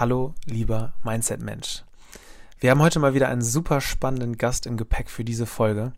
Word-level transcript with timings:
Hallo, 0.00 0.32
lieber 0.44 0.92
Mindset-Mensch. 1.02 1.82
Wir 2.60 2.70
haben 2.70 2.80
heute 2.80 3.00
mal 3.00 3.14
wieder 3.14 3.28
einen 3.30 3.42
super 3.42 3.80
spannenden 3.80 4.36
Gast 4.36 4.64
im 4.64 4.76
Gepäck 4.76 5.10
für 5.10 5.24
diese 5.24 5.44
Folge. 5.44 5.92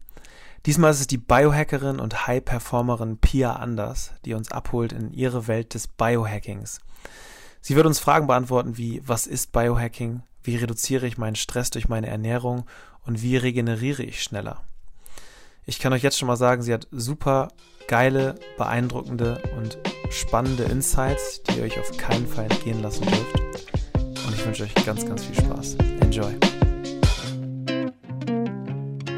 Diesmal 0.65 0.93
ist 0.93 1.01
es 1.01 1.07
die 1.07 1.19
Biohackerin 1.19 2.01
und 2.01 2.27
High-Performerin 2.27 3.19
Pia 3.19 3.57
Anders, 3.57 4.13
die 4.25 4.33
uns 4.33 4.53
abholt 4.53 4.95
in 4.95 5.13
ihre 5.13 5.49
Welt 5.49 5.75
des 5.75 5.87
Biohackings. 5.87 6.81
Sie 7.61 7.77
wird 7.77 7.85
uns 7.85 7.99
Fragen 7.99 8.27
beantworten 8.27 8.79
wie, 8.79 9.03
was 9.05 9.27
ist 9.27 9.53
Biohacking? 9.53 10.23
Wie 10.43 10.57
reduziere 10.57 11.07
ich 11.07 11.19
meinen 11.19 11.37
Stress 11.37 11.69
durch 11.69 11.91
meine 11.91 12.07
Ernährung? 12.07 12.65
Und 13.05 13.21
wie 13.21 13.37
regeneriere 13.37 14.03
ich 14.03 14.23
schneller? 14.23 14.63
Ich 15.67 15.79
kann 15.79 15.93
euch 15.93 16.03
jetzt 16.03 16.19
schon 16.19 16.29
mal 16.29 16.37
sagen, 16.37 16.63
sie 16.63 16.73
hat 16.73 16.89
super 16.91 17.49
geile, 17.87 18.37
beeindruckende 18.57 19.43
und 19.59 19.77
spannende 20.11 20.63
Insights, 20.65 21.43
die 21.43 21.59
ihr 21.59 21.65
euch 21.65 21.79
auf 21.79 21.95
keinen 21.99 22.27
Fall 22.27 22.45
entgehen 22.45 22.81
lassen 22.81 23.05
dürft. 23.05 23.70
Und 24.31 24.37
ich 24.37 24.47
wünsche 24.47 24.63
euch 24.63 24.75
ganz, 24.87 25.05
ganz 25.05 25.25
viel 25.25 25.35
Spaß. 25.35 25.77
Enjoy. 26.03 26.33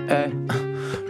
Hey. 0.08 0.32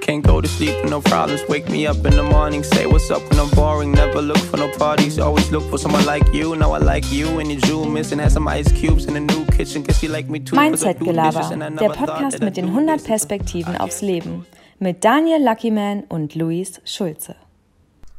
Can't 0.01 0.27
go 0.27 0.41
to 0.41 0.49
sleep 0.49 0.75
with 0.83 0.91
no 0.91 1.01
problems. 1.01 1.41
Wake 1.49 1.69
me 1.71 1.87
up 1.89 2.05
in 2.05 2.11
the 2.17 2.25
morning, 2.25 2.65
say 2.65 2.85
what's 2.85 3.13
up 3.13 3.23
when 3.31 3.39
I'm 3.39 3.49
boring. 3.55 3.93
Never 3.93 4.21
look 4.21 4.39
for 4.39 4.57
no 4.57 4.69
parties, 4.77 5.21
always 5.21 5.49
look 5.53 5.63
for 5.71 5.79
someone 5.79 6.05
like 6.05 6.25
you. 6.35 6.57
Now 6.57 6.73
I 6.73 6.79
like 6.79 7.13
you 7.13 7.39
and 7.39 7.49
your 7.49 7.61
jewel 7.61 7.87
missing. 7.87 8.19
Had 8.19 8.33
some 8.33 8.49
ice 8.49 8.73
cubes 8.73 9.05
in 9.05 9.15
a 9.15 9.21
new 9.21 9.45
kitchen. 9.57 9.85
Guess 9.85 10.03
you 10.03 10.09
like 10.09 10.29
me 10.29 10.41
too. 10.41 10.57
Mindset 10.57 10.99
Gelaber, 10.99 11.57
der 11.57 11.91
Podcast 11.91 12.41
mit 12.41 12.57
den 12.57 12.71
100 12.71 13.05
Perspektiven 13.05 13.77
aufs 13.77 14.03
Leben. 14.03 14.47
Mit 14.81 15.05
Daniel 15.05 15.45
Luckyman 15.45 16.03
und 16.09 16.35
Luis 16.35 16.81
Schulze. 16.85 17.37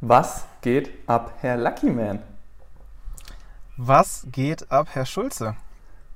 Was 0.00 0.46
geht 0.62 0.88
ab, 1.06 1.34
Herr 1.42 1.58
Luckyman? 1.58 2.20
Was 3.76 4.26
geht 4.32 4.70
ab, 4.70 4.88
Herr 4.94 5.04
Schulze? 5.04 5.56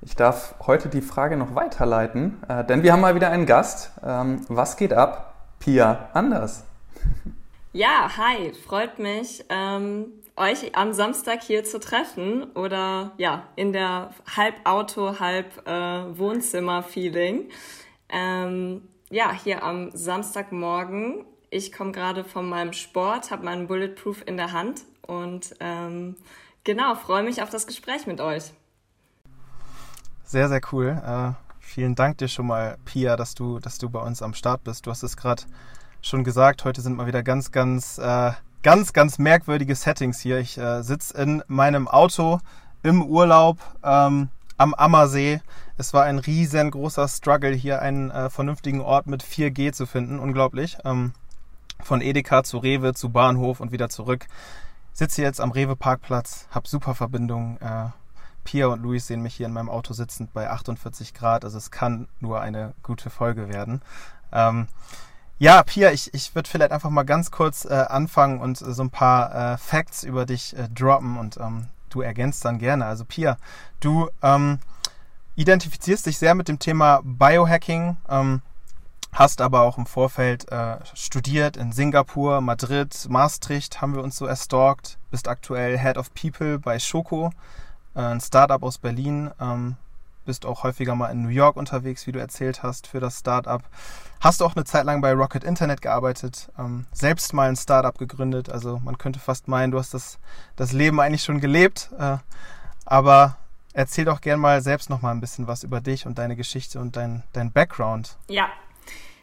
Ich 0.00 0.14
darf 0.14 0.54
heute 0.64 0.88
die 0.88 1.00
Frage 1.00 1.36
noch 1.36 1.56
weiterleiten, 1.56 2.40
äh, 2.48 2.64
denn 2.64 2.84
wir 2.84 2.92
haben 2.92 3.00
mal 3.00 3.16
wieder 3.16 3.30
einen 3.30 3.46
Gast. 3.46 3.90
Ähm, 4.04 4.44
was 4.48 4.76
geht 4.76 4.92
ab, 4.92 5.34
Pia 5.58 6.08
Anders? 6.12 6.64
Ja, 7.74 8.16
hi, 8.16 8.54
freut 8.54 8.98
mich, 8.98 9.44
ähm, 9.50 10.06
euch 10.36 10.74
am 10.74 10.94
Samstag 10.94 11.42
hier 11.42 11.64
zu 11.64 11.78
treffen 11.78 12.44
oder 12.54 13.12
ja, 13.18 13.46
in 13.56 13.74
der 13.74 14.10
halb 14.36 14.54
Auto, 14.64 15.20
halb 15.20 15.68
äh, 15.68 16.18
Wohnzimmer-Feeling. 16.18 17.50
Ähm, 18.08 18.88
ja, 19.10 19.32
hier 19.32 19.62
am 19.62 19.90
Samstagmorgen. 19.92 21.26
Ich 21.50 21.70
komme 21.70 21.92
gerade 21.92 22.24
von 22.24 22.48
meinem 22.48 22.72
Sport, 22.72 23.30
habe 23.30 23.44
meinen 23.44 23.66
Bulletproof 23.68 24.22
in 24.26 24.38
der 24.38 24.52
Hand 24.52 24.84
und 25.06 25.54
ähm, 25.60 26.16
genau, 26.64 26.94
freue 26.94 27.22
mich 27.22 27.42
auf 27.42 27.50
das 27.50 27.66
Gespräch 27.66 28.06
mit 28.06 28.22
euch. 28.22 28.50
Sehr, 30.28 30.50
sehr 30.50 30.60
cool. 30.72 30.88
Äh, 30.88 31.32
vielen 31.58 31.94
Dank 31.94 32.18
dir 32.18 32.28
schon 32.28 32.48
mal, 32.48 32.76
Pia, 32.84 33.16
dass 33.16 33.34
du, 33.34 33.60
dass 33.60 33.78
du 33.78 33.88
bei 33.88 34.00
uns 34.00 34.20
am 34.20 34.34
Start 34.34 34.62
bist. 34.62 34.84
Du 34.84 34.90
hast 34.90 35.02
es 35.02 35.16
gerade 35.16 35.44
schon 36.02 36.22
gesagt, 36.22 36.66
heute 36.66 36.82
sind 36.82 36.98
mal 36.98 37.06
wieder 37.06 37.22
ganz, 37.22 37.50
ganz, 37.50 37.96
äh, 37.96 38.32
ganz, 38.62 38.92
ganz 38.92 39.18
merkwürdige 39.18 39.74
Settings 39.74 40.20
hier. 40.20 40.38
Ich 40.38 40.58
äh, 40.58 40.82
sitze 40.82 41.16
in 41.16 41.42
meinem 41.46 41.88
Auto 41.88 42.40
im 42.82 43.02
Urlaub 43.02 43.56
ähm, 43.82 44.28
am 44.58 44.74
Ammersee. 44.74 45.40
Es 45.78 45.94
war 45.94 46.04
ein 46.04 46.18
riesengroßer 46.18 47.08
Struggle, 47.08 47.54
hier 47.54 47.80
einen 47.80 48.10
äh, 48.10 48.28
vernünftigen 48.28 48.82
Ort 48.82 49.06
mit 49.06 49.24
4G 49.24 49.72
zu 49.72 49.86
finden. 49.86 50.18
Unglaublich. 50.18 50.76
Ähm, 50.84 51.14
von 51.80 52.02
Edeka 52.02 52.44
zu 52.44 52.58
Rewe 52.58 52.92
zu 52.92 53.08
Bahnhof 53.08 53.60
und 53.60 53.72
wieder 53.72 53.88
zurück. 53.88 54.26
Sitze 54.92 55.22
jetzt 55.22 55.40
am 55.40 55.52
Rewe 55.52 55.74
Parkplatz, 55.74 56.48
habe 56.50 56.68
super 56.68 56.94
Verbindung. 56.94 57.56
Äh, 57.62 57.86
Pia 58.48 58.68
und 58.68 58.82
Luis 58.82 59.06
sehen 59.06 59.20
mich 59.20 59.34
hier 59.34 59.44
in 59.44 59.52
meinem 59.52 59.68
Auto 59.68 59.92
sitzend 59.92 60.32
bei 60.32 60.48
48 60.48 61.12
Grad. 61.12 61.44
Also 61.44 61.58
es 61.58 61.70
kann 61.70 62.08
nur 62.18 62.40
eine 62.40 62.72
gute 62.82 63.10
Folge 63.10 63.50
werden. 63.50 63.82
Ähm, 64.32 64.68
ja, 65.38 65.62
Pia, 65.62 65.90
ich, 65.90 66.14
ich 66.14 66.34
würde 66.34 66.48
vielleicht 66.48 66.72
einfach 66.72 66.88
mal 66.88 67.02
ganz 67.02 67.30
kurz 67.30 67.66
äh, 67.66 67.74
anfangen 67.74 68.40
und 68.40 68.58
äh, 68.62 68.72
so 68.72 68.82
ein 68.82 68.88
paar 68.88 69.34
äh, 69.34 69.58
Facts 69.58 70.02
über 70.02 70.24
dich 70.24 70.56
äh, 70.56 70.66
droppen 70.74 71.18
und 71.18 71.36
ähm, 71.36 71.66
du 71.90 72.00
ergänzt 72.00 72.42
dann 72.46 72.58
gerne. 72.58 72.86
Also 72.86 73.04
Pia, 73.04 73.36
du 73.80 74.08
ähm, 74.22 74.60
identifizierst 75.36 76.06
dich 76.06 76.16
sehr 76.16 76.34
mit 76.34 76.48
dem 76.48 76.58
Thema 76.58 77.02
Biohacking, 77.04 77.98
ähm, 78.08 78.40
hast 79.12 79.42
aber 79.42 79.60
auch 79.60 79.76
im 79.76 79.84
Vorfeld 79.84 80.50
äh, 80.50 80.78
studiert 80.94 81.58
in 81.58 81.72
Singapur, 81.72 82.40
Madrid, 82.40 83.08
Maastricht 83.10 83.82
haben 83.82 83.94
wir 83.94 84.02
uns 84.02 84.16
so 84.16 84.24
erstalkt, 84.24 84.96
bist 85.10 85.28
aktuell 85.28 85.78
Head 85.78 85.98
of 85.98 86.14
People 86.14 86.58
bei 86.58 86.78
Schoko 86.78 87.30
ein 88.02 88.20
Startup 88.20 88.62
aus 88.62 88.78
Berlin. 88.78 89.30
Ähm, 89.40 89.76
bist 90.28 90.44
auch 90.44 90.62
häufiger 90.62 90.94
mal 90.94 91.08
in 91.08 91.22
New 91.22 91.30
York 91.30 91.56
unterwegs, 91.56 92.06
wie 92.06 92.12
du 92.12 92.20
erzählt 92.20 92.62
hast, 92.62 92.86
für 92.86 93.00
das 93.00 93.18
Startup. 93.18 93.62
Hast 94.20 94.40
du 94.40 94.44
auch 94.44 94.54
eine 94.54 94.64
Zeit 94.64 94.84
lang 94.84 95.00
bei 95.00 95.12
Rocket 95.14 95.42
Internet 95.42 95.80
gearbeitet, 95.80 96.50
ähm, 96.58 96.86
selbst 96.92 97.32
mal 97.32 97.48
ein 97.48 97.56
Startup 97.56 97.96
gegründet. 97.96 98.50
Also 98.50 98.78
man 98.84 98.98
könnte 98.98 99.20
fast 99.20 99.48
meinen, 99.48 99.70
du 99.70 99.78
hast 99.78 99.94
das, 99.94 100.18
das 100.54 100.72
Leben 100.72 101.00
eigentlich 101.00 101.24
schon 101.24 101.40
gelebt. 101.40 101.90
Äh, 101.98 102.18
aber 102.84 103.36
erzähl 103.72 104.04
doch 104.04 104.20
gern 104.20 104.38
mal 104.38 104.60
selbst 104.60 104.90
noch 104.90 105.00
mal 105.00 105.12
ein 105.12 105.20
bisschen 105.20 105.46
was 105.46 105.62
über 105.62 105.80
dich 105.80 106.06
und 106.06 106.18
deine 106.18 106.36
Geschichte 106.36 106.78
und 106.78 106.96
dein, 106.96 107.22
dein 107.32 107.50
Background. 107.50 108.16
Ja, 108.28 108.50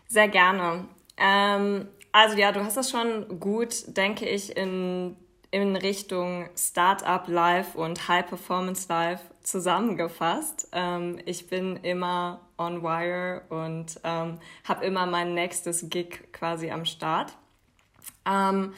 sehr 0.07 0.27
gerne. 0.27 0.85
Ähm, 1.17 1.87
also 2.11 2.35
ja, 2.35 2.51
du 2.51 2.63
hast 2.63 2.77
das 2.77 2.89
schon 2.89 3.39
gut, 3.39 3.95
denke 3.95 4.25
ich, 4.25 4.57
in 4.57 5.17
in 5.55 5.77
Richtung 5.77 6.49
Startup 6.57 7.25
Life 7.29 7.77
und 7.77 8.09
High 8.09 8.27
Performance 8.27 8.87
Life 8.89 9.23
zusammengefasst. 9.41 10.67
Ähm, 10.73 11.17
ich 11.23 11.47
bin 11.47 11.77
immer 11.77 12.41
on 12.57 12.83
wire 12.83 13.43
und 13.47 13.97
ähm, 14.03 14.39
habe 14.65 14.85
immer 14.85 15.05
mein 15.05 15.33
nächstes 15.33 15.89
Gig 15.89 16.33
quasi 16.33 16.71
am 16.71 16.83
Start. 16.83 17.37
Ähm, 18.29 18.73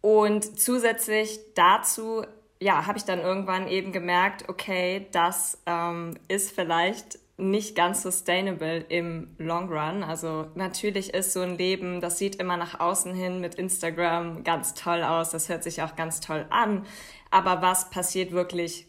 und 0.00 0.60
zusätzlich 0.60 1.40
dazu, 1.56 2.24
ja, 2.60 2.86
habe 2.86 2.96
ich 2.96 3.04
dann 3.04 3.18
irgendwann 3.18 3.66
eben 3.66 3.90
gemerkt, 3.90 4.48
okay, 4.48 5.08
das 5.10 5.58
ähm, 5.66 6.16
ist 6.28 6.52
vielleicht 6.52 7.18
nicht 7.40 7.74
ganz 7.74 8.02
sustainable 8.02 8.78
im 8.88 9.34
Long 9.38 9.68
Run. 9.68 10.02
Also 10.02 10.46
natürlich 10.54 11.14
ist 11.14 11.32
so 11.32 11.40
ein 11.40 11.56
Leben, 11.56 12.00
das 12.00 12.18
sieht 12.18 12.36
immer 12.36 12.56
nach 12.56 12.78
außen 12.78 13.14
hin 13.14 13.40
mit 13.40 13.56
Instagram 13.56 14.44
ganz 14.44 14.74
toll 14.74 15.02
aus, 15.02 15.30
das 15.30 15.48
hört 15.48 15.62
sich 15.62 15.82
auch 15.82 15.96
ganz 15.96 16.20
toll 16.20 16.46
an. 16.50 16.86
Aber 17.30 17.62
was 17.62 17.90
passiert 17.90 18.32
wirklich 18.32 18.86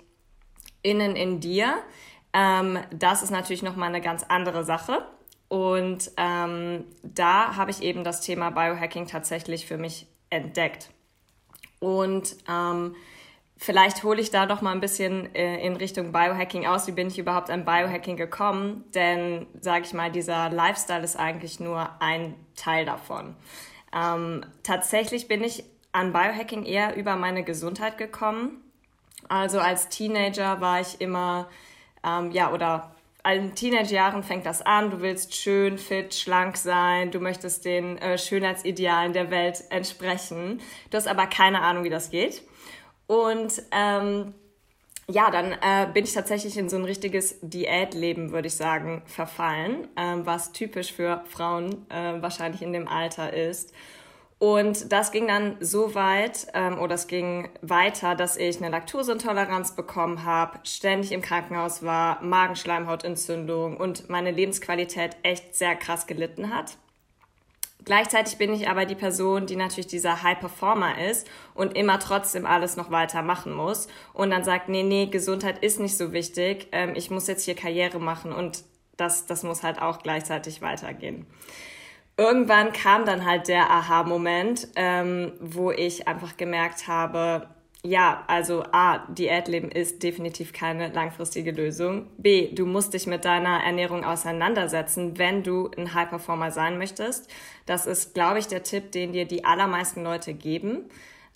innen 0.82 1.16
in 1.16 1.40
dir? 1.40 1.76
Ähm, 2.34 2.80
das 2.92 3.24
ist 3.24 3.32
natürlich 3.32 3.64
nochmal 3.64 3.90
eine 3.90 4.02
ganz 4.02 4.24
andere 4.24 4.64
Sache. 4.64 5.06
Und 5.48 6.12
ähm, 6.16 6.86
da 7.04 7.58
habe 7.58 7.72
ich 7.72 7.82
eben 7.82 8.04
das 8.04 8.22
Thema 8.22 8.52
Biohacking 8.52 9.08
tatsächlich 9.08 9.66
für 9.66 9.78
mich 9.78 10.08
entdeckt. 10.30 10.90
Und 11.80 12.38
ähm, 12.50 12.96
Vielleicht 13.64 14.02
hole 14.02 14.20
ich 14.20 14.32
da 14.32 14.48
doch 14.48 14.62
mal 14.62 14.72
ein 14.72 14.80
bisschen 14.80 15.36
äh, 15.36 15.64
in 15.64 15.76
Richtung 15.76 16.12
Biohacking 16.12 16.66
aus. 16.66 16.88
Wie 16.88 16.94
bin 16.94 17.10
ich 17.10 17.20
überhaupt 17.20 17.52
an 17.52 17.64
Biohacking 17.64 18.18
gekommen? 18.18 18.86
Denn, 18.96 19.46
sage 19.60 19.86
ich 19.86 19.94
mal, 19.94 20.12
dieser 20.12 20.50
Lifestyle 20.50 21.04
ist 21.04 21.16
eigentlich 21.16 21.60
nur 21.60 21.88
ein 22.00 22.34
Teil 22.56 22.86
davon. 22.86 23.36
Ähm, 23.96 24.44
tatsächlich 24.64 25.28
bin 25.28 25.44
ich 25.44 25.64
an 25.92 26.12
Biohacking 26.12 26.66
eher 26.66 26.96
über 26.96 27.16
meine 27.18 27.44
Gesundheit 27.44 28.00
gekommen. 28.00 28.64
Also 29.30 29.60
als 29.60 29.90
Teenager 29.90 30.60
war 30.60 30.82
ich 30.82 31.00
immer, 31.00 31.48
ähm, 32.04 32.32
ja, 32.32 32.52
oder 32.52 32.96
in 33.32 33.54
Teenagerjahren 33.54 34.24
fängt 34.24 34.48
das 34.48 34.64
an. 34.64 34.90
Du 34.90 35.02
willst 35.02 35.36
schön, 35.36 35.78
fit, 35.78 36.16
schlank 36.16 36.58
sein. 36.58 37.12
Du 37.12 37.20
möchtest 37.20 37.64
den 37.66 38.00
äh, 38.00 38.18
Schönheitsidealen 38.18 39.14
der 39.14 39.30
Welt 39.30 39.64
entsprechen. 39.70 40.62
Du 40.90 40.98
hast 40.98 41.08
aber 41.08 41.28
keine 41.28 41.62
Ahnung, 41.62 41.84
wie 41.84 41.92
das 41.92 42.10
geht. 42.10 42.42
Und 43.12 43.62
ähm, 43.72 44.34
ja, 45.10 45.32
dann 45.32 45.52
äh, 45.52 45.92
bin 45.94 46.06
ich 46.06 46.14
tatsächlich 46.14 46.58
in 46.58 46.70
so 46.70 46.78
ein 46.78 46.86
richtiges 46.86 47.40
Diätleben, 47.42 48.32
würde 48.32 48.48
ich 48.48 48.56
sagen, 48.56 49.02
verfallen, 49.06 49.90
ähm, 49.98 50.26
was 50.26 50.54
typisch 50.54 50.94
für 50.94 51.22
Frauen 51.26 51.86
äh, 51.90 52.22
wahrscheinlich 52.22 52.62
in 52.62 52.72
dem 52.72 52.88
Alter 52.88 53.34
ist. 53.34 53.74
Und 54.40 54.94
das 54.94 55.12
ging 55.12 55.28
dann 55.28 55.58
so 55.60 55.94
weit, 55.94 56.48
ähm, 56.54 56.80
oder 56.80 56.96
es 56.96 57.08
ging 57.08 57.50
weiter, 57.62 58.16
dass 58.16 58.38
ich 58.38 58.60
eine 58.60 58.70
Laktoseintoleranz 58.70 59.76
bekommen 59.76 60.24
habe, 60.24 60.60
ständig 60.64 61.12
im 61.12 61.22
Krankenhaus 61.22 61.84
war, 61.84 62.24
Magenschleimhautentzündung 62.24 63.76
und 63.76 64.10
meine 64.10 64.32
Lebensqualität 64.32 65.18
echt 65.24 65.54
sehr 65.54 65.76
krass 65.76 66.08
gelitten 66.08 66.56
hat. 66.56 66.78
Gleichzeitig 67.84 68.38
bin 68.38 68.54
ich 68.54 68.70
aber 68.70 68.86
die 68.86 68.96
Person, 68.96 69.48
die 69.48 69.56
natürlich 69.56 69.88
dieser 69.88 70.22
High 70.22 70.40
Performer 70.40 71.04
ist 71.10 71.28
und 71.56 71.76
immer 71.76 72.00
trotzdem 72.00 72.46
alles 72.46 72.78
noch 72.78 72.92
weiter 72.92 73.24
machen 73.24 73.54
muss 73.54 73.88
und 74.14 74.30
dann 74.30 74.44
sagt, 74.44 74.70
nee, 74.70 74.84
nee, 74.84 75.08
Gesundheit 75.08 75.64
ist 75.64 75.80
nicht 75.80 75.98
so 75.98 76.14
wichtig, 76.14 76.68
ähm, 76.72 76.94
ich 76.96 77.10
muss 77.10 77.28
jetzt 77.28 77.46
hier 77.46 77.56
Karriere 77.56 78.00
machen 78.00 78.32
und 78.34 78.64
das, 78.98 79.26
das 79.26 79.44
muss 79.44 79.64
halt 79.64 79.82
auch 79.82 80.04
gleichzeitig 80.04 80.62
weitergehen. 80.62 81.26
Irgendwann 82.18 82.72
kam 82.72 83.06
dann 83.06 83.26
halt 83.26 83.48
der 83.48 83.72
Aha-Moment, 83.72 84.68
ähm, 84.76 85.34
wo 85.40 85.72
ich 85.72 86.08
einfach 86.08 86.38
gemerkt 86.38 86.88
habe, 86.88 87.50
ja, 87.84 88.24
also 88.28 88.64
A, 88.72 89.00
Diätleben 89.08 89.72
ist 89.72 90.04
definitiv 90.04 90.54
keine 90.54 90.90
langfristige 90.90 91.52
Lösung. 91.52 92.08
B, 92.18 92.54
du 92.54 92.68
musst 92.68 92.94
dich 92.94 93.08
mit 93.08 93.26
deiner 93.26 93.64
Ernährung 93.64 94.04
auseinandersetzen, 94.04 95.18
wenn 95.18 95.42
du 95.42 95.72
ein 95.76 95.94
High 95.96 96.10
Performer 96.10 96.52
sein 96.52 96.78
möchtest. 96.78 97.28
Das 97.66 97.88
ist, 97.88 98.14
glaube 98.14 98.38
ich, 98.38 98.48
der 98.48 98.62
Tipp, 98.62 98.92
den 98.92 99.14
dir 99.14 99.26
die 99.26 99.46
allermeisten 99.46 100.04
Leute 100.04 100.36
geben. 100.36 100.90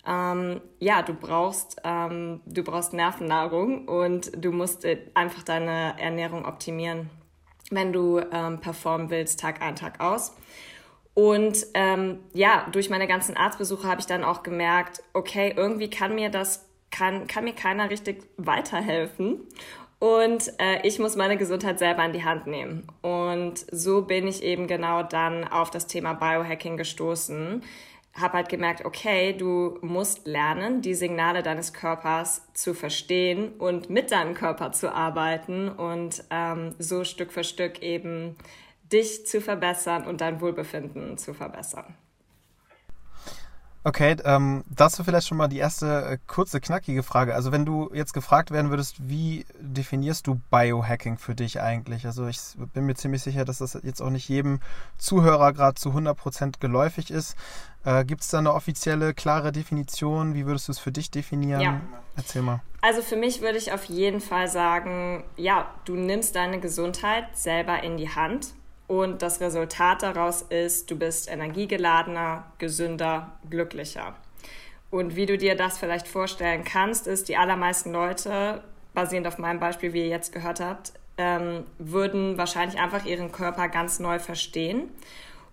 Ähm, 0.06 0.60
ja, 0.78 1.02
du 1.02 1.14
brauchst, 1.14 1.78
ähm, 1.82 2.40
du 2.46 2.62
brauchst 2.62 2.92
Nervennahrung 2.92 3.88
und 3.88 4.30
du 4.36 4.52
musst 4.52 4.84
äh, 4.84 4.98
einfach 5.14 5.42
deine 5.42 5.98
Ernährung 5.98 6.44
optimieren, 6.44 7.10
wenn 7.72 7.92
du 7.92 8.20
ähm, 8.20 8.60
performen 8.60 9.10
willst, 9.10 9.40
Tag 9.40 9.62
ein, 9.62 9.74
Tag 9.74 9.98
aus. 9.98 10.32
Und 11.16 11.66
ähm, 11.72 12.18
ja, 12.34 12.66
durch 12.72 12.90
meine 12.90 13.06
ganzen 13.06 13.38
Arztbesuche 13.38 13.88
habe 13.88 14.02
ich 14.02 14.06
dann 14.06 14.22
auch 14.22 14.42
gemerkt, 14.42 15.02
okay, 15.14 15.54
irgendwie 15.56 15.88
kann 15.88 16.14
mir 16.14 16.28
das, 16.28 16.68
kann, 16.90 17.26
kann 17.26 17.44
mir 17.44 17.54
keiner 17.54 17.88
richtig 17.88 18.22
weiterhelfen. 18.36 19.40
Und 19.98 20.52
äh, 20.58 20.86
ich 20.86 20.98
muss 20.98 21.16
meine 21.16 21.38
Gesundheit 21.38 21.78
selber 21.78 22.04
in 22.04 22.12
die 22.12 22.24
Hand 22.24 22.46
nehmen. 22.46 22.86
Und 23.00 23.64
so 23.72 24.02
bin 24.02 24.28
ich 24.28 24.42
eben 24.42 24.66
genau 24.66 25.02
dann 25.02 25.48
auf 25.48 25.70
das 25.70 25.86
Thema 25.86 26.12
Biohacking 26.12 26.76
gestoßen. 26.76 27.62
Habe 28.12 28.34
halt 28.34 28.50
gemerkt, 28.50 28.84
okay, 28.84 29.32
du 29.32 29.78
musst 29.80 30.26
lernen, 30.26 30.82
die 30.82 30.94
Signale 30.94 31.42
deines 31.42 31.72
Körpers 31.72 32.42
zu 32.52 32.74
verstehen 32.74 33.54
und 33.58 33.88
mit 33.88 34.10
deinem 34.10 34.34
Körper 34.34 34.72
zu 34.72 34.92
arbeiten 34.92 35.70
und 35.70 36.24
ähm, 36.28 36.74
so 36.78 37.04
Stück 37.04 37.32
für 37.32 37.44
Stück 37.44 37.82
eben 37.82 38.36
dich 38.92 39.26
zu 39.26 39.40
verbessern 39.40 40.06
und 40.06 40.20
dein 40.20 40.40
Wohlbefinden 40.40 41.18
zu 41.18 41.34
verbessern. 41.34 41.94
Okay, 43.86 44.16
ähm, 44.24 44.64
dazu 44.68 45.04
vielleicht 45.04 45.28
schon 45.28 45.38
mal 45.38 45.46
die 45.46 45.58
erste 45.58 45.86
äh, 45.86 46.18
kurze, 46.26 46.60
knackige 46.60 47.04
Frage. 47.04 47.36
Also 47.36 47.52
wenn 47.52 47.64
du 47.64 47.88
jetzt 47.94 48.14
gefragt 48.14 48.50
werden 48.50 48.68
würdest, 48.68 49.08
wie 49.08 49.46
definierst 49.60 50.26
du 50.26 50.40
Biohacking 50.50 51.18
für 51.18 51.36
dich 51.36 51.60
eigentlich? 51.60 52.04
Also 52.04 52.26
ich 52.26 52.40
bin 52.74 52.86
mir 52.86 52.96
ziemlich 52.96 53.22
sicher, 53.22 53.44
dass 53.44 53.58
das 53.58 53.78
jetzt 53.84 54.02
auch 54.02 54.10
nicht 54.10 54.28
jedem 54.28 54.58
Zuhörer 54.98 55.52
gerade 55.52 55.76
zu 55.76 55.90
100% 55.90 56.54
geläufig 56.58 57.12
ist. 57.12 57.36
Äh, 57.84 58.04
Gibt 58.04 58.22
es 58.22 58.28
da 58.28 58.38
eine 58.38 58.54
offizielle, 58.54 59.14
klare 59.14 59.52
Definition? 59.52 60.34
Wie 60.34 60.46
würdest 60.46 60.66
du 60.66 60.72
es 60.72 60.80
für 60.80 60.90
dich 60.90 61.12
definieren? 61.12 61.60
Ja. 61.60 61.80
Erzähl 62.16 62.42
mal. 62.42 62.62
Also 62.80 63.02
für 63.02 63.14
mich 63.14 63.40
würde 63.40 63.56
ich 63.56 63.70
auf 63.70 63.84
jeden 63.84 64.20
Fall 64.20 64.48
sagen, 64.48 65.22
ja, 65.36 65.72
du 65.84 65.94
nimmst 65.94 66.34
deine 66.34 66.58
Gesundheit 66.58 67.36
selber 67.36 67.84
in 67.84 67.96
die 67.96 68.10
Hand 68.10 68.55
und 68.86 69.22
das 69.22 69.40
Resultat 69.40 70.02
daraus 70.02 70.42
ist, 70.42 70.90
du 70.90 70.96
bist 70.96 71.28
energiegeladener, 71.30 72.44
gesünder, 72.58 73.32
glücklicher. 73.50 74.14
Und 74.90 75.16
wie 75.16 75.26
du 75.26 75.36
dir 75.36 75.56
das 75.56 75.78
vielleicht 75.78 76.06
vorstellen 76.06 76.64
kannst, 76.64 77.06
ist, 77.06 77.28
die 77.28 77.36
allermeisten 77.36 77.92
Leute, 77.92 78.62
basierend 78.94 79.26
auf 79.26 79.38
meinem 79.38 79.60
Beispiel, 79.60 79.92
wie 79.92 80.02
ihr 80.02 80.08
jetzt 80.08 80.32
gehört 80.32 80.60
habt, 80.60 80.92
ähm, 81.18 81.64
würden 81.78 82.38
wahrscheinlich 82.38 82.80
einfach 82.80 83.04
ihren 83.04 83.32
Körper 83.32 83.68
ganz 83.68 83.98
neu 83.98 84.18
verstehen. 84.18 84.90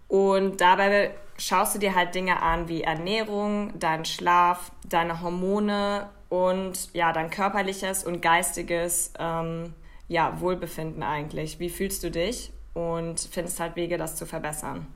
Und 0.08 0.62
dabei 0.62 1.12
schaust 1.38 1.76
du 1.76 1.80
dir 1.80 1.96
halt 1.96 2.14
Dinge 2.14 2.42
an 2.42 2.70
wie 2.70 2.84
Ernährung, 2.84 3.78
deinen 3.80 4.06
Schlaf, 4.06 4.72
deine 4.88 5.22
Hormone 5.22 6.10
und 6.30 6.94
ja, 6.94 7.12
dein 7.12 7.30
körperliches 7.30 8.04
und 8.04 8.22
geistiges 8.22 9.12
ähm, 9.18 9.74
ja, 10.08 10.40
Wohlbefinden 10.40 11.02
eigentlich. 11.02 11.60
Wie 11.60 11.70
fühlst 11.70 12.04
du 12.04 12.12
dich? 12.12 12.53
Und 12.74 13.20
findest 13.20 13.60
halt 13.60 13.76
Wege, 13.76 13.98
das 13.98 14.16
zu 14.16 14.26
verbessern. 14.26 14.88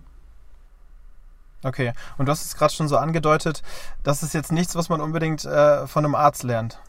Okay, 1.63 1.93
und 2.17 2.27
du 2.27 2.31
hast 2.31 2.45
es 2.45 2.55
gerade 2.55 2.73
schon 2.73 2.87
so 2.87 2.97
angedeutet, 2.97 3.63
das 4.03 4.21
ist 4.21 4.33
jetzt 4.33 4.51
nichts, 4.51 4.75
was 4.75 4.89
man 4.89 5.01
unbedingt 5.01 5.43
äh, 5.45 5.87
von 5.87 6.05
einem 6.05 6.15
Arzt 6.15 6.43
lernt. 6.43 6.79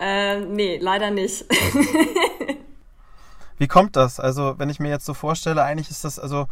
Äh, 0.00 0.40
nee, 0.40 0.78
leider 0.78 1.10
nicht. 1.10 1.44
Wie 3.58 3.68
kommt 3.68 3.94
das? 3.94 4.18
Also, 4.18 4.58
wenn 4.58 4.70
ich 4.70 4.80
mir 4.80 4.88
jetzt 4.88 5.04
so 5.04 5.14
vorstelle, 5.14 5.62
eigentlich 5.62 5.90
ist 5.90 6.04
das, 6.04 6.18
also, 6.18 6.48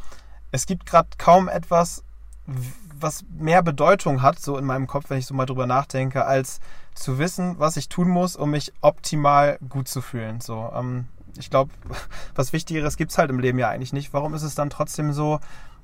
es 0.52 0.66
gibt 0.66 0.86
gerade 0.86 1.08
kaum 1.18 1.48
etwas, 1.48 2.04
was 2.46 3.24
mehr 3.36 3.62
Bedeutung 3.62 4.22
hat, 4.22 4.38
so 4.38 4.56
in 4.56 4.64
meinem 4.64 4.86
Kopf, 4.86 5.10
wenn 5.10 5.18
ich 5.18 5.26
so 5.26 5.34
mal 5.34 5.46
drüber 5.46 5.66
nachdenke, 5.66 6.26
als 6.26 6.60
zu 6.94 7.18
wissen, 7.18 7.58
was 7.58 7.76
ich 7.76 7.88
tun 7.88 8.08
muss, 8.08 8.36
um 8.36 8.50
mich 8.50 8.72
optimal 8.80 9.58
gut 9.68 9.88
zu 9.88 10.02
fühlen. 10.02 10.40
So, 10.40 10.70
ähm, 10.74 11.08
ich 11.38 11.50
glaube, 11.50 11.72
was 12.34 12.52
Wichtigeres 12.52 12.96
gibt 12.96 13.10
es 13.10 13.18
halt 13.18 13.30
im 13.30 13.38
Leben 13.38 13.58
ja 13.58 13.68
eigentlich 13.68 13.92
nicht. 13.92 14.12
Warum 14.12 14.34
ist 14.34 14.42
es 14.42 14.54
dann 14.54 14.70
trotzdem 14.70 15.12
so, 15.12 15.40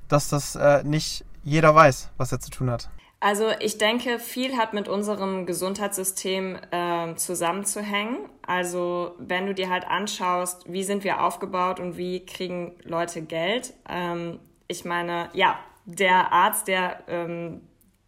dass 0.07 0.29
das 0.29 0.55
äh, 0.55 0.83
nicht 0.83 1.25
jeder 1.43 1.73
weiß, 1.73 2.11
was 2.17 2.31
er 2.31 2.39
zu 2.39 2.49
tun 2.49 2.69
hat? 2.69 2.89
Also 3.19 3.49
ich 3.59 3.79
denke, 3.79 4.19
viel 4.19 4.57
hat 4.57 4.73
mit 4.73 4.87
unserem 4.87 5.47
Gesundheitssystem 5.47 6.57
äh, 6.69 7.15
zusammenzuhängen. 7.15 8.17
Also 8.45 9.15
wenn 9.17 9.47
du 9.47 9.55
dir 9.55 9.69
halt 9.69 9.87
anschaust, 9.87 10.71
wie 10.71 10.83
sind 10.83 11.03
wir 11.03 11.23
aufgebaut 11.23 11.79
und 11.79 11.97
wie 11.97 12.25
kriegen 12.25 12.75
Leute 12.83 13.23
Geld. 13.23 13.73
Ähm, 13.89 14.39
ich 14.67 14.85
meine, 14.85 15.29
ja, 15.33 15.59
der 15.85 16.31
Arzt, 16.31 16.67
der 16.67 16.99
ähm, 17.07 17.61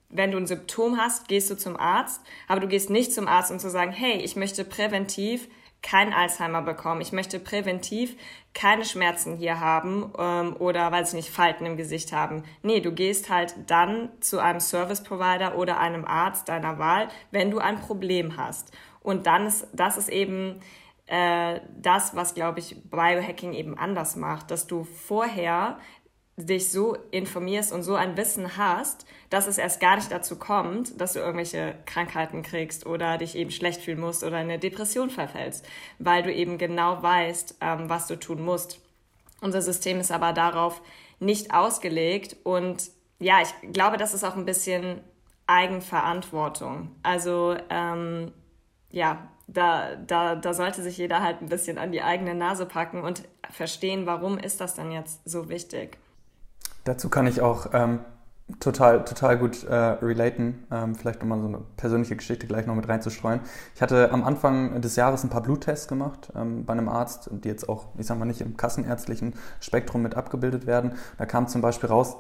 wenn 0.09 0.31
du 0.31 0.37
ein 0.37 0.47
Symptom 0.47 0.97
hast, 0.97 1.27
gehst 1.27 1.49
du 1.49 1.55
zum 1.55 1.77
Arzt, 1.77 2.21
aber 2.47 2.59
du 2.59 2.67
gehst 2.67 2.89
nicht 2.89 3.13
zum 3.13 3.27
Arzt, 3.27 3.51
um 3.51 3.59
zu 3.59 3.69
sagen, 3.69 3.91
hey, 3.91 4.17
ich 4.17 4.35
möchte 4.35 4.65
präventiv 4.65 5.47
kein 5.81 6.13
Alzheimer 6.13 6.61
bekommen. 6.61 7.01
Ich 7.01 7.11
möchte 7.11 7.39
präventiv 7.39 8.15
keine 8.53 8.83
Schmerzen 8.83 9.37
hier 9.37 9.59
haben 9.59 10.11
ähm, 10.17 10.55
oder, 10.57 10.91
weiß 10.91 11.09
ich 11.09 11.13
nicht, 11.13 11.29
Falten 11.29 11.65
im 11.65 11.77
Gesicht 11.77 12.11
haben. 12.11 12.43
Nee, 12.63 12.81
du 12.81 12.91
gehst 12.91 13.29
halt 13.29 13.55
dann 13.67 14.09
zu 14.19 14.39
einem 14.39 14.59
Service 14.59 15.03
Provider 15.03 15.57
oder 15.57 15.79
einem 15.79 16.05
Arzt 16.05 16.49
deiner 16.49 16.79
Wahl, 16.79 17.07
wenn 17.31 17.51
du 17.51 17.59
ein 17.59 17.79
Problem 17.79 18.37
hast. 18.37 18.71
Und 19.01 19.27
dann 19.27 19.45
ist, 19.45 19.67
das 19.73 19.97
ist 19.97 20.09
eben 20.09 20.59
äh, 21.05 21.61
das, 21.77 22.15
was, 22.15 22.33
glaube 22.33 22.59
ich, 22.59 22.75
Biohacking 22.89 23.53
eben 23.53 23.77
anders 23.77 24.15
macht, 24.15 24.51
dass 24.51 24.67
du 24.67 24.83
vorher 24.83 25.79
dich 26.35 26.71
so 26.71 26.95
informierst 27.11 27.71
und 27.73 27.83
so 27.83 27.95
ein 27.95 28.17
Wissen 28.17 28.57
hast, 28.57 29.05
dass 29.29 29.47
es 29.47 29.57
erst 29.57 29.79
gar 29.79 29.95
nicht 29.95 30.11
dazu 30.11 30.37
kommt, 30.37 30.99
dass 30.99 31.13
du 31.13 31.19
irgendwelche 31.19 31.75
Krankheiten 31.85 32.41
kriegst 32.41 32.85
oder 32.85 33.17
dich 33.17 33.35
eben 33.35 33.51
schlecht 33.51 33.81
fühlen 33.81 33.99
musst 33.99 34.23
oder 34.23 34.37
in 34.41 34.49
eine 34.49 34.59
Depression 34.59 35.09
verfällst, 35.09 35.65
weil 35.99 36.23
du 36.23 36.33
eben 36.33 36.57
genau 36.57 37.01
weißt, 37.01 37.57
ähm, 37.61 37.89
was 37.89 38.07
du 38.07 38.17
tun 38.17 38.43
musst. 38.43 38.79
Unser 39.41 39.61
System 39.61 39.99
ist 39.99 40.11
aber 40.11 40.33
darauf 40.33 40.81
nicht 41.19 41.53
ausgelegt 41.53 42.37
und 42.43 42.89
ja, 43.19 43.41
ich 43.41 43.73
glaube, 43.73 43.97
das 43.97 44.13
ist 44.13 44.23
auch 44.23 44.35
ein 44.35 44.45
bisschen 44.45 45.01
Eigenverantwortung. 45.45 46.95
Also 47.03 47.55
ähm, 47.69 48.31
ja, 48.91 49.27
da, 49.47 49.95
da, 49.95 50.35
da 50.35 50.53
sollte 50.53 50.81
sich 50.81 50.97
jeder 50.97 51.21
halt 51.21 51.41
ein 51.41 51.49
bisschen 51.49 51.77
an 51.77 51.91
die 51.91 52.01
eigene 52.01 52.35
Nase 52.35 52.65
packen 52.65 53.01
und 53.01 53.23
verstehen, 53.49 54.05
warum 54.05 54.37
ist 54.37 54.61
das 54.61 54.75
denn 54.75 54.91
jetzt 54.91 55.21
so 55.25 55.49
wichtig. 55.49 55.97
Dazu 56.83 57.09
kann 57.09 57.27
ich 57.27 57.41
auch 57.41 57.73
ähm, 57.73 57.99
total, 58.59 59.05
total 59.05 59.37
gut 59.37 59.63
äh, 59.63 59.73
relaten. 59.73 60.65
Ähm, 60.71 60.95
vielleicht 60.95 61.21
nochmal 61.21 61.39
so 61.39 61.47
eine 61.47 61.59
persönliche 61.77 62.15
Geschichte 62.15 62.47
gleich 62.47 62.65
noch 62.65 62.75
mit 62.75 62.87
reinzustreuen. 62.87 63.41
Ich 63.75 63.81
hatte 63.81 64.11
am 64.11 64.23
Anfang 64.23 64.81
des 64.81 64.95
Jahres 64.95 65.23
ein 65.23 65.29
paar 65.29 65.43
Bluttests 65.43 65.87
gemacht 65.87 66.31
ähm, 66.35 66.65
bei 66.65 66.73
einem 66.73 66.89
Arzt, 66.89 67.29
die 67.31 67.47
jetzt 67.47 67.69
auch, 67.69 67.87
ich 67.97 68.07
sag 68.07 68.17
mal, 68.17 68.25
nicht 68.25 68.41
im 68.41 68.57
kassenärztlichen 68.57 69.33
Spektrum 69.59 70.01
mit 70.01 70.15
abgebildet 70.15 70.65
werden. 70.65 70.93
Da 71.17 71.25
kam 71.25 71.47
zum 71.47 71.61
Beispiel 71.61 71.89
raus, 71.89 72.15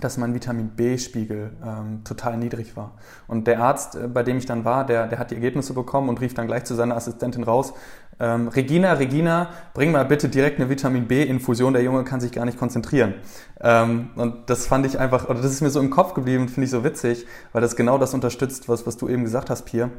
dass 0.00 0.16
mein 0.16 0.34
Vitamin 0.34 0.68
B-Spiegel 0.68 1.52
ähm, 1.64 2.02
total 2.04 2.36
niedrig 2.36 2.76
war. 2.76 2.92
Und 3.26 3.46
der 3.46 3.60
Arzt, 3.60 3.94
äh, 3.94 4.08
bei 4.08 4.22
dem 4.22 4.38
ich 4.38 4.46
dann 4.46 4.64
war, 4.64 4.86
der, 4.86 5.06
der 5.06 5.18
hat 5.18 5.30
die 5.30 5.34
Ergebnisse 5.34 5.74
bekommen 5.74 6.08
und 6.08 6.20
rief 6.20 6.34
dann 6.34 6.46
gleich 6.46 6.64
zu 6.64 6.74
seiner 6.74 6.96
Assistentin 6.96 7.44
raus, 7.44 7.74
ähm, 8.20 8.48
Regina, 8.48 8.92
Regina, 8.92 9.48
bring 9.74 9.90
mal 9.90 10.04
bitte 10.04 10.28
direkt 10.28 10.60
eine 10.60 10.68
Vitamin 10.68 11.06
B-Infusion, 11.06 11.72
der 11.72 11.82
Junge 11.82 12.04
kann 12.04 12.20
sich 12.20 12.32
gar 12.32 12.44
nicht 12.44 12.58
konzentrieren. 12.58 13.14
Ähm, 13.60 14.10
und 14.16 14.48
das 14.50 14.66
fand 14.66 14.86
ich 14.86 14.98
einfach, 14.98 15.28
oder 15.28 15.40
das 15.42 15.52
ist 15.52 15.60
mir 15.60 15.70
so 15.70 15.80
im 15.80 15.90
Kopf 15.90 16.14
geblieben, 16.14 16.48
finde 16.48 16.64
ich 16.66 16.70
so 16.70 16.84
witzig, 16.84 17.26
weil 17.52 17.60
das 17.60 17.76
genau 17.76 17.98
das 17.98 18.14
unterstützt, 18.14 18.68
was, 18.68 18.86
was 18.86 18.96
du 18.96 19.08
eben 19.08 19.24
gesagt 19.24 19.50
hast, 19.50 19.64
Pierre. 19.64 19.90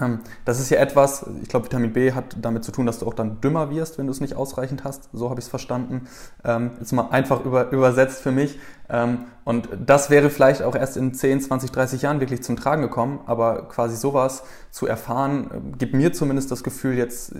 Ähm, 0.00 0.20
das 0.44 0.60
ist 0.60 0.70
ja 0.70 0.78
etwas, 0.78 1.26
ich 1.42 1.48
glaube, 1.48 1.66
Vitamin 1.66 1.92
B 1.92 2.12
hat 2.12 2.36
damit 2.40 2.64
zu 2.64 2.72
tun, 2.72 2.86
dass 2.86 2.98
du 2.98 3.06
auch 3.06 3.14
dann 3.14 3.40
dümmer 3.40 3.70
wirst, 3.70 3.98
wenn 3.98 4.06
du 4.06 4.12
es 4.12 4.20
nicht 4.20 4.34
ausreichend 4.34 4.84
hast. 4.84 5.08
So 5.12 5.30
habe 5.30 5.40
ich 5.40 5.46
es 5.46 5.50
verstanden. 5.50 6.08
Ähm, 6.44 6.72
jetzt 6.78 6.92
mal 6.92 7.08
einfach 7.10 7.44
über, 7.44 7.70
übersetzt 7.70 8.20
für 8.20 8.32
mich. 8.32 8.58
Ähm, 8.88 9.24
und 9.44 9.68
das 9.84 10.10
wäre 10.10 10.30
vielleicht 10.30 10.62
auch 10.62 10.74
erst 10.74 10.96
in 10.96 11.14
10, 11.14 11.40
20, 11.40 11.70
30 11.70 12.02
Jahren 12.02 12.20
wirklich 12.20 12.42
zum 12.42 12.56
Tragen 12.56 12.82
gekommen. 12.82 13.20
Aber 13.26 13.68
quasi 13.68 13.96
sowas 13.96 14.44
zu 14.70 14.86
erfahren, 14.86 15.74
gibt 15.78 15.94
mir 15.94 16.12
zumindest 16.12 16.50
das 16.50 16.62
Gefühl, 16.64 16.96
jetzt 16.96 17.32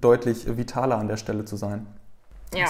deutlich 0.00 0.56
vitaler 0.56 0.98
an 0.98 1.08
der 1.08 1.16
Stelle 1.16 1.44
zu 1.44 1.56
sein. 1.56 1.86
Ja. 2.54 2.68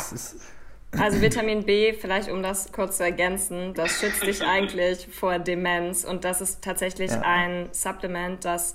Also 0.98 1.22
Vitamin 1.22 1.64
B, 1.64 1.94
vielleicht 1.94 2.30
um 2.30 2.42
das 2.42 2.70
kurz 2.70 2.98
zu 2.98 3.04
ergänzen, 3.04 3.72
das 3.72 3.92
schützt 3.92 4.26
dich 4.26 4.42
eigentlich 4.42 5.08
vor 5.10 5.38
Demenz 5.38 6.04
und 6.04 6.24
das 6.24 6.42
ist 6.42 6.62
tatsächlich 6.62 7.10
ja. 7.10 7.22
ein 7.24 7.70
Supplement, 7.72 8.44
das 8.44 8.74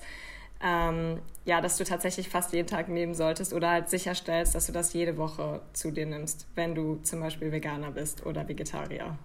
ähm, 0.63 1.19
ja, 1.45 1.61
dass 1.61 1.77
du 1.77 1.83
tatsächlich 1.83 2.29
fast 2.29 2.53
jeden 2.53 2.67
Tag 2.67 2.89
nehmen 2.89 3.13
solltest 3.13 3.53
oder 3.53 3.69
halt 3.69 3.89
sicherstellst, 3.89 4.55
dass 4.55 4.65
du 4.67 4.71
das 4.71 4.93
jede 4.93 5.17
Woche 5.17 5.61
zu 5.73 5.91
dir 5.91 6.05
nimmst, 6.05 6.47
wenn 6.55 6.75
du 6.75 6.97
zum 7.03 7.19
Beispiel 7.21 7.51
Veganer 7.51 7.91
bist 7.91 8.25
oder 8.25 8.47
Vegetarier. 8.47 9.17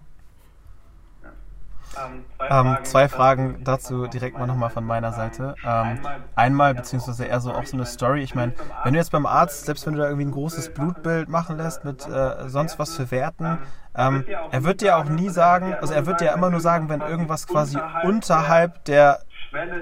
Ähm, 2.49 2.77
zwei 2.83 3.07
Fragen 3.07 3.61
dazu 3.63 4.07
direkt 4.07 4.37
mal 4.37 4.47
nochmal 4.47 4.69
von 4.69 4.83
meiner 4.83 5.13
Seite. 5.13 5.55
Ähm, 5.65 5.99
einmal, 6.35 6.73
beziehungsweise 6.73 7.25
eher 7.25 7.39
so 7.39 7.53
auch 7.53 7.65
so 7.65 7.77
eine 7.77 7.85
Story. 7.85 8.23
Ich 8.23 8.33
meine, 8.35 8.53
wenn 8.83 8.93
du 8.93 8.99
jetzt 8.99 9.11
beim 9.11 9.25
Arzt, 9.25 9.65
selbst 9.65 9.85
wenn 9.85 9.93
du 9.93 9.99
da 9.99 10.05
irgendwie 10.05 10.25
ein 10.25 10.31
großes 10.31 10.73
Blutbild 10.73 11.29
machen 11.29 11.57
lässt 11.57 11.85
mit 11.85 12.07
äh, 12.07 12.49
sonst 12.49 12.79
was 12.79 12.95
für 12.95 13.11
Werten, 13.11 13.59
ähm, 13.95 14.25
er 14.49 14.63
wird 14.63 14.81
dir 14.81 14.97
auch 14.97 15.05
nie 15.05 15.29
sagen, 15.29 15.75
also 15.75 15.93
er 15.93 16.07
wird 16.07 16.19
dir 16.19 16.31
immer 16.31 16.49
nur 16.49 16.61
sagen, 16.61 16.89
wenn 16.89 17.01
irgendwas 17.01 17.45
quasi 17.47 17.77
unterhalb 18.03 18.85
der 18.85 19.19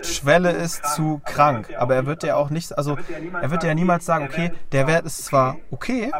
Schwelle 0.03 0.51
ist 0.51 0.85
zu 0.85 1.21
krank. 1.25 1.69
Aber 1.77 1.95
er 1.95 2.05
wird 2.05 2.23
dir 2.23 2.37
auch 2.37 2.49
nicht, 2.49 2.77
also 2.77 2.97
er 3.41 3.51
wird 3.51 3.63
dir 3.63 3.67
ja 3.67 3.73
niemals 3.73 4.05
sagen, 4.05 4.25
okay, 4.25 4.51
der 4.71 4.87
Wert 4.87 5.05
ist 5.05 5.25
zwar 5.25 5.57
okay, 5.71 6.11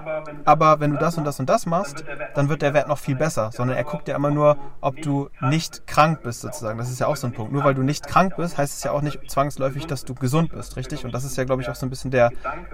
aber 0.46 0.80
wenn 0.80 0.92
du 0.92 0.98
das 0.98 1.18
und 1.18 1.26
das 1.26 1.40
und 1.40 1.50
das 1.50 1.66
machst, 1.66 2.04
dann 2.36 2.50
wird 2.50 2.62
der 2.62 2.74
Wert 2.74 2.88
noch 2.88 2.98
viel 2.98 3.16
besser. 3.16 3.52
Sondern 3.54 3.78
er 3.78 3.84
guckt 3.84 4.08
ja 4.08 4.16
immer 4.16 4.32
nur, 4.32 4.58
ob 4.82 5.02
du 5.02 5.30
nicht 5.42 5.88
krank 5.88 6.22
bist 6.24 6.42
sozusagen. 6.42 6.78
Das 6.78 6.90
ist 6.90 7.00
ja 7.00 7.08
auch 7.08 7.16
so 7.16 7.28
ein 7.28 7.34
Punkt. 7.34 7.52
Nur 7.52 7.64
weil 7.64 7.74
du 7.74 7.84
nicht 7.84 8.08
krank 8.08 8.36
bist, 8.38 8.58
heißt 8.58 8.78
es 8.78 8.84
ja 8.84 8.92
auch 8.92 9.02
nicht 9.02 9.30
zwangsläufig, 9.30 9.88
dass 9.88 10.06
du 10.06 10.16
gesund 10.16 10.52
bist, 10.52 10.76
richtig? 10.76 11.06
Und 11.06 11.14
das 11.14 11.24
ist 11.24 11.38
ja, 11.38 11.44
glaube 11.44 11.62
ich, 11.62 11.70
auch 11.70 11.76
so 11.76 11.86
ein 11.86 11.90
bisschen 11.90 12.12
der 12.12 12.32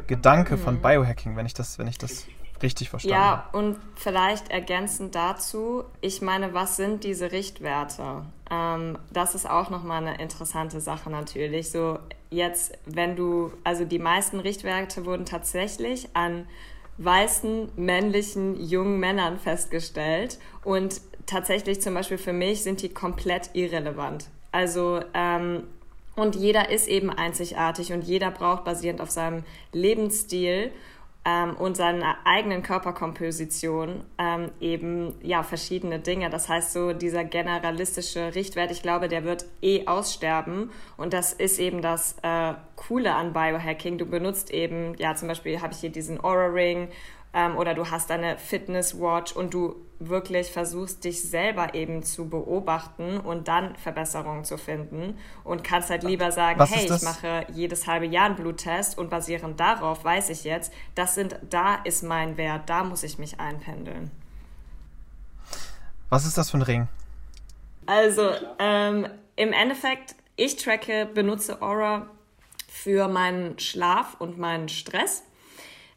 Gedanke 0.08 0.58
von 0.58 0.82
Biohacking, 0.82 1.36
wenn 1.36 1.46
ich 1.46 1.54
das, 1.54 1.80
wenn 1.80 1.88
ich 1.88 1.98
das 1.98 2.26
richtig 2.64 2.90
verstanden 2.90 3.16
Ja, 3.16 3.50
und 3.52 3.78
vielleicht 3.96 4.50
ergänzend 4.50 5.16
dazu, 5.16 5.84
ich 6.02 6.22
meine, 6.22 6.54
was 6.54 6.76
sind 6.76 7.04
diese 7.04 7.32
Richtwerte? 7.32 8.26
Ähm, 8.50 8.98
das 9.12 9.36
ist 9.36 9.50
auch 9.50 9.70
nochmal 9.70 10.06
eine 10.06 10.22
interessante 10.22 10.82
Sache 10.82 11.10
natürlich. 11.10 11.72
So 11.72 12.00
jetzt, 12.30 12.78
wenn 12.86 13.16
du, 13.16 13.52
also 13.64 13.86
die 13.86 14.00
meisten 14.00 14.40
Richtwerte 14.40 15.06
wurden 15.06 15.26
tatsächlich 15.26 16.10
an 16.14 16.48
weißen, 16.98 17.72
männlichen, 17.76 18.60
jungen 18.60 19.00
Männern 19.00 19.38
festgestellt 19.38 20.40
und 20.64 21.02
tatsächlich 21.26 21.82
zum 21.82 21.94
Beispiel 21.94 22.18
für 22.18 22.34
mich 22.34 22.64
sind 22.64 22.82
die 22.82 22.90
komplett 22.90 23.52
irrelevant. 23.54 24.30
Also 24.52 25.02
ähm, 25.14 25.64
und 26.16 26.36
jeder 26.36 26.72
ist 26.72 26.88
eben 26.88 27.12
einzigartig 27.12 27.94
und 27.94 28.04
jeder 28.04 28.32
braucht 28.32 28.64
basierend 28.64 29.02
auf 29.02 29.12
seinem 29.12 29.44
Lebensstil 29.72 30.72
ähm, 31.28 31.58
und 31.58 31.76
seiner 31.76 32.16
eigenen 32.24 32.64
Körperkomposition 32.64 34.06
ähm, 34.18 34.50
eben 34.62 35.14
ja 35.22 35.44
verschiedene 35.44 36.00
Dinge. 36.00 36.30
Das 36.30 36.48
heißt 36.48 36.72
so 36.72 36.94
dieser 36.94 37.26
generalistische 37.26 38.34
Richtwert, 38.34 38.72
ich 38.72 38.82
glaube, 38.82 39.10
der 39.10 39.26
wird 39.26 39.46
eh 39.62 39.86
aussterben 39.88 40.72
und 40.96 41.12
das 41.12 41.34
ist 41.34 41.60
eben 41.60 41.82
das 41.82 42.16
äh, 42.22 42.54
Coole 42.78 43.14
an 43.14 43.34
Biohacking. 43.34 43.98
Du 43.98 44.06
benutzt 44.06 44.52
eben 44.52 44.96
ja 44.98 45.16
zum 45.16 45.28
Beispiel 45.28 45.62
habe 45.62 45.74
ich 45.74 45.80
hier 45.80 45.92
diesen 45.92 46.24
Aura 46.24 46.48
Ring 46.48 46.88
ähm, 47.34 47.58
oder 47.58 47.74
du 47.74 47.92
hast 47.92 48.10
eine 48.10 48.38
Fitness 48.38 48.98
Watch 48.98 49.34
und 49.34 49.54
du 49.54 49.76
wirklich 50.00 50.51
versuchst, 50.51 51.04
dich 51.04 51.22
selber 51.22 51.74
eben 51.74 52.04
zu 52.04 52.30
beobachten 52.30 53.20
und 53.20 53.48
dann 53.48 53.75
Verbesserungen 53.75 54.44
zu 54.44 54.58
finden 54.58 55.18
und 55.44 55.63
kannst 55.63 55.89
halt 55.89 56.04
lieber 56.04 56.32
sagen, 56.32 56.60
Was 56.60 56.75
hey, 56.75 56.86
ich 56.86 57.01
mache 57.01 57.48
jedes 57.54 57.88
halbe 57.88 58.06
Jahr 58.06 58.25
einen 58.25 58.36
Bluttest 58.36 58.98
und 58.98 59.10
basierend 59.10 59.60
darauf 59.60 60.04
weiß 60.04 60.30
ich 60.30 60.44
jetzt, 60.44 60.72
das 60.96 61.16
sind, 61.16 61.39
da 61.50 61.75
ist 61.75 62.04
mein 62.04 62.38
Wert, 62.38 62.70
da 62.70 62.84
muss 62.84 63.04
ich 63.04 63.18
mich 63.18 63.39
einpendeln. 63.39 64.12
Was 66.10 66.25
ist 66.25 66.38
das 66.38 66.51
für 66.51 66.58
ein 66.58 66.63
Ring? 66.63 66.88
Also, 67.86 68.32
ähm, 68.60 69.08
im 69.36 69.54
Endeffekt, 69.54 70.16
ich 70.36 70.58
tracke, 70.58 71.06
benutze 71.06 71.62
Aura 71.62 72.08
für 72.68 73.08
meinen 73.08 73.58
Schlaf 73.60 74.16
und 74.20 74.38
meinen 74.38 74.70
Stress. 74.70 75.24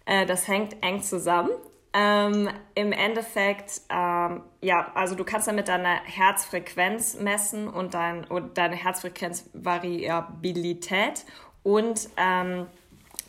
Äh, 0.07 0.27
das 0.27 0.49
hängt 0.49 0.83
eng 0.83 1.03
zusammen. 1.03 1.51
Ähm, 1.93 2.49
Im 2.77 2.93
Endeffekt, 2.93 3.81
ähm, 3.91 4.43
ja, 4.61 4.93
also 4.95 5.17
du 5.17 5.25
kannst 5.25 5.49
damit 5.49 5.67
deine 5.67 6.01
Herzfrequenz 6.05 7.19
messen 7.19 7.67
und, 7.69 7.95
dein, 7.95 8.25
und 8.25 8.57
deine 8.59 8.77
Herzfrequenzvariabilität 8.77 11.25
und 11.65 12.09
ähm, 12.17 12.69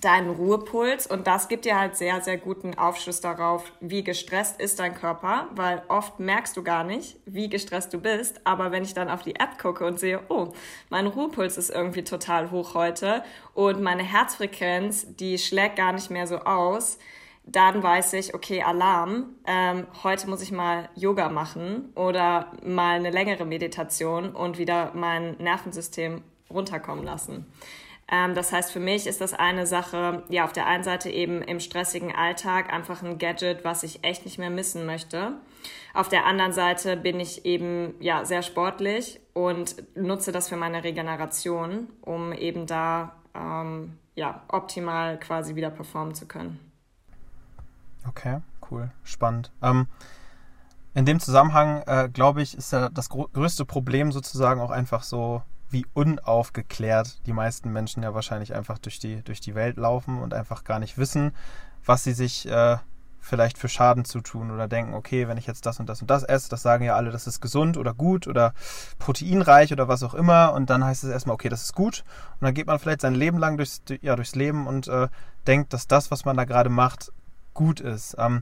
deinen 0.02 0.30
Ruhepuls. 0.30 1.08
Und 1.08 1.26
das 1.26 1.48
gibt 1.48 1.66
dir 1.66 1.80
halt 1.80 1.96
sehr, 1.96 2.22
sehr 2.22 2.38
guten 2.38 2.78
Aufschluss 2.78 3.22
darauf, 3.22 3.72
wie 3.80 4.04
gestresst 4.04 4.60
ist 4.60 4.80
dein 4.80 4.94
Körper, 4.94 5.48
weil 5.56 5.82
oft 5.88 6.20
merkst 6.20 6.56
du 6.56 6.64
gar 6.64 6.84
nicht, 6.84 7.18
wie 7.26 7.50
gestresst 7.50 7.92
du 7.94 8.00
bist. 8.00 8.46
Aber 8.46 8.72
wenn 8.72 8.84
ich 8.84 8.94
dann 8.94 9.10
auf 9.10 9.24
die 9.24 9.36
App 9.36 9.58
gucke 9.60 9.86
und 9.86 10.00
sehe, 10.00 10.20
oh, 10.30 10.54
mein 10.90 11.08
Ruhepuls 11.08 11.58
ist 11.58 11.72
irgendwie 11.72 12.04
total 12.04 12.52
hoch 12.52 12.76
heute 12.76 13.24
und 13.54 13.82
meine 13.82 14.04
Herzfrequenz, 14.04 15.16
die 15.16 15.38
schlägt 15.38 15.78
gar 15.78 15.94
nicht 15.94 16.12
mehr 16.12 16.28
so 16.28 16.38
aus, 16.38 17.00
dann 17.52 17.84
weiß 17.84 18.14
ich, 18.14 18.34
okay, 18.34 18.62
Alarm, 18.64 19.36
ähm, 19.46 19.88
heute 20.04 20.30
muss 20.30 20.42
ich 20.42 20.52
mal 20.52 20.90
Yoga 20.96 21.30
machen 21.30 21.92
oder 21.96 22.52
mal 22.64 22.96
eine 22.96 23.12
längere 23.12 23.46
Meditation 23.46 24.34
und 24.36 24.58
wieder 24.58 24.92
mein 24.94 25.36
Nervensystem 25.38 26.22
runterkommen 26.50 27.04
lassen. 27.04 27.46
Ähm, 28.10 28.36
das 28.36 28.52
heißt, 28.52 28.72
für 28.72 28.80
mich 28.80 29.08
ist 29.08 29.22
das 29.22 29.34
eine 29.34 29.66
Sache, 29.66 30.24
ja, 30.30 30.46
auf 30.46 30.54
der 30.54 30.68
einen 30.68 30.84
Seite 30.84 31.10
eben 31.10 31.42
im 31.42 31.60
stressigen 31.60 32.14
Alltag 32.14 32.72
einfach 32.72 33.04
ein 33.04 33.18
Gadget, 33.18 33.64
was 33.64 33.84
ich 33.84 34.04
echt 34.04 34.26
nicht 34.26 34.38
mehr 34.38 34.50
missen 34.50 34.86
möchte. 34.86 35.34
Auf 35.94 36.10
der 36.10 36.26
anderen 36.26 36.54
Seite 36.54 36.98
bin 36.98 37.20
ich 37.20 37.46
eben, 37.46 37.96
ja, 38.00 38.26
sehr 38.26 38.44
sportlich 38.44 39.20
und 39.34 39.76
nutze 39.96 40.32
das 40.32 40.50
für 40.50 40.58
meine 40.58 40.84
Regeneration, 40.84 41.88
um 42.02 42.34
eben 42.34 42.66
da, 42.66 43.16
ähm, 43.34 43.98
ja, 44.16 44.44
optimal 44.50 45.20
quasi 45.20 45.56
wieder 45.56 45.70
performen 45.70 46.14
zu 46.14 46.28
können. 46.28 46.71
Okay, 48.08 48.40
cool, 48.70 48.92
spannend. 49.04 49.52
Ähm, 49.62 49.88
in 50.94 51.06
dem 51.06 51.20
Zusammenhang, 51.20 51.84
äh, 51.86 52.10
glaube 52.10 52.42
ich, 52.42 52.58
ist 52.58 52.74
ja 52.74 52.90
das 52.90 53.10
größte 53.10 53.66
Problem 53.66 54.12
sozusagen 54.12 54.60
auch 54.60 54.72
einfach 54.72 55.04
so, 55.04 55.42
wie 55.70 55.86
unaufgeklärt 55.94 57.26
die 57.26 57.34
meisten 57.34 57.72
Menschen 57.72 58.04
ja 58.04 58.14
wahrscheinlich 58.14 58.54
einfach 58.54 58.78
durch 58.78 59.00
die, 59.00 59.24
durch 59.24 59.40
die 59.40 59.56
Welt 59.56 59.78
laufen 59.78 60.22
und 60.22 60.34
einfach 60.34 60.66
gar 60.66 60.80
nicht 60.80 60.98
wissen, 60.98 61.32
was 61.86 62.04
sie 62.04 62.12
sich 62.12 62.46
äh, 62.48 62.78
vielleicht 63.22 63.58
für 63.58 63.70
Schaden 63.70 64.04
zutun 64.04 64.52
oder 64.52 64.68
denken, 64.68 64.94
okay, 64.94 65.28
wenn 65.28 65.38
ich 65.38 65.48
jetzt 65.48 65.66
das 65.66 65.80
und 65.80 65.88
das 65.88 66.02
und 66.02 66.10
das 66.10 66.24
esse, 66.24 66.50
das 66.50 66.62
sagen 66.62 66.84
ja 66.84 66.96
alle, 66.96 67.12
das 67.12 67.28
ist 67.28 67.40
gesund 67.40 67.78
oder 67.78 67.94
gut 67.94 68.28
oder 68.28 68.54
proteinreich 69.00 69.72
oder 69.72 69.88
was 69.88 70.04
auch 70.04 70.14
immer 70.14 70.54
und 70.54 70.70
dann 70.70 70.84
heißt 70.84 71.04
es 71.04 71.10
erstmal, 71.10 71.36
okay, 71.36 71.48
das 71.48 71.64
ist 71.64 71.76
gut 71.76 72.04
und 72.34 72.46
dann 72.46 72.54
geht 72.54 72.68
man 72.68 72.80
vielleicht 72.80 73.02
sein 73.02 73.16
Leben 73.16 73.38
lang 73.38 73.58
durchs, 73.58 73.82
ja, 74.02 74.16
durchs 74.16 74.36
Leben 74.36 74.68
und 74.68 74.88
äh, 74.88 75.08
denkt, 75.48 75.72
dass 75.72 75.88
das, 75.88 76.12
was 76.12 76.26
man 76.26 76.36
da 76.36 76.46
gerade 76.46 76.70
macht, 76.70 77.14
gut 77.54 77.80
ist. 77.80 78.16
Ähm, 78.18 78.42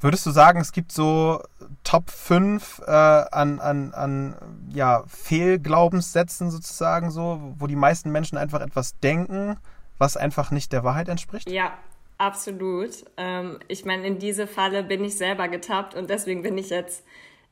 würdest 0.00 0.24
du 0.26 0.30
sagen, 0.30 0.60
es 0.60 0.72
gibt 0.72 0.92
so 0.92 1.42
Top 1.84 2.10
5 2.10 2.82
äh, 2.86 2.90
an, 2.90 3.60
an, 3.60 3.92
an 3.92 4.36
ja, 4.72 5.04
Fehlglaubenssätzen 5.06 6.50
sozusagen 6.50 7.10
so, 7.10 7.54
wo 7.58 7.66
die 7.66 7.76
meisten 7.76 8.10
Menschen 8.10 8.38
einfach 8.38 8.60
etwas 8.60 8.98
denken, 9.00 9.58
was 9.98 10.16
einfach 10.16 10.50
nicht 10.50 10.72
der 10.72 10.84
Wahrheit 10.84 11.08
entspricht? 11.08 11.48
Ja, 11.50 11.72
absolut. 12.18 13.04
Ähm, 13.16 13.58
ich 13.68 13.84
meine, 13.84 14.06
in 14.06 14.18
diese 14.18 14.46
Falle 14.46 14.82
bin 14.82 15.04
ich 15.04 15.16
selber 15.16 15.48
getappt 15.48 15.94
und 15.94 16.08
deswegen 16.08 16.42
bin 16.42 16.56
ich 16.56 16.70
jetzt 16.70 17.04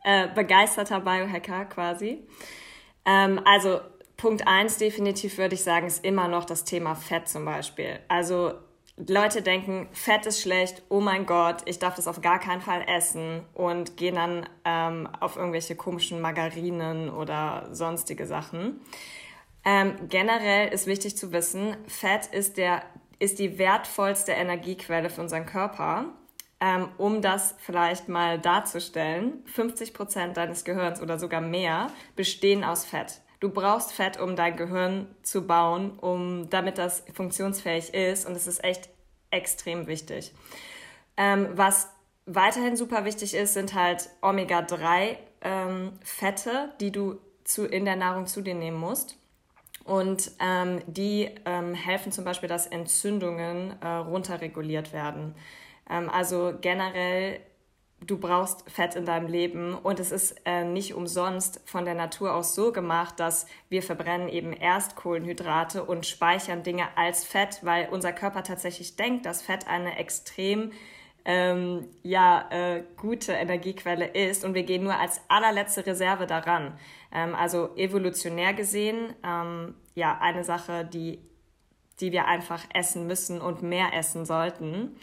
äh, 0.05 0.29
begeisterter 0.29 1.01
Biohacker 1.01 1.67
quasi. 1.67 2.27
Ähm, 3.05 3.41
also 3.45 3.81
Punkt 4.17 4.47
1 4.47 4.79
definitiv 4.79 5.39
würde 5.39 5.55
ich 5.55 5.63
sagen, 5.63 5.87
ist 5.87 6.05
immer 6.05 6.29
noch 6.29 6.45
das 6.45 6.65
Thema 6.65 6.95
Fett 6.95 7.29
zum 7.29 7.45
Beispiel. 7.45 8.01
Also 8.09 8.55
Leute 9.07 9.43
denken, 9.43 9.89
Fett 9.93 10.27
ist 10.27 10.43
schlecht, 10.43 10.83
oh 10.89 11.01
mein 11.01 11.25
Gott, 11.25 11.63
ich 11.67 11.79
darf 11.79 11.95
das 11.95 12.09
auf 12.09 12.21
gar 12.21 12.41
keinen 12.41 12.61
Fall 12.61 12.85
essen 12.89 13.45
und 13.55 13.97
gehen 13.97 14.17
dann 14.17 14.49
ähm, 14.65 15.09
auf 15.21 15.37
irgendwelche 15.37 15.77
komischen 15.77 16.21
Margarinen 16.21 17.09
oder 17.09 17.69
sonstige 17.71 18.27
Sachen. 18.27 18.81
Ähm, 19.65 19.95
generell 20.09 20.73
ist 20.73 20.87
wichtig 20.87 21.17
zu 21.17 21.33
wissen, 21.33 21.77
Fett 21.87 22.27
ist, 22.27 22.57
der, 22.57 22.83
ist 23.19 23.39
die 23.39 23.59
wertvollste 23.59 24.33
Energiequelle 24.33 25.11
für 25.11 25.21
unseren 25.21 25.47
Körper. 25.47 26.07
Ähm, 26.61 26.89
um 26.99 27.23
das 27.23 27.55
vielleicht 27.59 28.09
mal 28.09 28.41
darzustellen, 28.41 29.45
50 29.47 29.95
Prozent 29.95 30.37
deines 30.37 30.65
Gehirns 30.65 31.01
oder 31.01 31.17
sogar 31.17 31.41
mehr 31.41 31.87
bestehen 32.17 32.65
aus 32.65 32.85
Fett. 32.85 33.21
Du 33.41 33.51
brauchst 33.51 33.93
Fett, 33.93 34.21
um 34.21 34.37
dein 34.37 34.57
Gehirn 34.57 35.15
zu 35.23 35.47
bauen, 35.47 35.99
um, 35.99 36.49
damit 36.51 36.79
das 36.79 37.05
funktionsfähig 37.13 37.95
ist. 37.95 38.27
Und 38.27 38.35
es 38.35 38.47
ist 38.47 38.65
echt 38.65 38.89
extrem 39.31 39.87
wichtig. 39.87 40.33
Ähm, 41.17 41.49
was 41.55 41.89
weiterhin 42.27 42.77
super 42.77 43.05
wichtig 43.05 43.35
ist, 43.35 43.55
sind 43.55 43.75
halt 43.75 44.11
Omega-3-Fette, 44.23 46.51
ähm, 46.51 46.71
die 46.81 46.93
du 46.93 47.19
zu, 47.45 47.67
in 47.67 47.85
der 47.85 47.97
Nahrung 47.97 48.27
zu 48.27 48.43
dir 48.43 48.55
nehmen 48.55 48.79
musst. 48.79 49.17
Und 49.85 50.31
ähm, 50.39 50.83
die 50.87 51.31
ähm, 51.47 51.75
helfen 51.75 52.13
zum 52.13 52.25
Beispiel, 52.25 52.49
dass 52.49 52.67
Entzündungen 52.67 53.75
äh, 53.81 53.89
runterreguliert 53.89 54.93
werden. 54.93 55.35
Ähm, 55.89 56.11
also 56.11 56.53
generell 56.61 57.41
du 58.01 58.19
brauchst 58.19 58.69
Fett 58.71 58.95
in 58.95 59.05
deinem 59.05 59.27
Leben 59.27 59.75
und 59.75 60.01
es 60.01 60.13
ist 60.13 60.41
äh, 60.45 60.65
nicht 60.65 60.95
umsonst 60.95 61.61
von 61.65 61.85
der 61.85 61.95
Natur 61.95 62.35
aus 62.35 62.55
so 62.55 62.73
gemacht, 62.73 63.19
dass 63.19 63.47
wir 63.69 63.83
verbrennen 63.83 64.29
eben 64.29 64.53
erst 64.53 64.97
Kohlenhydrate 64.97 65.85
und 65.85 66.07
speichern 66.07 66.63
Dinge 66.63 66.87
als 66.97 67.25
Fett, 67.25 67.61
weil 67.63 67.89
unser 67.91 68.13
Körper 68.13 68.43
tatsächlich 68.43 68.97
denkt, 68.97 69.27
dass 69.27 69.43
Fett 69.43 69.67
eine 69.67 69.99
extrem 69.99 70.73
ähm, 71.25 71.89
ja, 72.03 72.49
äh, 72.51 72.85
gute 72.97 73.33
Energiequelle 73.33 74.07
ist 74.07 74.45
und 74.45 74.55
wir 74.55 74.63
gehen 74.63 74.85
nur 74.85 74.97
als 74.97 75.21
allerletzte 75.29 75.85
Reserve 75.85 76.27
daran. 76.27 76.79
Ähm, 77.13 77.35
also 77.35 77.77
evolutionär 77.77 78.55
gesehen, 78.55 79.15
ähm, 79.25 79.75
ja, 79.95 80.19
eine 80.21 80.45
Sache, 80.45 80.85
die, 80.85 81.19
die 82.01 82.13
wir 82.13 82.27
einfach 82.27 82.65
essen 82.73 83.07
müssen 83.07 83.41
und 83.41 83.63
mehr 83.63 83.93
essen 83.93 84.25
sollten. 84.25 84.97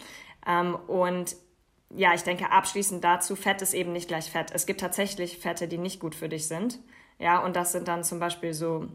Ähm, 0.48 0.76
und 0.88 1.36
ja, 1.96 2.14
ich 2.14 2.24
denke 2.24 2.52
abschließend 2.52 3.04
dazu, 3.04 3.36
Fett 3.36 3.62
ist 3.62 3.74
eben 3.74 3.94
nicht 3.94 4.08
gleich 4.08 4.30
Fett. 4.30 4.52
Es 4.54 4.66
gibt 4.66 4.82
tatsächlich 4.82 5.38
Fette, 5.38 5.68
die 5.68 5.78
nicht 5.78 6.00
gut 6.00 6.16
für 6.16 6.30
dich 6.30 6.48
sind. 6.48 6.80
Ja, 7.20 7.40
und 7.40 7.56
das 7.56 7.72
sind 7.72 7.88
dann 7.88 8.04
zum 8.04 8.20
Beispiel 8.20 8.54
so 8.54 8.88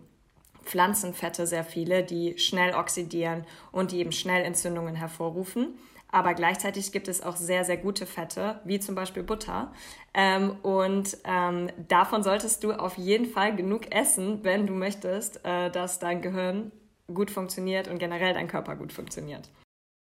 Pflanzenfette, 0.65 1.47
sehr 1.47 1.65
viele, 1.65 2.03
die 2.05 2.39
schnell 2.39 2.75
oxidieren 2.75 3.45
und 3.73 3.93
die 3.93 3.99
eben 3.99 4.13
schnell 4.13 4.45
Entzündungen 4.45 4.95
hervorrufen. 4.95 5.79
Aber 6.13 6.35
gleichzeitig 6.35 6.91
gibt 6.93 7.09
es 7.09 7.23
auch 7.23 7.37
sehr, 7.37 7.65
sehr 7.65 7.77
gute 7.77 8.05
Fette, 8.05 8.61
wie 8.65 8.81
zum 8.81 8.95
Beispiel 8.95 9.23
Butter. 9.23 9.73
Ähm, 10.13 10.57
und 10.63 11.17
ähm, 11.25 11.71
davon 11.89 12.23
solltest 12.23 12.65
du 12.65 12.73
auf 12.73 12.99
jeden 12.99 13.27
Fall 13.27 13.55
genug 13.55 13.95
essen, 13.95 14.43
wenn 14.43 14.67
du 14.67 14.73
möchtest, 14.73 15.45
äh, 15.45 15.71
dass 15.71 16.01
dein 16.01 16.21
Gehirn 16.21 16.73
gut 17.15 17.31
funktioniert 17.31 17.89
und 17.89 17.99
generell 17.99 18.35
dein 18.35 18.49
Körper 18.49 18.75
gut 18.75 18.93
funktioniert. 18.93 19.49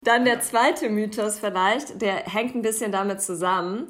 Dann 0.06 0.24
der 0.24 0.40
zweite 0.40 0.90
Mythos 0.90 1.40
vielleicht, 1.40 2.00
der 2.00 2.18
hängt 2.26 2.54
ein 2.56 2.62
bisschen 2.62 2.92
damit 2.92 3.22
zusammen. 3.22 3.88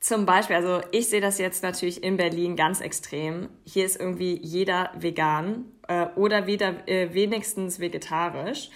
Zum 0.00 0.26
Beispiel, 0.26 0.56
also 0.56 0.80
ich 0.90 1.08
sehe 1.08 1.20
das 1.20 1.38
jetzt 1.38 1.62
natürlich 1.62 2.02
in 2.02 2.16
Berlin 2.16 2.56
ganz 2.56 2.80
extrem. 2.80 3.48
Hier 3.64 3.86
ist 3.86 3.98
irgendwie 3.98 4.38
jeder 4.42 4.90
vegan 4.98 5.66
äh, 5.86 6.08
oder 6.16 6.48
wieder 6.48 6.86
äh, 6.88 7.14
wenigstens 7.14 7.78
vegetarisch. 7.78 8.68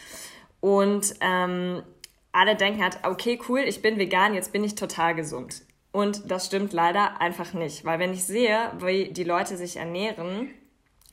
Und 0.60 1.14
ähm, 1.20 1.82
alle 2.30 2.54
denken 2.54 2.80
halt, 2.80 2.98
okay, 3.02 3.40
cool, 3.48 3.60
ich 3.66 3.82
bin 3.82 3.98
vegan, 3.98 4.34
jetzt 4.34 4.52
bin 4.52 4.62
ich 4.62 4.76
total 4.76 5.16
gesund. 5.16 5.62
Und 5.90 6.30
das 6.30 6.46
stimmt 6.46 6.72
leider 6.72 7.20
einfach 7.20 7.54
nicht, 7.54 7.84
weil 7.84 7.98
wenn 7.98 8.12
ich 8.12 8.22
sehe, 8.22 8.70
wie 8.78 9.10
die 9.12 9.24
Leute 9.24 9.56
sich 9.56 9.78
ernähren, 9.78 10.50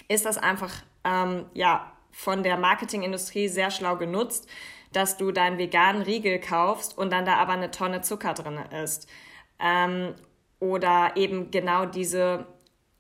ist 0.10 0.28
das 0.28 0.38
einfach 0.38 0.72
ähm, 1.04 1.48
ja 1.56 1.92
von 2.12 2.44
der 2.44 2.58
Marketingindustrie 2.58 3.48
sehr 3.48 3.72
schlau 3.72 3.98
genutzt, 3.98 4.48
dass 4.96 5.18
du 5.18 5.32
deinen 5.32 5.58
veganen 5.58 6.02
Riegel 6.02 6.40
kaufst 6.40 6.98
und 6.98 7.12
dann 7.12 7.26
da 7.26 7.36
aber 7.36 7.54
eine 7.54 7.72
Tonne 7.72 8.02
Zucker 8.02 8.34
drin 8.34 8.60
ist. 8.84 9.10
Ähm, 9.60 10.14
oder 10.60 11.12
eben 11.16 11.52
genau 11.52 11.86
diese 11.86 12.46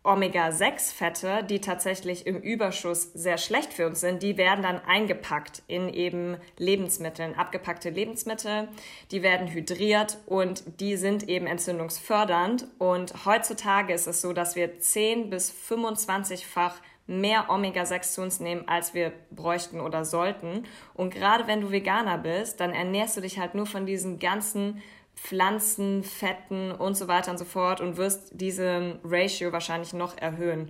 Omega-6-Fette, 0.05 1.43
die 1.43 1.59
tatsächlich 1.59 2.27
im 2.27 2.37
Überschuss 2.37 3.11
sehr 3.13 3.37
schlecht 3.37 3.73
für 3.73 3.87
uns 3.87 4.01
sind, 4.01 4.21
die 4.21 4.37
werden 4.37 4.61
dann 4.61 4.79
eingepackt 4.79 5.63
in 5.67 5.89
eben 5.89 6.37
Lebensmitteln, 6.57 7.35
abgepackte 7.35 7.89
Lebensmittel. 7.89 8.67
Die 9.11 9.23
werden 9.23 9.47
hydriert 9.47 10.19
und 10.27 10.79
die 10.79 10.95
sind 10.95 11.27
eben 11.27 11.47
entzündungsfördernd. 11.47 12.67
Und 12.77 13.25
heutzutage 13.25 13.93
ist 13.93 14.07
es 14.07 14.21
so, 14.21 14.31
dass 14.31 14.55
wir 14.55 14.79
10 14.79 15.29
bis 15.29 15.51
25-fach 15.51 16.75
mehr 17.07 17.49
Omega-6 17.49 18.13
zu 18.13 18.21
uns 18.21 18.39
nehmen, 18.39 18.67
als 18.67 18.93
wir 18.93 19.11
bräuchten 19.31 19.79
oder 19.79 20.05
sollten. 20.05 20.65
Und 20.93 21.13
gerade 21.13 21.47
wenn 21.47 21.61
du 21.61 21.71
Veganer 21.71 22.17
bist, 22.17 22.59
dann 22.59 22.71
ernährst 22.71 23.17
du 23.17 23.21
dich 23.21 23.39
halt 23.39 23.55
nur 23.55 23.65
von 23.65 23.85
diesen 23.85 24.19
ganzen 24.19 24.81
Pflanzen, 25.15 26.03
Fetten 26.03 26.71
und 26.71 26.95
so 26.95 27.07
weiter 27.07 27.31
und 27.31 27.37
so 27.37 27.45
fort 27.45 27.79
und 27.79 27.97
wirst 27.97 28.39
diesen 28.39 28.99
Ratio 29.03 29.51
wahrscheinlich 29.51 29.93
noch 29.93 30.17
erhöhen. 30.17 30.69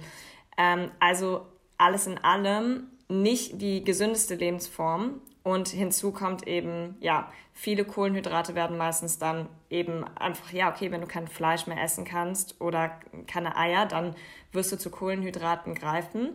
Ähm, 0.58 0.92
also 1.00 1.46
alles 1.77 2.08
in 2.08 2.18
allem 2.18 2.88
nicht 3.08 3.62
die 3.62 3.84
gesündeste 3.84 4.36
Lebensform. 4.36 5.22
Und 5.46 5.68
hinzu 5.68 6.12
kommt 6.12 6.48
eben, 6.48 6.98
ja, 7.02 7.32
viele 7.54 7.86
Kohlenhydrate 7.86 8.56
werden 8.56 8.78
meistens 8.78 9.20
dann 9.20 9.48
eben 9.70 10.04
einfach, 10.18 10.52
ja, 10.52 10.72
okay, 10.72 10.90
wenn 10.90 11.02
du 11.02 11.08
kein 11.08 11.28
Fleisch 11.28 11.68
mehr 11.68 11.80
essen 11.84 12.04
kannst 12.04 12.60
oder 12.60 13.00
keine 13.28 13.56
Eier, 13.56 13.86
dann 13.86 14.16
wirst 14.54 14.72
du 14.72 14.78
zu 14.80 14.90
Kohlenhydraten 14.90 15.75
greifen 15.75 16.32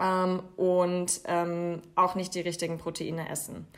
ähm, 0.00 0.42
und 0.56 1.20
ähm, 1.26 1.80
auch 1.94 2.16
nicht 2.16 2.34
die 2.34 2.40
richtigen 2.40 2.78
Proteine 2.78 3.28
essen. 3.28 3.68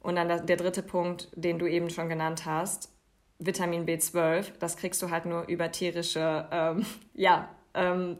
Und 0.00 0.16
dann 0.16 0.46
der 0.46 0.56
dritte 0.56 0.82
Punkt, 0.82 1.28
den 1.34 1.58
du 1.58 1.66
eben 1.66 1.90
schon 1.90 2.08
genannt 2.08 2.46
hast, 2.46 2.90
Vitamin 3.38 3.84
B12, 3.84 4.52
das 4.58 4.78
kriegst 4.78 5.02
du 5.02 5.10
halt 5.10 5.26
nur 5.26 5.46
über 5.48 5.70
tierische, 5.70 6.48
ähm, 6.50 6.86
ja, 7.12 7.50
ähm, 7.74 8.18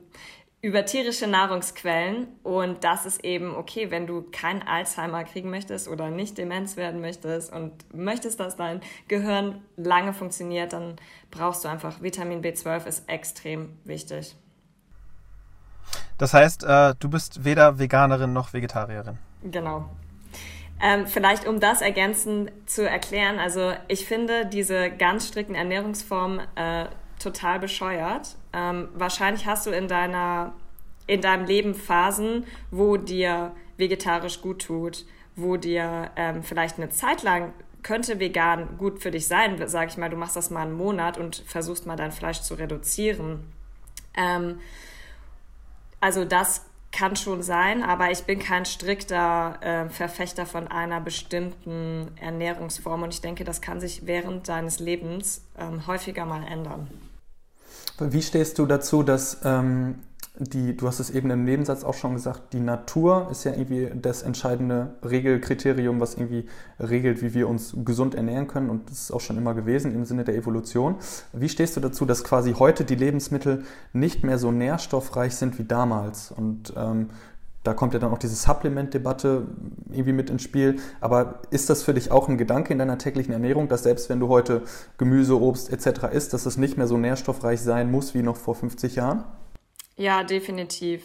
über 0.60 0.84
tierische 0.84 1.26
Nahrungsquellen. 1.26 2.28
Und 2.42 2.84
das 2.84 3.06
ist 3.06 3.24
eben 3.24 3.54
okay, 3.54 3.90
wenn 3.90 4.06
du 4.06 4.22
kein 4.32 4.66
Alzheimer 4.66 5.24
kriegen 5.24 5.50
möchtest 5.50 5.88
oder 5.88 6.10
nicht 6.10 6.38
Demenz 6.38 6.76
werden 6.76 7.00
möchtest 7.00 7.52
und 7.52 7.72
möchtest, 7.94 8.40
dass 8.40 8.56
dein 8.56 8.80
Gehirn 9.06 9.62
lange 9.76 10.12
funktioniert, 10.12 10.72
dann 10.72 10.96
brauchst 11.30 11.64
du 11.64 11.68
einfach 11.68 12.02
Vitamin 12.02 12.42
B12 12.42 12.86
ist 12.86 13.08
extrem 13.08 13.76
wichtig. 13.84 14.34
Das 16.18 16.34
heißt, 16.34 16.64
äh, 16.64 16.94
du 16.98 17.08
bist 17.08 17.44
weder 17.44 17.78
Veganerin 17.78 18.32
noch 18.32 18.52
Vegetarierin. 18.52 19.18
Genau. 19.44 19.88
Ähm, 20.80 21.06
vielleicht 21.06 21.46
um 21.46 21.60
das 21.60 21.80
ergänzend 21.80 22.52
zu 22.66 22.88
erklären, 22.88 23.38
also 23.38 23.72
ich 23.88 24.06
finde 24.06 24.46
diese 24.46 24.90
ganz 24.90 25.26
strikten 25.26 25.54
Ernährungsformen 25.54 26.40
äh, 26.56 26.86
total 27.20 27.58
bescheuert. 27.58 28.36
Ähm, 28.52 28.88
wahrscheinlich 28.94 29.46
hast 29.46 29.66
du 29.66 29.70
in 29.70 29.88
deiner 29.88 30.52
in 31.06 31.22
deinem 31.22 31.46
Leben 31.46 31.74
Phasen, 31.74 32.44
wo 32.70 32.98
dir 32.98 33.52
vegetarisch 33.78 34.42
gut 34.42 34.62
tut, 34.62 35.06
wo 35.36 35.56
dir 35.56 36.10
ähm, 36.16 36.42
vielleicht 36.42 36.76
eine 36.76 36.90
Zeit 36.90 37.22
lang 37.22 37.54
könnte 37.82 38.20
vegan 38.20 38.76
gut 38.76 39.00
für 39.00 39.10
dich 39.10 39.26
sein, 39.26 39.56
sag 39.66 39.88
ich 39.88 39.96
mal, 39.96 40.10
du 40.10 40.16
machst 40.16 40.36
das 40.36 40.50
mal 40.50 40.62
einen 40.62 40.76
Monat 40.76 41.16
und 41.16 41.36
versuchst 41.46 41.86
mal 41.86 41.96
dein 41.96 42.12
Fleisch 42.12 42.42
zu 42.42 42.54
reduzieren. 42.54 43.50
Ähm, 44.14 44.60
also 46.00 46.24
das 46.24 46.66
kann 46.90 47.16
schon 47.16 47.42
sein, 47.42 47.82
aber 47.82 48.10
ich 48.10 48.24
bin 48.24 48.38
kein 48.38 48.64
strikter 48.64 49.58
äh, 49.60 49.88
Verfechter 49.90 50.46
von 50.46 50.68
einer 50.68 51.00
bestimmten 51.00 52.08
Ernährungsform 52.20 53.02
und 53.02 53.14
ich 53.14 53.20
denke, 53.20 53.44
das 53.44 53.60
kann 53.60 53.80
sich 53.80 54.06
während 54.06 54.48
deines 54.48 54.78
Lebens 54.80 55.44
ähm, 55.58 55.86
häufiger 55.86 56.24
mal 56.24 56.44
ändern. 56.46 56.88
Wie 58.00 58.22
stehst 58.22 58.58
du 58.58 58.66
dazu, 58.66 59.02
dass 59.02 59.38
ähm, 59.44 59.96
die, 60.38 60.76
du 60.76 60.86
hast 60.86 61.00
es 61.00 61.10
eben 61.10 61.30
im 61.30 61.44
Nebensatz 61.44 61.82
auch 61.82 61.94
schon 61.94 62.14
gesagt, 62.14 62.52
die 62.52 62.60
Natur 62.60 63.28
ist 63.30 63.44
ja 63.44 63.52
irgendwie 63.52 63.90
das 64.00 64.22
entscheidende 64.22 64.94
Regelkriterium, 65.02 65.98
was 65.98 66.14
irgendwie 66.14 66.46
regelt, 66.78 67.22
wie 67.22 67.34
wir 67.34 67.48
uns 67.48 67.74
gesund 67.84 68.14
ernähren 68.14 68.46
können. 68.46 68.70
Und 68.70 68.88
das 68.88 69.02
ist 69.02 69.10
auch 69.10 69.20
schon 69.20 69.36
immer 69.36 69.54
gewesen 69.54 69.92
im 69.92 70.04
Sinne 70.04 70.22
der 70.22 70.36
Evolution. 70.36 70.96
Wie 71.32 71.48
stehst 71.48 71.76
du 71.76 71.80
dazu, 71.80 72.04
dass 72.04 72.22
quasi 72.22 72.52
heute 72.52 72.84
die 72.84 72.94
Lebensmittel 72.94 73.64
nicht 73.92 74.22
mehr 74.22 74.38
so 74.38 74.52
nährstoffreich 74.52 75.34
sind 75.34 75.58
wie 75.58 75.64
damals? 75.64 76.30
Und 76.30 76.72
ähm, 76.76 77.10
da 77.68 77.74
kommt 77.74 77.92
ja 77.92 78.00
dann 78.00 78.10
auch 78.10 78.18
diese 78.18 78.34
Supplement-Debatte 78.34 79.46
irgendwie 79.90 80.14
mit 80.14 80.30
ins 80.30 80.42
Spiel. 80.42 80.76
Aber 81.02 81.42
ist 81.50 81.68
das 81.68 81.82
für 81.82 81.92
dich 81.92 82.10
auch 82.10 82.26
ein 82.26 82.38
Gedanke 82.38 82.72
in 82.72 82.78
deiner 82.78 82.96
täglichen 82.96 83.34
Ernährung, 83.34 83.68
dass 83.68 83.82
selbst 83.82 84.08
wenn 84.08 84.20
du 84.20 84.28
heute 84.28 84.62
Gemüse, 84.96 85.38
Obst 85.38 85.70
etc. 85.70 86.04
isst, 86.10 86.32
dass 86.32 86.46
es 86.46 86.56
nicht 86.56 86.78
mehr 86.78 86.86
so 86.86 86.96
nährstoffreich 86.96 87.60
sein 87.60 87.90
muss 87.90 88.14
wie 88.14 88.22
noch 88.22 88.38
vor 88.38 88.54
50 88.54 88.96
Jahren? 88.96 89.24
Ja, 89.96 90.24
definitiv. 90.24 91.02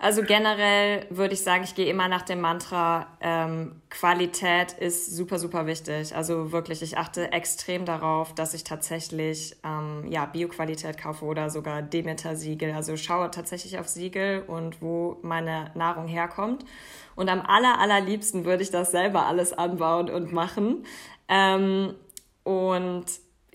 Also 0.00 0.22
generell 0.22 1.06
würde 1.10 1.34
ich 1.34 1.42
sagen, 1.42 1.64
ich 1.64 1.74
gehe 1.74 1.90
immer 1.90 2.06
nach 2.06 2.22
dem 2.22 2.40
Mantra, 2.40 3.08
ähm, 3.20 3.82
Qualität 3.90 4.72
ist 4.74 5.16
super, 5.16 5.40
super 5.40 5.66
wichtig. 5.66 6.14
Also 6.14 6.52
wirklich, 6.52 6.82
ich 6.82 6.96
achte 6.96 7.32
extrem 7.32 7.84
darauf, 7.84 8.32
dass 8.32 8.54
ich 8.54 8.62
tatsächlich 8.62 9.56
ähm, 9.64 10.06
ja, 10.08 10.26
Bioqualität 10.26 10.98
kaufe 10.98 11.24
oder 11.24 11.50
sogar 11.50 11.82
Demeter-Siegel. 11.82 12.74
Also 12.74 12.96
schaue 12.96 13.32
tatsächlich 13.32 13.80
auf 13.80 13.88
Siegel 13.88 14.44
und 14.46 14.80
wo 14.80 15.18
meine 15.22 15.72
Nahrung 15.74 16.06
herkommt. 16.06 16.64
Und 17.16 17.28
am 17.28 17.40
aller, 17.40 17.80
allerliebsten 17.80 18.44
würde 18.44 18.62
ich 18.62 18.70
das 18.70 18.92
selber 18.92 19.26
alles 19.26 19.52
anbauen 19.52 20.10
und 20.10 20.32
machen. 20.32 20.86
Ähm, 21.26 21.94
und 22.44 23.06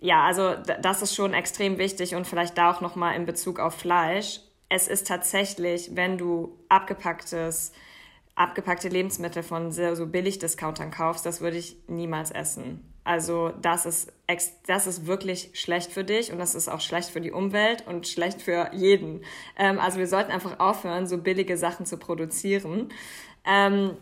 ja, 0.01 0.25
also 0.25 0.55
das 0.81 1.01
ist 1.01 1.15
schon 1.15 1.33
extrem 1.33 1.77
wichtig 1.77 2.15
und 2.15 2.27
vielleicht 2.27 2.57
da 2.57 2.69
auch 2.69 2.81
nochmal 2.81 3.15
in 3.15 3.25
Bezug 3.25 3.59
auf 3.59 3.75
Fleisch. 3.75 4.41
Es 4.75 4.87
ist 4.87 5.05
tatsächlich, 5.05 5.91
wenn 5.93 6.17
du 6.17 6.57
abgepacktes, 6.67 7.73
abgepackte 8.33 8.89
Lebensmittel 8.89 9.43
von 9.43 9.71
sehr 9.71 9.95
so 9.95 10.07
Billig-Discountern 10.07 10.89
kaufst, 10.89 11.27
das 11.27 11.41
würde 11.41 11.57
ich 11.57 11.77
niemals 11.87 12.31
essen. 12.31 12.83
Also 13.03 13.51
das 13.61 13.85
ist, 13.85 14.11
das 14.65 14.87
ist 14.87 15.05
wirklich 15.05 15.51
schlecht 15.53 15.91
für 15.91 16.03
dich 16.03 16.31
und 16.31 16.39
das 16.39 16.55
ist 16.55 16.69
auch 16.69 16.81
schlecht 16.81 17.11
für 17.11 17.21
die 17.21 17.31
Umwelt 17.31 17.85
und 17.85 18.07
schlecht 18.07 18.41
für 18.41 18.71
jeden. 18.73 19.23
Ähm, 19.59 19.77
also 19.77 19.99
wir 19.99 20.07
sollten 20.07 20.31
einfach 20.31 20.59
aufhören, 20.59 21.05
so 21.05 21.19
billige 21.19 21.55
Sachen 21.55 21.85
zu 21.85 21.97
produzieren. 21.97 22.89
Ähm, 23.45 23.95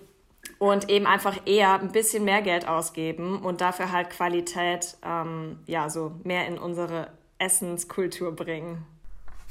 und 0.57 0.89
eben 0.89 1.05
einfach 1.05 1.45
eher 1.45 1.81
ein 1.81 1.91
bisschen 1.91 2.23
mehr 2.23 2.41
Geld 2.41 2.65
ausgeben 2.65 3.41
und 3.41 3.59
dafür 3.59 3.91
halt 3.91 4.09
Qualität, 4.09 4.95
ähm, 5.03 5.59
ja, 5.67 5.89
so 5.89 6.13
mehr 6.23 6.47
in 6.47 6.57
unsere 6.57 7.11
Essenskultur 7.39 8.33
bringen. 8.33 8.85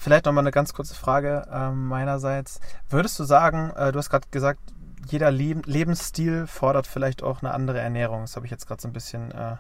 Vielleicht 0.01 0.25
nochmal 0.25 0.45
eine 0.45 0.51
ganz 0.51 0.73
kurze 0.73 0.95
Frage 0.95 1.47
äh, 1.53 1.73
meinerseits. 1.73 2.59
Würdest 2.89 3.19
du 3.19 3.25
sagen, 3.25 3.71
äh, 3.77 3.93
du 3.93 3.99
hast 3.99 4.09
gerade 4.09 4.27
gesagt, 4.31 4.59
jeder 5.07 5.31
Leb 5.31 5.67
Lebensstil 5.67 6.47
fordert 6.47 6.87
vielleicht 6.87 7.23
auch 7.23 7.43
eine 7.43 7.53
andere 7.53 7.81
Ernährung. 7.81 8.23
Das 8.23 8.35
habe 8.35 8.47
ich 8.47 8.51
jetzt 8.51 8.67
gerade 8.67 8.81
so 8.81 8.89
ein 8.89 8.95
bisschen 8.95 9.31
äh, 9.31 9.57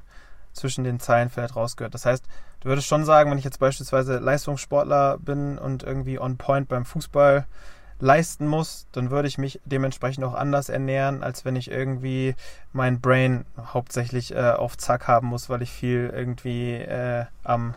zwischen 0.55 0.83
den 0.83 0.98
Zeilen 0.98 1.29
vielleicht 1.29 1.57
rausgehört. 1.57 1.92
Das 1.92 2.07
heißt, 2.07 2.24
du 2.61 2.70
würdest 2.70 2.88
schon 2.88 3.05
sagen, 3.05 3.31
wenn 3.31 3.37
ich 3.37 3.44
jetzt 3.44 3.59
beispielsweise 3.59 4.16
Leistungssportler 4.16 5.18
bin 5.18 5.59
und 5.59 5.83
irgendwie 5.83 6.18
on 6.18 6.38
point 6.38 6.70
beim 6.70 6.87
Fußball 6.87 7.44
leisten 7.98 8.46
muss, 8.46 8.87
dann 8.92 9.11
würde 9.11 9.29
ich 9.29 9.37
mich 9.37 9.61
dementsprechend 9.66 10.24
auch 10.24 10.33
anders 10.33 10.70
ernähren, 10.70 11.22
als 11.22 11.44
wenn 11.44 11.55
ich 11.55 11.70
irgendwie 11.70 12.35
mein 12.72 13.03
Brain 13.03 13.44
hauptsächlich 13.59 14.35
äh, 14.35 14.53
auf 14.53 14.79
Zack 14.79 15.07
haben 15.07 15.26
muss, 15.26 15.50
weil 15.50 15.61
ich 15.61 15.70
viel 15.70 16.11
irgendwie 16.14 16.76
äh, 16.76 17.26
am, 17.44 17.74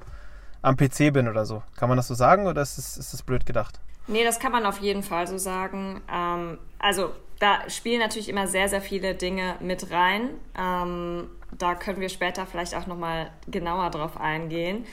am 0.63 0.75
PC 0.75 1.13
bin 1.13 1.27
oder 1.27 1.45
so. 1.45 1.61
Kann 1.75 1.89
man 1.89 1.97
das 1.97 2.07
so 2.07 2.15
sagen 2.15 2.47
oder 2.47 2.63
ist 2.63 2.79
das, 2.79 2.97
ist 2.97 3.13
das 3.13 3.21
blöd 3.21 3.45
gedacht? 3.45 3.79
Nee, 4.07 4.23
das 4.23 4.39
kann 4.39 4.51
man 4.51 4.65
auf 4.65 4.79
jeden 4.79 5.03
Fall 5.03 5.27
so 5.27 5.37
sagen. 5.37 6.01
Ähm, 6.11 6.57
also 6.79 7.11
da 7.39 7.69
spielen 7.69 7.99
natürlich 7.99 8.29
immer 8.29 8.47
sehr, 8.47 8.69
sehr 8.69 8.81
viele 8.81 9.13
Dinge 9.13 9.55
mit 9.59 9.91
rein. 9.91 10.29
Ähm, 10.57 11.29
da 11.57 11.75
können 11.75 12.01
wir 12.01 12.09
später 12.09 12.45
vielleicht 12.45 12.75
auch 12.75 12.87
nochmal 12.87 13.29
genauer 13.47 13.89
drauf 13.91 14.19
eingehen. 14.19 14.85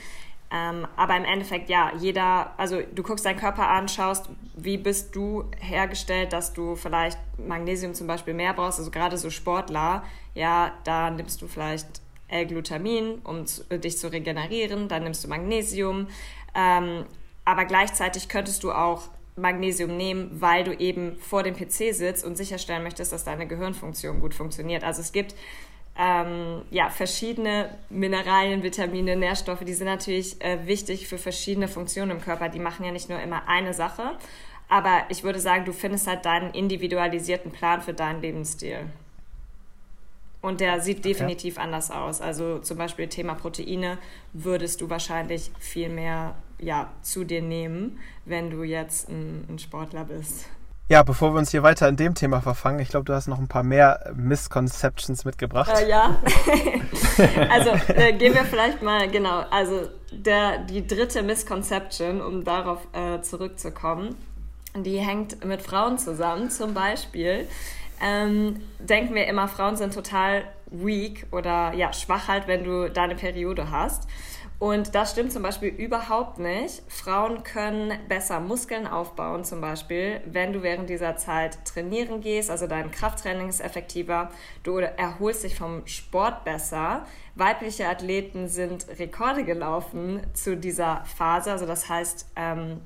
Ähm, 0.52 0.86
aber 0.96 1.16
im 1.16 1.24
Endeffekt, 1.24 1.68
ja, 1.68 1.92
jeder, 1.96 2.52
also 2.58 2.80
du 2.92 3.04
guckst 3.04 3.24
deinen 3.24 3.38
Körper 3.38 3.68
an, 3.68 3.88
schaust, 3.88 4.28
wie 4.56 4.78
bist 4.78 5.14
du 5.14 5.44
hergestellt, 5.60 6.32
dass 6.32 6.52
du 6.52 6.74
vielleicht 6.74 7.18
Magnesium 7.38 7.94
zum 7.94 8.08
Beispiel 8.08 8.34
mehr 8.34 8.52
brauchst, 8.52 8.80
also 8.80 8.90
gerade 8.90 9.16
so 9.16 9.30
Sportler, 9.30 10.02
ja, 10.34 10.72
da 10.82 11.10
nimmst 11.10 11.40
du 11.40 11.46
vielleicht 11.46 12.02
L-Glutamin, 12.30 13.20
um 13.24 13.46
zu, 13.46 13.64
dich 13.78 13.98
zu 13.98 14.10
regenerieren, 14.10 14.88
dann 14.88 15.04
nimmst 15.04 15.24
du 15.24 15.28
Magnesium, 15.28 16.08
ähm, 16.54 17.04
aber 17.44 17.64
gleichzeitig 17.64 18.28
könntest 18.28 18.62
du 18.62 18.72
auch 18.72 19.08
Magnesium 19.36 19.96
nehmen, 19.96 20.30
weil 20.40 20.64
du 20.64 20.72
eben 20.72 21.16
vor 21.18 21.42
dem 21.42 21.54
PC 21.54 21.94
sitzt 21.94 22.24
und 22.24 22.36
sicherstellen 22.36 22.82
möchtest, 22.82 23.12
dass 23.12 23.24
deine 23.24 23.46
Gehirnfunktion 23.46 24.20
gut 24.20 24.34
funktioniert. 24.34 24.84
Also 24.84 25.00
es 25.00 25.12
gibt 25.12 25.34
ähm, 25.98 26.62
ja, 26.70 26.88
verschiedene 26.88 27.70
Mineralien, 27.88 28.62
Vitamine, 28.62 29.16
Nährstoffe, 29.16 29.64
die 29.64 29.74
sind 29.74 29.86
natürlich 29.86 30.40
äh, 30.42 30.66
wichtig 30.66 31.08
für 31.08 31.18
verschiedene 31.18 31.68
Funktionen 31.68 32.12
im 32.12 32.20
Körper. 32.20 32.48
Die 32.48 32.58
machen 32.58 32.84
ja 32.84 32.92
nicht 32.92 33.08
nur 33.08 33.20
immer 33.20 33.48
eine 33.48 33.74
Sache. 33.74 34.12
Aber 34.68 35.02
ich 35.08 35.24
würde 35.24 35.40
sagen, 35.40 35.64
du 35.64 35.72
findest 35.72 36.06
halt 36.06 36.24
deinen 36.24 36.54
individualisierten 36.54 37.50
Plan 37.50 37.82
für 37.82 37.92
deinen 37.92 38.22
Lebensstil. 38.22 38.86
Und 40.42 40.60
der 40.60 40.80
sieht 40.80 41.04
definitiv 41.04 41.56
okay. 41.56 41.64
anders 41.64 41.90
aus. 41.90 42.20
Also 42.20 42.58
zum 42.58 42.78
Beispiel 42.78 43.08
Thema 43.08 43.34
Proteine 43.34 43.98
würdest 44.32 44.80
du 44.80 44.88
wahrscheinlich 44.88 45.50
viel 45.58 45.90
mehr 45.90 46.34
ja, 46.58 46.90
zu 47.02 47.24
dir 47.24 47.42
nehmen, 47.42 47.98
wenn 48.24 48.50
du 48.50 48.62
jetzt 48.62 49.08
ein, 49.08 49.44
ein 49.48 49.58
Sportler 49.58 50.04
bist. 50.04 50.46
Ja, 50.90 51.04
bevor 51.04 51.32
wir 51.32 51.38
uns 51.38 51.52
hier 51.52 51.62
weiter 51.62 51.88
in 51.88 51.94
dem 51.94 52.16
Thema 52.16 52.40
verfangen, 52.40 52.80
ich 52.80 52.88
glaube, 52.88 53.04
du 53.04 53.14
hast 53.14 53.28
noch 53.28 53.38
ein 53.38 53.46
paar 53.46 53.62
mehr 53.62 54.12
Misconceptions 54.16 55.24
mitgebracht. 55.24 55.70
Äh, 55.72 55.88
ja. 55.88 56.18
also 57.48 57.70
äh, 57.94 58.12
gehen 58.14 58.34
wir 58.34 58.44
vielleicht 58.44 58.82
mal, 58.82 59.08
genau, 59.08 59.44
also 59.50 59.88
der, 60.10 60.58
die 60.58 60.84
dritte 60.84 61.22
Misconception, 61.22 62.20
um 62.20 62.42
darauf 62.42 62.80
äh, 62.92 63.20
zurückzukommen, 63.22 64.16
die 64.74 64.98
hängt 64.98 65.44
mit 65.44 65.62
Frauen 65.62 65.96
zusammen. 65.96 66.50
Zum 66.50 66.74
Beispiel 66.74 67.46
ähm, 68.00 68.60
denken 68.78 69.14
wir 69.14 69.26
immer, 69.26 69.48
Frauen 69.48 69.76
sind 69.76 69.94
total 69.94 70.44
weak 70.66 71.26
oder 71.32 71.72
ja, 71.74 71.92
schwach 71.92 72.28
halt, 72.28 72.46
wenn 72.46 72.64
du 72.64 72.90
deine 72.90 73.14
Periode 73.14 73.70
hast. 73.70 74.08
Und 74.60 74.94
das 74.94 75.12
stimmt 75.12 75.32
zum 75.32 75.42
Beispiel 75.42 75.70
überhaupt 75.70 76.38
nicht. 76.38 76.82
Frauen 76.86 77.42
können 77.44 77.98
besser 78.08 78.40
Muskeln 78.40 78.86
aufbauen, 78.86 79.42
zum 79.42 79.62
Beispiel, 79.62 80.20
wenn 80.26 80.52
du 80.52 80.62
während 80.62 80.90
dieser 80.90 81.16
Zeit 81.16 81.64
trainieren 81.64 82.20
gehst. 82.20 82.50
Also 82.50 82.66
dein 82.66 82.90
Krafttraining 82.90 83.48
ist 83.48 83.62
effektiver. 83.62 84.30
Du 84.62 84.76
erholst 84.76 85.44
dich 85.44 85.54
vom 85.54 85.86
Sport 85.86 86.44
besser. 86.44 87.06
Weibliche 87.36 87.88
Athleten 87.88 88.48
sind 88.48 88.86
Rekorde 88.98 89.44
gelaufen 89.44 90.20
zu 90.34 90.58
dieser 90.58 91.06
Phase. 91.06 91.52
Also 91.52 91.64
das 91.64 91.88
heißt, 91.88 92.26
ähm, 92.36 92.82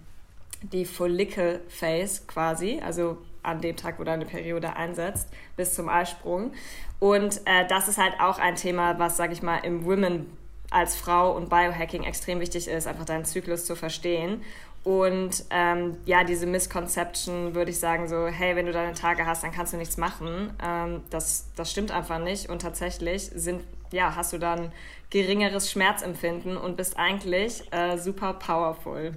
die 0.63 0.85
Follicle 0.85 1.61
Phase 1.69 2.23
quasi, 2.29 2.81
also 2.85 3.19
an 3.45 3.61
dem 3.61 3.77
Tag, 3.77 3.99
wo 3.99 4.05
deine 4.05 4.25
Periode 4.25 4.77
einsetzt, 4.77 5.29
bis 5.57 5.75
zum 5.75 5.89
Eisprung. 5.89 6.53
Und 6.99 7.41
äh, 7.45 7.67
das 7.69 7.89
ist 7.89 7.99
halt 7.99 8.15
auch 8.21 8.39
ein 8.39 8.57
Thema, 8.57 8.99
was, 8.99 9.17
sag 9.17 9.33
ich 9.33 9.43
mal, 9.43 9.59
im 9.59 9.85
Women 9.85 10.27
als 10.71 10.97
Frau 10.97 11.37
und 11.37 11.49
Biohacking 11.51 12.03
extrem 12.03 12.41
wichtig 12.41 12.69
ist, 12.69 12.87
einfach 12.87 13.05
deinen 13.05 13.25
Zyklus 13.25 13.65
zu 13.65 13.77
verstehen. 13.77 14.43
Und 14.83 15.45
ähm, 15.49 15.97
ja, 16.05 16.25
diese 16.25 16.47
Misconception 16.47 17.55
würde 17.55 17.71
ich 17.71 17.79
sagen, 17.79 18.07
so, 18.07 18.27
hey, 18.27 18.55
wenn 18.55 18.67
du 18.67 18.73
deine 18.73 18.93
Tage 18.93 19.25
hast, 19.25 19.43
dann 19.43 19.51
kannst 19.51 19.73
du 19.73 19.79
nichts 19.79 19.97
machen. 19.97 20.53
Ähm, 20.63 21.01
das, 21.09 21.47
das 21.57 21.71
stimmt 21.71 21.91
einfach 21.91 22.19
nicht. 22.19 22.51
Und 22.51 22.61
tatsächlich 22.61 23.31
sind, 23.35 23.63
ja, 23.93 24.15
hast 24.15 24.35
du 24.35 24.39
dann 24.39 24.73
geringeres 25.09 25.71
Schmerzempfinden 25.71 26.59
und 26.59 26.77
bist 26.77 26.99
eigentlich 26.99 27.73
äh, 27.73 27.97
super 27.97 28.35
powerful. 28.35 29.15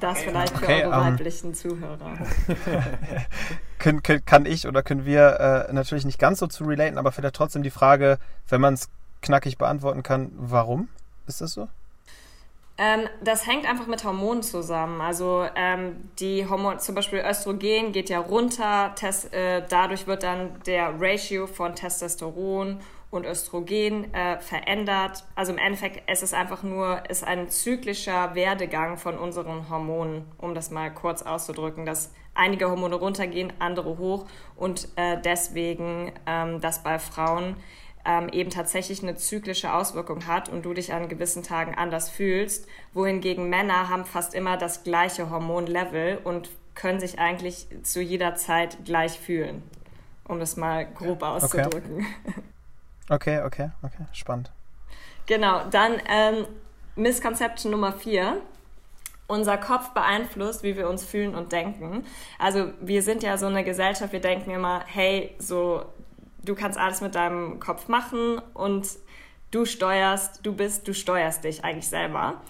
Das 0.00 0.20
vielleicht 0.20 0.56
für 0.56 0.64
okay, 0.64 0.84
eure 0.84 0.88
um, 0.88 1.06
ähm, 1.06 1.12
weiblichen 1.12 1.54
Zuhörer. 1.54 2.18
können, 3.78 4.02
können, 4.02 4.24
kann 4.24 4.46
ich 4.46 4.66
oder 4.66 4.82
können 4.82 5.04
wir 5.04 5.66
äh, 5.68 5.72
natürlich 5.72 6.04
nicht 6.04 6.18
ganz 6.18 6.38
so 6.38 6.46
zu 6.46 6.64
relaten, 6.64 6.98
aber 6.98 7.12
vielleicht 7.12 7.36
trotzdem 7.36 7.62
die 7.62 7.70
Frage, 7.70 8.18
wenn 8.48 8.60
man 8.60 8.74
es 8.74 8.88
knackig 9.22 9.58
beantworten 9.58 10.02
kann, 10.02 10.30
warum 10.36 10.88
ist 11.26 11.40
das 11.40 11.52
so? 11.52 11.68
Ähm, 12.80 13.08
das 13.22 13.44
hängt 13.46 13.68
einfach 13.68 13.88
mit 13.88 14.04
Hormonen 14.04 14.44
zusammen. 14.44 15.00
Also 15.00 15.44
ähm, 15.56 16.08
die 16.20 16.48
Hormone, 16.48 16.78
zum 16.78 16.94
Beispiel 16.94 17.18
Östrogen 17.28 17.90
geht 17.90 18.08
ja 18.08 18.20
runter, 18.20 18.92
Test, 18.94 19.34
äh, 19.34 19.64
dadurch 19.68 20.06
wird 20.06 20.22
dann 20.22 20.62
der 20.64 20.94
Ratio 21.00 21.48
von 21.48 21.74
Testosteron 21.74 22.80
und 23.10 23.24
Östrogen 23.24 24.12
äh, 24.12 24.38
verändert. 24.40 25.24
Also 25.34 25.52
im 25.52 25.58
Endeffekt 25.58 26.02
es 26.06 26.22
ist 26.22 26.30
es 26.30 26.34
einfach 26.34 26.62
nur 26.62 27.08
ist 27.08 27.24
ein 27.24 27.48
zyklischer 27.48 28.34
Werdegang 28.34 28.98
von 28.98 29.18
unseren 29.18 29.70
Hormonen, 29.70 30.24
um 30.38 30.54
das 30.54 30.70
mal 30.70 30.92
kurz 30.92 31.22
auszudrücken, 31.22 31.86
dass 31.86 32.12
einige 32.34 32.70
Hormone 32.70 32.94
runtergehen, 32.94 33.52
andere 33.58 33.98
hoch 33.98 34.26
und 34.56 34.88
äh, 34.96 35.20
deswegen, 35.22 36.12
ähm, 36.26 36.60
dass 36.60 36.82
bei 36.82 36.98
Frauen 36.98 37.56
ähm, 38.04 38.28
eben 38.30 38.50
tatsächlich 38.50 39.02
eine 39.02 39.16
zyklische 39.16 39.72
Auswirkung 39.72 40.26
hat 40.26 40.48
und 40.48 40.64
du 40.64 40.72
dich 40.72 40.92
an 40.92 41.08
gewissen 41.08 41.42
Tagen 41.42 41.74
anders 41.74 42.08
fühlst, 42.08 42.66
wohingegen 42.94 43.48
Männer 43.48 43.88
haben 43.88 44.04
fast 44.04 44.34
immer 44.34 44.56
das 44.56 44.84
gleiche 44.84 45.30
Hormonlevel 45.30 46.18
und 46.24 46.48
können 46.74 47.00
sich 47.00 47.18
eigentlich 47.18 47.66
zu 47.82 48.00
jeder 48.00 48.36
Zeit 48.36 48.84
gleich 48.84 49.18
fühlen, 49.18 49.62
um 50.26 50.38
das 50.38 50.56
mal 50.56 50.86
grob 50.86 51.22
auszudrücken. 51.22 52.06
Okay, 52.24 52.34
okay, 53.08 53.42
okay, 53.42 53.70
okay. 53.82 54.06
spannend. 54.12 54.50
Genau, 55.26 55.64
dann 55.70 56.00
ähm, 56.08 56.46
Misconception 56.96 57.70
Nummer 57.72 57.92
vier 57.92 58.40
unser 59.28 59.58
Kopf 59.58 59.90
beeinflusst, 59.90 60.62
wie 60.62 60.76
wir 60.76 60.88
uns 60.88 61.04
fühlen 61.04 61.34
und 61.34 61.52
denken. 61.52 62.06
Also 62.38 62.72
wir 62.80 63.02
sind 63.02 63.22
ja 63.22 63.36
so 63.36 63.46
eine 63.46 63.62
Gesellschaft, 63.62 64.12
wir 64.12 64.20
denken 64.20 64.50
immer, 64.50 64.82
hey, 64.86 65.34
so 65.38 65.84
du 66.42 66.54
kannst 66.54 66.78
alles 66.78 67.00
mit 67.00 67.14
deinem 67.14 67.60
Kopf 67.60 67.88
machen 67.88 68.40
und 68.54 68.88
du 69.50 69.64
steuerst, 69.64 70.44
du 70.44 70.54
bist, 70.54 70.88
du 70.88 70.94
steuerst 70.94 71.44
dich 71.44 71.62
eigentlich 71.62 71.88
selber. 71.88 72.40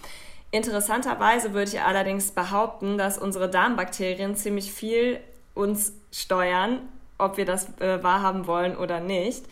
Interessanterweise 0.51 1.53
würde 1.53 1.71
ich 1.71 1.81
allerdings 1.81 2.31
behaupten, 2.31 2.97
dass 2.97 3.17
unsere 3.17 3.49
Darmbakterien 3.49 4.35
ziemlich 4.35 4.71
viel 4.71 5.19
uns 5.53 5.93
steuern, 6.11 6.79
ob 7.17 7.37
wir 7.37 7.45
das 7.45 7.77
äh, 7.79 8.01
wahrhaben 8.01 8.47
wollen 8.47 8.75
oder 8.75 8.99
nicht. 8.99 9.45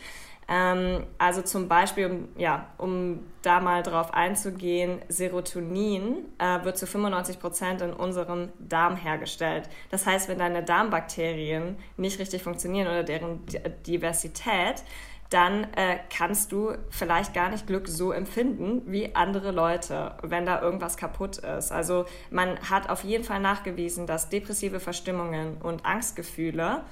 Ähm, 0.48 1.04
also 1.18 1.42
zum 1.42 1.68
Beispiel, 1.68 2.06
um, 2.06 2.28
ja, 2.36 2.68
um 2.78 3.20
da 3.42 3.60
mal 3.60 3.82
drauf 3.82 4.14
einzugehen, 4.14 5.00
Serotonin 5.08 6.24
äh, 6.38 6.64
wird 6.64 6.78
zu 6.78 6.86
95 6.86 7.38
Prozent 7.38 7.82
in 7.82 7.92
unserem 7.92 8.48
Darm 8.58 8.96
hergestellt. 8.96 9.68
Das 9.90 10.06
heißt, 10.06 10.28
wenn 10.28 10.38
deine 10.38 10.62
Darmbakterien 10.62 11.76
nicht 11.98 12.18
richtig 12.18 12.42
funktionieren 12.42 12.88
oder 12.88 13.04
deren 13.04 13.40
Diversität, 13.86 14.82
dann 15.30 15.64
äh, 15.74 15.98
kannst 16.08 16.52
du 16.52 16.72
vielleicht 16.88 17.34
gar 17.34 17.50
nicht 17.50 17.66
Glück 17.66 17.86
so 17.86 18.12
empfinden 18.12 18.82
wie 18.86 19.14
andere 19.14 19.50
Leute, 19.50 20.14
wenn 20.22 20.46
da 20.46 20.62
irgendwas 20.62 20.96
kaputt 20.96 21.36
ist. 21.36 21.70
Also 21.70 22.06
man 22.30 22.58
hat 22.70 22.88
auf 22.88 23.04
jeden 23.04 23.24
Fall 23.24 23.40
nachgewiesen, 23.40 24.06
dass 24.06 24.30
depressive 24.30 24.80
Verstimmungen 24.80 25.58
und 25.58 25.84
Angstgefühle 25.84 26.82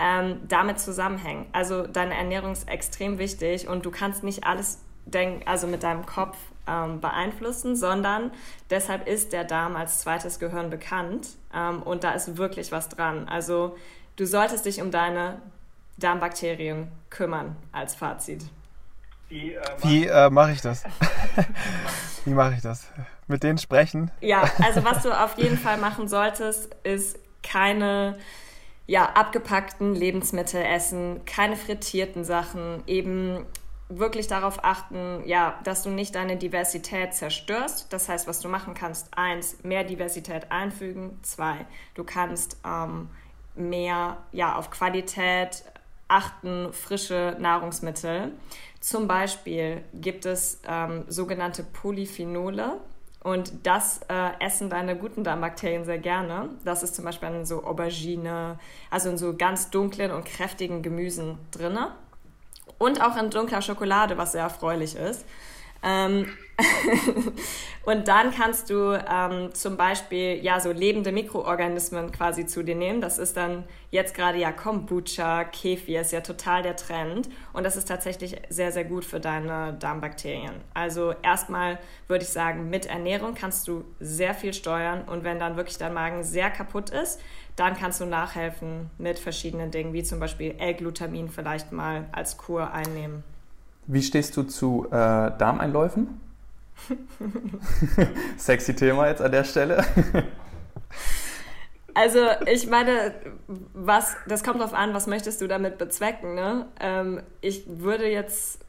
ähm, 0.00 0.40
damit 0.48 0.80
zusammenhängen. 0.80 1.46
Also 1.52 1.86
deine 1.86 2.14
Ernährung 2.14 2.52
ist 2.52 2.68
extrem 2.68 3.18
wichtig 3.18 3.68
und 3.68 3.84
du 3.84 3.90
kannst 3.90 4.24
nicht 4.24 4.44
alles 4.44 4.78
denk, 5.04 5.46
also 5.46 5.66
mit 5.66 5.82
deinem 5.82 6.06
Kopf 6.06 6.36
ähm, 6.66 7.00
beeinflussen, 7.00 7.76
sondern 7.76 8.30
deshalb 8.70 9.06
ist 9.06 9.32
der 9.32 9.44
Darm 9.44 9.76
als 9.76 10.00
zweites 10.00 10.38
Gehirn 10.38 10.70
bekannt 10.70 11.28
ähm, 11.54 11.82
und 11.82 12.02
da 12.02 12.12
ist 12.12 12.38
wirklich 12.38 12.72
was 12.72 12.88
dran. 12.88 13.28
Also 13.28 13.76
du 14.16 14.26
solltest 14.26 14.64
dich 14.64 14.80
um 14.80 14.90
deine 14.90 15.42
Darmbakterien 15.98 16.90
kümmern 17.10 17.56
als 17.72 17.94
Fazit. 17.94 18.42
Wie, 19.28 19.52
äh, 19.52 19.60
Wie 19.82 20.06
äh, 20.06 20.30
mache 20.30 20.52
ich 20.52 20.62
das? 20.62 20.84
Wie 22.24 22.32
mache 22.32 22.54
ich 22.54 22.62
das? 22.62 22.88
Mit 23.28 23.42
denen 23.42 23.58
sprechen? 23.58 24.10
Ja, 24.20 24.44
also 24.62 24.82
was 24.84 25.02
du 25.02 25.12
auf 25.12 25.38
jeden 25.38 25.58
Fall 25.58 25.76
machen 25.76 26.08
solltest, 26.08 26.74
ist 26.84 27.18
keine 27.42 28.18
ja, 28.86 29.10
abgepackten 29.10 29.94
Lebensmittel 29.94 30.62
essen, 30.62 31.24
keine 31.24 31.56
frittierten 31.56 32.24
Sachen, 32.24 32.82
eben 32.86 33.46
wirklich 33.88 34.28
darauf 34.28 34.64
achten, 34.64 35.22
ja, 35.26 35.58
dass 35.64 35.82
du 35.82 35.90
nicht 35.90 36.14
deine 36.14 36.36
Diversität 36.36 37.12
zerstörst. 37.12 37.92
Das 37.92 38.08
heißt, 38.08 38.26
was 38.26 38.40
du 38.40 38.48
machen 38.48 38.74
kannst, 38.74 39.08
eins, 39.16 39.62
mehr 39.64 39.84
Diversität 39.84 40.50
einfügen, 40.50 41.18
zwei, 41.22 41.66
du 41.94 42.04
kannst 42.04 42.56
ähm, 42.64 43.08
mehr 43.54 44.18
ja, 44.32 44.54
auf 44.56 44.70
Qualität 44.70 45.64
achten, 46.08 46.72
frische 46.72 47.36
Nahrungsmittel. 47.38 48.32
Zum 48.80 49.06
Beispiel 49.06 49.84
gibt 49.94 50.24
es 50.24 50.60
ähm, 50.66 51.04
sogenannte 51.08 51.62
Polyphenole. 51.62 52.80
Und 53.22 53.66
das 53.66 54.00
äh, 54.08 54.30
essen 54.40 54.70
deine 54.70 54.96
guten 54.96 55.24
Darmbakterien 55.24 55.84
sehr 55.84 55.98
gerne. 55.98 56.48
Das 56.64 56.82
ist 56.82 56.94
zum 56.94 57.04
Beispiel 57.04 57.28
in 57.28 57.44
so 57.44 57.64
Aubergine, 57.64 58.58
also 58.90 59.10
in 59.10 59.18
so 59.18 59.36
ganz 59.36 59.68
dunklen 59.70 60.10
und 60.10 60.24
kräftigen 60.24 60.82
Gemüsen 60.82 61.38
drinne 61.50 61.92
und 62.78 63.02
auch 63.02 63.16
in 63.16 63.28
dunkler 63.28 63.60
Schokolade, 63.60 64.16
was 64.16 64.32
sehr 64.32 64.42
erfreulich 64.42 64.96
ist. 64.96 65.26
Ähm 65.82 66.26
und 67.84 68.08
dann 68.08 68.32
kannst 68.32 68.70
du 68.70 68.92
ähm, 68.92 69.52
zum 69.54 69.76
Beispiel 69.76 70.42
ja 70.42 70.60
so 70.60 70.72
lebende 70.72 71.12
Mikroorganismen 71.12 72.12
quasi 72.12 72.46
zu 72.46 72.62
dir 72.62 72.74
nehmen. 72.74 73.00
Das 73.00 73.18
ist 73.18 73.36
dann 73.36 73.64
jetzt 73.90 74.14
gerade 74.14 74.38
ja 74.38 74.52
Kombucha, 74.52 75.44
Kefir 75.44 76.00
ist 76.00 76.12
ja 76.12 76.20
total 76.20 76.62
der 76.62 76.76
Trend 76.76 77.28
und 77.52 77.64
das 77.64 77.76
ist 77.76 77.88
tatsächlich 77.88 78.36
sehr 78.48 78.72
sehr 78.72 78.84
gut 78.84 79.04
für 79.04 79.20
deine 79.20 79.74
Darmbakterien. 79.78 80.54
Also 80.74 81.14
erstmal 81.22 81.78
würde 82.08 82.24
ich 82.24 82.30
sagen, 82.30 82.70
mit 82.70 82.86
Ernährung 82.86 83.34
kannst 83.34 83.68
du 83.68 83.84
sehr 84.00 84.34
viel 84.34 84.54
steuern 84.54 85.02
und 85.06 85.24
wenn 85.24 85.38
dann 85.38 85.56
wirklich 85.56 85.78
dein 85.78 85.94
Magen 85.94 86.22
sehr 86.22 86.50
kaputt 86.50 86.90
ist, 86.90 87.20
dann 87.56 87.76
kannst 87.76 88.00
du 88.00 88.06
nachhelfen 88.06 88.90
mit 88.98 89.18
verschiedenen 89.18 89.70
Dingen, 89.70 89.92
wie 89.92 90.02
zum 90.02 90.18
Beispiel 90.18 90.54
L-Glutamin 90.58 91.28
vielleicht 91.28 91.72
mal 91.72 92.06
als 92.12 92.36
Kur 92.36 92.72
einnehmen. 92.72 93.22
Wie 93.86 94.02
stehst 94.02 94.36
du 94.36 94.44
zu 94.44 94.86
äh, 94.86 94.90
Darmeinläufen? 94.90 96.20
Sexy 98.38 98.74
Thema 98.74 99.08
jetzt 99.08 99.22
an 99.22 99.32
der 99.32 99.44
Stelle. 99.44 99.84
Also 101.94 102.20
ich 102.46 102.68
meine, 102.68 103.14
was, 103.74 104.16
das 104.26 104.44
kommt 104.44 104.60
darauf 104.60 104.74
an, 104.74 104.94
was 104.94 105.06
möchtest 105.06 105.40
du 105.40 105.48
damit 105.48 105.78
bezwecken. 105.78 106.34
Ne? 106.34 106.66
Ähm, 106.80 107.22
ich 107.40 107.64
würde 107.66 108.08
jetzt, 108.08 108.60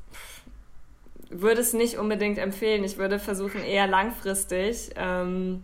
würde 1.29 1.61
es 1.61 1.73
nicht 1.73 1.97
unbedingt 1.97 2.37
empfehlen. 2.37 2.83
Ich 2.83 2.97
würde 2.97 3.19
versuchen, 3.19 3.63
eher 3.63 3.87
langfristig 3.87 4.91
ähm, 4.95 5.63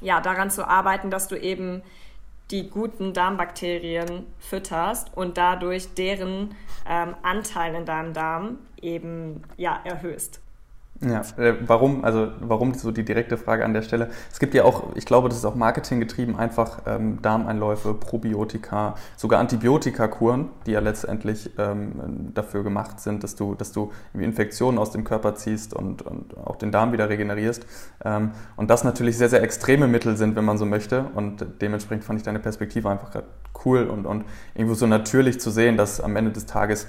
ja, 0.00 0.20
daran 0.20 0.50
zu 0.50 0.66
arbeiten, 0.66 1.10
dass 1.10 1.28
du 1.28 1.36
eben 1.36 1.82
die 2.50 2.70
guten 2.70 3.12
Darmbakterien 3.12 4.26
fütterst 4.38 5.14
und 5.14 5.36
dadurch 5.36 5.92
deren 5.94 6.54
ähm, 6.88 7.14
Anteil 7.22 7.74
in 7.74 7.84
deinem 7.84 8.14
Darm 8.14 8.58
eben 8.80 9.42
ja, 9.58 9.78
erhöhst. 9.84 10.40
Ja, 11.00 11.22
äh, 11.36 11.54
warum? 11.64 12.04
Also 12.04 12.28
warum 12.40 12.74
so 12.74 12.90
die 12.90 13.04
direkte 13.04 13.36
Frage 13.36 13.64
an 13.64 13.72
der 13.72 13.82
Stelle? 13.82 14.10
Es 14.32 14.40
gibt 14.40 14.52
ja 14.54 14.64
auch, 14.64 14.96
ich 14.96 15.04
glaube, 15.04 15.28
das 15.28 15.38
ist 15.38 15.44
auch 15.44 15.54
marketinggetrieben, 15.54 16.36
einfach 16.36 16.82
ähm, 16.86 17.22
Darmeinläufe, 17.22 17.94
Probiotika, 17.94 18.96
sogar 19.16 19.38
Antibiotikakuren, 19.38 20.48
die 20.66 20.72
ja 20.72 20.80
letztendlich 20.80 21.50
ähm, 21.56 22.32
dafür 22.34 22.64
gemacht 22.64 22.98
sind, 22.98 23.22
dass 23.22 23.36
du, 23.36 23.54
dass 23.54 23.70
du 23.70 23.92
Infektionen 24.12 24.78
aus 24.78 24.90
dem 24.90 25.04
Körper 25.04 25.36
ziehst 25.36 25.72
und, 25.72 26.02
und 26.02 26.36
auch 26.36 26.56
den 26.56 26.72
Darm 26.72 26.90
wieder 26.90 27.08
regenerierst. 27.08 27.64
Ähm, 28.04 28.32
und 28.56 28.68
das 28.68 28.82
natürlich 28.82 29.16
sehr, 29.16 29.28
sehr 29.28 29.42
extreme 29.44 29.86
Mittel 29.86 30.16
sind, 30.16 30.34
wenn 30.34 30.44
man 30.44 30.58
so 30.58 30.66
möchte. 30.66 31.04
Und 31.14 31.46
dementsprechend 31.60 32.04
fand 32.04 32.18
ich 32.18 32.24
deine 32.24 32.40
Perspektive 32.40 32.90
einfach 32.90 33.12
cool 33.64 33.86
und, 33.86 34.04
und 34.04 34.24
irgendwo 34.54 34.74
so 34.74 34.86
natürlich 34.86 35.40
zu 35.40 35.50
sehen, 35.50 35.76
dass 35.76 36.00
am 36.00 36.16
Ende 36.16 36.32
des 36.32 36.46
Tages 36.46 36.88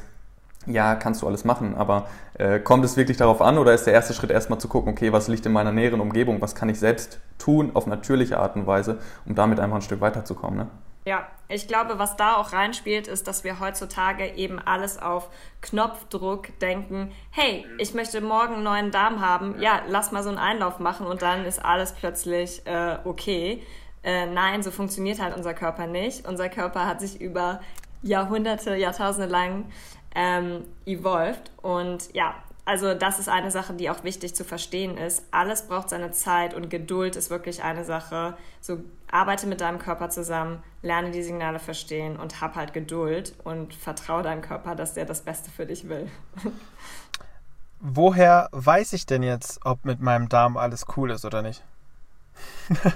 ja, 0.69 0.95
kannst 0.95 1.21
du 1.21 1.27
alles 1.27 1.45
machen, 1.45 1.75
aber 1.75 2.07
äh, 2.35 2.59
kommt 2.59 2.85
es 2.85 2.95
wirklich 2.95 3.17
darauf 3.17 3.41
an 3.41 3.57
oder 3.57 3.73
ist 3.73 3.85
der 3.85 3.93
erste 3.93 4.13
Schritt 4.13 4.31
erstmal 4.31 4.59
zu 4.59 4.67
gucken, 4.67 4.93
okay, 4.93 5.11
was 5.11 5.27
liegt 5.27 5.45
in 5.45 5.51
meiner 5.51 5.71
näheren 5.71 5.99
Umgebung, 5.99 6.41
was 6.41 6.55
kann 6.55 6.69
ich 6.69 6.79
selbst 6.79 7.19
tun 7.37 7.71
auf 7.73 7.87
natürliche 7.87 8.39
Art 8.39 8.55
und 8.55 8.67
Weise, 8.67 8.99
um 9.25 9.35
damit 9.35 9.59
einfach 9.59 9.77
ein 9.77 9.81
Stück 9.81 10.01
weiterzukommen? 10.01 10.59
Ne? 10.59 10.67
Ja, 11.05 11.27
ich 11.47 11.67
glaube, 11.67 11.97
was 11.97 12.17
da 12.17 12.35
auch 12.35 12.53
reinspielt, 12.53 13.07
ist, 13.07 13.27
dass 13.27 13.43
wir 13.43 13.59
heutzutage 13.59 14.35
eben 14.35 14.59
alles 14.59 15.01
auf 15.01 15.29
Knopfdruck 15.61 16.59
denken, 16.59 17.11
hey, 17.31 17.65
ich 17.79 17.93
möchte 17.93 18.21
morgen 18.21 18.55
einen 18.55 18.63
neuen 18.63 18.91
Darm 18.91 19.21
haben, 19.21 19.59
ja, 19.59 19.81
lass 19.87 20.11
mal 20.11 20.21
so 20.21 20.29
einen 20.29 20.37
Einlauf 20.37 20.79
machen 20.79 21.07
und 21.07 21.21
dann 21.21 21.45
ist 21.45 21.63
alles 21.63 21.93
plötzlich 21.93 22.61
äh, 22.67 22.97
okay. 23.05 23.63
Äh, 24.03 24.27
nein, 24.27 24.61
so 24.61 24.71
funktioniert 24.71 25.21
halt 25.21 25.35
unser 25.35 25.53
Körper 25.53 25.87
nicht. 25.87 26.27
Unser 26.27 26.47
Körper 26.47 26.85
hat 26.85 27.01
sich 27.01 27.19
über 27.19 27.59
Jahrhunderte, 28.01 28.75
Jahrtausende 28.75 29.27
lang 29.27 29.65
ähm, 30.15 30.65
evolved. 30.85 31.51
Und 31.61 32.13
ja, 32.13 32.35
also 32.65 32.93
das 32.93 33.17
ist 33.17 33.29
eine 33.29 33.49
Sache, 33.49 33.73
die 33.73 33.89
auch 33.89 34.03
wichtig 34.03 34.35
zu 34.35 34.43
verstehen 34.43 34.95
ist. 34.97 35.23
Alles 35.31 35.67
braucht 35.67 35.89
seine 35.89 36.11
Zeit 36.11 36.53
und 36.53 36.69
Geduld 36.69 37.15
ist 37.15 37.31
wirklich 37.31 37.63
eine 37.63 37.83
Sache. 37.83 38.37
So 38.61 38.79
arbeite 39.09 39.47
mit 39.47 39.61
deinem 39.61 39.79
Körper 39.79 40.09
zusammen, 40.11 40.61
lerne 40.83 41.09
die 41.09 41.23
Signale 41.23 41.57
verstehen 41.57 42.17
und 42.17 42.41
hab 42.41 42.55
halt 42.55 42.73
Geduld 42.73 43.33
und 43.43 43.73
vertraue 43.73 44.21
deinem 44.21 44.43
Körper, 44.43 44.75
dass 44.75 44.93
der 44.93 45.05
das 45.05 45.21
Beste 45.21 45.49
für 45.49 45.65
dich 45.65 45.89
will. 45.89 46.07
Woher 47.79 48.49
weiß 48.51 48.93
ich 48.93 49.05
denn 49.05 49.23
jetzt, 49.23 49.65
ob 49.65 49.83
mit 49.85 49.99
meinem 49.99 50.29
Darm 50.29 50.55
alles 50.55 50.85
cool 50.95 51.09
ist 51.11 51.25
oder 51.25 51.41
nicht? 51.41 51.63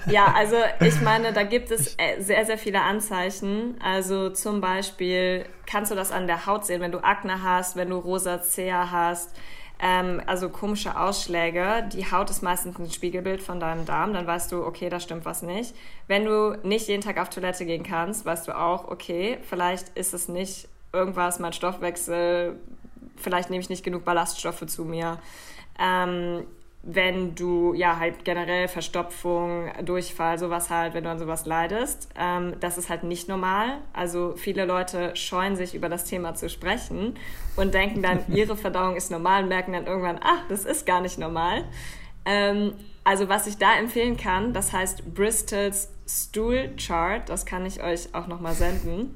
Ja, 0.05 0.33
also 0.35 0.55
ich 0.81 1.01
meine, 1.01 1.33
da 1.33 1.43
gibt 1.43 1.71
es 1.71 1.95
äh, 1.97 2.21
sehr, 2.21 2.45
sehr 2.45 2.57
viele 2.57 2.81
Anzeichen. 2.81 3.75
Also 3.83 4.29
zum 4.29 4.61
Beispiel 4.61 5.45
kannst 5.65 5.91
du 5.91 5.95
das 5.95 6.11
an 6.11 6.27
der 6.27 6.45
Haut 6.45 6.65
sehen, 6.65 6.81
wenn 6.81 6.91
du 6.91 7.03
Akne 7.03 7.41
hast, 7.43 7.75
wenn 7.75 7.89
du 7.89 7.97
Rosacea 7.97 8.91
hast, 8.91 9.35
ähm, 9.79 10.21
also 10.25 10.49
komische 10.49 10.97
Ausschläge. 10.99 11.89
Die 11.91 12.09
Haut 12.11 12.29
ist 12.29 12.41
meistens 12.41 12.79
ein 12.79 12.89
Spiegelbild 12.89 13.41
von 13.41 13.59
deinem 13.59 13.85
Darm, 13.85 14.13
dann 14.13 14.27
weißt 14.27 14.51
du, 14.51 14.63
okay, 14.63 14.89
da 14.89 14.99
stimmt 14.99 15.25
was 15.25 15.41
nicht. 15.41 15.75
Wenn 16.07 16.25
du 16.25 16.57
nicht 16.63 16.87
jeden 16.87 17.01
Tag 17.01 17.19
auf 17.19 17.29
Toilette 17.29 17.65
gehen 17.65 17.83
kannst, 17.83 18.25
weißt 18.25 18.47
du 18.47 18.57
auch, 18.57 18.87
okay, 18.87 19.39
vielleicht 19.49 19.89
ist 19.97 20.13
es 20.13 20.27
nicht 20.27 20.67
irgendwas, 20.93 21.39
mein 21.39 21.53
Stoffwechsel, 21.53 22.59
vielleicht 23.17 23.49
nehme 23.49 23.61
ich 23.61 23.69
nicht 23.69 23.83
genug 23.83 24.05
Ballaststoffe 24.05 24.65
zu 24.67 24.85
mir. 24.85 25.19
Ähm, 25.79 26.45
wenn 26.85 27.33
du 27.33 27.73
ja 27.73 27.97
halt 27.97 28.25
generell 28.25 28.67
Verstopfung, 28.67 29.71
Durchfall, 29.83 30.37
sowas 30.37 30.69
halt, 30.69 30.93
wenn 30.93 31.05
du 31.05 31.09
an 31.09 31.17
sowas 31.17 31.45
leidest, 31.45 32.09
ähm, 32.19 32.55
das 32.59 32.77
ist 32.77 32.89
halt 32.89 33.03
nicht 33.03 33.29
normal. 33.29 33.77
Also 33.93 34.33
viele 34.35 34.65
Leute 34.65 35.15
scheuen 35.15 35.55
sich 35.55 35.75
über 35.75 35.87
das 35.87 36.03
Thema 36.03 36.35
zu 36.35 36.49
sprechen 36.49 37.15
und 37.55 37.73
denken 37.73 38.01
dann, 38.01 38.19
ihre 38.27 38.57
Verdauung 38.57 38.97
ist 38.97 39.11
normal 39.11 39.43
und 39.43 39.49
merken 39.49 39.71
dann 39.71 39.87
irgendwann, 39.87 40.19
ach, 40.21 40.45
das 40.49 40.65
ist 40.65 40.85
gar 40.85 40.99
nicht 40.99 41.17
normal. 41.17 41.63
Ähm, 42.25 42.73
also 43.05 43.29
was 43.29 43.47
ich 43.47 43.57
da 43.57 43.77
empfehlen 43.77 44.17
kann, 44.17 44.51
das 44.51 44.73
heißt 44.73 45.13
Bristols 45.13 45.89
Stool 46.05 46.71
Chart, 46.75 47.27
das 47.29 47.45
kann 47.45 47.65
ich 47.65 47.81
euch 47.81 48.13
auch 48.13 48.27
nochmal 48.27 48.55
senden. 48.55 49.15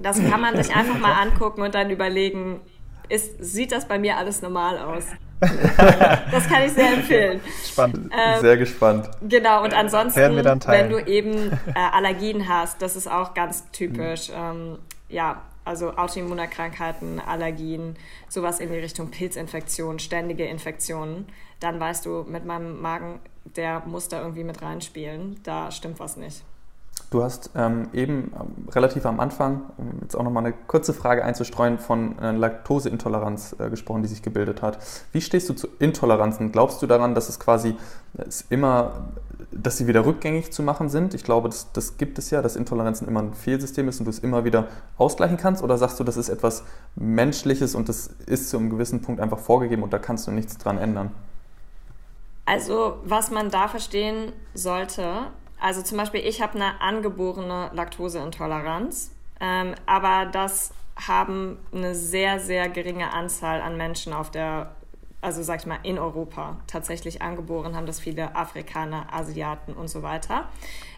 Das 0.00 0.18
kann 0.28 0.40
man 0.40 0.60
sich 0.60 0.74
einfach 0.74 0.98
mal 0.98 1.12
angucken 1.22 1.62
und 1.62 1.74
dann 1.74 1.88
überlegen, 1.88 2.60
ist, 3.08 3.36
sieht 3.38 3.70
das 3.70 3.86
bei 3.86 3.98
mir 4.00 4.16
alles 4.16 4.42
normal 4.42 4.78
aus? 4.78 5.04
Das 5.40 6.48
kann 6.48 6.64
ich 6.64 6.72
sehr 6.72 6.94
empfehlen. 6.94 7.40
Spannend. 7.64 8.12
Ähm, 8.12 8.40
sehr 8.40 8.56
gespannt. 8.56 9.10
Genau, 9.22 9.62
und 9.64 9.74
ansonsten, 9.74 10.20
wenn 10.66 10.90
du 10.90 10.98
eben 10.98 11.52
äh, 11.52 11.78
Allergien 11.92 12.48
hast, 12.48 12.80
das 12.82 12.96
ist 12.96 13.10
auch 13.10 13.34
ganz 13.34 13.70
typisch. 13.70 14.28
Mhm. 14.28 14.34
Ähm, 14.36 14.78
ja, 15.08 15.42
also 15.64 15.96
Autoimmunerkrankheiten, 15.96 17.20
Allergien, 17.20 17.96
sowas 18.28 18.60
in 18.60 18.70
die 18.70 18.78
Richtung 18.78 19.10
Pilzinfektionen, 19.10 19.98
ständige 19.98 20.44
Infektionen, 20.44 21.26
dann 21.60 21.80
weißt 21.80 22.06
du, 22.06 22.24
mit 22.28 22.44
meinem 22.44 22.80
Magen, 22.80 23.20
der 23.56 23.82
muss 23.86 24.08
da 24.08 24.20
irgendwie 24.20 24.44
mit 24.44 24.62
reinspielen. 24.62 25.40
Da 25.42 25.70
stimmt 25.70 25.98
was 25.98 26.16
nicht. 26.16 26.42
Du 27.10 27.22
hast 27.22 27.50
ähm, 27.54 27.88
eben 27.92 28.32
ähm, 28.34 28.68
relativ 28.70 29.06
am 29.06 29.20
Anfang, 29.20 29.62
um 29.76 30.00
jetzt 30.02 30.16
auch 30.16 30.24
nochmal 30.24 30.44
eine 30.44 30.54
kurze 30.66 30.92
Frage 30.92 31.24
einzustreuen, 31.24 31.78
von 31.78 32.18
äh, 32.18 32.32
Laktoseintoleranz 32.32 33.56
äh, 33.60 33.70
gesprochen, 33.70 34.02
die 34.02 34.08
sich 34.08 34.22
gebildet 34.22 34.60
hat. 34.60 34.78
Wie 35.12 35.20
stehst 35.20 35.48
du 35.48 35.54
zu 35.54 35.68
Intoleranzen? 35.78 36.50
Glaubst 36.50 36.82
du 36.82 36.88
daran, 36.88 37.14
dass 37.14 37.28
es 37.28 37.38
quasi 37.38 37.76
es 38.14 38.44
immer, 38.48 39.10
dass 39.52 39.76
sie 39.76 39.86
wieder 39.86 40.04
rückgängig 40.04 40.52
zu 40.52 40.64
machen 40.64 40.88
sind? 40.88 41.14
Ich 41.14 41.22
glaube, 41.22 41.48
das, 41.48 41.70
das 41.72 41.96
gibt 41.96 42.18
es 42.18 42.30
ja, 42.30 42.42
dass 42.42 42.56
Intoleranzen 42.56 43.06
immer 43.06 43.22
ein 43.22 43.34
Fehlsystem 43.34 43.86
ist 43.88 44.00
und 44.00 44.06
du 44.06 44.10
es 44.10 44.18
immer 44.18 44.44
wieder 44.44 44.66
ausgleichen 44.98 45.36
kannst. 45.36 45.62
Oder 45.62 45.78
sagst 45.78 46.00
du, 46.00 46.04
das 46.04 46.16
ist 46.16 46.28
etwas 46.28 46.64
Menschliches 46.96 47.76
und 47.76 47.88
das 47.88 48.08
ist 48.26 48.50
zu 48.50 48.58
einem 48.58 48.68
gewissen 48.68 49.00
Punkt 49.00 49.20
einfach 49.20 49.38
vorgegeben 49.38 49.84
und 49.84 49.92
da 49.92 50.00
kannst 50.00 50.26
du 50.26 50.32
nichts 50.32 50.58
dran 50.58 50.76
ändern? 50.76 51.12
Also, 52.46 52.98
was 53.04 53.30
man 53.30 53.50
da 53.50 53.68
verstehen 53.68 54.32
sollte, 54.54 55.28
also 55.60 55.82
zum 55.82 55.98
Beispiel, 55.98 56.20
ich 56.20 56.42
habe 56.42 56.54
eine 56.54 56.80
angeborene 56.80 57.70
Laktoseintoleranz, 57.72 59.10
ähm, 59.40 59.74
aber 59.86 60.26
das 60.26 60.72
haben 60.96 61.58
eine 61.72 61.94
sehr, 61.94 62.40
sehr 62.40 62.68
geringe 62.68 63.12
Anzahl 63.12 63.60
an 63.60 63.76
Menschen 63.76 64.12
auf 64.12 64.30
der, 64.30 64.74
also 65.20 65.42
sag 65.42 65.60
ich 65.60 65.66
mal, 65.66 65.78
in 65.82 65.98
Europa 65.98 66.58
tatsächlich 66.66 67.20
angeboren 67.20 67.76
haben, 67.76 67.86
das 67.86 68.00
viele 68.00 68.34
Afrikaner, 68.34 69.12
Asiaten 69.12 69.74
und 69.74 69.88
so 69.88 70.02
weiter. 70.02 70.48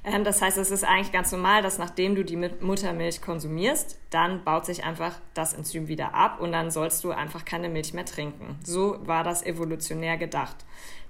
Ähm, 0.05 0.23
das 0.23 0.41
heißt, 0.41 0.57
es 0.59 0.71
ist 0.71 0.85
eigentlich 0.85 1.13
ganz 1.13 1.33
normal, 1.33 1.63
dass 1.63 1.79
nachdem 1.79 2.15
du 2.15 2.25
die 2.25 2.37
Muttermilch 2.37 3.21
konsumierst, 3.23 3.99
dann 4.11 4.45
baut 4.45 4.67
sich 4.67 4.85
einfach 4.85 5.15
das 5.35 5.53
Enzym 5.53 5.89
wieder 5.89 6.15
ab 6.15 6.41
und 6.41 6.53
dann 6.53 6.71
sollst 6.71 7.03
du 7.03 7.11
einfach 7.11 7.45
keine 7.45 7.69
Milch 7.69 7.93
mehr 7.93 8.05
trinken. 8.05 8.59
So 8.65 8.99
war 9.07 9.25
das 9.25 9.45
evolutionär 9.45 10.17
gedacht. 10.17 10.57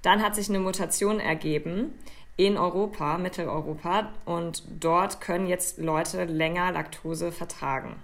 Dann 0.01 0.23
hat 0.23 0.35
sich 0.35 0.49
eine 0.49 0.59
Mutation 0.59 1.19
ergeben 1.19 1.93
in 2.39 2.57
Europa, 2.57 3.17
Mitteleuropa, 3.17 4.13
und 4.23 4.63
dort 4.79 5.19
können 5.19 5.45
jetzt 5.45 5.77
Leute 5.77 6.23
länger 6.23 6.71
Laktose 6.71 7.33
vertragen. 7.33 7.97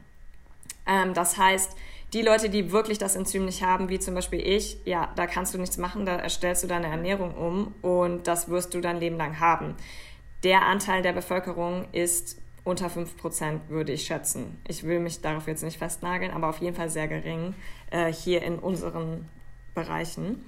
Ähm, 0.85 1.13
das 1.13 1.37
heißt, 1.37 1.77
die 2.11 2.21
Leute, 2.21 2.49
die 2.49 2.73
wirklich 2.73 2.97
das 2.97 3.15
Enzym 3.15 3.45
nicht 3.45 3.63
haben, 3.63 3.87
wie 3.87 3.97
zum 3.97 4.13
Beispiel 4.13 4.45
ich, 4.45 4.77
ja, 4.83 5.09
da 5.15 5.25
kannst 5.25 5.53
du 5.53 5.57
nichts 5.57 5.77
machen, 5.77 6.05
da 6.05 6.17
erstellst 6.17 6.63
du 6.63 6.67
deine 6.67 6.87
Ernährung 6.87 7.33
um 7.33 7.73
und 7.81 8.27
das 8.27 8.49
wirst 8.49 8.73
du 8.73 8.81
dein 8.81 8.97
Leben 8.97 9.15
lang 9.15 9.39
haben. 9.39 9.75
Der 10.43 10.63
Anteil 10.63 11.01
der 11.01 11.13
Bevölkerung 11.13 11.87
ist 11.93 12.37
unter 12.65 12.87
5%, 12.87 13.69
würde 13.69 13.93
ich 13.93 14.03
schätzen. 14.03 14.59
Ich 14.67 14.83
will 14.83 14.99
mich 14.99 15.21
darauf 15.21 15.47
jetzt 15.47 15.63
nicht 15.63 15.77
festnageln, 15.77 16.33
aber 16.33 16.49
auf 16.49 16.57
jeden 16.57 16.75
Fall 16.75 16.89
sehr 16.89 17.07
gering 17.07 17.53
äh, 17.89 18.11
hier 18.11 18.41
in 18.41 18.59
unseren 18.59 19.29
Bereichen. 19.73 20.43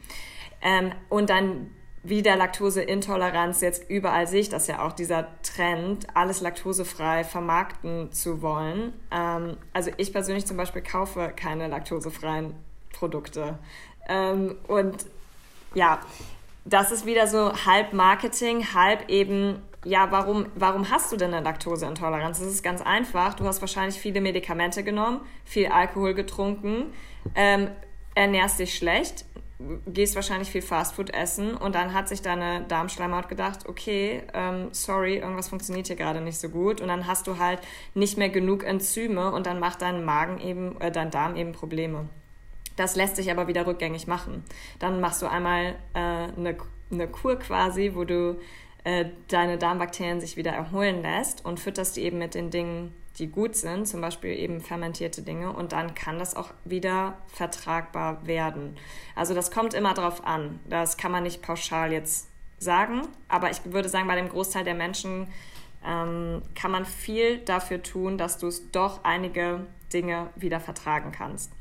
Ähm, 0.62 0.91
und 1.08 1.30
dann 1.30 1.71
wie 2.08 2.22
der 2.22 2.38
Laktoseintoleranz 2.38 3.60
jetzt 3.62 3.89
überall 3.89 4.28
sehe 4.28 4.39
ich 4.39 4.50
das 4.50 4.67
ja 4.67 4.86
auch, 4.86 4.93
dieser 4.93 5.28
Trend, 5.43 6.08
alles 6.13 6.39
laktosefrei 6.39 7.26
vermarkten 7.26 8.12
zu 8.13 8.41
wollen. 8.41 8.93
Ähm, 9.12 9.58
also 9.74 9.91
ich 9.98 10.13
persönlich 10.13 10.46
zum 10.46 10.56
Beispiel 10.56 10.82
kaufe 10.82 11.34
keine 11.36 11.67
laktosefreien 11.67 12.54
Produkte. 12.93 13.60
Ähm, 14.08 14.56
und 14.67 15.06
ja, 15.74 16.00
das 16.63 16.91
ist 16.91 17.06
wieder 17.06 17.28
so 17.28 17.54
halb 17.65 17.91
Marketing, 17.91 18.74
halb 18.74 19.10
eben, 19.10 19.62
ja, 19.84 20.10
warum, 20.10 20.46
warum 20.56 20.89
hast 20.89 21.12
du 21.12 21.17
denn 21.17 21.34
eine 21.34 21.43
Laktoseintoleranz? 21.43 22.39
Das 22.39 22.48
ist 22.48 22.63
ganz 22.63 22.82
einfach. 22.82 23.34
Du 23.34 23.46
hast 23.46 23.60
wahrscheinlich 23.60 24.00
viele 24.00 24.22
Medikamente 24.22 24.84
genommen, 24.84 25.20
viel 25.43 25.67
Alkohol 25.67 26.13
getrunken, 26.13 26.93
ähm, 27.36 27.70
ernährst 28.15 28.60
dich 28.60 28.76
schlecht, 28.76 29.26
gehst 29.88 30.15
wahrscheinlich 30.15 30.52
viel 30.52 30.62
Fastfood 30.62 31.12
essen 31.13 31.56
und 31.56 31.74
dann 31.74 31.93
hat 31.93 32.08
sich 32.08 32.22
deine 32.22 32.62
Darmschleimhaut 32.67 33.28
gedacht, 33.28 33.67
okay, 33.67 34.22
ähm, 34.34 34.70
sorry, 34.72 35.17
irgendwas 35.17 35.50
funktioniert 35.50 35.88
hier 35.88 35.96
gerade 35.96 36.22
nicht 36.22 36.38
so 36.38 36.50
gut 36.50 36.80
und 36.80 36.89
dann 36.89 37.08
hast 37.08 37.26
du 37.26 37.39
halt 37.39 37.60
nicht 37.96 38.17
mehr 38.17 38.30
genug 38.30 38.63
Enzyme 38.63 39.32
und 39.32 39.48
dann 39.48 39.60
macht 39.60 39.82
dein 39.82 40.06
Magen 40.06 40.39
eben, 40.39 40.80
äh, 40.80 40.91
dein 40.91 41.10
Darm 41.10 41.36
eben 41.36 41.54
Probleme. 41.54 42.08
Das 42.76 42.96
lässt 42.96 43.15
sich 43.15 43.32
aber 43.32 43.48
wieder 43.48 43.65
rückgängig 43.65 44.06
machen. 44.06 44.43
Dann 44.78 45.02
machst 45.02 45.24
du 45.24 45.26
einmal 45.26 45.76
äh, 45.96 45.98
eine, 45.98 46.56
eine 46.91 47.08
Kur 47.08 47.39
quasi, 47.39 47.93
wo 47.96 48.04
du 48.04 48.39
äh, 48.84 49.06
deine 49.28 49.58
Darmbakterien 49.58 50.22
sich 50.22 50.38
wieder 50.38 50.52
erholen 50.52 51.02
lässt 51.02 51.43
und 51.43 51.60
fütterst 51.60 51.98
die 51.98 52.04
eben 52.04 52.20
mit 52.20 52.36
den 52.36 52.52
Dingen, 52.52 52.93
die 53.19 53.27
gut 53.27 53.56
sind, 53.56 53.88
zum 53.88 54.01
Beispiel 54.01 54.32
eben 54.32 54.62
fermentierte 54.62 55.21
Dinge, 55.21 55.51
und 55.51 55.71
dann 55.71 55.95
kann 55.95 56.19
das 56.19 56.36
auch 56.36 56.51
wieder 56.65 57.17
vertragbar 57.27 58.25
werden. 58.27 58.77
Also 59.15 59.34
das 59.34 59.51
kommt 59.51 59.73
immer 59.73 59.93
drauf 59.93 60.25
an. 60.25 60.60
Das 60.69 60.97
kann 60.97 61.12
man 61.12 61.23
nicht 61.23 61.41
pauschal 61.41 61.91
jetzt 61.91 62.27
sagen, 62.60 63.01
aber 63.27 63.51
ich 63.51 63.60
würde 63.65 63.89
sagen, 63.89 64.08
bei 64.08 64.15
dem 64.15 64.30
Großteil 64.30 64.63
der 64.63 64.75
Menschen 64.75 65.27
ähm, 65.86 66.41
kann 66.56 66.71
man 66.71 66.86
viel 66.86 67.39
dafür 67.39 67.82
tun, 67.84 68.17
dass 68.17 68.38
du 68.38 68.47
es 68.47 68.71
doch 68.71 69.03
einige 69.03 69.65
Dinge 69.93 70.30
wieder 70.36 70.60
vertragen 70.60 71.12
kannst. 71.12 71.51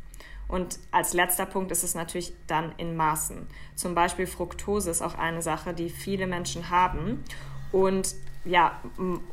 Und 0.49 0.79
als 0.93 1.13
letzter 1.13 1.47
Punkt 1.47 1.73
ist 1.73 1.83
es 1.83 1.95
natürlich 1.95 2.33
dann 2.47 2.73
in 2.77 2.97
Maßen. 2.97 3.49
Zum 3.75 3.95
Beispiel 3.95 4.27
Fructose 4.27 4.91
ist 4.91 5.03
auch 5.03 5.17
eine 5.17 5.43
Sache, 5.43 5.75
die 5.75 5.91
viele 5.91 6.27
Menschen 6.27 6.71
haben. 6.71 7.25
Und 7.73 8.15
ja, 8.47 8.81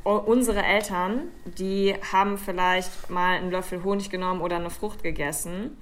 unsere 0.04 0.64
Eltern, 0.64 1.30
die 1.46 1.96
haben 2.12 2.38
vielleicht 2.38 3.10
mal 3.10 3.38
einen 3.38 3.52
Löffel 3.52 3.84
Honig 3.84 4.10
genommen 4.10 4.42
oder 4.42 4.56
eine 4.56 4.70
Frucht 4.70 5.04
gegessen. 5.04 5.78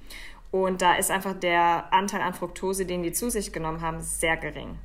Und 0.50 0.82
da 0.82 0.94
ist 0.94 1.10
einfach 1.10 1.34
der 1.34 1.92
Anteil 1.92 2.20
an 2.20 2.34
Fructose, 2.34 2.84
den 2.84 3.02
die 3.02 3.12
zu 3.12 3.30
sich 3.30 3.52
genommen 3.52 3.80
haben, 3.80 4.00
sehr 4.00 4.36
gering. 4.36 4.78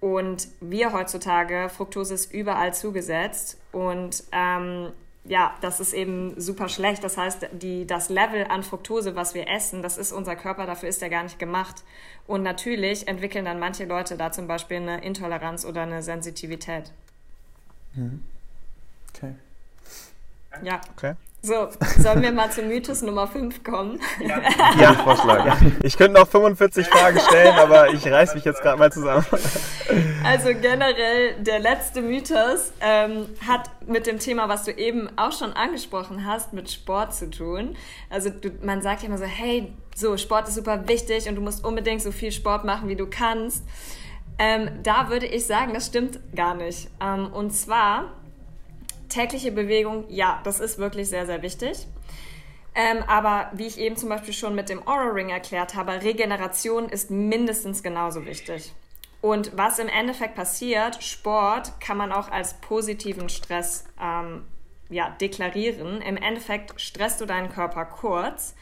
Und 0.00 0.48
wir 0.60 0.92
heutzutage, 0.92 1.68
Fructose 1.68 2.14
ist 2.14 2.34
überall 2.34 2.74
zugesetzt. 2.74 3.60
Und 3.70 4.24
ähm, 4.32 4.88
ja, 5.24 5.54
das 5.60 5.78
ist 5.78 5.92
eben 5.92 6.40
super 6.40 6.68
schlecht. 6.68 7.04
Das 7.04 7.16
heißt, 7.16 7.46
die, 7.52 7.86
das 7.86 8.08
Level 8.08 8.44
an 8.48 8.64
Fructose, 8.64 9.14
was 9.14 9.34
wir 9.34 9.48
essen, 9.48 9.82
das 9.82 9.98
ist 9.98 10.10
unser 10.10 10.34
Körper, 10.34 10.66
dafür 10.66 10.88
ist 10.88 11.00
er 11.00 11.10
gar 11.10 11.22
nicht 11.22 11.38
gemacht. 11.38 11.84
Und 12.26 12.42
natürlich 12.42 13.06
entwickeln 13.06 13.44
dann 13.44 13.60
manche 13.60 13.84
Leute 13.84 14.16
da 14.16 14.32
zum 14.32 14.48
Beispiel 14.48 14.78
eine 14.78 15.04
Intoleranz 15.04 15.64
oder 15.64 15.82
eine 15.82 16.02
Sensitivität. 16.02 16.92
Mhm. 17.94 18.22
Okay. 19.14 19.34
Ja. 20.62 20.80
Okay. 20.96 21.14
So, 21.44 21.70
sollen 21.98 22.22
wir 22.22 22.30
mal 22.30 22.52
zu 22.52 22.62
Mythos 22.62 23.02
Nummer 23.02 23.26
5 23.26 23.64
kommen? 23.64 23.98
Ja, 24.20 24.40
ja 24.80 24.94
Vorschlag. 24.94 25.44
Ja. 25.46 25.56
Ich 25.82 25.96
könnte 25.96 26.20
noch 26.20 26.28
45 26.28 26.86
Fragen 26.86 27.18
stellen, 27.18 27.54
aber 27.58 27.88
ich 27.88 28.06
reiß 28.06 28.36
mich 28.36 28.44
jetzt 28.44 28.62
gerade 28.62 28.78
mal 28.78 28.92
zusammen. 28.92 29.26
Also 30.22 30.50
generell, 30.50 31.34
der 31.40 31.58
letzte 31.58 32.00
Mythos 32.00 32.72
ähm, 32.80 33.26
hat 33.44 33.68
mit 33.88 34.06
dem 34.06 34.20
Thema, 34.20 34.48
was 34.48 34.62
du 34.62 34.70
eben 34.70 35.08
auch 35.16 35.32
schon 35.32 35.52
angesprochen 35.52 36.24
hast, 36.24 36.52
mit 36.52 36.70
Sport 36.70 37.12
zu 37.12 37.28
tun. 37.28 37.76
Also 38.08 38.30
du, 38.30 38.52
man 38.62 38.80
sagt 38.80 39.02
ja 39.02 39.08
immer 39.08 39.18
so, 39.18 39.24
hey, 39.24 39.72
so 39.96 40.16
Sport 40.16 40.46
ist 40.46 40.54
super 40.54 40.86
wichtig 40.86 41.28
und 41.28 41.34
du 41.34 41.42
musst 41.42 41.64
unbedingt 41.64 42.02
so 42.02 42.12
viel 42.12 42.30
Sport 42.30 42.64
machen, 42.64 42.88
wie 42.88 42.96
du 42.96 43.06
kannst. 43.06 43.64
Ähm, 44.38 44.82
da 44.82 45.08
würde 45.08 45.26
ich 45.26 45.46
sagen, 45.46 45.74
das 45.74 45.86
stimmt 45.86 46.18
gar 46.34 46.54
nicht. 46.54 46.88
Ähm, 47.00 47.32
und 47.32 47.50
zwar 47.52 48.12
tägliche 49.08 49.52
Bewegung, 49.52 50.04
ja, 50.08 50.40
das 50.44 50.60
ist 50.60 50.78
wirklich 50.78 51.08
sehr, 51.08 51.26
sehr 51.26 51.42
wichtig. 51.42 51.86
Ähm, 52.74 53.04
aber 53.06 53.50
wie 53.52 53.66
ich 53.66 53.78
eben 53.78 53.96
zum 53.96 54.08
Beispiel 54.08 54.32
schon 54.32 54.54
mit 54.54 54.70
dem 54.70 54.86
Aura 54.88 55.10
Ring 55.10 55.28
erklärt 55.28 55.74
habe, 55.74 55.92
Regeneration 56.02 56.88
ist 56.88 57.10
mindestens 57.10 57.82
genauso 57.82 58.24
wichtig. 58.24 58.72
Und 59.20 59.56
was 59.56 59.78
im 59.78 59.88
Endeffekt 59.88 60.34
passiert, 60.34 61.02
Sport 61.02 61.80
kann 61.80 61.96
man 61.96 62.10
auch 62.10 62.30
als 62.30 62.54
positiven 62.54 63.28
Stress 63.28 63.84
ähm, 64.00 64.44
ja, 64.88 65.10
deklarieren. 65.20 66.00
Im 66.00 66.16
Endeffekt 66.16 66.80
stresst 66.80 67.20
du 67.20 67.26
deinen 67.26 67.50
Körper 67.50 67.84
kurz 67.84 68.54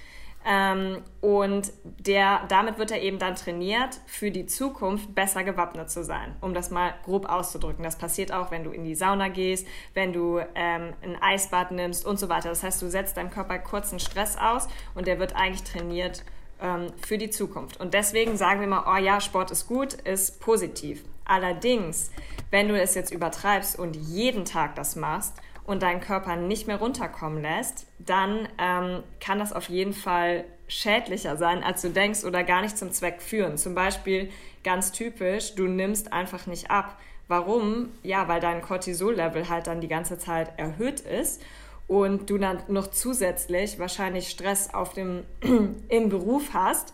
ähm, 0.46 1.02
und 1.20 1.70
der, 1.84 2.40
damit 2.48 2.78
wird 2.78 2.90
er 2.90 3.02
eben 3.02 3.18
dann 3.18 3.34
trainiert, 3.34 4.00
für 4.06 4.30
die 4.30 4.46
Zukunft 4.46 5.14
besser 5.14 5.44
gewappnet 5.44 5.90
zu 5.90 6.02
sein, 6.02 6.34
um 6.40 6.54
das 6.54 6.70
mal 6.70 6.94
grob 7.04 7.26
auszudrücken. 7.28 7.84
Das 7.84 7.98
passiert 7.98 8.32
auch, 8.32 8.50
wenn 8.50 8.64
du 8.64 8.70
in 8.70 8.84
die 8.84 8.94
Sauna 8.94 9.28
gehst, 9.28 9.66
wenn 9.92 10.12
du 10.14 10.38
ähm, 10.54 10.94
ein 11.02 11.20
Eisbad 11.20 11.72
nimmst 11.72 12.06
und 12.06 12.18
so 12.18 12.30
weiter. 12.30 12.48
Das 12.48 12.62
heißt, 12.62 12.80
du 12.80 12.88
setzt 12.88 13.18
deinem 13.18 13.30
Körper 13.30 13.58
kurzen 13.58 14.00
Stress 14.00 14.38
aus 14.38 14.68
und 14.94 15.06
der 15.06 15.18
wird 15.18 15.36
eigentlich 15.36 15.64
trainiert 15.64 16.24
ähm, 16.62 16.86
für 17.06 17.18
die 17.18 17.30
Zukunft. 17.30 17.78
Und 17.78 17.92
deswegen 17.92 18.38
sagen 18.38 18.60
wir 18.60 18.66
mal, 18.66 18.84
oh 18.86 18.96
ja, 18.96 19.20
Sport 19.20 19.50
ist 19.50 19.66
gut, 19.66 19.92
ist 19.92 20.40
positiv. 20.40 21.04
Allerdings, 21.26 22.10
wenn 22.50 22.68
du 22.68 22.80
es 22.80 22.94
jetzt 22.94 23.12
übertreibst 23.12 23.78
und 23.78 23.94
jeden 23.94 24.46
Tag 24.46 24.74
das 24.74 24.96
machst, 24.96 25.34
und 25.70 25.82
deinen 25.82 26.00
Körper 26.00 26.34
nicht 26.34 26.66
mehr 26.66 26.78
runterkommen 26.78 27.42
lässt, 27.42 27.86
dann 28.00 28.48
ähm, 28.58 29.04
kann 29.20 29.38
das 29.38 29.52
auf 29.52 29.68
jeden 29.68 29.92
Fall 29.92 30.44
schädlicher 30.66 31.36
sein, 31.36 31.62
als 31.62 31.82
du 31.82 31.90
denkst 31.90 32.24
oder 32.24 32.42
gar 32.42 32.60
nicht 32.60 32.76
zum 32.76 32.90
Zweck 32.90 33.22
führen. 33.22 33.56
Zum 33.56 33.76
Beispiel 33.76 34.30
ganz 34.64 34.90
typisch, 34.90 35.54
du 35.54 35.68
nimmst 35.68 36.12
einfach 36.12 36.48
nicht 36.48 36.72
ab. 36.72 36.98
Warum? 37.28 37.90
Ja, 38.02 38.26
weil 38.26 38.40
dein 38.40 38.62
Cortisol-Level 38.62 39.48
halt 39.48 39.68
dann 39.68 39.80
die 39.80 39.86
ganze 39.86 40.18
Zeit 40.18 40.58
erhöht 40.58 41.00
ist 41.00 41.40
und 41.86 42.28
du 42.28 42.38
dann 42.38 42.64
noch 42.66 42.88
zusätzlich 42.88 43.78
wahrscheinlich 43.78 44.28
Stress 44.28 44.74
auf 44.74 44.92
dem, 44.92 45.22
im 45.88 46.08
Beruf 46.08 46.50
hast 46.52 46.92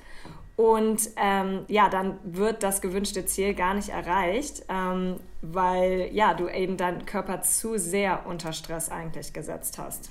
und 0.57 1.11
ähm, 1.17 1.67
ja, 1.69 1.91
dann 1.91 2.19
wird 2.25 2.63
das 2.63 2.81
gewünschte 2.81 3.27
Ziel 3.27 3.55
gar 3.55 3.75
nicht 3.75 3.91
erreicht, 3.91 4.65
ähm, 4.71 5.21
weil 5.43 6.09
ja, 6.13 6.33
du 6.33 6.49
eben 6.49 6.79
deinen 6.79 7.05
Körper 7.05 7.43
zu 7.43 7.79
sehr 7.79 8.27
unter 8.27 8.55
Stress 8.55 8.91
eigentlich 8.91 9.35
gesetzt 9.35 9.79
hast. 9.79 10.11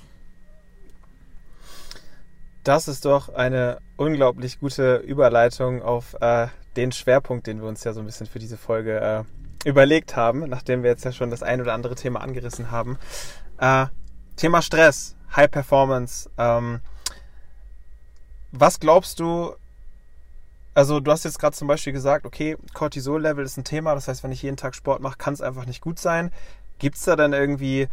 Das 2.62 2.88
ist 2.88 3.04
doch 3.04 3.28
eine 3.28 3.78
unglaublich 3.96 4.60
gute 4.60 4.96
Überleitung 4.96 5.82
auf 5.82 6.14
äh, 6.20 6.46
den 6.76 6.92
Schwerpunkt, 6.92 7.46
den 7.46 7.60
wir 7.60 7.68
uns 7.68 7.82
ja 7.84 7.92
so 7.92 8.00
ein 8.00 8.06
bisschen 8.06 8.26
für 8.26 8.38
diese 8.38 8.56
Folge 8.56 9.00
äh, 9.00 9.68
überlegt 9.68 10.14
haben, 10.14 10.48
nachdem 10.48 10.82
wir 10.82 10.90
jetzt 10.90 11.04
ja 11.04 11.12
schon 11.12 11.30
das 11.30 11.42
ein 11.42 11.60
oder 11.60 11.74
andere 11.74 11.96
Thema 11.96 12.20
angerissen 12.20 12.70
haben. 12.70 12.98
Äh, 13.58 13.86
Thema 14.36 14.62
Stress, 14.62 15.16
High 15.34 15.50
Performance. 15.50 16.30
Ähm, 16.38 16.80
was 18.52 18.78
glaubst 18.78 19.18
du, 19.18 19.54
also 20.76 21.00
du 21.00 21.10
hast 21.10 21.24
jetzt 21.24 21.38
gerade 21.38 21.56
zum 21.56 21.68
Beispiel 21.68 21.94
gesagt, 21.94 22.26
okay, 22.26 22.58
Cortisol-Level 22.74 23.42
ist 23.42 23.56
ein 23.56 23.64
Thema, 23.64 23.94
das 23.94 24.08
heißt, 24.08 24.22
wenn 24.22 24.30
ich 24.30 24.42
jeden 24.42 24.58
Tag 24.58 24.74
Sport 24.74 25.00
mache, 25.00 25.16
kann 25.16 25.32
es 25.32 25.40
einfach 25.40 25.64
nicht 25.64 25.80
gut 25.80 25.98
sein. 25.98 26.30
Gibt 26.78 26.96
es 26.96 27.04
da 27.04 27.16
dann 27.16 27.32
irgendwie 27.32 27.88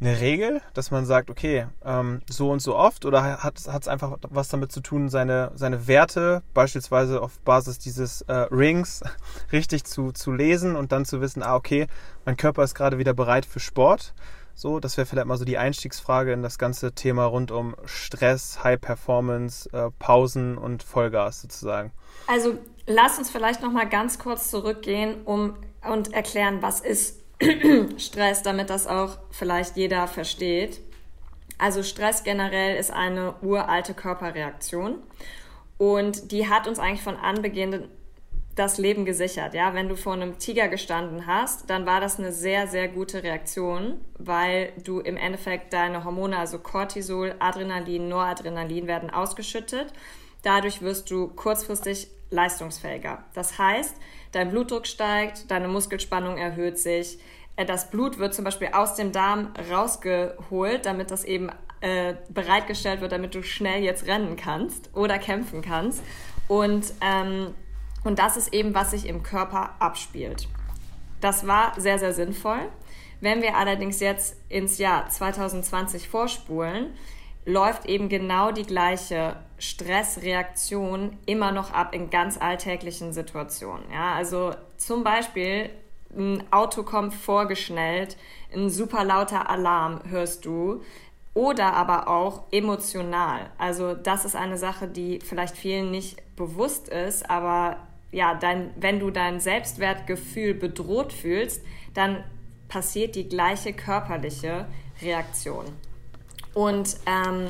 eine 0.00 0.20
Regel, 0.20 0.60
dass 0.74 0.90
man 0.90 1.06
sagt, 1.06 1.30
okay, 1.30 1.68
ähm, 1.84 2.20
so 2.28 2.50
und 2.50 2.58
so 2.58 2.74
oft 2.74 3.04
oder 3.04 3.44
hat 3.44 3.58
es 3.60 3.86
einfach 3.86 4.18
was 4.28 4.48
damit 4.48 4.72
zu 4.72 4.80
tun, 4.80 5.08
seine, 5.08 5.52
seine 5.54 5.86
Werte 5.86 6.42
beispielsweise 6.52 7.22
auf 7.22 7.38
Basis 7.38 7.78
dieses 7.78 8.22
äh, 8.22 8.32
Rings 8.32 9.04
richtig 9.52 9.84
zu, 9.84 10.10
zu 10.10 10.32
lesen 10.32 10.74
und 10.74 10.90
dann 10.90 11.04
zu 11.04 11.20
wissen, 11.20 11.44
ah, 11.44 11.54
okay, 11.54 11.86
mein 12.24 12.36
Körper 12.36 12.64
ist 12.64 12.74
gerade 12.74 12.98
wieder 12.98 13.14
bereit 13.14 13.46
für 13.46 13.60
Sport. 13.60 14.14
So, 14.54 14.78
das 14.78 14.96
wäre 14.96 15.06
vielleicht 15.06 15.26
mal 15.26 15.36
so 15.36 15.44
die 15.44 15.58
Einstiegsfrage 15.58 16.32
in 16.32 16.42
das 16.42 16.58
ganze 16.58 16.92
Thema 16.92 17.24
rund 17.24 17.50
um 17.50 17.74
Stress, 17.84 18.62
High 18.62 18.80
Performance, 18.80 19.68
äh, 19.72 19.90
Pausen 19.98 20.56
und 20.56 20.82
Vollgas 20.82 21.42
sozusagen. 21.42 21.92
Also 22.28 22.58
lass 22.86 23.18
uns 23.18 23.30
vielleicht 23.30 23.62
noch 23.62 23.72
mal 23.72 23.88
ganz 23.88 24.18
kurz 24.18 24.50
zurückgehen 24.50 25.22
um, 25.24 25.56
und 25.88 26.12
erklären, 26.12 26.62
was 26.62 26.80
ist 26.80 27.20
Stress, 27.98 28.42
damit 28.42 28.70
das 28.70 28.86
auch 28.86 29.18
vielleicht 29.30 29.76
jeder 29.76 30.06
versteht. 30.06 30.80
Also 31.58 31.82
Stress 31.82 32.24
generell 32.24 32.76
ist 32.76 32.92
eine 32.92 33.34
uralte 33.42 33.94
Körperreaktion 33.94 34.98
und 35.78 36.30
die 36.32 36.48
hat 36.48 36.68
uns 36.68 36.78
eigentlich 36.78 37.02
von 37.02 37.16
Anbeginn 37.16 37.88
das 38.54 38.78
Leben 38.78 39.04
gesichert. 39.04 39.54
Ja, 39.54 39.74
wenn 39.74 39.88
du 39.88 39.96
vor 39.96 40.12
einem 40.12 40.38
Tiger 40.38 40.68
gestanden 40.68 41.26
hast, 41.26 41.68
dann 41.70 41.86
war 41.86 42.00
das 42.00 42.18
eine 42.18 42.32
sehr, 42.32 42.68
sehr 42.68 42.88
gute 42.88 43.22
Reaktion, 43.22 44.00
weil 44.18 44.72
du 44.84 45.00
im 45.00 45.16
Endeffekt 45.16 45.72
deine 45.72 46.04
Hormone, 46.04 46.38
also 46.38 46.58
Cortisol, 46.58 47.34
Adrenalin, 47.40 48.08
Noradrenalin 48.08 48.86
werden 48.86 49.10
ausgeschüttet. 49.10 49.92
Dadurch 50.42 50.82
wirst 50.82 51.10
du 51.10 51.28
kurzfristig 51.28 52.08
leistungsfähiger. 52.30 53.24
Das 53.34 53.58
heißt, 53.58 53.96
dein 54.32 54.50
Blutdruck 54.50 54.86
steigt, 54.86 55.50
deine 55.50 55.68
Muskelspannung 55.68 56.36
erhöht 56.36 56.78
sich, 56.78 57.18
äh, 57.56 57.64
das 57.64 57.90
Blut 57.90 58.18
wird 58.18 58.34
zum 58.34 58.44
Beispiel 58.44 58.68
aus 58.72 58.94
dem 58.94 59.10
Darm 59.12 59.52
rausgeholt, 59.70 60.86
damit 60.86 61.10
das 61.10 61.24
eben 61.24 61.50
äh, 61.80 62.14
bereitgestellt 62.28 63.00
wird, 63.00 63.12
damit 63.12 63.34
du 63.34 63.42
schnell 63.42 63.82
jetzt 63.82 64.06
rennen 64.06 64.36
kannst 64.36 64.90
oder 64.94 65.18
kämpfen 65.18 65.62
kannst. 65.62 66.02
Und, 66.46 66.92
ähm, 67.00 67.54
und 68.04 68.18
das 68.18 68.36
ist 68.36 68.52
eben, 68.52 68.74
was 68.74 68.92
sich 68.92 69.06
im 69.06 69.22
Körper 69.22 69.74
abspielt. 69.78 70.48
Das 71.20 71.46
war 71.46 71.78
sehr, 71.80 71.98
sehr 71.98 72.12
sinnvoll. 72.12 72.68
Wenn 73.20 73.40
wir 73.40 73.56
allerdings 73.56 74.00
jetzt 74.00 74.36
ins 74.48 74.78
Jahr 74.78 75.08
2020 75.08 76.08
vorspulen, 76.08 76.92
läuft 77.46 77.86
eben 77.86 78.08
genau 78.08 78.52
die 78.52 78.64
gleiche 78.64 79.36
Stressreaktion 79.58 81.18
immer 81.26 81.52
noch 81.52 81.72
ab 81.72 81.94
in 81.94 82.10
ganz 82.10 82.38
alltäglichen 82.38 83.12
Situationen. 83.12 83.84
Ja, 83.90 84.14
also 84.14 84.54
zum 84.76 85.04
Beispiel 85.04 85.70
ein 86.16 86.42
Auto 86.52 86.82
kommt 86.82 87.14
vorgeschnellt, 87.14 88.16
ein 88.52 88.70
super 88.70 89.04
lauter 89.04 89.50
Alarm 89.50 90.00
hörst 90.08 90.44
du 90.44 90.82
oder 91.34 91.74
aber 91.74 92.08
auch 92.08 92.44
emotional. 92.52 93.50
Also 93.58 93.94
das 93.94 94.24
ist 94.24 94.36
eine 94.36 94.56
Sache, 94.56 94.86
die 94.86 95.18
vielleicht 95.20 95.56
vielen 95.56 95.90
nicht 95.90 96.22
bewusst 96.36 96.88
ist, 96.88 97.28
aber 97.28 97.78
ja, 98.14 98.34
dein, 98.34 98.70
wenn 98.76 99.00
du 99.00 99.10
dein 99.10 99.40
Selbstwertgefühl 99.40 100.54
bedroht 100.54 101.12
fühlst, 101.12 101.62
dann 101.94 102.22
passiert 102.68 103.16
die 103.16 103.28
gleiche 103.28 103.72
körperliche 103.72 104.66
Reaktion. 105.02 105.64
Und 106.54 106.96
ähm, 107.06 107.48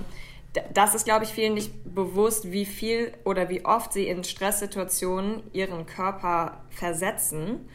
das 0.73 0.95
ist, 0.95 1.05
glaube 1.05 1.25
ich, 1.25 1.31
vielen 1.31 1.55
nicht 1.55 1.73
bewusst, 1.85 2.51
wie 2.51 2.65
viel 2.65 3.13
oder 3.25 3.49
wie 3.51 3.65
oft 3.65 3.93
sie 3.93 4.07
in 4.09 4.25
Stresssituationen 4.25 5.43
ihren 5.53 5.85
Körper 5.85 6.63
versetzen. 6.71 7.69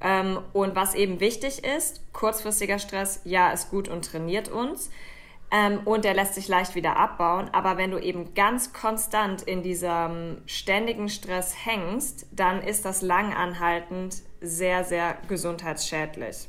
Ähm, 0.00 0.38
und 0.52 0.76
was 0.76 0.94
eben 0.94 1.20
wichtig 1.20 1.64
ist, 1.64 2.00
kurzfristiger 2.12 2.78
Stress, 2.78 3.22
ja, 3.24 3.50
ist 3.50 3.70
gut 3.70 3.88
und 3.88 4.04
trainiert 4.04 4.48
uns. 4.48 4.90
Ähm, 5.50 5.80
und 5.84 6.04
der 6.04 6.14
lässt 6.14 6.34
sich 6.34 6.48
leicht 6.48 6.74
wieder 6.74 6.96
abbauen. 6.96 7.48
Aber 7.52 7.76
wenn 7.76 7.90
du 7.90 7.98
eben 7.98 8.34
ganz 8.34 8.72
konstant 8.72 9.42
in 9.42 9.62
diesem 9.62 10.38
ständigen 10.46 11.08
Stress 11.08 11.54
hängst, 11.64 12.26
dann 12.32 12.62
ist 12.62 12.84
das 12.84 13.02
langanhaltend 13.02 14.22
sehr, 14.40 14.84
sehr 14.84 15.16
gesundheitsschädlich. 15.28 16.48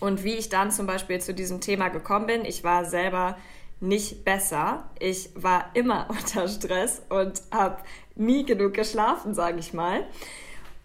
Und 0.00 0.24
wie 0.24 0.34
ich 0.34 0.48
dann 0.48 0.70
zum 0.70 0.86
Beispiel 0.86 1.20
zu 1.20 1.34
diesem 1.34 1.60
Thema 1.60 1.88
gekommen 1.88 2.26
bin, 2.26 2.44
ich 2.44 2.64
war 2.64 2.84
selber 2.84 3.36
nicht 3.80 4.24
besser. 4.24 4.90
Ich 4.98 5.30
war 5.34 5.70
immer 5.74 6.08
unter 6.10 6.48
Stress 6.48 7.02
und 7.08 7.42
habe 7.50 7.78
nie 8.14 8.44
genug 8.44 8.74
geschlafen, 8.74 9.34
sage 9.34 9.58
ich 9.58 9.72
mal. 9.72 10.06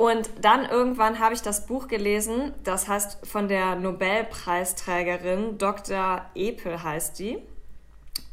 Und 0.04 0.30
dann 0.42 0.66
irgendwann 0.66 1.20
habe 1.20 1.34
ich 1.34 1.44
das 1.44 1.66
Buch 1.66 1.88
gelesen, 1.88 2.54
das 2.66 2.90
heißt 2.90 3.26
von 3.26 3.48
der 3.48 3.76
Nobelpreisträgerin 3.78 5.58
Dr. 5.58 6.26
Epel 6.36 6.84
heißt 6.84 7.20
die. 7.20 7.38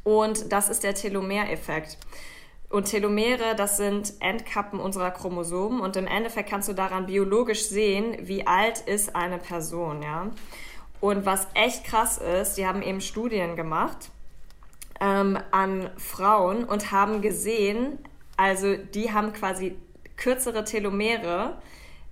Und 0.03 0.51
das 0.51 0.69
ist 0.69 0.83
der 0.83 0.97
Telomereffekt. 0.97 1.97
Und 2.71 2.87
Telomere, 2.87 3.55
das 3.57 3.77
sind 3.77 4.15
Endkappen 4.19 4.81
unserer 4.81 5.13
Chromosomen 5.13 5.81
und 5.81 5.95
im 5.95 6.09
Endeffekt 6.09 6.51
kannst 6.51 6.69
du 6.69 6.73
daran 6.73 7.07
biologisch 7.07 7.69
sehen, 7.69 8.17
wie 8.23 8.49
alt 8.49 8.81
ist 8.81 9.15
eine 9.15 9.39
Person, 9.39 10.03
ja. 10.03 10.29
Und 11.01 11.25
was 11.25 11.47
echt 11.55 11.85
krass 11.85 12.19
ist, 12.19 12.55
die 12.57 12.67
haben 12.67 12.83
eben 12.83 13.01
Studien 13.01 13.55
gemacht 13.55 14.11
ähm, 15.01 15.39
an 15.53 15.89
Frauen 15.99 16.65
und 16.65 16.91
haben 16.91 17.23
gesehen, 17.23 18.01
also 18.37 18.75
die 18.75 19.13
haben 19.13 19.33
quasi 19.33 19.77
kürzere 20.21 20.65
Telomere, 20.65 21.61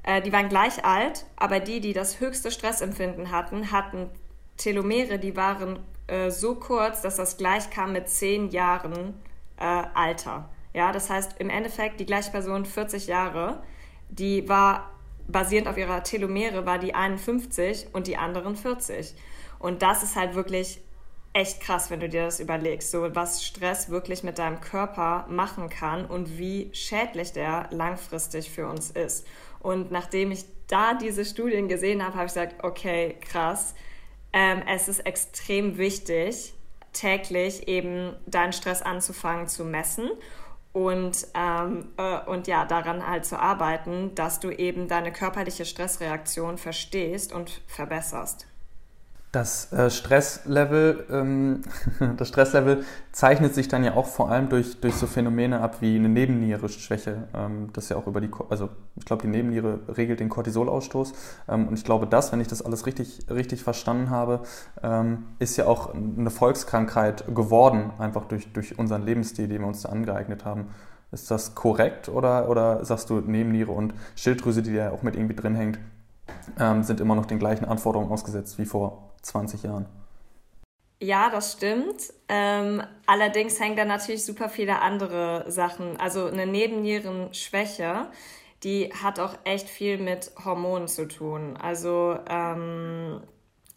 äh, 0.02 0.20
die 0.20 0.32
waren 0.32 0.48
gleich 0.48 0.84
alt, 0.84 1.26
aber 1.36 1.60
die, 1.60 1.80
die 1.80 1.92
das 1.92 2.18
höchste 2.18 2.50
Stressempfinden 2.50 3.30
hatten, 3.30 3.70
hatten 3.70 4.10
Telomere, 4.56 5.20
die 5.20 5.36
waren 5.36 5.78
äh, 6.08 6.30
so 6.30 6.56
kurz, 6.56 7.02
dass 7.02 7.16
das 7.16 7.36
gleich 7.36 7.70
kam 7.70 7.92
mit 7.92 8.08
zehn 8.08 8.48
Jahren 8.48 9.14
äh, 9.58 9.84
Alter. 9.94 10.48
Ja, 10.74 10.90
das 10.90 11.10
heißt 11.10 11.36
im 11.38 11.50
Endeffekt 11.50 12.00
die 12.00 12.06
gleiche 12.06 12.32
Person 12.32 12.64
40 12.64 13.06
Jahre, 13.06 13.62
die 14.08 14.48
war 14.48 14.90
basierend 15.28 15.68
auf 15.68 15.76
ihrer 15.76 16.02
Telomere 16.02 16.66
war 16.66 16.78
die 16.78 16.94
51 16.94 17.88
und 17.92 18.06
die 18.06 18.16
anderen 18.16 18.56
40. 18.56 19.14
Und 19.58 19.82
das 19.82 20.02
ist 20.02 20.16
halt 20.16 20.34
wirklich 20.34 20.80
echt 21.38 21.60
krass, 21.60 21.88
wenn 21.88 22.00
du 22.00 22.08
dir 22.08 22.24
das 22.24 22.40
überlegst, 22.40 22.90
so 22.90 23.14
was 23.14 23.44
Stress 23.44 23.90
wirklich 23.90 24.24
mit 24.24 24.38
deinem 24.38 24.60
Körper 24.60 25.24
machen 25.28 25.70
kann 25.70 26.04
und 26.04 26.36
wie 26.36 26.68
schädlich 26.72 27.32
der 27.32 27.68
langfristig 27.70 28.50
für 28.50 28.66
uns 28.68 28.90
ist. 28.90 29.24
Und 29.60 29.92
nachdem 29.92 30.32
ich 30.32 30.44
da 30.66 30.94
diese 30.94 31.24
Studien 31.24 31.68
gesehen 31.68 32.02
habe, 32.02 32.14
habe 32.14 32.26
ich 32.26 32.32
gesagt, 32.32 32.64
okay, 32.64 33.16
krass, 33.20 33.74
ähm, 34.32 34.62
es 34.68 34.88
ist 34.88 35.06
extrem 35.06 35.78
wichtig, 35.78 36.54
täglich 36.92 37.68
eben 37.68 38.16
deinen 38.26 38.52
Stress 38.52 38.82
anzufangen 38.82 39.46
zu 39.46 39.64
messen 39.64 40.10
und, 40.72 41.28
ähm, 41.34 41.88
äh, 41.98 42.18
und 42.26 42.48
ja, 42.48 42.64
daran 42.64 43.06
halt 43.06 43.24
zu 43.24 43.38
arbeiten, 43.38 44.12
dass 44.16 44.40
du 44.40 44.50
eben 44.50 44.88
deine 44.88 45.12
körperliche 45.12 45.64
Stressreaktion 45.64 46.58
verstehst 46.58 47.32
und 47.32 47.62
verbesserst. 47.68 48.48
Das 49.30 49.70
äh, 49.74 49.90
Stresslevel, 49.90 51.04
ähm, 51.10 51.60
das 52.16 52.28
Stresslevel 52.28 52.84
zeichnet 53.12 53.54
sich 53.54 53.68
dann 53.68 53.84
ja 53.84 53.94
auch 53.94 54.06
vor 54.06 54.30
allem 54.30 54.48
durch, 54.48 54.80
durch 54.80 54.94
so 54.94 55.06
Phänomene 55.06 55.60
ab 55.60 55.76
wie 55.80 55.96
eine 55.96 56.08
Nebennierenschwäche. 56.08 57.28
Ähm, 57.34 57.68
das 57.74 57.90
ja 57.90 57.96
auch 57.96 58.06
über 58.06 58.22
die, 58.22 58.30
also 58.48 58.70
ich 58.96 59.04
glaube, 59.04 59.22
die 59.22 59.28
Nebenniere 59.28 59.80
regelt 59.94 60.20
den 60.20 60.30
Cortisolausstoß. 60.30 61.12
Ähm, 61.48 61.68
und 61.68 61.78
ich 61.78 61.84
glaube, 61.84 62.06
das, 62.06 62.32
wenn 62.32 62.40
ich 62.40 62.48
das 62.48 62.62
alles 62.62 62.86
richtig, 62.86 63.26
richtig 63.28 63.62
verstanden 63.62 64.08
habe, 64.08 64.40
ähm, 64.82 65.24
ist 65.38 65.58
ja 65.58 65.66
auch 65.66 65.92
eine 65.92 66.30
Volkskrankheit 66.30 67.26
geworden, 67.34 67.90
einfach 67.98 68.24
durch, 68.24 68.50
durch 68.54 68.78
unseren 68.78 69.04
Lebensstil, 69.04 69.46
den 69.46 69.60
wir 69.60 69.68
uns 69.68 69.82
da 69.82 69.90
angeeignet 69.90 70.46
haben. 70.46 70.68
Ist 71.12 71.30
das 71.30 71.54
korrekt 71.54 72.08
oder, 72.08 72.48
oder 72.48 72.82
sagst 72.84 73.10
du 73.10 73.20
Nebenniere 73.20 73.72
und 73.72 73.92
Schilddrüse, 74.16 74.62
die 74.62 74.72
ja 74.72 74.90
auch 74.90 75.02
mit 75.02 75.16
irgendwie 75.16 75.36
drin 75.36 75.54
hängt, 75.54 75.78
ähm, 76.58 76.82
sind 76.82 77.00
immer 77.00 77.14
noch 77.14 77.26
den 77.26 77.38
gleichen 77.38 77.66
Anforderungen 77.66 78.10
ausgesetzt 78.10 78.58
wie 78.58 78.64
vor 78.64 79.07
20 79.28 79.62
Jahren. 79.62 79.86
Ja, 81.00 81.30
das 81.30 81.52
stimmt. 81.52 82.12
Ähm, 82.28 82.82
allerdings 83.06 83.60
hängen 83.60 83.76
da 83.76 83.84
natürlich 83.84 84.24
super 84.24 84.48
viele 84.48 84.80
andere 84.80 85.44
Sachen. 85.50 85.98
Also 85.98 86.26
eine 86.26 86.46
Nebennierenschwäche, 86.46 88.08
die 88.64 88.92
hat 88.92 89.20
auch 89.20 89.34
echt 89.44 89.68
viel 89.68 89.98
mit 89.98 90.32
Hormonen 90.44 90.88
zu 90.88 91.06
tun. 91.06 91.56
Also 91.56 92.18
ähm, 92.28 93.20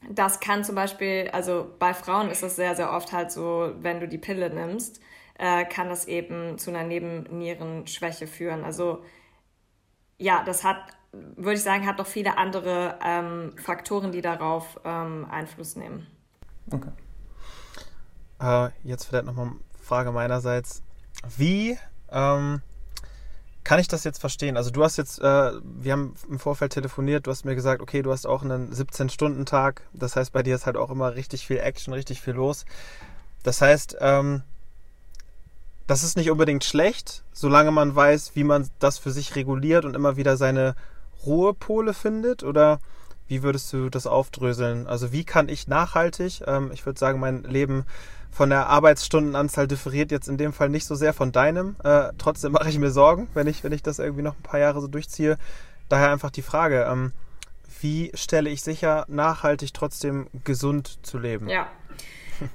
das 0.10 0.40
kann 0.40 0.64
zum 0.64 0.76
Beispiel, 0.76 1.30
also 1.32 1.68
bei 1.78 1.94
Frauen 1.94 2.30
ist 2.32 2.42
das 2.42 2.56
sehr, 2.56 2.76
sehr 2.76 2.92
oft 2.92 3.12
halt 3.12 3.32
so, 3.32 3.72
wenn 3.80 4.00
du 4.00 4.08
die 4.08 4.18
Pille 4.18 4.50
nimmst, 4.50 5.00
äh, 5.38 5.66
kann 5.66 5.90
das 5.90 6.06
eben 6.06 6.58
zu 6.58 6.72
einer 6.72 6.84
Nebennierenschwäche 6.84 8.26
führen. 8.26 8.64
Also 8.64 9.04
ja, 10.18 10.44
das 10.44 10.64
hat 10.64 10.78
würde 11.12 11.54
ich 11.54 11.64
sagen, 11.64 11.86
hat 11.86 11.98
noch 11.98 12.08
viele 12.08 12.38
andere 12.38 12.98
ähm, 13.04 13.54
Faktoren, 13.58 14.12
die 14.12 14.22
darauf 14.22 14.80
ähm, 14.86 15.28
Einfluss 15.30 15.76
nehmen. 15.76 16.08
Okay. 16.72 16.92
Äh, 18.40 18.70
jetzt 18.84 19.06
vielleicht 19.06 19.26
nochmal 19.26 19.48
eine 19.48 19.56
Frage 19.82 20.12
meinerseits. 20.12 20.84
Wie 21.38 21.78
ähm, 22.10 22.62
kann 23.64 23.80
ich 23.80 23.88
das 23.88 24.04
jetzt 24.04 24.20
verstehen? 24.20 24.58
Also 24.58 24.72
du 24.72 24.84
hast 24.84 24.98
jetzt, 24.98 25.20
äh, 25.20 25.52
wir 25.64 25.92
haben 25.92 26.16
im 26.30 26.40
Vorfeld 26.40 26.74
telefoniert, 26.74 27.28
du 27.28 27.32
hast 27.32 27.46
mir 27.46 27.56
gesagt, 27.56 27.82
okay, 27.82 28.02
du 28.02 28.12
hast 28.12 28.26
auch 28.26 28.44
einen 28.44 28.72
17-Stunden-Tag. 28.72 29.84
Das 29.94 30.16
heißt, 30.16 30.32
bei 30.32 30.44
dir 30.44 30.56
ist 30.56 30.66
halt 30.66 30.78
auch 30.78 30.90
immer 30.90 31.16
richtig 31.16 31.46
viel 31.46 31.58
Action, 31.58 31.94
richtig 31.94 32.22
viel 32.22 32.34
los. 32.34 32.66
Das 33.44 33.62
heißt, 33.62 33.98
ähm, 34.00 34.44
das 35.88 36.04
ist 36.04 36.16
nicht 36.16 36.32
unbedingt 36.32 36.64
schlecht, 36.64 37.24
solange 37.34 37.72
man 37.72 37.96
weiß, 37.96 38.32
wie 38.36 38.44
man 38.46 38.70
das 38.80 38.98
für 38.98 39.12
sich 39.12 39.36
reguliert 39.36 39.84
und 39.84 39.96
immer 39.96 40.16
wieder 40.16 40.38
seine 40.38 40.76
Ruhepole 41.26 41.94
findet? 41.94 42.44
Oder 42.44 42.80
wie 43.28 43.44
würdest 43.44 43.72
du 43.72 43.90
das 43.90 44.08
aufdröseln? 44.08 44.88
Also 44.88 45.14
wie 45.14 45.24
kann 45.24 45.48
ich 45.48 45.68
nachhaltig, 45.68 46.44
ähm, 46.48 46.70
ich 46.74 46.86
würde 46.86 47.00
sagen, 47.00 47.20
mein 47.20 47.44
Leben 47.44 47.86
von 48.30 48.50
der 48.50 48.68
Arbeitsstundenanzahl 48.68 49.68
differiert 49.68 50.12
jetzt 50.12 50.28
in 50.28 50.38
dem 50.38 50.54
Fall 50.54 50.70
nicht 50.70 50.86
so 50.86 50.96
sehr 50.96 51.14
von 51.14 51.32
deinem. 51.32 51.76
Äh, 51.84 52.10
trotzdem 52.18 52.54
mache 52.54 52.70
ich 52.70 52.78
mir 52.78 52.92
Sorgen, 52.92 53.30
wenn 53.34 53.48
ich, 53.48 53.64
wenn 53.64 53.72
ich 53.72 53.84
das 53.84 54.00
irgendwie 54.00 54.22
noch 54.22 54.36
ein 54.36 54.44
paar 54.44 54.60
Jahre 54.60 54.82
so 54.82 54.88
durchziehe. 54.88 55.38
Daher 55.90 56.12
einfach 56.12 56.32
die 56.32 56.42
Frage, 56.42 56.88
ähm, 56.90 57.14
wie 57.82 58.12
stelle 58.16 58.50
ich 58.50 58.64
sicher, 58.64 59.06
nachhaltig 59.08 59.74
trotzdem 59.74 60.28
gesund 60.44 61.00
zu 61.06 61.18
leben? 61.18 61.50
Ja, 61.50 61.68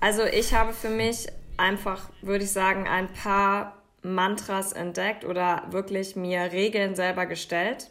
also 0.01 0.25
ich 0.25 0.55
habe 0.55 0.73
für 0.73 0.89
mich 0.91 1.27
einfach, 1.57 2.11
würde 2.23 2.45
ich 2.45 2.53
sagen, 2.53 2.87
ein 2.87 3.09
paar 3.12 3.77
Mantras 4.03 4.73
entdeckt 4.73 5.25
oder 5.25 5.64
wirklich 5.71 6.17
mir 6.17 6.53
Regeln 6.53 6.95
selber 6.95 7.27
gestellt 7.27 7.91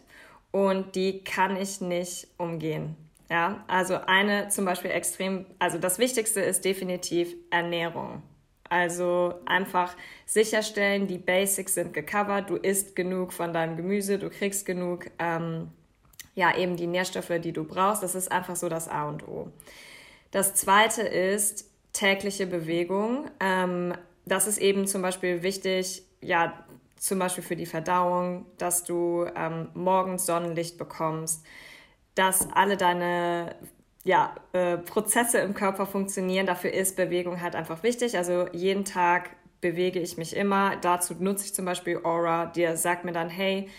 und 0.55 0.95
die 0.95 1.21
kann 1.21 1.57
ich 1.57 1.81
nicht 1.81 2.29
umgehen. 2.37 2.95
Ja, 3.29 3.65
also 3.67 3.95
eine 3.95 4.47
zum 4.47 4.63
Beispiel 4.63 4.89
extrem, 4.89 5.45
also 5.59 5.77
das 5.77 5.99
Wichtigste 5.99 6.39
ist 6.39 6.63
definitiv 6.63 7.35
Ernährung. 7.49 8.23
Also 8.69 9.33
einfach 9.45 9.97
sicherstellen, 10.25 11.07
die 11.07 11.17
Basics 11.17 11.73
sind 11.73 11.93
gecovert, 11.93 12.49
du 12.49 12.55
isst 12.55 12.95
genug 12.95 13.33
von 13.33 13.51
deinem 13.51 13.75
Gemüse, 13.75 14.17
du 14.17 14.29
kriegst 14.29 14.65
genug, 14.65 15.07
ähm, 15.19 15.71
ja, 16.35 16.55
eben 16.55 16.77
die 16.77 16.87
Nährstoffe, 16.87 17.33
die 17.41 17.51
du 17.51 17.65
brauchst. 17.65 18.01
Das 18.01 18.15
ist 18.15 18.31
einfach 18.31 18.55
so 18.55 18.69
das 18.69 18.87
A 18.87 19.09
und 19.09 19.27
O. 19.27 19.51
Das 20.31 20.55
zweite 20.55 21.01
ist 21.01 21.69
tägliche 21.91 22.47
Bewegung. 22.47 23.29
Ähm, 23.41 23.93
das 24.25 24.47
ist 24.47 24.59
eben 24.59 24.87
zum 24.87 25.01
Beispiel 25.01 25.43
wichtig, 25.43 26.03
ja, 26.21 26.64
zum 27.05 27.19
Beispiel 27.19 27.43
für 27.43 27.55
die 27.55 27.67
Verdauung, 27.67 28.47
dass 28.57 28.83
du 28.83 29.27
ähm, 29.35 29.69
morgens 29.75 30.25
Sonnenlicht 30.25 30.79
bekommst, 30.79 31.45
dass 32.15 32.49
alle 32.51 32.77
deine 32.77 33.55
ja, 34.03 34.33
äh, 34.53 34.77
Prozesse 34.77 35.37
im 35.37 35.53
Körper 35.53 35.85
funktionieren. 35.85 36.47
Dafür 36.47 36.73
ist 36.73 36.95
Bewegung 36.95 37.41
halt 37.41 37.55
einfach 37.55 37.83
wichtig. 37.83 38.17
Also 38.17 38.47
jeden 38.53 38.85
Tag 38.85 39.29
bewege 39.61 39.99
ich 39.99 40.17
mich 40.17 40.35
immer. 40.35 40.77
Dazu 40.77 41.13
nutze 41.19 41.45
ich 41.45 41.53
zum 41.53 41.65
Beispiel 41.65 41.99
Aura, 42.03 42.47
die 42.47 42.75
sagt 42.75 43.05
mir 43.05 43.11
dann, 43.11 43.29
hey, 43.29 43.69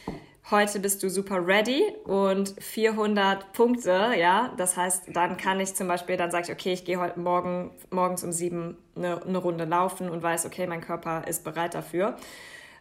heute 0.53 0.79
bist 0.79 1.03
du 1.03 1.11
super 1.11 1.45
ready 1.45 1.83
und 2.05 2.55
400 2.61 3.53
Punkte, 3.53 4.12
ja. 4.16 4.55
Das 4.57 4.77
heißt, 4.77 5.09
dann 5.12 5.37
kann 5.37 5.59
ich 5.59 5.74
zum 5.74 5.89
Beispiel, 5.89 6.16
dann 6.16 6.31
sage 6.31 6.45
ich, 6.45 6.53
okay, 6.53 6.72
ich 6.72 6.85
gehe 6.85 7.01
heute 7.01 7.18
Morgen, 7.18 7.72
morgens 7.91 8.22
um 8.22 8.31
sieben 8.31 8.77
eine, 8.95 9.20
eine 9.22 9.39
Runde 9.39 9.64
laufen 9.64 10.11
und 10.11 10.22
weiß, 10.22 10.47
okay, 10.47 10.68
mein 10.68 10.81
Körper 10.81 11.27
ist 11.27 11.43
bereit 11.43 11.74
dafür. 11.74 12.16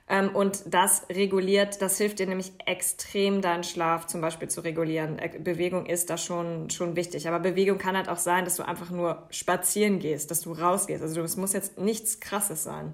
Ähm, 0.07 0.35
und 0.35 0.61
das 0.67 1.07
reguliert, 1.09 1.81
das 1.81 1.97
hilft 1.97 2.19
dir 2.19 2.27
nämlich 2.27 2.53
extrem, 2.65 3.41
deinen 3.41 3.63
Schlaf 3.63 4.05
zum 4.05 4.21
Beispiel 4.21 4.47
zu 4.47 4.61
regulieren. 4.61 5.17
Äh, 5.17 5.39
Bewegung 5.39 5.87
ist 5.87 6.09
da 6.09 6.17
schon, 6.17 6.69
schon 6.69 6.95
wichtig. 6.95 7.27
Aber 7.27 7.39
Bewegung 7.39 7.79
kann 7.79 7.97
halt 7.97 8.09
auch 8.09 8.17
sein, 8.17 8.45
dass 8.45 8.55
du 8.55 8.67
einfach 8.67 8.91
nur 8.91 9.25
spazieren 9.31 9.99
gehst, 9.99 10.29
dass 10.29 10.41
du 10.41 10.53
rausgehst. 10.53 11.01
Also 11.01 11.21
es 11.21 11.37
muss 11.37 11.53
jetzt 11.53 11.79
nichts 11.79 12.19
Krasses 12.19 12.63
sein. 12.63 12.93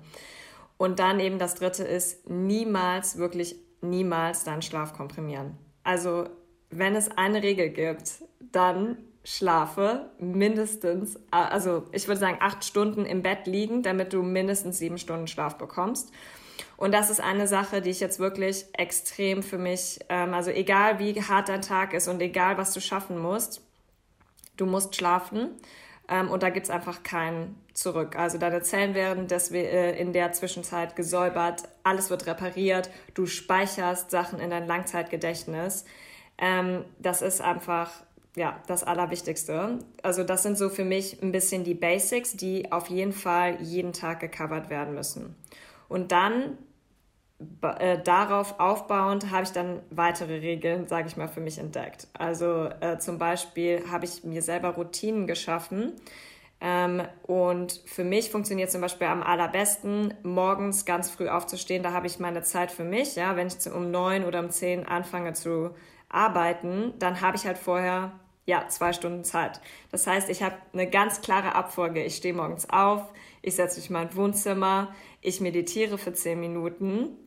Und 0.77 0.99
dann 0.99 1.19
eben 1.19 1.37
das 1.37 1.55
Dritte 1.55 1.83
ist, 1.83 2.29
niemals, 2.29 3.17
wirklich 3.17 3.55
niemals 3.81 4.45
deinen 4.45 4.61
Schlaf 4.61 4.93
komprimieren. 4.93 5.57
Also 5.83 6.29
wenn 6.69 6.95
es 6.95 7.09
eine 7.17 7.43
Regel 7.43 7.69
gibt, 7.69 8.23
dann 8.39 8.97
schlafe 9.23 10.09
mindestens, 10.17 11.19
also 11.29 11.83
ich 11.91 12.07
würde 12.07 12.19
sagen 12.19 12.37
acht 12.39 12.63
Stunden 12.63 13.05
im 13.05 13.21
Bett 13.21 13.45
liegen, 13.45 13.83
damit 13.83 14.13
du 14.13 14.23
mindestens 14.23 14.79
sieben 14.79 14.97
Stunden 14.97 15.27
Schlaf 15.27 15.57
bekommst. 15.57 16.11
Und 16.81 16.95
das 16.95 17.11
ist 17.11 17.21
eine 17.21 17.45
Sache, 17.45 17.79
die 17.79 17.91
ich 17.91 17.99
jetzt 17.99 18.17
wirklich 18.17 18.65
extrem 18.73 19.43
für 19.43 19.59
mich, 19.59 19.99
ähm, 20.09 20.33
also 20.33 20.49
egal 20.49 20.97
wie 20.97 21.13
hart 21.13 21.47
dein 21.47 21.61
Tag 21.61 21.93
ist 21.93 22.07
und 22.07 22.19
egal 22.21 22.57
was 22.57 22.73
du 22.73 22.81
schaffen 22.81 23.19
musst, 23.19 23.61
du 24.57 24.65
musst 24.65 24.95
schlafen. 24.95 25.51
Ähm, 26.09 26.31
und 26.31 26.41
da 26.41 26.49
gibt 26.49 26.65
es 26.65 26.71
einfach 26.71 27.03
kein 27.03 27.55
Zurück. 27.75 28.15
Also 28.15 28.39
deine 28.39 28.63
Zellen 28.63 28.95
werden 28.95 29.27
des, 29.27 29.51
äh, 29.51 29.91
in 29.91 30.11
der 30.11 30.31
Zwischenzeit 30.31 30.95
gesäubert, 30.95 31.69
alles 31.83 32.09
wird 32.09 32.25
repariert, 32.25 32.89
du 33.13 33.27
speicherst 33.27 34.09
Sachen 34.09 34.39
in 34.39 34.49
dein 34.49 34.65
Langzeitgedächtnis. 34.65 35.85
Ähm, 36.39 36.85
das 36.97 37.21
ist 37.21 37.41
einfach 37.41 37.91
ja, 38.35 38.59
das 38.65 38.83
Allerwichtigste. 38.83 39.77
Also 40.01 40.23
das 40.23 40.41
sind 40.41 40.57
so 40.57 40.67
für 40.69 40.83
mich 40.83 41.21
ein 41.21 41.31
bisschen 41.31 41.63
die 41.63 41.75
Basics, 41.75 42.35
die 42.35 42.71
auf 42.71 42.87
jeden 42.87 43.13
Fall 43.13 43.61
jeden 43.61 43.93
Tag 43.93 44.19
gecovert 44.19 44.71
werden 44.71 44.95
müssen. 44.95 45.35
Und 45.87 46.11
dann 46.11 46.57
äh, 47.79 48.01
darauf 48.01 48.59
aufbauend 48.59 49.31
habe 49.31 49.43
ich 49.43 49.51
dann 49.51 49.81
weitere 49.89 50.39
Regeln, 50.39 50.87
sage 50.87 51.07
ich 51.07 51.17
mal, 51.17 51.27
für 51.27 51.41
mich 51.41 51.57
entdeckt. 51.57 52.07
Also 52.13 52.65
äh, 52.79 52.97
zum 52.99 53.17
Beispiel 53.17 53.83
habe 53.89 54.05
ich 54.05 54.23
mir 54.23 54.41
selber 54.41 54.69
Routinen 54.69 55.27
geschaffen. 55.27 55.93
Ähm, 56.61 57.01
und 57.23 57.81
für 57.85 58.03
mich 58.03 58.29
funktioniert 58.29 58.71
zum 58.71 58.81
Beispiel 58.81 59.07
am 59.07 59.23
allerbesten, 59.23 60.13
morgens 60.23 60.85
ganz 60.85 61.09
früh 61.09 61.27
aufzustehen. 61.27 61.81
Da 61.81 61.91
habe 61.91 62.07
ich 62.07 62.19
meine 62.19 62.43
Zeit 62.43 62.71
für 62.71 62.83
mich. 62.83 63.15
Ja, 63.15 63.35
wenn 63.35 63.47
ich 63.47 63.71
um 63.71 63.89
neun 63.89 64.23
oder 64.23 64.39
um 64.39 64.51
zehn 64.51 64.85
anfange 64.85 65.33
zu 65.33 65.71
arbeiten, 66.09 66.93
dann 66.99 67.21
habe 67.21 67.37
ich 67.37 67.45
halt 67.45 67.57
vorher 67.57 68.11
ja 68.45 68.67
zwei 68.67 68.93
Stunden 68.93 69.23
Zeit. 69.23 69.59
Das 69.91 70.05
heißt, 70.05 70.29
ich 70.29 70.43
habe 70.43 70.55
eine 70.73 70.87
ganz 70.89 71.21
klare 71.21 71.55
Abfolge. 71.55 72.03
Ich 72.03 72.17
stehe 72.17 72.33
morgens 72.33 72.69
auf, 72.69 73.01
ich 73.41 73.55
setze 73.55 73.79
mich 73.79 73.89
in 73.89 73.93
mein 73.93 74.15
Wohnzimmer, 74.15 74.93
ich 75.21 75.41
meditiere 75.41 75.97
für 75.97 76.13
zehn 76.13 76.39
Minuten 76.39 77.17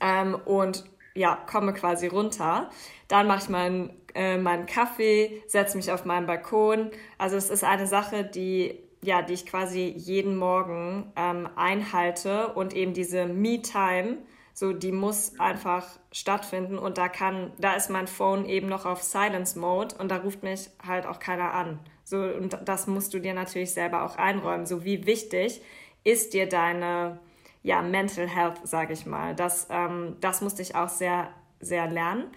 ähm, 0.00 0.34
und 0.44 0.84
ja, 1.14 1.38
komme 1.46 1.72
quasi 1.72 2.06
runter. 2.06 2.70
Dann 3.08 3.26
mache 3.26 3.44
ich 3.44 3.48
meinen, 3.48 3.90
äh, 4.14 4.36
meinen 4.38 4.66
Kaffee, 4.66 5.42
setze 5.46 5.76
mich 5.76 5.90
auf 5.90 6.04
meinen 6.04 6.26
Balkon. 6.26 6.90
Also 7.18 7.36
es 7.36 7.50
ist 7.50 7.64
eine 7.64 7.86
Sache, 7.86 8.24
die 8.24 8.86
ja, 9.02 9.22
die 9.22 9.34
ich 9.34 9.46
quasi 9.46 9.94
jeden 9.96 10.36
Morgen 10.36 11.12
ähm, 11.16 11.48
einhalte 11.54 12.48
und 12.48 12.74
eben 12.74 12.92
diese 12.92 13.26
Me-Time, 13.26 14.18
so 14.52 14.72
die 14.72 14.92
muss 14.92 15.38
einfach 15.38 15.86
stattfinden 16.12 16.78
und 16.78 16.98
da 16.98 17.08
kann, 17.08 17.52
da 17.58 17.74
ist 17.74 17.90
mein 17.90 18.06
Phone 18.06 18.46
eben 18.46 18.68
noch 18.68 18.84
auf 18.84 19.02
Silence 19.02 19.58
Mode 19.58 19.94
und 19.98 20.10
da 20.10 20.16
ruft 20.16 20.42
mich 20.42 20.70
halt 20.84 21.06
auch 21.06 21.20
keiner 21.20 21.52
an. 21.52 21.78
So 22.04 22.18
und 22.18 22.58
das 22.64 22.86
musst 22.86 23.14
du 23.14 23.20
dir 23.20 23.34
natürlich 23.34 23.72
selber 23.72 24.04
auch 24.04 24.16
einräumen. 24.16 24.66
So 24.66 24.84
wie 24.84 25.06
wichtig 25.06 25.60
ist 26.04 26.34
dir 26.34 26.48
deine 26.48 27.18
ja, 27.66 27.82
Mental 27.82 28.28
Health, 28.28 28.60
sage 28.62 28.92
ich 28.92 29.06
mal. 29.06 29.34
Das, 29.34 29.66
ähm, 29.70 30.16
das 30.20 30.40
musste 30.40 30.62
ich 30.62 30.76
auch 30.76 30.88
sehr, 30.88 31.30
sehr 31.58 31.88
lernen. 31.88 32.28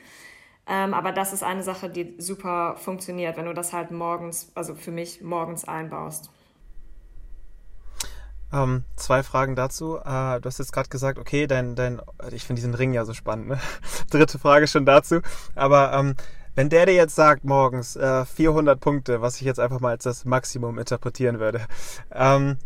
Ähm, 0.65 0.95
aber 0.95 1.11
das 1.11 1.33
ist 1.33 1.43
eine 1.43 1.61
Sache, 1.61 1.87
die 1.87 2.15
super 2.17 2.75
funktioniert, 2.77 3.37
wenn 3.37 3.45
du 3.45 3.53
das 3.53 3.71
halt 3.71 3.91
morgens, 3.91 4.51
also 4.55 4.73
für 4.73 4.89
mich 4.89 5.21
morgens 5.21 5.65
einbaust. 5.65 6.31
Ähm, 8.51 8.85
zwei 8.95 9.21
Fragen 9.21 9.55
dazu. 9.55 9.97
Äh, 9.97 10.41
du 10.41 10.45
hast 10.45 10.57
jetzt 10.57 10.73
gerade 10.73 10.89
gesagt, 10.89 11.19
okay, 11.19 11.45
dein, 11.45 11.75
dein, 11.75 12.01
ich 12.31 12.45
finde 12.45 12.61
diesen 12.61 12.73
Ring 12.73 12.93
ja 12.93 13.05
so 13.05 13.13
spannend. 13.13 13.49
Ne? 13.49 13.59
Dritte 14.09 14.39
Frage 14.39 14.65
schon 14.67 14.87
dazu. 14.87 15.21
Aber 15.53 15.93
ähm, 15.93 16.15
wenn 16.55 16.69
der 16.69 16.87
dir 16.87 16.95
jetzt 16.95 17.13
sagt 17.13 17.43
morgens 17.43 17.95
äh, 17.95 18.25
400 18.25 18.79
Punkte, 18.79 19.21
was 19.21 19.35
ich 19.35 19.43
jetzt 19.43 19.59
einfach 19.59 19.79
mal 19.79 19.89
als 19.89 20.05
das 20.05 20.25
Maximum 20.25 20.79
interpretieren 20.79 21.39
würde, 21.39 21.61
ähm, 22.11 22.57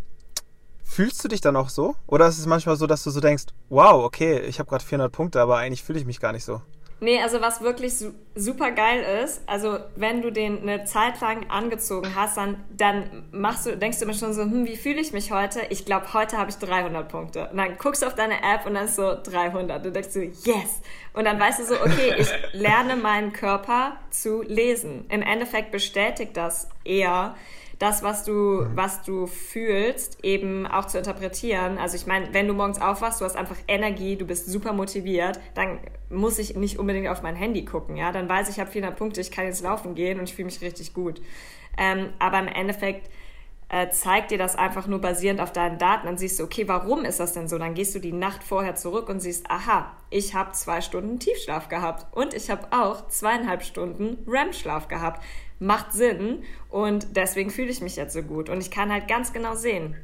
Fühlst 0.93 1.23
du 1.23 1.27
dich 1.27 1.41
dann 1.41 1.55
auch 1.55 1.69
so? 1.69 1.95
Oder 2.05 2.27
ist 2.27 2.37
es 2.37 2.45
manchmal 2.45 2.75
so, 2.75 2.85
dass 2.85 3.03
du 3.03 3.09
so 3.09 3.19
denkst, 3.19 3.45
wow, 3.69 4.03
okay, 4.03 4.41
ich 4.41 4.59
habe 4.59 4.69
gerade 4.69 4.85
400 4.85 5.11
Punkte, 5.11 5.41
aber 5.41 5.57
eigentlich 5.57 5.81
fühle 5.81 5.97
ich 5.97 6.05
mich 6.05 6.19
gar 6.19 6.33
nicht 6.33 6.45
so? 6.45 6.61
Nee, 6.99 7.19
also 7.19 7.41
was 7.41 7.61
wirklich 7.61 7.97
su 7.97 8.13
super 8.35 8.69
geil 8.69 9.03
ist, 9.23 9.41
also 9.47 9.79
wenn 9.95 10.21
du 10.21 10.31
den 10.31 10.61
eine 10.61 10.85
Zeit 10.85 11.19
lang 11.19 11.49
angezogen 11.49 12.13
hast, 12.15 12.37
dann, 12.37 12.63
dann 12.69 13.25
machst 13.31 13.65
du, 13.65 13.75
denkst 13.75 13.99
du 13.99 14.05
mir 14.05 14.13
schon 14.13 14.33
so, 14.33 14.43
hm, 14.43 14.67
wie 14.67 14.75
fühle 14.75 15.01
ich 15.01 15.13
mich 15.13 15.31
heute? 15.31 15.61
Ich 15.71 15.83
glaube, 15.83 16.13
heute 16.13 16.37
habe 16.37 16.51
ich 16.51 16.57
300 16.57 17.09
Punkte. 17.09 17.49
Und 17.49 17.57
dann 17.57 17.75
guckst 17.79 18.03
du 18.03 18.05
auf 18.05 18.13
deine 18.13 18.43
App 18.43 18.67
und 18.67 18.75
dann 18.75 18.85
ist 18.85 18.95
so 18.95 19.15
300. 19.15 19.83
Du 19.83 19.91
denkst 19.91 20.11
so, 20.11 20.19
yes! 20.19 20.81
Und 21.13 21.25
dann 21.25 21.39
weißt 21.39 21.59
du 21.59 21.65
so, 21.65 21.73
okay, 21.81 22.13
ich 22.19 22.29
lerne 22.53 22.97
meinen 22.97 23.33
Körper 23.33 23.97
zu 24.11 24.43
lesen. 24.43 25.05
Im 25.09 25.23
Endeffekt 25.23 25.71
bestätigt 25.71 26.37
das 26.37 26.69
eher, 26.83 27.35
das, 27.79 28.03
was 28.03 28.23
du, 28.23 28.65
was 28.75 29.01
du 29.03 29.27
fühlst, 29.27 30.23
eben 30.23 30.65
auch 30.65 30.85
zu 30.85 30.97
interpretieren. 30.97 31.77
Also 31.77 31.95
ich 31.95 32.05
meine, 32.05 32.33
wenn 32.33 32.47
du 32.47 32.53
morgens 32.53 32.81
aufwachst, 32.81 33.21
du 33.21 33.25
hast 33.25 33.35
einfach 33.35 33.57
Energie, 33.67 34.15
du 34.15 34.25
bist 34.25 34.47
super 34.47 34.73
motiviert, 34.73 35.39
dann 35.55 35.79
muss 36.09 36.39
ich 36.39 36.55
nicht 36.55 36.79
unbedingt 36.79 37.07
auf 37.07 37.21
mein 37.21 37.35
Handy 37.35 37.65
gucken, 37.65 37.95
ja. 37.95 38.11
Dann 38.11 38.29
weiß 38.29 38.49
ich, 38.49 38.55
ich 38.55 38.59
habe 38.59 38.71
400 38.71 38.97
Punkte, 38.97 39.21
ich 39.21 39.31
kann 39.31 39.45
jetzt 39.45 39.61
laufen 39.61 39.95
gehen 39.95 40.19
und 40.19 40.29
ich 40.29 40.35
fühle 40.35 40.45
mich 40.45 40.61
richtig 40.61 40.93
gut. 40.93 41.21
Ähm, 41.77 42.09
aber 42.19 42.39
im 42.39 42.47
Endeffekt 42.47 43.09
äh, 43.73 43.89
zeigt 43.89 44.29
dir 44.29 44.37
das 44.37 44.55
einfach 44.55 44.85
nur 44.85 45.01
basierend 45.01 45.41
auf 45.41 45.51
deinen 45.51 45.79
Daten. 45.79 46.05
Dann 46.05 46.17
siehst 46.17 46.39
du, 46.39 46.43
okay, 46.43 46.67
warum 46.67 47.05
ist 47.05 47.19
das 47.19 47.33
denn 47.33 47.47
so? 47.47 47.57
Dann 47.57 47.73
gehst 47.73 47.95
du 47.95 47.99
die 47.99 48.11
Nacht 48.11 48.43
vorher 48.43 48.75
zurück 48.75 49.09
und 49.09 49.19
siehst, 49.19 49.49
aha, 49.49 49.91
ich 50.11 50.35
habe 50.35 50.51
zwei 50.51 50.81
Stunden 50.81 51.17
Tiefschlaf 51.17 51.69
gehabt 51.69 52.05
und 52.15 52.35
ich 52.35 52.51
habe 52.51 52.67
auch 52.69 53.07
zweieinhalb 53.07 53.63
Stunden 53.63 54.19
REM-Schlaf 54.29 54.87
gehabt. 54.87 55.23
Macht 55.63 55.93
Sinn 55.93 56.43
und 56.69 57.15
deswegen 57.15 57.49
fühle 57.49 57.69
ich 57.69 57.81
mich 57.81 57.95
jetzt 57.95 58.13
so 58.13 58.21
gut. 58.21 58.49
Und 58.49 58.59
ich 58.61 58.69
kann 58.69 58.91
halt 58.91 59.07
ganz 59.07 59.31
genau 59.31 59.55
sehen, 59.55 59.95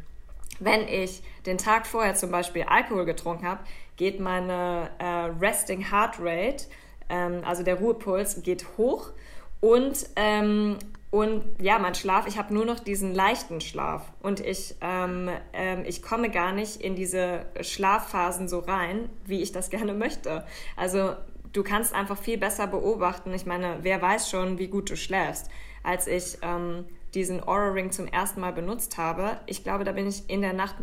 wenn 0.60 0.88
ich 0.88 1.22
den 1.46 1.58
Tag 1.58 1.86
vorher 1.86 2.16
zum 2.16 2.32
Beispiel 2.32 2.64
Alkohol 2.64 3.06
getrunken 3.06 3.46
habe, 3.46 3.62
geht 3.98 4.20
meine 4.20 4.90
äh, 5.00 5.06
Resting 5.40 5.92
Heart 5.92 6.20
Rate, 6.20 6.66
ähm, 7.10 7.42
also 7.46 7.64
der 7.64 7.76
Ruhepuls, 7.76 8.42
geht 8.44 8.66
hoch 8.78 9.12
und 9.60 10.10
ähm, 10.16 10.78
und 11.12 11.44
ja, 11.60 11.80
mein 11.80 11.96
Schlaf, 11.96 12.28
ich 12.28 12.38
habe 12.38 12.54
nur 12.54 12.66
noch 12.66 12.80
diesen 12.80 13.16
leichten 13.16 13.62
Schlaf 13.62 14.04
und 14.22 14.42
ich, 14.42 14.76
ähm, 14.80 15.30
ähm, 15.54 15.84
ich 15.88 16.04
komme 16.04 16.30
gar 16.30 16.52
nicht 16.52 16.82
in 16.82 16.96
diese 16.96 17.48
Schlafphasen 17.62 18.48
so 18.48 18.60
rein, 18.60 19.10
wie 19.26 19.42
ich 19.42 19.52
das 19.52 19.72
gerne 19.72 19.96
möchte. 19.96 20.46
Also 20.78 21.16
du 21.54 21.64
kannst 21.64 21.94
einfach 21.94 22.18
viel 22.18 22.38
besser 22.38 22.68
beobachten. 22.68 23.34
Ich 23.34 23.46
meine, 23.46 23.80
wer 23.82 24.02
weiß 24.02 24.30
schon, 24.30 24.58
wie 24.58 24.68
gut 24.68 24.90
du 24.90 24.96
schläfst. 24.96 25.50
Als 25.84 26.08
ich 26.08 26.38
ähm, 26.42 26.86
diesen 27.14 27.42
Aura 27.42 27.72
Ring 27.72 27.92
zum 27.92 28.08
ersten 28.08 28.42
Mal 28.42 28.54
benutzt 28.54 28.98
habe, 28.98 29.40
ich 29.46 29.64
glaube, 29.64 29.84
da 29.84 29.92
bin 29.92 30.08
ich 30.08 30.30
in 30.30 30.42
der 30.42 30.54
Nacht 30.54 30.76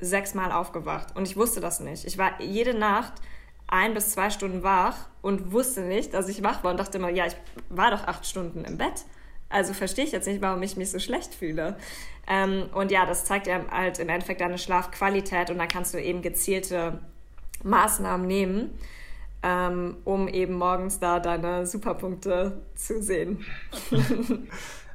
sechsmal 0.00 0.52
aufgewacht 0.52 1.16
und 1.16 1.26
ich 1.26 1.36
wusste 1.36 1.60
das 1.60 1.80
nicht. 1.80 2.04
Ich 2.04 2.18
war 2.18 2.40
jede 2.40 2.72
Nacht 2.74 3.14
ein 3.66 3.94
bis 3.94 4.12
zwei 4.12 4.30
Stunden 4.30 4.62
wach 4.62 4.96
und 5.20 5.52
wusste 5.52 5.82
nicht, 5.82 6.14
dass 6.14 6.28
ich 6.28 6.42
wach 6.42 6.64
war 6.64 6.70
und 6.70 6.80
dachte 6.80 6.98
immer, 6.98 7.10
ja, 7.10 7.26
ich 7.26 7.36
war 7.68 7.90
doch 7.90 8.04
acht 8.06 8.24
Stunden 8.24 8.64
im 8.64 8.78
Bett. 8.78 9.04
Also 9.50 9.72
verstehe 9.72 10.04
ich 10.04 10.12
jetzt 10.12 10.26
nicht, 10.26 10.40
warum 10.40 10.62
ich 10.62 10.76
mich 10.76 10.90
so 10.90 10.98
schlecht 10.98 11.34
fühle. 11.34 11.76
Ähm, 12.26 12.68
und 12.74 12.90
ja, 12.90 13.06
das 13.06 13.24
zeigt 13.24 13.46
ja 13.46 13.60
halt 13.70 13.98
im 13.98 14.08
Endeffekt 14.08 14.40
deine 14.40 14.58
Schlafqualität 14.58 15.50
und 15.50 15.58
dann 15.58 15.68
kannst 15.68 15.94
du 15.94 16.02
eben 16.02 16.22
gezielte 16.22 17.00
Maßnahmen 17.62 18.26
nehmen, 18.26 18.78
ähm, 19.42 19.96
um 20.04 20.28
eben 20.28 20.54
morgens 20.54 20.98
da 20.98 21.20
deine 21.20 21.66
Superpunkte 21.66 22.60
zu 22.74 23.02
sehen. 23.02 23.44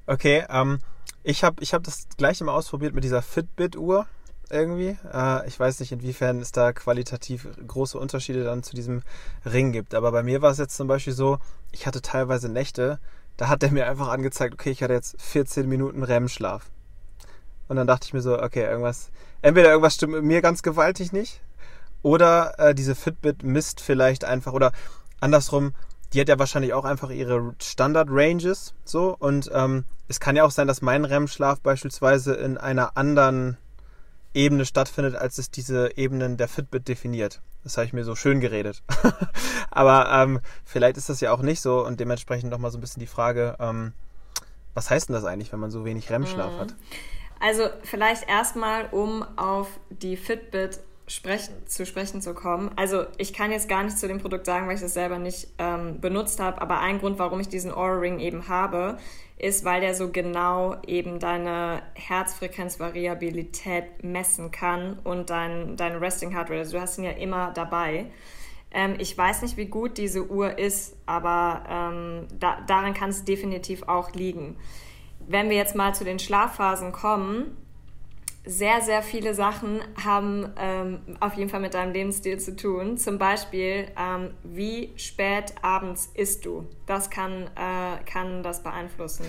okay, 0.08 0.46
ähm, 0.50 0.80
ich 1.24 1.44
habe 1.44 1.62
ich 1.64 1.74
hab 1.74 1.84
das 1.84 2.08
gleiche 2.18 2.44
mal 2.44 2.54
ausprobiert 2.54 2.94
mit 2.94 3.04
dieser 3.04 3.22
Fitbit-Uhr 3.22 4.06
irgendwie. 4.50 4.98
Äh, 5.12 5.48
ich 5.48 5.60
weiß 5.60 5.80
nicht, 5.80 5.92
inwiefern 5.92 6.40
es 6.40 6.52
da 6.52 6.74
qualitativ 6.74 7.48
große 7.66 7.98
Unterschiede 7.98 8.44
dann 8.44 8.64
zu 8.64 8.76
diesem 8.76 9.02
Ring 9.46 9.72
gibt. 9.72 9.96
Aber 9.96 10.12
bei 10.12 10.24
mir 10.24 10.42
war 10.42 10.52
es 10.52 10.58
jetzt 10.58 10.76
zum 10.76 10.88
Beispiel 10.88 11.14
so, 11.14 11.40
ich 11.72 11.88
hatte 11.88 12.02
teilweise 12.02 12.50
Nächte, 12.50 13.00
da 13.38 13.48
hat 13.48 13.64
er 13.64 13.72
mir 13.72 13.88
einfach 13.88 14.10
angezeigt, 14.10 14.54
okay, 14.54 14.70
ich 14.70 14.84
hatte 14.84 14.94
jetzt 14.94 15.20
14 15.22 15.68
Minuten 15.68 16.04
REM-Schlaf. 16.04 16.70
Und 17.68 17.78
dann 17.78 17.88
dachte 17.88 18.06
ich 18.06 18.14
mir 18.14 18.22
so, 18.22 18.40
okay, 18.40 18.64
irgendwas, 18.64 19.10
entweder 19.42 19.70
irgendwas 19.70 19.96
stimmt 19.96 20.14
mit 20.14 20.24
mir 20.24 20.42
ganz 20.42 20.62
gewaltig 20.62 21.12
nicht, 21.12 21.42
oder 22.04 22.60
äh, 22.60 22.76
diese 22.76 22.94
Fitbit 22.94 23.42
misst 23.42 23.82
vielleicht 23.82 24.26
einfach, 24.26 24.54
oder 24.54 24.72
andersrum, 25.20 25.74
die 26.14 26.22
hat 26.22 26.30
ja 26.30 26.38
wahrscheinlich 26.38 26.74
auch 26.74 26.86
einfach 26.86 27.10
ihre 27.10 27.56
Standard-Ranges, 27.60 28.76
so, 28.86 29.16
und 29.18 29.50
ähm, 29.52 29.86
es 30.08 30.20
kann 30.20 30.36
ja 30.36 30.44
auch 30.44 30.52
sein, 30.52 30.68
dass 30.68 30.84
mein 30.84 31.06
REM-Schlaf 31.06 31.60
beispielsweise 31.62 32.36
in 32.36 32.60
einer 32.60 32.96
anderen 32.96 33.58
Ebene 34.36 34.66
stattfindet, 34.66 35.16
als 35.16 35.38
es 35.38 35.50
diese 35.50 35.98
Ebenen 35.98 36.38
der 36.38 36.48
Fitbit 36.48 36.88
definiert. 36.88 37.42
Das 37.64 37.78
habe 37.78 37.86
ich 37.86 37.94
mir 37.94 38.04
so 38.04 38.16
schön 38.16 38.42
geredet. 38.42 38.84
Aber 39.72 40.12
ähm, 40.12 40.42
vielleicht 40.66 40.98
ist 40.98 41.10
das 41.10 41.22
ja 41.22 41.32
auch 41.32 41.42
nicht 41.42 41.62
so 41.62 41.86
und 41.86 42.00
dementsprechend 42.00 42.52
nochmal 42.52 42.72
so 42.72 42.78
ein 42.78 42.82
bisschen 42.82 43.00
die 43.00 43.08
Frage, 43.08 43.56
ähm, 43.60 43.94
was 44.74 44.90
heißt 44.90 45.10
denn 45.10 45.14
das 45.14 45.24
eigentlich, 45.24 45.52
wenn 45.54 45.60
man 45.60 45.72
so 45.72 45.86
wenig 45.86 46.10
REM-Schlaf 46.10 46.54
mhm. 46.54 46.60
hat? 46.60 46.76
Also 47.40 47.70
vielleicht 47.84 48.28
erstmal, 48.28 48.88
um 48.92 49.24
auf 49.38 49.68
die 49.90 50.18
Fitbit 50.18 50.80
sprechen, 51.08 51.54
zu 51.66 51.86
sprechen 51.86 52.22
zu 52.22 52.34
kommen. 52.34 52.72
Also 52.76 53.06
ich 53.18 53.34
kann 53.34 53.52
jetzt 53.52 53.68
gar 53.68 53.84
nicht 53.84 53.98
zu 53.98 54.08
dem 54.08 54.20
Produkt 54.20 54.46
sagen, 54.46 54.68
weil 54.68 54.76
ich 54.76 54.82
das 54.82 54.94
selber 54.94 55.20
nicht 55.20 55.50
ähm, 55.58 56.00
benutzt 56.00 56.40
habe, 56.40 56.62
aber 56.62 56.80
ein 56.80 57.00
Grund, 57.00 57.20
warum 57.20 57.40
ich 57.40 57.50
diesen 57.50 57.72
Aura 57.72 58.00
Ring 58.00 58.20
eben 58.20 58.48
habe, 58.48 58.98
ist, 59.38 59.66
weil 59.66 59.82
der 59.82 59.96
so 59.96 60.10
genau 60.10 60.78
eben 60.88 61.20
deine 61.20 61.82
Herzfrequenzvariabilität 61.96 64.04
messen 64.04 64.52
kann 64.52 65.00
und 65.04 65.30
dein, 65.30 65.76
deine 65.76 66.00
Resting 66.00 66.34
Heart 66.34 66.50
Rate. 66.50 66.60
Also 66.60 66.78
du 66.78 66.82
hast 66.82 66.98
ihn 66.98 67.04
ja 67.04 67.12
immer 67.12 67.52
dabei. 67.52 68.06
Ähm, 68.72 68.96
ich 69.00 69.18
weiß 69.18 69.42
nicht, 69.42 69.58
wie 69.58 69.66
gut 69.66 69.98
diese 69.98 70.30
Uhr 70.30 70.58
ist, 70.58 70.96
aber 71.06 71.64
ähm, 71.70 72.28
da, 72.40 72.62
daran 72.68 72.94
kann 72.94 73.10
es 73.10 73.26
definitiv 73.26 73.84
auch 73.84 74.14
liegen. 74.14 74.56
Wenn 75.28 75.50
wir 75.50 75.58
jetzt 75.58 75.76
mal 75.76 75.94
zu 75.94 76.04
den 76.04 76.20
Schlafphasen 76.20 76.92
kommen, 76.92 77.58
sehr, 78.46 78.82
sehr 78.82 79.02
viele 79.02 79.34
Sachen 79.34 79.80
haben 80.04 80.52
ähm, 80.58 81.00
auf 81.22 81.36
jeden 81.36 81.50
Fall 81.50 81.62
mit 81.62 81.74
deinem 81.74 81.94
Lebensstil 81.94 82.40
zu 82.40 82.56
tun. 82.56 82.98
Zum 82.98 83.18
Beispiel, 83.18 83.88
ähm, 83.98 84.32
wie 84.44 84.92
spät 84.98 85.56
abends 85.62 86.12
isst 86.14 86.46
du? 86.46 86.68
Das 86.86 87.10
kann, 87.10 87.50
äh, 87.56 88.04
kann 88.06 88.44
das 88.44 88.62
beeinflussen. 88.62 89.26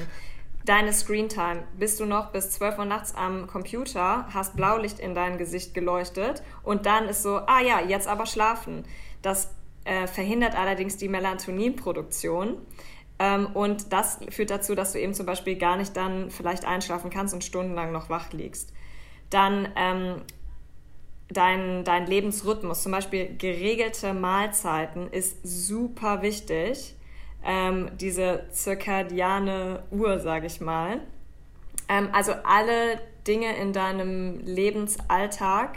Deine 0.65 0.93
Screentime. 0.93 1.63
Bist 1.79 2.01
du 2.01 2.07
noch 2.07 2.33
bis 2.33 2.51
12 2.53 2.79
Uhr 2.79 2.85
nachts 2.87 3.15
am 3.15 3.47
Computer, 3.47 4.27
hast 4.33 4.57
Blaulicht 4.57 4.99
in 4.99 5.15
dein 5.15 5.39
Gesicht 5.39 5.75
geleuchtet 5.75 6.43
und 6.63 6.87
dann 6.87 7.09
ist 7.09 7.23
so, 7.23 7.37
ah 7.37 7.61
ja, 7.61 7.81
jetzt 7.81 8.09
aber 8.09 8.27
schlafen. 8.27 8.85
Das 9.23 9.55
äh, 9.85 10.09
verhindert 10.09 10.57
allerdings 10.57 10.97
die 10.97 11.09
Melatoninproduktion. 11.09 12.57
Ähm, 13.21 13.47
und 13.55 13.93
das 13.93 14.19
führt 14.31 14.51
dazu, 14.51 14.75
dass 14.75 14.91
du 14.91 14.99
eben 14.99 15.15
zum 15.15 15.27
Beispiel 15.27 15.55
gar 15.55 15.77
nicht 15.77 15.97
dann 15.97 16.33
vielleicht 16.33 16.65
einschlafen 16.65 17.11
kannst 17.11 17.33
und 17.33 17.45
stundenlang 17.45 17.93
noch 17.93 18.09
wach 18.09 18.33
liegst 18.33 18.74
dann 19.35 19.69
ähm, 19.77 20.23
dein, 21.29 21.85
dein 21.85 22.07
Lebensrhythmus, 22.07 22.83
zum 22.83 22.93
Beispiel 22.93 23.37
geregelte 23.37 24.15
Mahlzeiten, 24.15 25.11
ist 25.11 25.39
super 25.43 26.23
wichtig. 26.23 26.95
Ähm, 27.45 27.91
diese 28.01 28.45
zirkadiane 28.53 29.83
Uhr, 29.91 30.19
sage 30.21 30.47
ich 30.47 30.61
mal. 30.61 31.01
Ähm, 31.89 32.09
also 32.13 32.33
alle 32.45 33.01
Dinge 33.27 33.57
in 33.57 33.73
deinem 33.73 34.41
Lebensalltag, 34.41 35.77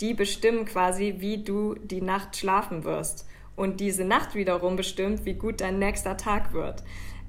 die 0.00 0.14
bestimmen 0.14 0.64
quasi, 0.64 1.16
wie 1.18 1.44
du 1.44 1.74
die 1.74 2.02
Nacht 2.02 2.36
schlafen 2.36 2.84
wirst. 2.84 3.28
Und 3.54 3.78
diese 3.78 4.04
Nacht 4.04 4.34
wiederum 4.34 4.74
bestimmt, 4.74 5.24
wie 5.24 5.34
gut 5.34 5.60
dein 5.60 5.78
nächster 5.78 6.16
Tag 6.16 6.52
wird. 6.52 6.82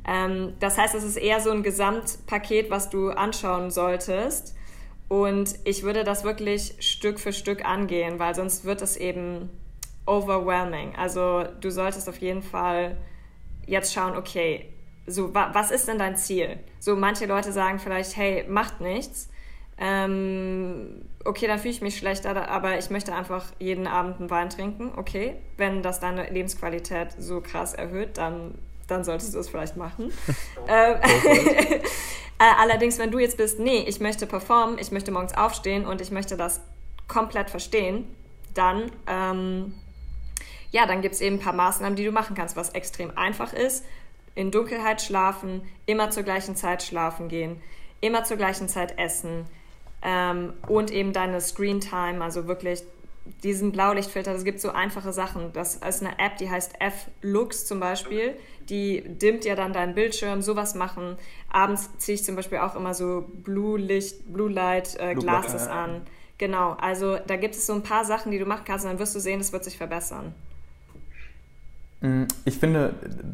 Ähm, 0.07 0.53
das 0.59 0.77
heißt, 0.77 0.95
es 0.95 1.03
ist 1.03 1.17
eher 1.17 1.39
so 1.39 1.51
ein 1.51 1.61
Gesamtpaket, 1.61 2.71
was 2.71 2.89
du 2.89 3.09
anschauen 3.09 3.69
solltest. 3.69 4.55
Und 5.07 5.55
ich 5.65 5.83
würde 5.83 6.03
das 6.03 6.23
wirklich 6.23 6.75
Stück 6.79 7.19
für 7.19 7.33
Stück 7.33 7.63
angehen, 7.65 8.19
weil 8.19 8.33
sonst 8.33 8.65
wird 8.65 8.81
es 8.81 8.97
eben 8.97 9.49
overwhelming. 10.05 10.95
Also 10.95 11.43
du 11.61 11.69
solltest 11.69 12.09
auf 12.09 12.17
jeden 12.17 12.41
Fall 12.41 12.97
jetzt 13.67 13.93
schauen, 13.93 14.15
okay, 14.15 14.71
so 15.07 15.33
wa 15.33 15.49
was 15.53 15.71
ist 15.71 15.87
denn 15.87 15.99
dein 15.99 16.17
Ziel? 16.17 16.59
So 16.79 16.95
manche 16.95 17.25
Leute 17.25 17.51
sagen 17.51 17.79
vielleicht, 17.79 18.15
hey, 18.15 18.45
macht 18.47 18.81
nichts. 18.81 19.29
Ähm, 19.77 21.01
okay, 21.25 21.47
dann 21.47 21.59
fühle 21.59 21.73
ich 21.73 21.81
mich 21.81 21.97
schlechter, 21.97 22.47
aber 22.49 22.77
ich 22.77 22.89
möchte 22.89 23.13
einfach 23.13 23.45
jeden 23.59 23.87
Abend 23.87 24.19
einen 24.19 24.29
Wein 24.29 24.49
trinken. 24.49 24.93
Okay, 24.95 25.35
wenn 25.57 25.83
das 25.83 25.99
deine 25.99 26.29
Lebensqualität 26.29 27.09
so 27.17 27.41
krass 27.41 27.73
erhöht, 27.73 28.17
dann, 28.17 28.55
dann 28.87 29.03
solltest 29.03 29.33
du 29.33 29.39
es 29.39 29.49
vielleicht 29.49 29.77
machen. 29.77 30.11
ähm, 30.67 30.99
Äh, 32.37 32.43
allerdings, 32.59 32.99
wenn 32.99 33.11
du 33.11 33.19
jetzt 33.19 33.37
bist, 33.37 33.59
nee, 33.59 33.85
ich 33.87 33.99
möchte 33.99 34.27
performen, 34.27 34.77
ich 34.77 34.91
möchte 34.91 35.11
morgens 35.11 35.35
aufstehen 35.35 35.85
und 35.85 36.01
ich 36.01 36.11
möchte 36.11 36.35
das 36.35 36.61
komplett 37.07 37.49
verstehen, 37.49 38.13
dann, 38.53 38.91
ähm, 39.07 39.73
ja, 40.71 40.85
dann 40.85 41.01
gibt 41.01 41.15
es 41.15 41.21
eben 41.21 41.37
ein 41.37 41.41
paar 41.41 41.53
Maßnahmen, 41.53 41.95
die 41.95 42.03
du 42.03 42.11
machen 42.11 42.35
kannst, 42.35 42.57
was 42.57 42.71
extrem 42.71 43.17
einfach 43.17 43.53
ist. 43.53 43.85
In 44.33 44.51
Dunkelheit 44.51 45.01
schlafen, 45.01 45.61
immer 45.85 46.09
zur 46.09 46.23
gleichen 46.23 46.57
Zeit 46.57 46.83
schlafen 46.83 47.29
gehen, 47.29 47.61
immer 48.01 48.25
zur 48.25 48.35
gleichen 48.35 48.67
Zeit 48.67 48.97
essen 48.99 49.45
ähm, 50.01 50.53
und 50.67 50.91
eben 50.91 51.13
deine 51.13 51.39
Screen 51.39 51.79
Time, 51.79 52.21
also 52.21 52.47
wirklich 52.47 52.83
diesen 53.43 53.71
Blaulichtfilter, 53.71 54.33
das 54.33 54.43
gibt 54.43 54.59
so 54.59 54.69
einfache 54.69 55.11
Sachen. 55.13 55.51
Das 55.53 55.75
ist 55.75 56.01
eine 56.01 56.17
App, 56.19 56.37
die 56.37 56.49
heißt 56.49 56.73
F-Lux 56.79 57.65
zum 57.65 57.79
Beispiel. 57.79 58.35
Die 58.69 59.03
dimmt 59.05 59.45
ja 59.45 59.55
dann 59.55 59.73
deinen 59.73 59.95
Bildschirm, 59.95 60.41
sowas 60.41 60.75
machen. 60.75 61.17
Abends 61.49 61.89
ziehe 61.97 62.15
ich 62.15 62.23
zum 62.23 62.35
Beispiel 62.35 62.59
auch 62.59 62.75
immer 62.75 62.93
so 62.93 63.25
Blue 63.43 63.77
Licht, 63.77 64.31
Blue 64.31 64.51
Light 64.51 64.95
äh, 64.99 65.15
Glasses 65.15 65.67
an. 65.67 66.01
Genau, 66.37 66.71
also 66.73 67.17
da 67.27 67.37
gibt 67.37 67.55
es 67.55 67.65
so 67.65 67.73
ein 67.73 67.83
paar 67.83 68.03
Sachen, 68.03 68.31
die 68.31 68.39
du 68.39 68.45
machen 68.45 68.63
kannst 68.65 68.85
und 68.85 68.91
dann 68.91 68.99
wirst 68.99 69.15
du 69.15 69.19
sehen, 69.19 69.39
es 69.39 69.53
wird 69.53 69.63
sich 69.63 69.77
verbessern. 69.77 70.33
Mm, 72.05 72.25
ich 72.45 72.59
finde, 72.59 72.93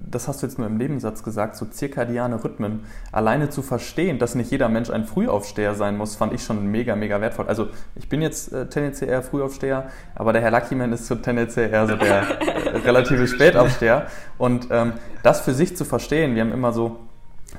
das 0.09 0.27
hast 0.27 0.41
du 0.41 0.45
jetzt 0.47 0.57
nur 0.57 0.67
im 0.67 0.77
Nebensatz 0.77 1.23
gesagt, 1.23 1.55
so 1.55 1.65
zirkadiane 1.65 2.41
Rhythmen. 2.43 2.81
Alleine 3.11 3.49
zu 3.49 3.61
verstehen, 3.61 4.17
dass 4.17 4.35
nicht 4.35 4.51
jeder 4.51 4.69
Mensch 4.69 4.89
ein 4.89 5.05
Frühaufsteher 5.05 5.75
sein 5.75 5.97
muss, 5.97 6.15
fand 6.15 6.33
ich 6.33 6.43
schon 6.43 6.65
mega, 6.67 6.95
mega 6.95 7.19
wertvoll. 7.19 7.47
Also 7.47 7.67
ich 7.95 8.07
bin 8.07 8.21
jetzt 8.21 8.53
äh, 8.53 8.67
tendenziell 8.67 9.09
eher 9.09 9.23
Frühaufsteher, 9.23 9.89
aber 10.15 10.33
der 10.33 10.41
Herr 10.41 10.51
Luckyman 10.51 10.93
ist 10.93 11.07
so 11.07 11.15
tendenziell 11.15 11.69
eher 11.69 11.87
so 11.87 11.95
der 11.95 12.41
äh, 12.41 12.77
relative 12.85 13.27
Spätaufsteher. 13.27 14.07
Und 14.37 14.67
ähm, 14.71 14.93
das 15.23 15.41
für 15.41 15.53
sich 15.53 15.75
zu 15.75 15.83
verstehen, 15.83 16.35
wir 16.35 16.41
haben 16.41 16.53
immer 16.53 16.71
so 16.71 16.99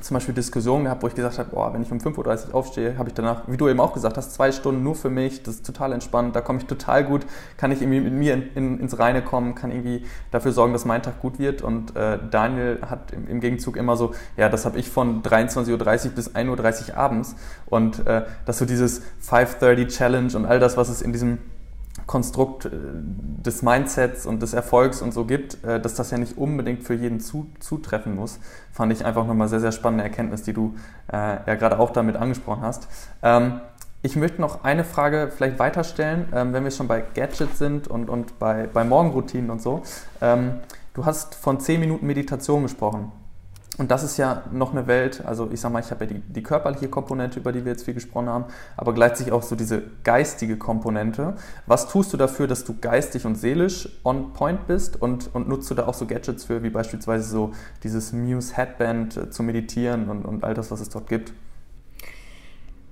zum 0.01 0.15
Beispiel 0.15 0.35
Diskussionen 0.35 0.85
gehabt, 0.85 1.03
wo 1.03 1.07
ich 1.07 1.15
gesagt 1.15 1.39
habe, 1.39 1.51
boah, 1.51 1.73
wenn 1.75 1.83
ich 1.83 1.93
um 1.93 1.99
5.30 1.99 2.49
Uhr 2.49 2.55
aufstehe, 2.55 2.99
habe 2.99 3.09
ich 3.09 3.15
danach, 3.15 3.43
wie 3.47 3.57
du 3.57 3.69
eben 3.69 3.81
auch 3.81 3.93
gesagt 3.93 4.17
hast, 4.17 4.33
zwei 4.35 4.51
Stunden 4.51 4.83
nur 4.83 4.95
für 4.95 5.11
mich, 5.11 5.43
das 5.43 5.57
ist 5.57 5.67
total 5.67 5.93
entspannt, 5.93 6.35
da 6.35 6.41
komme 6.41 6.59
ich 6.61 6.67
total 6.67 7.05
gut, 7.05 7.27
kann 7.57 7.71
ich 7.73 7.83
irgendwie 7.83 8.01
mit 8.01 8.13
mir 8.13 8.35
in, 8.35 8.43
in, 8.55 8.81
ins 8.81 8.99
Reine 8.99 9.23
kommen, 9.23 9.55
kann 9.55 9.71
irgendwie 9.71 10.05
dafür 10.31 10.53
sorgen, 10.53 10.73
dass 10.73 10.85
mein 10.85 11.03
Tag 11.03 11.21
gut 11.21 11.39
wird. 11.39 11.63
Und 11.63 11.95
äh, 11.95 12.19
Daniel 12.31 12.79
hat 12.89 13.13
im, 13.13 13.29
im, 13.29 13.41
Gegenzug 13.41 13.77
immer 13.77 13.97
so, 13.97 14.13
ja, 14.37 14.49
das 14.49 14.65
habe 14.65 14.79
ich 14.79 14.89
von 14.89 15.23
23.30 15.23 15.71
Uhr 16.07 16.11
bis 16.13 16.31
1.30 16.35 16.91
Uhr 16.91 16.97
abends. 16.97 17.37
Und 17.67 18.07
äh, 18.07 18.23
dass 18.47 18.59
so 18.59 18.65
dieses 18.65 19.03
5.30 19.23 19.89
Challenge 19.89 20.37
und 20.37 20.47
all 20.47 20.59
das, 20.59 20.77
was 20.77 20.89
es 20.89 21.03
in 21.03 21.13
diesem 21.13 21.39
Konstrukt 22.07 22.67
äh, 22.67 22.71
des 22.71 23.63
Mindsets 23.63 24.27
und 24.27 24.43
des 24.43 24.55
Erfolgs 24.55 25.03
und 25.03 25.13
so 25.13 25.25
gibt, 25.25 25.63
äh, 25.65 25.81
dass 25.81 25.95
das 25.95 26.11
ja 26.11 26.19
nicht 26.19 26.39
unbedingt 26.39 26.85
für 26.85 26.95
jeden 26.95 27.21
zutreffen 27.21 28.17
muss, 28.17 28.39
fand 28.73 28.93
ich 28.93 29.05
einfach 29.05 29.27
nochmal 29.27 29.49
sehr, 29.49 29.61
sehr 29.61 29.73
spannende 29.73 30.05
Erkenntnis, 30.05 30.43
die 30.43 30.53
du 30.53 30.75
äh, 31.13 31.17
ja 31.17 31.55
gerade 31.55 31.79
auch 31.79 31.91
damit 31.91 32.17
angesprochen 32.17 32.63
hast. 32.63 32.89
Ähm, 33.23 33.61
ich 34.05 34.17
möchte 34.17 34.41
noch 34.41 34.65
eine 34.65 34.83
Frage 34.83 35.31
vielleicht 35.35 35.61
weiterstellen, 35.61 36.27
ähm, 36.35 36.53
wenn 36.53 36.65
wir 36.65 36.73
schon 36.73 36.89
bei 36.89 37.05
Gadgets 37.15 37.59
sind 37.59 37.87
und, 37.87 38.11
und 38.11 38.39
bei, 38.41 38.69
bei 38.73 38.83
Morgenroutinen 38.83 39.51
und 39.51 39.63
so. 39.63 39.83
Ähm, 40.21 40.55
du 40.95 41.05
hast 41.05 41.37
von 41.37 41.61
10 41.61 41.79
Minuten 41.79 42.07
Meditation 42.07 42.65
gesprochen. 42.65 43.13
Und 43.79 43.91
das 43.91 44.03
ist 44.03 44.19
ja 44.19 44.43
noch 44.53 44.73
eine 44.73 44.87
Welt, 44.87 45.25
also 45.25 45.49
ich 45.51 45.59
sag 45.61 45.73
mal, 45.73 45.81
ich 45.81 45.91
habe 45.91 46.05
ja 46.05 46.11
die, 46.13 46.21
die, 46.21 46.43
körperliche 46.43 46.89
Komponente, 46.89 47.41
über 47.41 47.53
die 47.53 47.65
wir 47.65 47.73
jetzt 47.73 47.87
viel 47.87 47.95
gesprochen 47.95 48.29
haben, 48.29 48.45
aber 48.77 48.93
gleichzeitig 48.93 49.33
auch 49.33 49.43
so 49.43 49.57
diese 49.57 49.83
geistige 50.05 50.59
Komponente. 50.59 51.37
Was 51.67 51.89
tust 51.89 52.13
du 52.13 52.19
dafür, 52.19 52.47
dass 52.47 52.65
du 52.65 52.79
geistig 52.79 53.25
und 53.25 53.37
seelisch 53.37 53.89
on 54.05 54.35
point 54.35 54.67
bist 54.67 55.01
und, 55.01 55.35
und 55.35 55.49
nutzt 55.49 55.71
du 55.71 55.75
da 55.75 55.87
auch 55.87 55.95
so 55.95 56.07
Gadgets 56.07 56.45
für, 56.45 56.63
wie 56.63 56.69
beispielsweise 56.69 57.27
so 57.27 57.53
dieses 57.83 58.13
Muse 58.13 58.55
Headband 58.57 59.17
äh, 59.17 59.31
zu 59.31 59.43
meditieren 59.43 60.11
und, 60.11 60.27
und 60.27 60.45
all 60.45 60.53
das, 60.53 60.71
was 60.71 60.83
es 60.83 60.91
dort 60.91 61.09
gibt? 61.09 61.33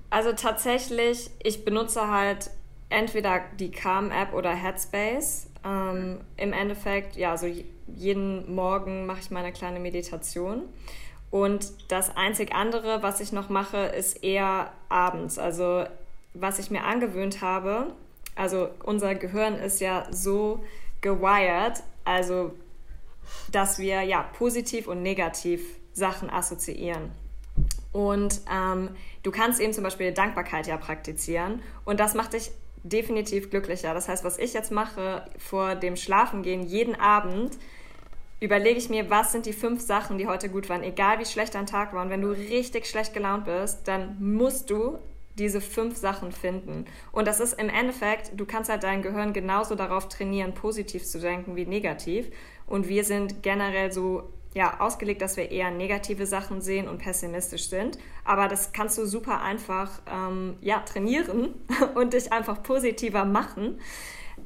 Also 0.09 0.33
tatsächlich, 0.33 1.31
ich 1.43 1.67
benutze 1.67 2.09
halt 2.11 2.51
entweder 2.89 3.41
die 3.59 3.71
Calm-App 3.71 4.33
oder 4.33 4.51
Headspace. 4.51 5.50
Ähm, 5.65 6.21
Im 6.37 6.53
Endeffekt, 6.53 7.17
ja, 7.17 7.37
so 7.37 7.47
jeden 7.87 8.55
Morgen 8.55 9.07
mache 9.07 9.21
ich 9.21 9.31
meine 9.31 9.53
kleine 9.53 9.81
Meditation. 9.81 10.63
Und 11.31 11.73
das 11.89 12.17
einzig 12.17 12.55
andere, 12.55 13.03
was 13.03 13.21
ich 13.21 13.33
noch 13.33 13.49
mache, 13.49 13.79
ist 13.79 14.23
eher 14.25 14.73
abends. 14.89 15.39
Also 15.39 15.85
was 16.35 16.59
ich 16.59 16.71
mir 16.71 16.85
angewöhnt 16.85 17.41
habe, 17.41 17.93
also 18.35 18.69
unser 18.85 19.15
Gehirn 19.15 19.55
ist 19.55 19.81
ja 19.81 20.07
so 20.11 20.65
gewired, 21.01 21.83
also 22.05 22.53
dass 23.53 23.79
wir 23.79 24.03
ja 24.03 24.23
positiv 24.23 24.89
und 24.89 25.03
negativ 25.03 25.63
Sachen 25.93 26.31
assoziieren. 26.31 27.11
Und 27.93 28.41
ähm, 28.51 28.91
du 29.23 29.31
kannst 29.31 29.61
eben 29.61 29.73
zum 29.73 29.85
Beispiel 29.85 30.13
Dankbarkeit 30.13 30.67
ja 30.67 30.77
praktizieren 30.77 31.63
und 31.85 31.99
das 31.99 32.15
macht 32.15 32.35
dich 32.35 32.53
definitiv 32.83 33.51
glücklicher. 33.51 33.95
Das 33.95 34.09
heißt, 34.09 34.25
was 34.25 34.39
ich 34.39 34.53
jetzt 34.53 34.73
mache 34.73 35.25
vor 35.39 35.75
dem 35.75 35.97
Schlafengehen 35.97 36.63
jeden 36.63 36.95
Abend, 36.95 37.59
überlege 38.41 38.79
ich 38.79 38.89
mir, 38.89 39.11
was 39.11 39.33
sind 39.33 39.47
die 39.47 39.53
fünf 39.53 39.83
Sachen, 39.83 40.19
die 40.19 40.27
heute 40.27 40.49
gut 40.49 40.69
waren, 40.69 40.83
egal 40.83 41.19
wie 41.19 41.27
schlecht 41.27 41.55
dein 41.55 41.67
Tag 41.67 41.93
war. 41.93 42.03
Und 42.03 42.11
wenn 42.11 42.23
du 42.23 42.31
richtig 42.31 42.87
schlecht 42.87 43.13
gelaunt 43.13 43.45
bist, 43.45 43.87
dann 43.87 44.17
musst 44.19 44.71
du 44.71 44.99
diese 45.39 45.61
fünf 45.61 45.97
Sachen 45.97 46.33
finden. 46.33 46.87
Und 47.13 47.29
das 47.29 47.41
ist 47.41 47.59
im 47.59 47.69
Endeffekt, 47.69 48.33
du 48.39 48.47
kannst 48.47 48.71
halt 48.71 48.83
dein 48.83 49.03
Gehirn 49.03 49.33
genauso 49.33 49.75
darauf 49.75 50.09
trainieren, 50.09 50.55
positiv 50.55 51.05
zu 51.05 51.21
denken 51.21 51.57
wie 51.57 51.67
negativ. 51.67 52.31
Und 52.67 52.89
wir 52.89 53.05
sind 53.05 53.43
generell 53.43 53.93
so 53.93 54.31
ja, 54.55 54.81
ausgelegt, 54.81 55.23
dass 55.23 55.37
wir 55.37 55.51
eher 55.51 55.71
negative 55.71 56.27
Sachen 56.27 56.61
sehen 56.61 56.89
und 56.89 56.99
pessimistisch 56.99 57.69
sind. 57.69 57.99
Aber 58.25 58.49
das 58.49 58.73
kannst 58.73 58.99
du 58.99 59.07
super 59.07 59.43
einfach 59.43 60.01
ähm, 60.13 60.57
ja, 60.61 60.81
trainieren 60.81 61.55
und 61.95 62.13
dich 62.15 62.33
einfach 62.33 62.63
positiver 62.63 63.25
machen. 63.25 63.79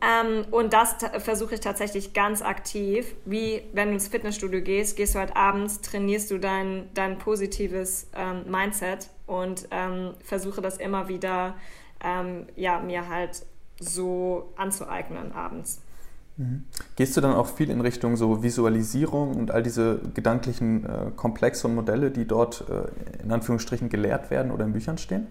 Ähm, 0.02 0.44
und 0.50 0.72
das 0.72 0.96
versuche 1.18 1.54
ich 1.54 1.60
tatsächlich 1.60 2.12
ganz 2.12 2.42
aktiv. 2.42 3.14
Wie 3.24 3.62
wenn 3.72 3.88
du 3.88 3.94
ins 3.94 4.08
Fitnessstudio 4.08 4.60
gehst, 4.60 4.96
gehst 4.96 5.14
du 5.14 5.18
halt 5.18 5.36
abends, 5.36 5.80
trainierst 5.80 6.30
du 6.30 6.38
dein, 6.38 6.90
dein 6.94 7.18
positives 7.18 8.08
ähm, 8.14 8.44
Mindset 8.50 9.08
und 9.26 9.68
ähm, 9.70 10.14
versuche 10.22 10.60
das 10.60 10.76
immer 10.76 11.08
wieder 11.08 11.54
ähm, 12.02 12.46
ja, 12.56 12.80
mir 12.80 13.08
halt 13.08 13.46
so 13.80 14.52
anzueignen 14.56 15.32
abends. 15.32 15.80
Mhm. 16.36 16.64
Gehst 16.96 17.16
du 17.16 17.20
dann 17.20 17.34
auch 17.34 17.46
viel 17.46 17.70
in 17.70 17.80
Richtung 17.80 18.16
so 18.16 18.42
Visualisierung 18.42 19.34
und 19.36 19.50
all 19.50 19.62
diese 19.62 20.00
gedanklichen 20.14 20.84
äh, 20.84 21.10
Komplexe 21.14 21.68
und 21.68 21.74
Modelle, 21.74 22.10
die 22.10 22.26
dort 22.26 22.64
äh, 22.68 23.22
in 23.22 23.30
Anführungsstrichen 23.30 23.88
gelehrt 23.88 24.30
werden 24.30 24.50
oder 24.50 24.64
in 24.64 24.72
Büchern 24.72 24.98
stehen? 24.98 25.26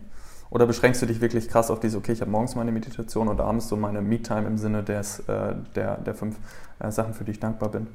Oder 0.50 0.68
beschränkst 0.68 1.02
du 1.02 1.08
dich 1.08 1.20
wirklich 1.20 1.50
krass 1.50 1.72
auf 1.72 1.80
diese, 1.80 1.98
okay, 1.98 2.12
ich 2.12 2.22
habe 2.22 2.30
morgens 2.30 2.56
meine 2.56 2.72
Meditation 2.72 3.28
und 3.28 3.42
abends 3.42 3.68
so 3.68 3.76
meine 3.76 4.02
Me-Time 4.02 4.46
im 4.46 4.58
Sinne 4.58 4.84
des, 4.84 5.20
äh, 5.22 5.56
der, 5.76 5.98
der 5.98 6.14
fünf 6.14 6.38
äh, 6.80 6.92
Sachen, 6.92 7.14
für 7.14 7.24
die 7.24 7.32
ich 7.32 7.40
dankbar 7.40 7.70
bin? 7.70 7.88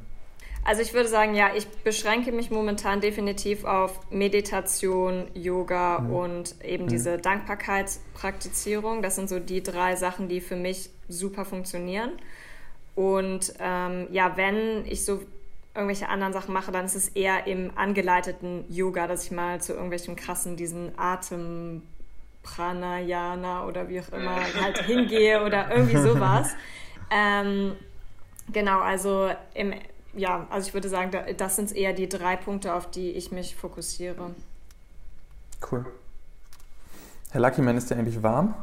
Also 0.65 0.83
ich 0.83 0.93
würde 0.93 1.09
sagen, 1.09 1.35
ja, 1.35 1.51
ich 1.57 1.67
beschränke 1.69 2.33
mich 2.33 2.51
momentan 2.51 3.01
definitiv 3.01 3.65
auf 3.65 4.01
Meditation, 4.11 5.29
Yoga 5.35 6.01
mhm. 6.01 6.13
und 6.13 6.65
eben 6.65 6.85
mhm. 6.85 6.89
diese 6.89 7.17
Dankbarkeitspraktizierung. 7.17 9.03
Das 9.03 9.15
sind 9.15 9.29
so 9.29 9.39
die 9.39 9.63
drei 9.63 9.97
Sachen, 9.97 10.29
die 10.29 10.41
für 10.41 10.57
mich 10.57 10.91
super 11.09 11.45
funktionieren. 11.45 12.11
Und 12.99 13.55
ähm, 13.61 14.09
ja, 14.11 14.37
wenn 14.37 14.85
ich 14.85 15.05
so 15.05 15.23
irgendwelche 15.73 16.09
anderen 16.09 16.33
Sachen 16.33 16.53
mache, 16.53 16.73
dann 16.73 16.85
ist 16.85 16.97
es 16.97 17.11
eher 17.11 17.47
im 17.47 17.71
angeleiteten 17.77 18.65
Yoga, 18.69 19.07
dass 19.07 19.23
ich 19.23 19.31
mal 19.31 19.61
zu 19.61 19.73
irgendwelchen 19.73 20.17
krassen, 20.17 20.57
diesen 20.57 20.99
Atem 20.99 21.83
Pranayana 22.43 23.67
oder 23.67 23.89
wie 23.89 24.01
auch 24.01 24.09
immer 24.09 24.35
halt 24.61 24.79
hingehe 24.79 25.45
oder 25.45 25.71
irgendwie 25.71 25.97
sowas. 26.03 26.49
ähm, 27.09 27.77
genau, 28.53 28.81
also 28.81 29.31
im, 29.55 29.75
ja, 30.13 30.49
also 30.51 30.67
ich 30.67 30.75
würde 30.75 30.89
sagen, 30.89 31.13
das 31.37 31.55
sind 31.55 31.77
eher 31.77 31.93
die 31.93 32.09
drei 32.09 32.35
Punkte, 32.35 32.75
auf 32.75 32.91
die 32.91 33.13
ich 33.13 33.31
mich 33.31 33.55
fokussiere. 33.55 34.35
Cool. 35.71 35.87
Herr 37.31 37.43
Luckyman, 37.43 37.77
ist 37.77 37.91
der 37.91 37.99
eigentlich 37.99 38.21
warm? 38.25 38.57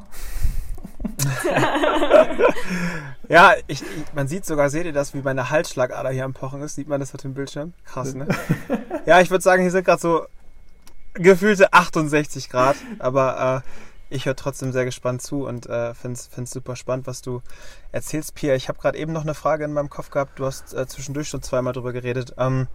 ja, 3.29 3.53
ich, 3.67 3.81
ich, 3.81 4.13
man 4.13 4.27
sieht 4.27 4.45
sogar, 4.45 4.69
seht 4.69 4.85
ihr 4.85 4.93
das, 4.93 5.13
wie 5.13 5.21
meine 5.21 5.49
Halsschlagader 5.49 6.09
hier 6.09 6.25
am 6.25 6.33
Pochen 6.33 6.61
ist? 6.61 6.75
Sieht 6.75 6.87
man 6.87 6.99
das 6.99 7.13
auf 7.13 7.21
dem 7.21 7.33
Bildschirm? 7.33 7.73
Krass, 7.85 8.13
ne? 8.13 8.27
ja, 9.05 9.21
ich 9.21 9.29
würde 9.29 9.43
sagen, 9.43 9.61
hier 9.61 9.71
sind 9.71 9.85
gerade 9.85 10.01
so 10.01 10.25
gefühlte 11.13 11.73
68 11.73 12.49
Grad, 12.49 12.75
aber 12.99 13.63
äh, 13.63 13.69
ich 14.09 14.25
höre 14.25 14.35
trotzdem 14.35 14.71
sehr 14.71 14.85
gespannt 14.85 15.21
zu 15.21 15.45
und 15.45 15.67
äh, 15.67 15.93
finde 15.93 16.19
es 16.19 16.51
super 16.51 16.75
spannend, 16.75 17.07
was 17.07 17.21
du 17.21 17.41
erzählst, 17.91 18.35
Pia. 18.35 18.55
Ich 18.55 18.67
habe 18.67 18.79
gerade 18.79 18.97
eben 18.97 19.13
noch 19.13 19.23
eine 19.23 19.33
Frage 19.33 19.65
in 19.65 19.73
meinem 19.73 19.89
Kopf 19.89 20.09
gehabt. 20.09 20.39
Du 20.39 20.45
hast 20.45 20.73
äh, 20.73 20.87
zwischendurch 20.87 21.27
schon 21.27 21.41
zweimal 21.41 21.73
drüber 21.73 21.93
geredet. 21.93 22.33
Ähm, 22.37 22.67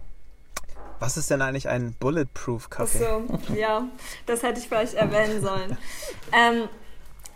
was 0.99 1.17
ist 1.17 1.31
denn 1.31 1.41
eigentlich 1.41 1.67
ein 1.67 1.95
Bulletproof 1.99 2.69
Kaffee? 2.69 3.03
Ach 3.03 3.39
so, 3.47 3.53
ja, 3.55 3.87
das 4.27 4.43
hätte 4.43 4.59
ich 4.59 4.67
vielleicht 4.67 4.93
erwähnen 4.93 5.41
sollen. 5.41 5.77
ähm, 6.31 6.69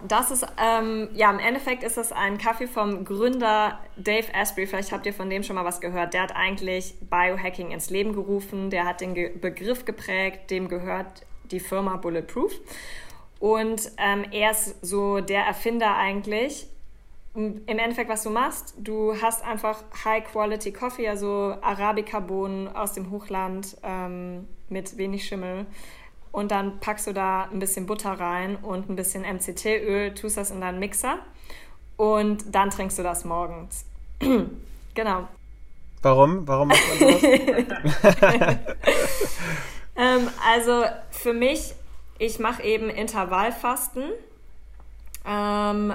das 0.08 0.32
ist, 0.32 0.46
ähm, 0.62 1.10
ja, 1.14 1.32
im 1.32 1.40
Endeffekt 1.40 1.84
ist 1.84 1.98
das 1.98 2.12
ein 2.12 2.38
Kaffee 2.38 2.68
vom 2.68 3.06
Gründer 3.06 3.80
Dave 3.96 4.28
Asprey. 4.34 4.68
Vielleicht 4.68 4.92
habt 4.92 5.06
ihr 5.06 5.14
von 5.14 5.30
dem 5.30 5.44
schon 5.44 5.56
mal 5.56 5.66
was 5.66 5.82
gehört. 5.82 6.14
Der 6.14 6.24
hat 6.24 6.36
eigentlich 6.36 6.96
Biohacking 7.10 7.72
ins 7.72 7.90
Leben 7.90 8.14
gerufen. 8.14 8.70
Der 8.70 8.86
hat 8.86 9.02
den 9.02 9.14
Ge 9.14 9.30
Begriff 9.30 9.86
geprägt. 9.86 10.52
Dem 10.52 10.68
gehört 10.68 11.26
die 11.52 11.60
Firma 11.60 11.98
Bulletproof. 11.98 12.54
Und 13.40 13.92
ähm, 13.98 14.26
er 14.32 14.52
ist 14.52 14.86
so 14.86 15.20
der 15.22 15.44
Erfinder 15.46 15.96
eigentlich. 15.96 16.68
Im 17.34 17.66
Endeffekt, 17.68 18.10
was 18.10 18.24
du 18.24 18.30
machst, 18.30 18.76
du 18.78 19.14
hast 19.22 19.44
einfach 19.44 19.84
High-Quality 20.06 20.72
Coffee, 20.72 21.10
also 21.10 21.54
Arabica-Bohnen 21.62 22.70
aus 22.70 22.94
dem 22.94 23.12
Hochland 23.12 23.76
ähm, 23.84 24.48
mit 24.70 24.98
wenig 24.98 25.26
Schimmel 25.26 25.66
und 26.36 26.52
dann 26.52 26.82
packst 26.82 27.08
du 27.08 27.14
da 27.14 27.44
ein 27.44 27.60
bisschen 27.60 27.86
Butter 27.86 28.12
rein 28.12 28.58
und 28.58 28.90
ein 28.90 28.98
bisschen 28.98 29.22
MCT-Öl, 29.24 30.14
tust 30.16 30.36
das 30.36 30.52
in 30.52 30.60
deinen 30.60 30.80
Mixer 30.80 31.20
und 31.96 32.54
dann 32.54 32.72
trinkst 32.72 33.00
du 33.00 33.04
das 33.04 33.24
morgens. 33.24 33.86
genau. 34.94 35.30
Warum? 36.02 36.46
Warum 36.46 36.68
macht 36.68 36.82
man 36.90 37.00
sowas? 37.00 37.24
ähm, 39.96 40.30
also 40.46 40.84
für 41.10 41.32
mich, 41.32 41.74
ich 42.20 42.38
mache 42.40 42.64
eben 42.64 42.90
Intervallfasten. 42.90 44.04
Ähm, 45.26 45.94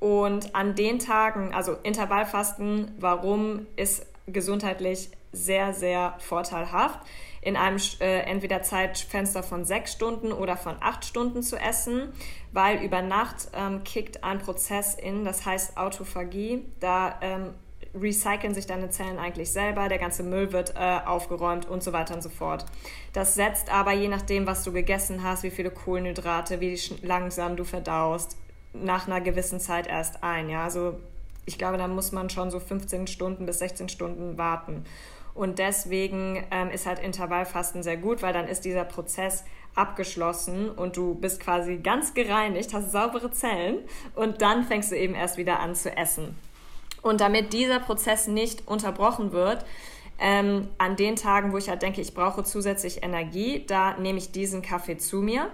und 0.00 0.52
an 0.52 0.74
den 0.74 0.98
Tagen, 0.98 1.54
also 1.54 1.76
Intervallfasten, 1.84 2.90
warum 2.98 3.68
ist 3.76 4.04
gesundheitlich 4.26 5.10
sehr, 5.32 5.72
sehr 5.74 6.14
vorteilhaft 6.18 6.98
in 7.46 7.56
einem 7.56 7.78
äh, 8.00 8.22
entweder 8.22 8.62
Zeitfenster 8.62 9.44
von 9.44 9.64
sechs 9.64 9.92
Stunden 9.92 10.32
oder 10.32 10.56
von 10.56 10.74
acht 10.80 11.04
Stunden 11.04 11.44
zu 11.44 11.56
essen, 11.56 12.12
weil 12.50 12.82
über 12.82 13.02
Nacht 13.02 13.50
ähm, 13.54 13.84
kickt 13.84 14.24
ein 14.24 14.40
Prozess 14.40 14.96
in, 14.96 15.24
das 15.24 15.46
heißt 15.46 15.76
Autophagie. 15.76 16.64
Da 16.80 17.14
ähm, 17.20 17.54
recyceln 17.94 18.52
sich 18.52 18.66
deine 18.66 18.90
Zellen 18.90 19.20
eigentlich 19.20 19.52
selber, 19.52 19.88
der 19.88 19.98
ganze 19.98 20.24
Müll 20.24 20.52
wird 20.52 20.74
äh, 20.74 20.98
aufgeräumt 21.06 21.66
und 21.66 21.84
so 21.84 21.92
weiter 21.92 22.16
und 22.16 22.22
so 22.22 22.30
fort. 22.30 22.66
Das 23.12 23.36
setzt 23.36 23.72
aber 23.72 23.92
je 23.92 24.08
nachdem, 24.08 24.48
was 24.48 24.64
du 24.64 24.72
gegessen 24.72 25.22
hast, 25.22 25.44
wie 25.44 25.52
viele 25.52 25.70
Kohlenhydrate, 25.70 26.60
wie 26.60 26.76
langsam 27.02 27.54
du 27.54 27.62
verdaust, 27.62 28.36
nach 28.72 29.06
einer 29.06 29.20
gewissen 29.20 29.60
Zeit 29.60 29.86
erst 29.86 30.24
ein. 30.24 30.50
Ja? 30.50 30.64
Also 30.64 30.98
ich 31.44 31.58
glaube, 31.58 31.78
da 31.78 31.86
muss 31.86 32.10
man 32.10 32.28
schon 32.28 32.50
so 32.50 32.58
15 32.58 33.06
Stunden 33.06 33.46
bis 33.46 33.60
16 33.60 33.88
Stunden 33.88 34.36
warten. 34.36 34.84
Und 35.36 35.58
deswegen 35.58 36.42
ähm, 36.50 36.70
ist 36.70 36.86
halt 36.86 36.98
Intervallfasten 36.98 37.82
sehr 37.82 37.98
gut, 37.98 38.22
weil 38.22 38.32
dann 38.32 38.48
ist 38.48 38.64
dieser 38.64 38.84
Prozess 38.84 39.44
abgeschlossen 39.74 40.70
und 40.70 40.96
du 40.96 41.14
bist 41.14 41.40
quasi 41.40 41.76
ganz 41.76 42.14
gereinigt, 42.14 42.72
hast 42.72 42.90
saubere 42.90 43.30
Zellen 43.30 43.80
und 44.14 44.40
dann 44.40 44.64
fängst 44.64 44.90
du 44.90 44.96
eben 44.96 45.14
erst 45.14 45.36
wieder 45.36 45.60
an 45.60 45.74
zu 45.74 45.94
essen. 45.94 46.38
Und 47.02 47.20
damit 47.20 47.52
dieser 47.52 47.78
Prozess 47.78 48.26
nicht 48.26 48.66
unterbrochen 48.66 49.32
wird, 49.32 49.66
ähm, 50.18 50.68
an 50.78 50.96
den 50.96 51.16
Tagen, 51.16 51.52
wo 51.52 51.58
ich 51.58 51.68
halt 51.68 51.82
denke, 51.82 52.00
ich 52.00 52.14
brauche 52.14 52.42
zusätzlich 52.42 53.02
Energie, 53.02 53.64
da 53.66 53.98
nehme 53.98 54.18
ich 54.18 54.32
diesen 54.32 54.62
Kaffee 54.62 54.96
zu 54.96 55.18
mir, 55.18 55.50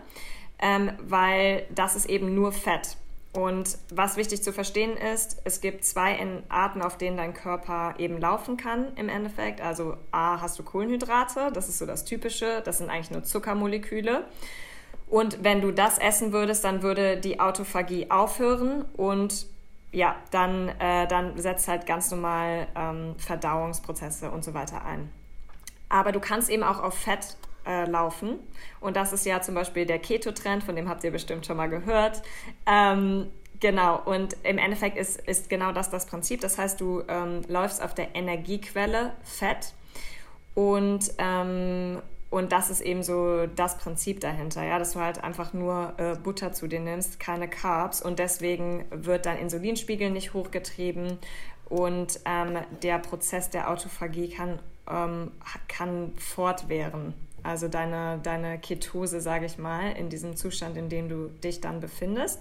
ähm, 0.60 0.92
weil 1.02 1.66
das 1.74 1.96
ist 1.96 2.06
eben 2.06 2.36
nur 2.36 2.52
Fett. 2.52 2.96
Und 3.32 3.78
was 3.90 4.16
wichtig 4.16 4.42
zu 4.42 4.52
verstehen 4.52 4.94
ist, 4.96 5.40
es 5.44 5.62
gibt 5.62 5.86
zwei 5.86 6.18
Arten, 6.50 6.82
auf 6.82 6.98
denen 6.98 7.16
dein 7.16 7.32
Körper 7.32 7.94
eben 7.98 8.20
laufen 8.20 8.58
kann 8.58 8.94
im 8.96 9.08
Endeffekt. 9.08 9.62
Also 9.62 9.96
A, 10.10 10.40
hast 10.42 10.58
du 10.58 10.62
Kohlenhydrate, 10.62 11.50
das 11.52 11.70
ist 11.70 11.78
so 11.78 11.86
das 11.86 12.04
Typische, 12.04 12.60
das 12.62 12.78
sind 12.78 12.90
eigentlich 12.90 13.10
nur 13.10 13.24
Zuckermoleküle. 13.24 14.26
Und 15.08 15.42
wenn 15.42 15.62
du 15.62 15.72
das 15.72 15.98
essen 15.98 16.32
würdest, 16.32 16.64
dann 16.64 16.82
würde 16.82 17.16
die 17.16 17.40
Autophagie 17.40 18.10
aufhören 18.10 18.84
und 18.96 19.46
ja, 19.92 20.16
dann, 20.30 20.68
äh, 20.78 21.06
dann 21.06 21.38
setzt 21.38 21.68
halt 21.68 21.86
ganz 21.86 22.10
normal 22.10 22.66
ähm, 22.74 23.14
Verdauungsprozesse 23.18 24.30
und 24.30 24.42
so 24.42 24.54
weiter 24.54 24.84
ein. 24.84 25.10
Aber 25.88 26.12
du 26.12 26.20
kannst 26.20 26.48
eben 26.48 26.62
auch 26.62 26.82
auf 26.82 26.94
Fett 26.94 27.36
äh, 27.66 27.84
laufen. 27.84 28.38
Und 28.80 28.96
das 28.96 29.12
ist 29.12 29.26
ja 29.26 29.40
zum 29.40 29.54
Beispiel 29.54 29.86
der 29.86 29.98
Keto-Trend, 29.98 30.64
von 30.64 30.76
dem 30.76 30.88
habt 30.88 31.04
ihr 31.04 31.10
bestimmt 31.10 31.46
schon 31.46 31.56
mal 31.56 31.68
gehört. 31.68 32.22
Ähm, 32.66 33.28
genau, 33.60 34.00
und 34.04 34.36
im 34.42 34.58
Endeffekt 34.58 34.96
ist, 34.96 35.20
ist 35.28 35.48
genau 35.48 35.72
das 35.72 35.90
das 35.90 36.06
Prinzip. 36.06 36.40
Das 36.40 36.58
heißt, 36.58 36.80
du 36.80 37.02
ähm, 37.08 37.42
läufst 37.48 37.82
auf 37.82 37.94
der 37.94 38.14
Energiequelle 38.14 39.12
Fett 39.22 39.74
und, 40.54 41.12
ähm, 41.18 42.02
und 42.30 42.52
das 42.52 42.70
ist 42.70 42.80
eben 42.80 43.02
so 43.02 43.46
das 43.46 43.78
Prinzip 43.78 44.20
dahinter, 44.20 44.64
ja, 44.64 44.78
dass 44.78 44.92
du 44.92 45.00
halt 45.00 45.22
einfach 45.22 45.52
nur 45.52 45.94
äh, 45.96 46.16
Butter 46.16 46.52
zu 46.52 46.66
dir 46.66 46.80
nimmst, 46.80 47.20
keine 47.20 47.48
Carbs 47.48 48.02
und 48.02 48.18
deswegen 48.18 48.84
wird 48.90 49.26
dein 49.26 49.38
Insulinspiegel 49.38 50.10
nicht 50.10 50.34
hochgetrieben 50.34 51.18
und 51.68 52.20
ähm, 52.26 52.58
der 52.82 52.98
Prozess 52.98 53.48
der 53.48 53.70
Autophagie 53.70 54.28
kann, 54.28 54.58
ähm, 54.90 55.30
kann 55.68 56.12
fortwähren. 56.18 57.14
Also 57.42 57.68
deine, 57.68 58.20
deine 58.22 58.58
Ketose, 58.58 59.20
sage 59.20 59.46
ich 59.46 59.58
mal, 59.58 59.92
in 59.92 60.08
diesem 60.08 60.36
Zustand, 60.36 60.76
in 60.76 60.88
dem 60.88 61.08
du 61.08 61.28
dich 61.28 61.60
dann 61.60 61.80
befindest, 61.80 62.40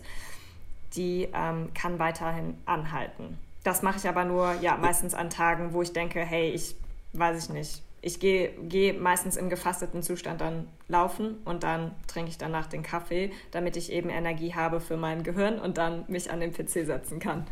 die 0.96 1.30
ähm, 1.34 1.74
kann 1.74 2.00
weiterhin 2.00 2.58
anhalten. 2.66 3.38
Das 3.64 3.82
mache 3.82 3.98
ich 3.98 4.08
aber 4.08 4.26
nur 4.26 4.54
ja 4.62 4.78
meistens 4.78 5.14
an 5.14 5.30
Tagen, 5.30 5.74
wo 5.74 5.82
ich 5.82 5.94
denke, 5.94 6.20
hey, 6.22 6.50
ich 6.52 6.76
weiß 7.14 7.44
ich 7.44 7.50
nicht. 7.50 7.84
Ich 8.04 8.20
gehe 8.20 8.52
geh 8.64 8.94
meistens 8.94 9.38
im 9.38 9.50
gefasteten 9.50 10.02
Zustand 10.02 10.42
dann 10.42 10.68
laufen 10.88 11.38
und 11.46 11.62
dann 11.62 11.92
trinke 12.08 12.32
ich 12.32 12.40
danach 12.40 12.66
den 12.66 12.82
Kaffee, 12.82 13.32
damit 13.52 13.78
ich 13.78 13.92
eben 13.92 14.10
Energie 14.10 14.56
habe 14.56 14.80
für 14.80 14.98
mein 14.98 15.22
Gehirn 15.22 15.60
und 15.60 15.78
dann 15.78 16.06
mich 16.08 16.32
an 16.32 16.40
den 16.40 16.52
PC 16.52 16.86
setzen 16.86 17.20
kann. 17.20 17.46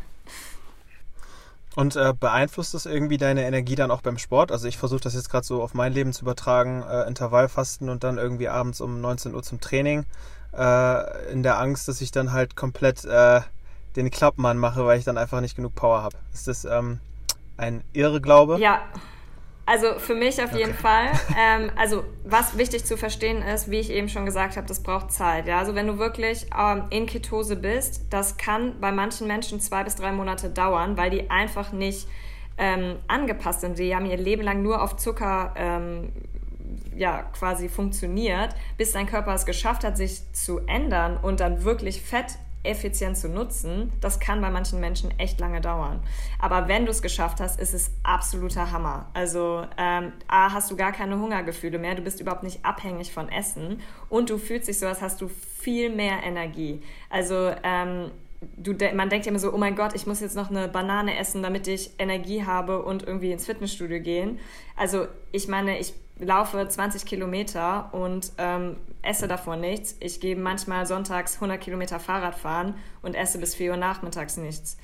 Und 1.76 1.94
äh, 1.94 2.12
beeinflusst 2.18 2.74
das 2.74 2.86
irgendwie 2.86 3.16
deine 3.16 3.44
Energie 3.44 3.76
dann 3.76 3.90
auch 3.90 4.02
beim 4.02 4.18
Sport? 4.18 4.50
Also 4.50 4.66
ich 4.66 4.76
versuche 4.76 5.00
das 5.00 5.14
jetzt 5.14 5.30
gerade 5.30 5.46
so 5.46 5.62
auf 5.62 5.72
mein 5.72 5.92
Leben 5.92 6.12
zu 6.12 6.22
übertragen, 6.22 6.82
äh, 6.82 7.06
Intervallfasten 7.06 7.88
und 7.88 8.02
dann 8.02 8.18
irgendwie 8.18 8.48
abends 8.48 8.80
um 8.80 9.00
19 9.00 9.34
Uhr 9.34 9.42
zum 9.42 9.60
Training, 9.60 10.04
äh, 10.52 11.32
in 11.32 11.42
der 11.42 11.60
Angst, 11.60 11.86
dass 11.86 12.00
ich 12.00 12.10
dann 12.10 12.32
halt 12.32 12.56
komplett 12.56 13.04
äh, 13.04 13.40
den 13.96 14.10
Klappmann 14.10 14.58
mache, 14.58 14.84
weil 14.84 14.98
ich 14.98 15.04
dann 15.04 15.18
einfach 15.18 15.40
nicht 15.40 15.56
genug 15.56 15.74
Power 15.74 16.02
habe. 16.02 16.16
Ist 16.32 16.48
das 16.48 16.64
ähm, 16.64 16.98
ein 17.56 17.84
Irrglaube? 17.92 18.58
Ja, 18.58 18.80
also 19.70 20.00
für 20.00 20.16
mich 20.16 20.42
auf 20.42 20.52
jeden 20.52 20.74
Fall. 20.74 21.06
Ähm, 21.38 21.70
also 21.76 22.02
was 22.24 22.58
wichtig 22.58 22.84
zu 22.84 22.96
verstehen 22.96 23.40
ist, 23.40 23.70
wie 23.70 23.78
ich 23.78 23.90
eben 23.90 24.08
schon 24.08 24.26
gesagt 24.26 24.56
habe, 24.56 24.66
das 24.66 24.82
braucht 24.82 25.12
Zeit. 25.12 25.46
Ja? 25.46 25.58
Also 25.58 25.74
wenn 25.74 25.86
du 25.86 25.98
wirklich 25.98 26.46
ähm, 26.58 26.84
in 26.90 27.06
Ketose 27.06 27.56
bist, 27.56 28.06
das 28.10 28.36
kann 28.36 28.80
bei 28.80 28.90
manchen 28.90 29.28
Menschen 29.28 29.60
zwei 29.60 29.84
bis 29.84 29.94
drei 29.94 30.10
Monate 30.10 30.50
dauern, 30.50 30.96
weil 30.96 31.10
die 31.10 31.30
einfach 31.30 31.72
nicht 31.72 32.08
ähm, 32.58 32.96
angepasst 33.06 33.60
sind. 33.60 33.78
Die 33.78 33.94
haben 33.94 34.06
ihr 34.06 34.16
Leben 34.16 34.42
lang 34.42 34.62
nur 34.62 34.82
auf 34.82 34.96
Zucker 34.96 35.54
ähm, 35.56 36.12
ja, 36.96 37.22
quasi 37.22 37.68
funktioniert, 37.68 38.54
bis 38.76 38.92
dein 38.92 39.06
Körper 39.06 39.32
es 39.34 39.46
geschafft 39.46 39.84
hat, 39.84 39.96
sich 39.96 40.32
zu 40.32 40.58
ändern 40.66 41.16
und 41.16 41.40
dann 41.40 41.64
wirklich 41.64 42.02
Fett 42.02 42.38
effizient 42.62 43.16
zu 43.16 43.28
nutzen, 43.28 43.92
das 44.00 44.20
kann 44.20 44.40
bei 44.40 44.50
manchen 44.50 44.80
Menschen 44.80 45.18
echt 45.18 45.40
lange 45.40 45.60
dauern. 45.60 46.00
Aber 46.38 46.68
wenn 46.68 46.84
du 46.84 46.90
es 46.90 47.00
geschafft 47.00 47.40
hast, 47.40 47.58
ist 47.58 47.72
es 47.72 47.90
absoluter 48.02 48.70
Hammer. 48.70 49.08
Also 49.14 49.66
ähm, 49.78 50.12
A, 50.28 50.52
hast 50.52 50.70
du 50.70 50.76
gar 50.76 50.92
keine 50.92 51.18
Hungergefühle 51.18 51.78
mehr, 51.78 51.94
du 51.94 52.02
bist 52.02 52.20
überhaupt 52.20 52.42
nicht 52.42 52.64
abhängig 52.64 53.12
von 53.12 53.30
Essen 53.30 53.80
und 54.08 54.28
du 54.28 54.38
fühlst 54.38 54.68
dich 54.68 54.78
so, 54.78 54.86
als 54.86 55.00
hast 55.00 55.20
du 55.20 55.28
viel 55.28 55.94
mehr 55.94 56.22
Energie. 56.22 56.82
Also 57.08 57.52
ähm, 57.62 58.10
du, 58.56 58.74
man 58.94 59.08
denkt 59.08 59.26
ja 59.26 59.30
immer 59.30 59.38
so, 59.38 59.52
oh 59.52 59.58
mein 59.58 59.76
Gott, 59.76 59.94
ich 59.94 60.06
muss 60.06 60.20
jetzt 60.20 60.36
noch 60.36 60.50
eine 60.50 60.68
Banane 60.68 61.18
essen, 61.18 61.42
damit 61.42 61.66
ich 61.66 61.92
Energie 61.98 62.44
habe 62.44 62.82
und 62.82 63.06
irgendwie 63.06 63.32
ins 63.32 63.46
Fitnessstudio 63.46 64.00
gehen. 64.00 64.38
Also 64.76 65.06
ich 65.32 65.48
meine, 65.48 65.78
ich 65.78 65.94
laufe 66.18 66.66
20 66.66 67.06
Kilometer 67.06 67.88
und 67.92 68.32
ähm, 68.38 68.76
esse 69.02 69.28
davon 69.28 69.60
nichts. 69.60 69.96
Ich 70.00 70.20
gehe 70.20 70.36
manchmal 70.36 70.86
sonntags 70.86 71.36
100 71.36 71.60
Kilometer 71.60 72.00
Fahrrad 72.00 72.34
fahren 72.34 72.74
und 73.02 73.14
esse 73.14 73.38
bis 73.38 73.54
4 73.54 73.72
Uhr 73.72 73.76
nachmittags 73.76 74.36
nichts. 74.36 74.76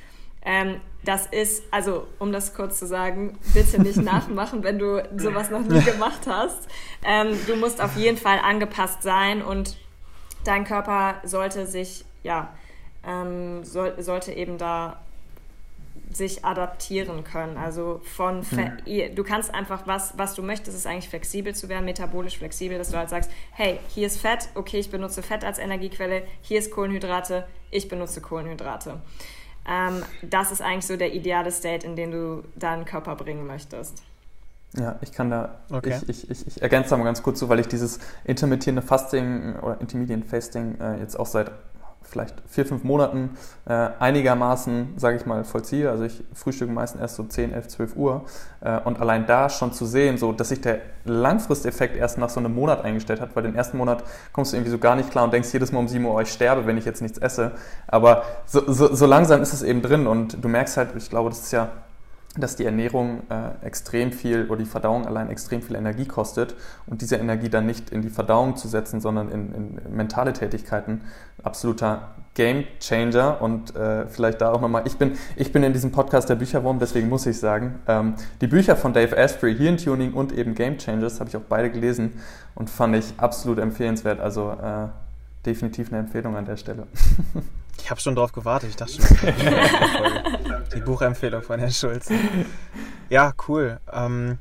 Ähm, 0.44 0.80
das 1.04 1.26
ist, 1.26 1.64
also 1.72 2.06
um 2.20 2.32
das 2.32 2.54
kurz 2.54 2.78
zu 2.78 2.86
sagen, 2.86 3.38
bitte 3.52 3.82
nicht 3.82 3.96
nachmachen, 4.02 4.62
wenn 4.62 4.78
du 4.78 5.02
sowas 5.16 5.50
noch 5.50 5.62
nie 5.62 5.80
gemacht 5.82 6.26
hast. 6.26 6.68
Ähm, 7.04 7.36
du 7.46 7.56
musst 7.56 7.80
auf 7.80 7.96
jeden 7.96 8.16
Fall 8.16 8.38
angepasst 8.38 9.02
sein 9.02 9.42
und 9.42 9.76
dein 10.44 10.64
Körper 10.64 11.16
sollte 11.24 11.66
sich, 11.66 12.04
ja, 12.22 12.54
ähm, 13.04 13.64
soll, 13.64 14.00
sollte 14.00 14.32
eben 14.32 14.56
da 14.56 15.00
sich 16.16 16.44
adaptieren 16.44 17.24
können. 17.24 17.56
Also 17.56 18.00
von 18.04 18.42
hm. 18.42 19.14
du 19.14 19.24
kannst 19.24 19.54
einfach 19.54 19.86
was, 19.86 20.16
was 20.16 20.34
du 20.34 20.42
möchtest, 20.42 20.76
ist 20.76 20.86
eigentlich 20.86 21.08
flexibel 21.08 21.54
zu 21.54 21.68
werden, 21.68 21.84
metabolisch 21.84 22.38
flexibel, 22.38 22.78
dass 22.78 22.90
du 22.90 22.96
halt 22.96 23.10
sagst, 23.10 23.30
hey, 23.52 23.78
hier 23.88 24.06
ist 24.06 24.18
Fett, 24.18 24.48
okay, 24.54 24.78
ich 24.78 24.90
benutze 24.90 25.22
Fett 25.22 25.44
als 25.44 25.58
Energiequelle, 25.58 26.22
hier 26.40 26.58
ist 26.58 26.70
Kohlenhydrate, 26.70 27.46
ich 27.70 27.88
benutze 27.88 28.20
Kohlenhydrate. 28.20 29.00
Ähm, 29.68 30.02
das 30.22 30.52
ist 30.52 30.62
eigentlich 30.62 30.86
so 30.86 30.96
der 30.96 31.12
ideale 31.12 31.50
State, 31.50 31.86
in 31.86 31.96
den 31.96 32.10
du 32.10 32.44
deinen 32.54 32.84
Körper 32.84 33.16
bringen 33.16 33.46
möchtest. 33.46 34.02
Ja, 34.78 34.96
ich 35.00 35.12
kann 35.12 35.30
da, 35.30 35.58
okay. 35.70 36.00
ich, 36.06 36.08
ich, 36.08 36.30
ich, 36.30 36.46
ich 36.46 36.62
ergänze 36.62 36.90
da 36.90 36.96
mal 36.98 37.04
ganz 37.04 37.22
kurz 37.22 37.38
zu, 37.38 37.48
weil 37.48 37.60
ich 37.60 37.68
dieses 37.68 37.98
intermittierende 38.24 38.82
Fasting 38.82 39.56
oder 39.56 39.80
Intermediate 39.80 40.26
Fasting 40.26 40.78
äh, 40.80 40.98
jetzt 40.98 41.18
auch 41.18 41.26
seit 41.26 41.50
vielleicht 42.08 42.34
vier, 42.48 42.64
fünf 42.66 42.84
Monaten 42.84 43.30
äh, 43.66 43.88
einigermaßen, 43.98 44.94
sage 44.96 45.16
ich 45.16 45.26
mal, 45.26 45.44
vollziehe. 45.44 45.90
Also 45.90 46.04
ich 46.04 46.22
frühstücke 46.32 46.72
meistens 46.72 47.00
erst 47.00 47.16
so 47.16 47.24
10, 47.24 47.52
11, 47.52 47.68
12 47.68 47.96
Uhr. 47.96 48.24
Äh, 48.60 48.78
und 48.80 49.00
allein 49.00 49.26
da 49.26 49.48
schon 49.48 49.72
zu 49.72 49.86
sehen, 49.86 50.18
so, 50.18 50.32
dass 50.32 50.50
sich 50.50 50.60
der 50.60 50.80
Langfristeffekt 51.04 51.96
erst 51.96 52.18
nach 52.18 52.30
so 52.30 52.40
einem 52.40 52.54
Monat 52.54 52.84
eingestellt 52.84 53.20
hat, 53.20 53.34
weil 53.34 53.42
den 53.42 53.54
ersten 53.54 53.76
Monat 53.76 54.04
kommst 54.32 54.52
du 54.52 54.56
irgendwie 54.56 54.70
so 54.70 54.78
gar 54.78 54.96
nicht 54.96 55.10
klar 55.10 55.24
und 55.24 55.32
denkst 55.32 55.52
jedes 55.52 55.72
Mal 55.72 55.80
um 55.80 55.88
7 55.88 56.04
Uhr, 56.04 56.14
oh, 56.14 56.20
ich 56.20 56.32
sterbe, 56.32 56.66
wenn 56.66 56.78
ich 56.78 56.84
jetzt 56.84 57.02
nichts 57.02 57.18
esse. 57.18 57.52
Aber 57.86 58.22
so, 58.46 58.62
so, 58.72 58.94
so 58.94 59.06
langsam 59.06 59.42
ist 59.42 59.52
es 59.52 59.62
eben 59.62 59.82
drin 59.82 60.06
und 60.06 60.42
du 60.42 60.48
merkst 60.48 60.76
halt, 60.76 60.90
ich 60.96 61.10
glaube, 61.10 61.30
das 61.30 61.40
ist 61.40 61.52
ja 61.52 61.68
dass 62.38 62.56
die 62.56 62.64
Ernährung 62.64 63.22
äh, 63.30 63.64
extrem 63.66 64.12
viel 64.12 64.46
oder 64.46 64.58
die 64.58 64.66
Verdauung 64.66 65.06
allein 65.06 65.30
extrem 65.30 65.62
viel 65.62 65.76
Energie 65.76 66.06
kostet 66.06 66.54
und 66.86 67.02
diese 67.02 67.16
Energie 67.16 67.48
dann 67.48 67.66
nicht 67.66 67.90
in 67.90 68.02
die 68.02 68.10
Verdauung 68.10 68.56
zu 68.56 68.68
setzen, 68.68 69.00
sondern 69.00 69.30
in, 69.30 69.54
in 69.54 69.96
mentale 69.96 70.32
Tätigkeiten, 70.32 71.02
absoluter 71.42 72.14
Game 72.34 72.64
Changer 72.80 73.40
und 73.40 73.74
äh, 73.74 74.06
vielleicht 74.06 74.42
da 74.42 74.52
auch 74.52 74.60
nochmal, 74.60 74.82
ich 74.86 74.96
bin, 74.98 75.12
ich 75.36 75.52
bin 75.52 75.62
in 75.62 75.72
diesem 75.72 75.90
Podcast 75.90 76.28
der 76.28 76.34
Bücherwurm, 76.34 76.78
deswegen 76.78 77.08
muss 77.08 77.24
ich 77.26 77.38
sagen, 77.38 77.80
ähm, 77.88 78.14
die 78.40 78.46
Bücher 78.46 78.76
von 78.76 78.92
Dave 78.92 79.16
Asprey, 79.16 79.56
Hirn 79.56 79.78
Tuning 79.78 80.12
und 80.12 80.32
eben 80.32 80.54
Game 80.54 80.76
Changers, 80.76 81.18
habe 81.18 81.30
ich 81.30 81.36
auch 81.36 81.44
beide 81.48 81.70
gelesen 81.70 82.20
und 82.54 82.68
fand 82.68 82.94
ich 82.96 83.14
absolut 83.16 83.58
empfehlenswert, 83.58 84.20
also 84.20 84.50
äh, 84.50 84.88
definitiv 85.46 85.90
eine 85.90 86.00
Empfehlung 86.00 86.36
an 86.36 86.44
der 86.44 86.56
Stelle. 86.56 86.86
Ich 87.82 87.90
habe 87.90 88.00
schon 88.00 88.14
drauf 88.16 88.32
gewartet. 88.32 88.70
Ich 88.70 88.76
dachte 88.76 88.94
schon, 88.94 89.16
die 90.74 90.80
Buchempfehlung 90.80 91.42
von 91.42 91.58
Herrn 91.60 91.70
Schulz. 91.72 92.08
Ja, 93.08 93.32
cool. 93.48 93.78
Ähm, 93.92 94.38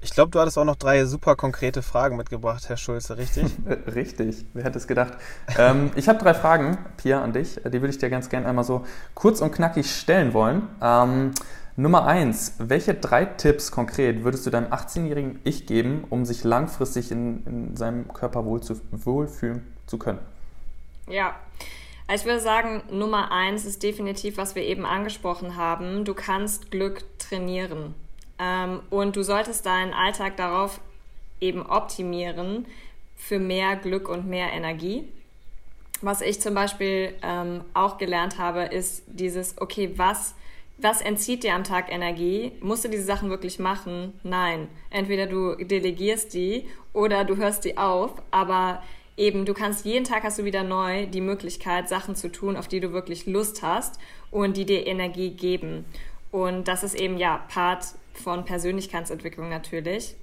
Ich 0.00 0.10
glaube, 0.12 0.30
du 0.30 0.38
hattest 0.38 0.58
auch 0.58 0.64
noch 0.64 0.76
drei 0.76 1.04
super 1.06 1.34
konkrete 1.34 1.82
Fragen 1.82 2.16
mitgebracht, 2.16 2.68
Herr 2.68 2.76
Schulze, 2.76 3.16
richtig? 3.16 3.46
richtig, 3.94 4.44
wer 4.54 4.64
hätte 4.64 4.78
es 4.78 4.86
gedacht. 4.86 5.14
ähm, 5.58 5.90
ich 5.96 6.08
habe 6.08 6.18
drei 6.18 6.34
Fragen, 6.34 6.78
Pia, 6.98 7.22
an 7.22 7.32
dich. 7.32 7.56
Die 7.64 7.72
würde 7.80 7.88
ich 7.88 7.98
dir 7.98 8.10
ganz 8.10 8.28
gerne 8.28 8.46
einmal 8.46 8.64
so 8.64 8.84
kurz 9.14 9.40
und 9.40 9.50
knackig 9.52 9.90
stellen 9.90 10.34
wollen. 10.34 10.62
Ähm, 10.82 11.32
Nummer 11.76 12.06
eins, 12.06 12.54
welche 12.58 12.94
drei 12.94 13.24
Tipps 13.24 13.70
konkret 13.70 14.24
würdest 14.24 14.44
du 14.46 14.50
deinem 14.50 14.72
18-jährigen 14.72 15.40
Ich 15.44 15.64
geben, 15.66 16.04
um 16.10 16.24
sich 16.24 16.44
langfristig 16.44 17.10
in, 17.12 17.44
in 17.46 17.76
seinem 17.76 18.12
Körper 18.12 18.44
wohl 18.44 18.60
zu, 18.60 18.80
wohlfühlen 18.90 19.62
zu 19.86 19.96
können? 19.98 20.18
Ja, 21.08 21.34
also 22.08 22.22
ich 22.22 22.26
würde 22.26 22.40
sagen, 22.40 22.82
Nummer 22.90 23.30
eins 23.30 23.66
ist 23.66 23.82
definitiv, 23.82 24.38
was 24.38 24.54
wir 24.54 24.62
eben 24.62 24.86
angesprochen 24.86 25.56
haben. 25.56 26.06
Du 26.06 26.14
kannst 26.14 26.70
Glück 26.70 27.04
trainieren. 27.18 27.94
Ähm, 28.38 28.80
und 28.88 29.14
du 29.14 29.22
solltest 29.22 29.66
deinen 29.66 29.92
Alltag 29.92 30.38
darauf 30.38 30.80
eben 31.38 31.66
optimieren 31.66 32.64
für 33.14 33.38
mehr 33.38 33.76
Glück 33.76 34.08
und 34.08 34.26
mehr 34.26 34.52
Energie. 34.52 35.06
Was 36.00 36.22
ich 36.22 36.40
zum 36.40 36.54
Beispiel 36.54 37.14
ähm, 37.22 37.62
auch 37.74 37.98
gelernt 37.98 38.38
habe, 38.38 38.62
ist 38.62 39.02
dieses, 39.06 39.60
okay, 39.60 39.92
was, 39.96 40.34
was 40.78 41.02
entzieht 41.02 41.42
dir 41.42 41.54
am 41.54 41.64
Tag 41.64 41.92
Energie? 41.92 42.52
Musst 42.60 42.84
du 42.84 42.88
diese 42.88 43.04
Sachen 43.04 43.28
wirklich 43.28 43.58
machen? 43.58 44.18
Nein. 44.22 44.68
Entweder 44.88 45.26
du 45.26 45.56
delegierst 45.56 46.32
die 46.32 46.68
oder 46.94 47.24
du 47.24 47.36
hörst 47.36 47.66
die 47.66 47.76
auf, 47.76 48.12
aber 48.30 48.82
eben, 49.18 49.44
du 49.44 49.54
kannst 49.54 49.84
jeden 49.84 50.04
Tag 50.04 50.22
hast 50.22 50.38
du 50.38 50.44
wieder 50.44 50.62
neu 50.62 51.06
die 51.06 51.20
Möglichkeit, 51.20 51.88
Sachen 51.88 52.14
zu 52.14 52.30
tun, 52.30 52.56
auf 52.56 52.68
die 52.68 52.80
du 52.80 52.92
wirklich 52.92 53.26
Lust 53.26 53.62
hast 53.62 53.98
und 54.30 54.56
die 54.56 54.64
dir 54.64 54.86
Energie 54.86 55.30
geben. 55.30 55.84
Und 56.30 56.68
das 56.68 56.82
ist 56.82 56.94
eben 56.94 57.18
ja 57.18 57.44
Part 57.48 57.86
von 58.14 58.44
Persönlichkeitsentwicklung 58.44 59.48
natürlich. 59.48 60.14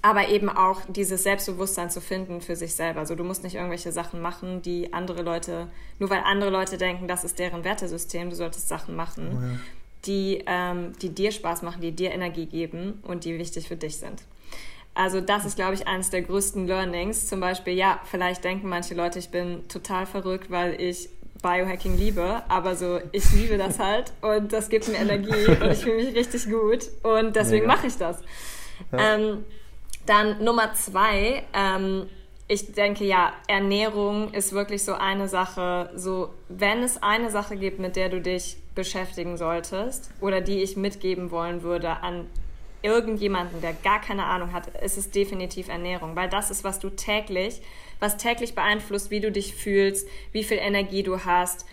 Aber 0.00 0.28
eben 0.28 0.48
auch 0.48 0.82
dieses 0.88 1.24
Selbstbewusstsein 1.24 1.90
zu 1.90 2.00
finden 2.00 2.40
für 2.40 2.54
sich 2.54 2.74
selber. 2.74 3.00
Also 3.00 3.16
du 3.16 3.24
musst 3.24 3.42
nicht 3.42 3.56
irgendwelche 3.56 3.90
Sachen 3.90 4.20
machen, 4.20 4.62
die 4.62 4.92
andere 4.92 5.22
Leute, 5.22 5.66
nur 5.98 6.08
weil 6.10 6.22
andere 6.24 6.50
Leute 6.50 6.78
denken, 6.78 7.08
das 7.08 7.24
ist 7.24 7.38
deren 7.38 7.64
Wertesystem, 7.64 8.30
du 8.30 8.36
solltest 8.36 8.68
Sachen 8.68 8.94
machen, 8.94 9.28
oh 9.32 9.42
ja. 9.42 9.58
die, 10.06 10.44
ähm, 10.46 10.92
die 11.02 11.08
dir 11.08 11.32
Spaß 11.32 11.62
machen, 11.62 11.80
die 11.80 11.90
dir 11.90 12.12
Energie 12.12 12.46
geben 12.46 13.00
und 13.02 13.24
die 13.24 13.38
wichtig 13.38 13.66
für 13.66 13.76
dich 13.76 13.96
sind. 13.96 14.22
Also 14.94 15.20
das 15.20 15.44
ist, 15.44 15.56
glaube 15.56 15.74
ich, 15.74 15.86
eines 15.86 16.10
der 16.10 16.22
größten 16.22 16.66
Learnings. 16.66 17.26
Zum 17.26 17.40
Beispiel, 17.40 17.74
ja, 17.74 18.00
vielleicht 18.04 18.42
denken 18.42 18.68
manche 18.68 18.94
Leute, 18.94 19.18
ich 19.18 19.30
bin 19.30 19.68
total 19.68 20.06
verrückt, 20.06 20.50
weil 20.50 20.80
ich 20.80 21.08
Biohacking 21.42 21.96
liebe, 21.96 22.42
aber 22.48 22.74
so, 22.74 22.98
ich 23.12 23.30
liebe 23.32 23.58
das 23.58 23.78
halt 23.78 24.12
und 24.22 24.52
das 24.52 24.68
gibt 24.68 24.88
mir 24.88 24.96
Energie 24.96 25.46
und 25.46 25.70
ich 25.70 25.78
fühle 25.78 26.04
mich 26.04 26.14
richtig 26.14 26.50
gut 26.50 26.86
und 27.02 27.36
deswegen 27.36 27.66
mache 27.66 27.86
ich 27.86 27.96
das. 27.96 28.20
Ja. 28.92 29.14
Ähm, 29.14 29.44
dann 30.06 30.42
Nummer 30.42 30.72
zwei, 30.74 31.44
ähm, 31.52 32.08
ich 32.48 32.72
denke 32.72 33.04
ja, 33.04 33.32
Ernährung 33.46 34.32
ist 34.32 34.52
wirklich 34.52 34.82
so 34.82 34.94
eine 34.94 35.28
Sache, 35.28 35.90
so 35.94 36.30
wenn 36.48 36.82
es 36.82 37.02
eine 37.02 37.30
Sache 37.30 37.56
gibt, 37.56 37.78
mit 37.78 37.94
der 37.94 38.08
du 38.08 38.20
dich 38.20 38.56
beschäftigen 38.74 39.36
solltest 39.36 40.10
oder 40.20 40.40
die 40.40 40.62
ich 40.62 40.76
mitgeben 40.76 41.30
wollen 41.30 41.62
würde 41.62 42.02
an 42.02 42.26
irgendjemanden, 42.82 43.60
der 43.60 43.72
gar 43.72 44.00
keine 44.00 44.24
Ahnung 44.24 44.52
hat, 44.52 44.68
ist 44.82 44.98
es 44.98 45.10
definitiv 45.10 45.68
Ernährung, 45.68 46.16
weil 46.16 46.28
das 46.28 46.50
ist, 46.50 46.64
was 46.64 46.78
du 46.78 46.90
täglich 46.90 47.60
was 48.00 48.16
täglich 48.16 48.54
beeinflusst, 48.54 49.10
wie 49.10 49.20
du 49.20 49.32
dich 49.32 49.54
fühlst, 49.54 50.08
wie 50.32 50.44
viel 50.44 50.58
Energie 50.58 51.02
du 51.02 51.24
hast. 51.24 51.66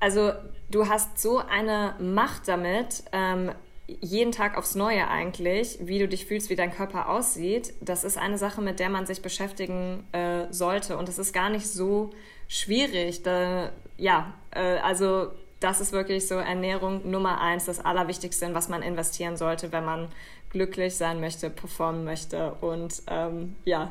Also 0.00 0.32
du 0.70 0.88
hast 0.88 1.18
so 1.18 1.38
eine 1.38 1.94
Macht 1.98 2.48
damit, 2.48 3.04
ähm, 3.12 3.52
jeden 3.86 4.32
Tag 4.32 4.56
aufs 4.56 4.74
Neue 4.74 5.08
eigentlich, 5.08 5.78
wie 5.80 5.98
du 5.98 6.08
dich 6.08 6.24
fühlst, 6.24 6.48
wie 6.48 6.56
dein 6.56 6.72
Körper 6.72 7.08
aussieht. 7.08 7.74
Das 7.82 8.02
ist 8.02 8.16
eine 8.16 8.38
Sache, 8.38 8.62
mit 8.62 8.80
der 8.80 8.88
man 8.88 9.04
sich 9.04 9.20
beschäftigen 9.20 10.06
äh, 10.12 10.46
sollte. 10.50 10.96
Und 10.96 11.08
es 11.08 11.18
ist 11.18 11.34
gar 11.34 11.50
nicht 11.50 11.66
so 11.66 12.10
schwierig. 12.48 13.22
Da, 13.22 13.72
ja, 13.98 14.32
äh, 14.52 14.78
also 14.78 15.32
das 15.64 15.80
ist 15.80 15.92
wirklich 15.92 16.28
so 16.28 16.34
Ernährung 16.34 17.10
Nummer 17.10 17.40
eins, 17.40 17.64
das 17.64 17.82
Allerwichtigste, 17.82 18.44
in 18.44 18.54
was 18.54 18.68
man 18.68 18.82
investieren 18.82 19.38
sollte, 19.38 19.72
wenn 19.72 19.86
man 19.86 20.08
glücklich 20.50 20.94
sein 20.94 21.20
möchte, 21.20 21.48
performen 21.48 22.04
möchte 22.04 22.52
und 22.60 23.02
ähm, 23.06 23.56
ja, 23.64 23.90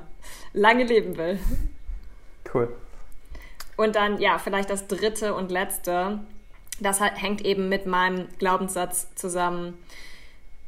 lange 0.54 0.84
leben 0.84 1.18
will. 1.18 1.40
Cool. 2.54 2.72
Und 3.76 3.96
dann, 3.96 4.22
ja, 4.22 4.38
vielleicht 4.38 4.70
das 4.70 4.86
dritte 4.86 5.34
und 5.34 5.50
letzte, 5.50 6.20
das 6.80 7.02
hängt 7.02 7.44
eben 7.44 7.70
mit 7.70 7.88
meinem 7.88 8.28
Glaubenssatz 8.38 9.08
zusammen, 9.16 9.76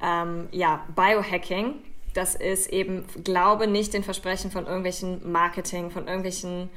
ähm, 0.01 0.47
ja, 0.51 0.87
Biohacking. 0.95 1.75
Das 2.15 2.33
ist 2.33 2.67
eben, 2.73 3.05
glaube 3.23 3.67
nicht 3.67 3.93
den 3.93 4.03
Versprechen 4.03 4.49
von 4.49 4.65
irgendwelchen 4.65 5.31
Marketing, 5.31 5.91
von 5.91 6.07
irgendwelchen 6.07 6.71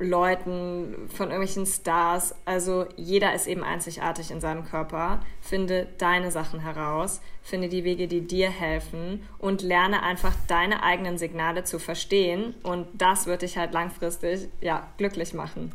Leuten, 0.00 1.08
von 1.14 1.28
irgendwelchen 1.28 1.66
Stars. 1.66 2.34
Also 2.44 2.86
jeder 2.96 3.34
ist 3.34 3.46
eben 3.46 3.62
einzigartig 3.62 4.30
in 4.30 4.40
seinem 4.40 4.64
Körper. 4.64 5.20
Finde 5.40 5.86
deine 5.98 6.30
Sachen 6.30 6.60
heraus, 6.60 7.20
finde 7.42 7.68
die 7.68 7.84
Wege, 7.84 8.08
die 8.08 8.22
dir 8.26 8.50
helfen 8.50 9.22
und 9.38 9.62
lerne 9.62 10.02
einfach 10.02 10.34
deine 10.48 10.82
eigenen 10.82 11.18
Signale 11.18 11.64
zu 11.64 11.78
verstehen. 11.78 12.54
Und 12.62 12.88
das 12.94 13.26
wird 13.26 13.42
dich 13.42 13.58
halt 13.58 13.72
langfristig 13.72 14.48
ja 14.60 14.88
glücklich 14.96 15.34
machen. 15.34 15.70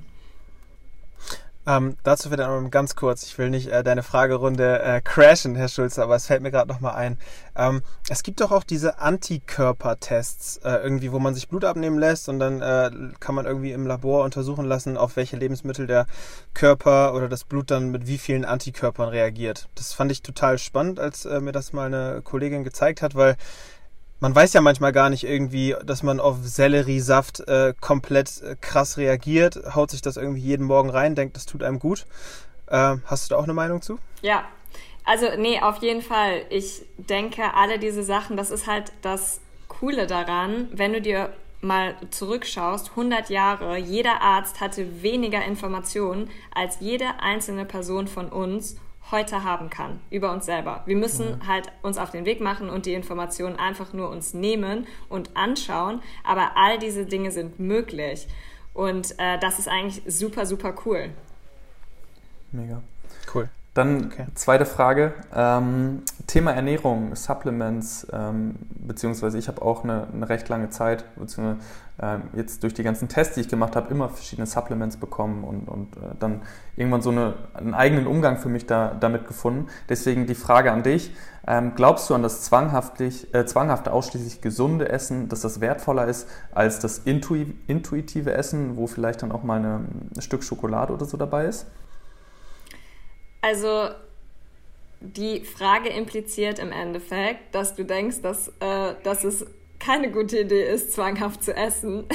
Ähm, 1.68 1.98
dazu 2.04 2.32
wieder 2.32 2.48
einmal 2.48 2.70
ganz 2.70 2.96
kurz. 2.96 3.24
Ich 3.24 3.38
will 3.38 3.50
nicht 3.50 3.70
äh, 3.70 3.84
deine 3.84 4.04
Fragerunde 4.04 4.82
äh, 4.84 5.02
crashen, 5.02 5.56
Herr 5.56 5.68
Schulze, 5.68 6.04
aber 6.04 6.16
es 6.16 6.28
fällt 6.28 6.44
mir 6.44 6.52
gerade 6.52 6.72
nochmal 6.72 6.94
ein. 6.96 7.18
Ähm, 7.56 7.82
es 8.08 8.22
gibt 8.22 8.42
doch 8.42 8.52
auch 8.52 8.64
diese 8.64 9.00
Antikörpertests, 9.00 10.58
äh, 10.58 10.76
irgendwie, 10.84 11.12
wo 11.12 11.18
man 11.18 11.34
sich 11.34 11.48
Blut 11.50 11.66
abnehmen 11.66 11.98
lässt 11.98 12.30
und 12.30 12.40
dann 12.40 12.62
äh, 12.62 12.92
kann 13.20 13.34
man 13.34 13.46
irgendwie 13.46 13.72
im 13.72 13.88
Labor 13.88 14.24
untersuchen 14.24 14.66
lassen, 14.66 14.96
auf 14.96 15.16
welche 15.16 15.38
Lebensmittel 15.38 15.88
der 15.88 16.06
Körper 16.54 17.16
oder 17.16 17.30
das 17.30 17.46
Blut 17.46 17.72
dann 17.72 17.90
mit 17.90 18.06
wie 18.06 18.20
vielen 18.20 18.46
Antikörpern 18.46 19.10
reagiert. 19.10 19.68
Das 19.74 19.94
fand 19.94 20.12
ich 20.12 20.22
total 20.22 20.60
spannend, 20.60 21.00
als 21.00 21.26
äh, 21.26 21.40
mir 21.40 21.52
das 21.52 21.74
mal 21.74 21.88
eine 21.88 22.22
Kollegin 22.22 22.64
gezeigt 22.64 23.02
hat, 23.02 23.16
weil 23.16 23.38
man 24.26 24.34
weiß 24.34 24.54
ja 24.54 24.62
manchmal 24.62 24.92
gar 24.92 25.12
nicht 25.12 25.24
irgendwie, 25.24 25.76
dass 25.86 26.02
man 26.02 26.20
auf 26.20 26.38
Selleriesaft 26.42 27.42
äh, 27.42 27.76
komplett 27.80 28.42
äh, 28.42 28.56
krass 28.60 28.98
reagiert, 28.98 29.76
haut 29.76 29.92
sich 29.92 30.02
das 30.02 30.18
irgendwie 30.18 30.42
jeden 30.42 30.66
Morgen 30.66 30.90
rein, 30.90 31.14
denkt, 31.14 31.36
das 31.36 31.46
tut 31.46 31.62
einem 31.62 31.78
gut. 31.78 32.08
Äh, 32.66 32.96
hast 33.06 33.30
du 33.30 33.36
da 33.36 33.40
auch 33.40 33.44
eine 33.44 33.54
Meinung 33.54 33.84
zu? 33.84 34.00
Ja, 34.24 34.46
also 35.04 35.28
nee, 35.38 35.62
auf 35.62 35.78
jeden 35.84 36.02
Fall. 36.02 36.42
Ich 36.50 36.82
denke, 36.98 37.54
alle 37.54 37.78
diese 37.78 38.02
Sachen, 38.02 38.36
das 38.36 38.50
ist 38.50 38.66
halt 38.66 38.94
das 39.04 39.42
Coole 39.68 40.08
daran, 40.08 40.70
wenn 40.72 40.94
du 40.94 41.02
dir 41.02 41.30
mal 41.62 41.94
zurückschaust, 42.10 42.90
100 42.90 43.30
Jahre, 43.30 43.78
jeder 43.78 44.24
Arzt 44.24 44.60
hatte 44.60 45.04
weniger 45.04 45.46
Informationen 45.46 46.32
als 46.52 46.78
jede 46.80 47.20
einzelne 47.20 47.66
Person 47.66 48.08
von 48.08 48.30
uns 48.30 48.78
heute 49.12 49.44
haben 49.44 49.70
kann 49.70 50.00
über 50.10 50.32
uns 50.32 50.46
selber. 50.46 50.84
Wir 50.86 50.96
müssen 50.96 51.38
mhm. 51.38 51.48
halt 51.48 51.72
uns 51.82 51.98
auf 51.98 52.12
den 52.12 52.26
Weg 52.26 52.42
machen 52.42 52.70
und 52.70 52.86
die 52.86 52.94
Informationen 52.94 53.58
einfach 53.58 53.94
nur 53.94 54.10
uns 54.10 54.34
nehmen 54.34 54.88
und 55.10 55.36
anschauen. 55.36 56.02
Aber 56.24 56.58
all 56.58 56.80
diese 56.80 57.06
Dinge 57.06 57.32
sind 57.32 57.60
möglich. 57.60 58.28
Und 58.74 59.16
äh, 59.20 59.40
das 59.40 59.60
ist 59.60 59.68
eigentlich 59.68 60.02
super, 60.08 60.46
super 60.46 60.76
cool. 60.86 61.12
Mega. 62.52 62.82
Cool. 63.34 63.50
Dann 63.76 64.06
okay. 64.06 64.26
zweite 64.36 64.66
Frage. 64.66 65.14
Ähm, 65.36 66.04
Thema 66.28 66.54
Ernährung, 66.54 67.14
Supplements, 67.14 68.08
ähm, 68.14 68.56
beziehungsweise 68.70 69.38
ich 69.38 69.50
habe 69.50 69.62
auch 69.62 69.84
eine, 69.84 70.08
eine, 70.14 70.30
recht 70.30 70.48
lange 70.48 70.70
Zeit, 70.70 71.04
beziehungsweise 71.18 71.60
ähm, 72.02 72.22
jetzt 72.34 72.64
durch 72.64 72.74
die 72.74 72.84
ganzen 72.84 73.10
Tests, 73.10 73.36
die 73.36 73.42
ich 73.42 73.50
gemacht 73.50 73.76
habe, 73.76 73.92
immer 73.92 74.08
verschiedene 74.08 74.48
Supplements 74.48 74.96
bekommen 74.96 75.44
und, 75.44 75.68
und 75.68 75.98
äh, 75.98 76.16
dann 76.18 76.44
irgendwann 76.78 77.02
so 77.02 77.10
eine, 77.10 77.34
einen 77.54 77.74
eigenen 77.74 78.08
Umgang 78.08 78.38
für 78.38 78.48
mich 78.48 78.66
da, 78.66 78.96
damit 78.98 79.28
gefunden. 79.28 79.68
Deswegen 79.90 80.26
die 80.26 80.36
Frage 80.36 80.72
an 80.72 80.82
dich. 80.82 81.14
Ähm, 81.46 81.74
glaubst 81.76 82.10
du 82.10 82.16
an 82.16 82.24
das 82.24 82.44
zwanghaftlich, 82.44 83.34
äh, 83.34 83.46
zwanghafte, 83.46 83.92
ausschließlich 83.92 84.40
gesunde 84.40 84.88
Essen, 84.88 85.28
dass 85.28 85.42
das 85.42 85.60
wertvoller 85.60 86.08
ist 86.08 86.30
als 86.54 86.80
das 86.80 87.00
intuitive 87.00 88.34
Essen, 88.34 88.78
wo 88.78 88.88
vielleicht 88.88 89.22
dann 89.22 89.34
auch 89.34 89.44
mal 89.44 89.60
eine, 89.60 89.82
ein 90.16 90.22
Stück 90.22 90.46
Schokolade 90.46 90.94
oder 90.94 91.06
so 91.06 91.18
dabei 91.18 91.48
ist? 91.48 91.68
Also 93.46 93.90
die 95.02 95.42
Frage 95.42 95.90
impliziert 95.90 96.58
im 96.58 96.72
Endeffekt, 96.72 97.54
dass 97.54 97.76
du 97.76 97.86
denkst, 97.86 98.24
dass, 98.24 98.48
äh, 98.60 98.96
dass 99.04 99.24
es 99.24 99.46
keine 99.78 100.10
gute 100.10 100.40
Idee 100.40 100.64
ist, 100.64 100.94
zwanghaft 100.94 101.44
zu 101.44 101.56
essen. 101.56 102.06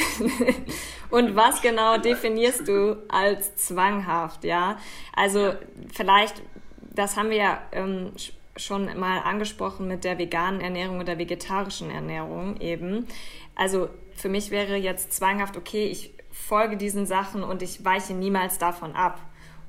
Und 1.10 1.36
was 1.36 1.62
genau 1.62 1.98
definierst 1.98 2.66
du 2.66 2.96
als 3.08 3.54
zwanghaft, 3.54 4.42
ja? 4.42 4.76
Also 5.14 5.52
vielleicht, 5.94 6.42
das 6.80 7.16
haben 7.16 7.30
wir 7.30 7.36
ja 7.36 7.62
ähm, 7.70 8.10
schon 8.56 8.98
mal 8.98 9.20
angesprochen 9.20 9.86
mit 9.86 10.02
der 10.02 10.18
veganen 10.18 10.60
Ernährung 10.60 10.98
oder 10.98 11.16
vegetarischen 11.16 11.92
Ernährung 11.92 12.56
eben. 12.60 13.06
Also 13.54 13.88
für 14.16 14.28
mich 14.28 14.50
wäre 14.50 14.74
jetzt 14.74 15.12
zwanghaft, 15.12 15.56
okay, 15.56 15.84
ich 15.84 16.12
folge 16.32 16.76
diesen 16.76 17.06
Sachen 17.06 17.44
und 17.44 17.62
ich 17.62 17.84
weiche 17.84 18.14
niemals 18.14 18.58
davon 18.58 18.96
ab. 18.96 19.20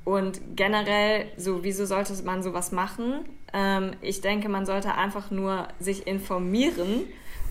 Und 0.04 0.42
generell, 0.56 1.32
so, 1.38 1.64
wieso 1.64 1.86
sollte 1.86 2.14
man 2.24 2.42
sowas 2.42 2.72
machen? 2.72 3.26
Ähm, 3.54 3.92
ich 4.02 4.22
denke, 4.22 4.50
man 4.50 4.66
sollte 4.66 4.96
einfach 4.96 5.30
nur 5.30 5.68
sich 5.80 6.08
informieren 6.08 7.04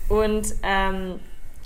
und, 0.09 0.47
ähm, 0.63 1.19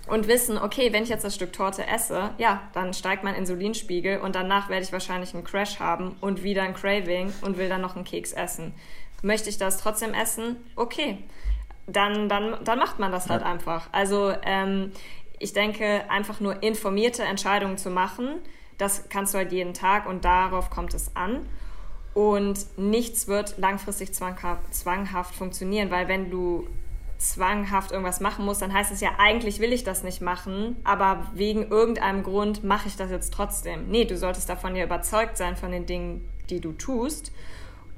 und 0.07 0.27
wissen, 0.27 0.57
okay, 0.59 0.93
wenn 0.93 1.03
ich 1.03 1.09
jetzt 1.09 1.23
das 1.23 1.33
Stück 1.33 1.53
Torte 1.53 1.87
esse, 1.87 2.29
ja, 2.37 2.61
dann 2.73 2.93
steigt 2.93 3.23
mein 3.23 3.33
Insulinspiegel 3.33 4.19
und 4.19 4.35
danach 4.35 4.69
werde 4.69 4.83
ich 4.83 4.93
wahrscheinlich 4.93 5.33
einen 5.33 5.43
Crash 5.43 5.79
haben 5.79 6.15
und 6.21 6.43
wieder 6.43 6.61
ein 6.61 6.75
Craving 6.75 7.33
und 7.41 7.57
will 7.57 7.69
dann 7.69 7.81
noch 7.81 7.95
einen 7.95 8.05
Keks 8.05 8.33
essen. 8.33 8.73
Möchte 9.23 9.49
ich 9.49 9.57
das 9.57 9.77
trotzdem 9.77 10.13
essen? 10.13 10.57
Okay. 10.75 11.17
Dann, 11.87 12.29
dann, 12.29 12.63
dann 12.63 12.79
macht 12.79 12.99
man 12.99 13.11
das 13.11 13.29
halt 13.29 13.41
ja. 13.41 13.47
einfach. 13.47 13.87
Also 13.91 14.33
ähm, 14.43 14.91
ich 15.39 15.53
denke, 15.53 16.09
einfach 16.09 16.39
nur 16.39 16.61
informierte 16.61 17.23
Entscheidungen 17.23 17.77
zu 17.77 17.89
machen, 17.89 18.39
das 18.77 19.09
kannst 19.09 19.33
du 19.33 19.37
halt 19.37 19.51
jeden 19.51 19.73
Tag 19.73 20.05
und 20.05 20.25
darauf 20.25 20.69
kommt 20.69 20.93
es 20.93 21.15
an. 21.15 21.47
Und 22.13 22.65
nichts 22.77 23.27
wird 23.27 23.57
langfristig 23.57 24.13
zwanghaft, 24.13 24.73
zwanghaft 24.73 25.35
funktionieren, 25.35 25.91
weil 25.91 26.07
wenn 26.07 26.29
du 26.29 26.67
zwanghaft 27.17 27.91
irgendwas 27.91 28.19
machen 28.19 28.45
musst, 28.45 28.61
dann 28.61 28.73
heißt 28.73 28.91
es 28.91 29.01
ja, 29.01 29.11
eigentlich 29.17 29.59
will 29.59 29.73
ich 29.73 29.83
das 29.83 30.03
nicht 30.03 30.21
machen, 30.21 30.77
aber 30.83 31.27
wegen 31.33 31.69
irgendeinem 31.69 32.23
Grund 32.23 32.63
mache 32.63 32.87
ich 32.87 32.95
das 32.95 33.11
jetzt 33.11 33.33
trotzdem. 33.33 33.89
Nee, 33.89 34.05
du 34.05 34.17
solltest 34.17 34.49
davon 34.49 34.75
ja 34.75 34.85
überzeugt 34.85 35.37
sein 35.37 35.55
von 35.55 35.71
den 35.71 35.85
Dingen, 35.85 36.29
die 36.49 36.59
du 36.59 36.71
tust. 36.73 37.31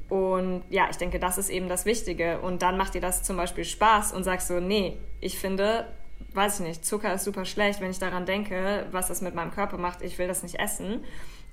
Und 0.09 0.63
ja, 0.69 0.88
ich 0.89 0.97
denke, 0.97 1.19
das 1.19 1.38
ist 1.38 1.49
eben 1.49 1.67
das 1.67 1.86
Wichtige. 1.86 2.39
Und 2.39 2.61
dann 2.61 2.78
macht 2.78 2.93
dir 2.93 3.01
das 3.01 3.23
zum 3.23 3.38
Beispiel 3.38 3.65
Spaß 3.65 4.13
und 4.13 4.23
sagst 4.23 4.47
so, 4.47 4.59
nee, 4.59 4.97
ich 5.19 5.38
finde, 5.38 5.88
weiß 6.34 6.59
ich 6.59 6.65
nicht, 6.65 6.86
Zucker 6.86 7.13
ist 7.13 7.24
super 7.24 7.45
schlecht, 7.45 7.82
wenn 7.82 7.91
ich 7.91 7.99
daran 7.99 8.26
denke, 8.26 8.86
was 8.91 9.07
das 9.07 9.22
mit 9.22 9.36
meinem 9.36 9.51
Körper 9.51 9.78
macht, 9.78 10.01
ich 10.01 10.18
will 10.18 10.28
das 10.28 10.43
nicht 10.43 10.59
essen. 10.59 11.03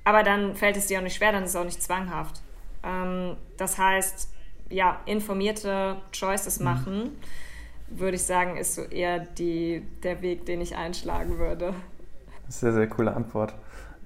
Aber 0.05 0.23
dann 0.23 0.55
fällt 0.55 0.77
es 0.77 0.87
dir 0.87 0.99
auch 0.99 1.03
nicht 1.03 1.17
schwer, 1.17 1.33
dann 1.33 1.45
ist 1.45 1.51
es 1.51 1.57
auch 1.57 1.65
nicht 1.65 1.83
zwanghaft. 1.83 2.43
Ähm, 2.83 3.37
das 3.57 3.79
heißt, 3.79 4.29
ja, 4.69 5.01
informierte 5.07 5.97
Choices 6.13 6.59
mhm. 6.59 6.65
machen, 6.65 7.19
würde 7.89 8.17
ich 8.17 8.23
sagen, 8.23 8.57
ist 8.57 8.75
so 8.75 8.83
eher 8.83 9.21
die, 9.21 9.83
der 10.03 10.21
Weg, 10.23 10.47
den 10.47 10.61
ich 10.61 10.77
einschlagen 10.77 11.39
würde. 11.39 11.75
Sehr, 12.49 12.73
sehr 12.73 12.87
coole 12.89 13.15
Antwort. 13.15 13.55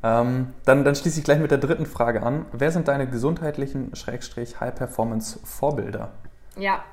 Ähm, 0.03 0.53
dann, 0.65 0.85
dann 0.85 0.95
schließe 0.95 1.19
ich 1.19 1.25
gleich 1.25 1.41
mit 1.41 1.51
der 1.51 1.59
dritten 1.59 1.87
Frage 1.87 2.23
an. 2.23 2.47
Wer 2.53 2.71
sind 2.71 2.87
deine 2.87 3.09
gesundheitlichen 3.09 3.97
Schrägstrich 3.97 4.61
High-Performance-Vorbilder? 4.61 6.13
Ja, 6.57 6.85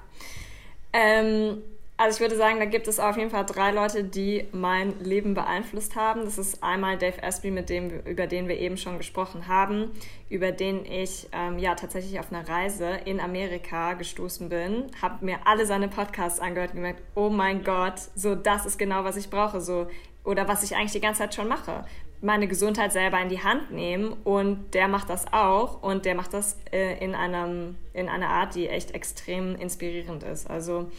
ähm, 0.98 1.58
also 1.98 2.16
ich 2.18 2.22
würde 2.22 2.36
sagen, 2.36 2.60
da 2.60 2.66
gibt 2.66 2.90
es 2.90 3.00
auf 3.00 3.16
jeden 3.16 3.30
Fall 3.30 3.46
drei 3.46 3.72
Leute, 3.72 4.04
die 4.04 4.48
mein 4.52 5.00
Leben 5.00 5.34
beeinflusst 5.34 5.96
haben. 5.96 6.26
Das 6.26 6.38
ist 6.38 6.62
einmal 6.62 6.98
Dave 6.98 7.24
Asprey, 7.24 7.52
mit 7.52 7.70
dem, 7.70 8.02
über 8.02 8.28
den 8.28 8.50
wir 8.50 8.60
eben 8.60 8.76
schon 8.76 8.98
gesprochen 8.98 9.48
haben, 9.48 9.92
über 10.30 10.52
den 10.52 10.86
ich 10.86 11.28
ähm, 11.32 11.58
ja 11.58 11.74
tatsächlich 11.76 12.20
auf 12.20 12.34
einer 12.34 12.48
Reise 12.48 13.00
in 13.06 13.22
Amerika 13.22 13.94
gestoßen 13.94 14.50
bin, 14.50 14.88
habe 15.02 15.24
mir 15.24 15.40
alle 15.46 15.66
seine 15.66 15.88
Podcasts 15.88 16.42
angehört 16.42 16.72
und 16.72 16.78
gemerkt, 16.78 17.02
oh 17.16 17.30
mein 17.30 17.64
Gott, 17.64 18.02
so 18.14 18.36
das 18.36 18.66
ist 18.66 18.78
genau, 18.78 19.06
was 19.06 19.16
ich 19.16 19.30
brauche, 19.30 19.62
so 19.62 19.88
oder 20.26 20.50
was 20.50 20.64
ich 20.64 20.76
eigentlich 20.76 20.92
die 20.92 21.02
ganze 21.02 21.20
Zeit 21.20 21.36
schon 21.36 21.48
mache. 21.48 21.86
Meine 22.22 22.48
Gesundheit 22.48 22.92
selber 22.92 23.22
in 23.22 23.30
die 23.30 23.44
Hand 23.44 23.72
nehmen 23.72 24.14
und 24.26 24.74
der 24.74 24.90
macht 24.90 25.10
das 25.10 25.32
auch 25.32 25.82
und 25.82 26.04
der 26.04 26.16
macht 26.16 26.34
das 26.34 26.58
äh, 26.74 26.98
in, 27.02 27.16
einem, 27.16 27.78
in 27.94 28.10
einer 28.10 28.30
Art, 28.30 28.56
die 28.56 28.68
echt 28.68 28.92
extrem 28.92 29.56
inspirierend 29.56 30.24
ist. 30.24 30.50
Also 30.50 30.90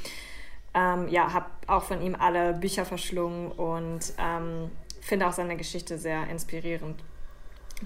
ähm, 0.76 1.08
ja, 1.08 1.32
habe 1.32 1.46
auch 1.66 1.84
von 1.84 2.02
ihm 2.02 2.14
alle 2.14 2.52
Bücher 2.52 2.84
verschlungen 2.84 3.50
und 3.50 4.12
ähm, 4.18 4.70
finde 5.00 5.26
auch 5.26 5.32
seine 5.32 5.56
Geschichte 5.56 5.96
sehr 5.96 6.28
inspirierend. 6.28 7.02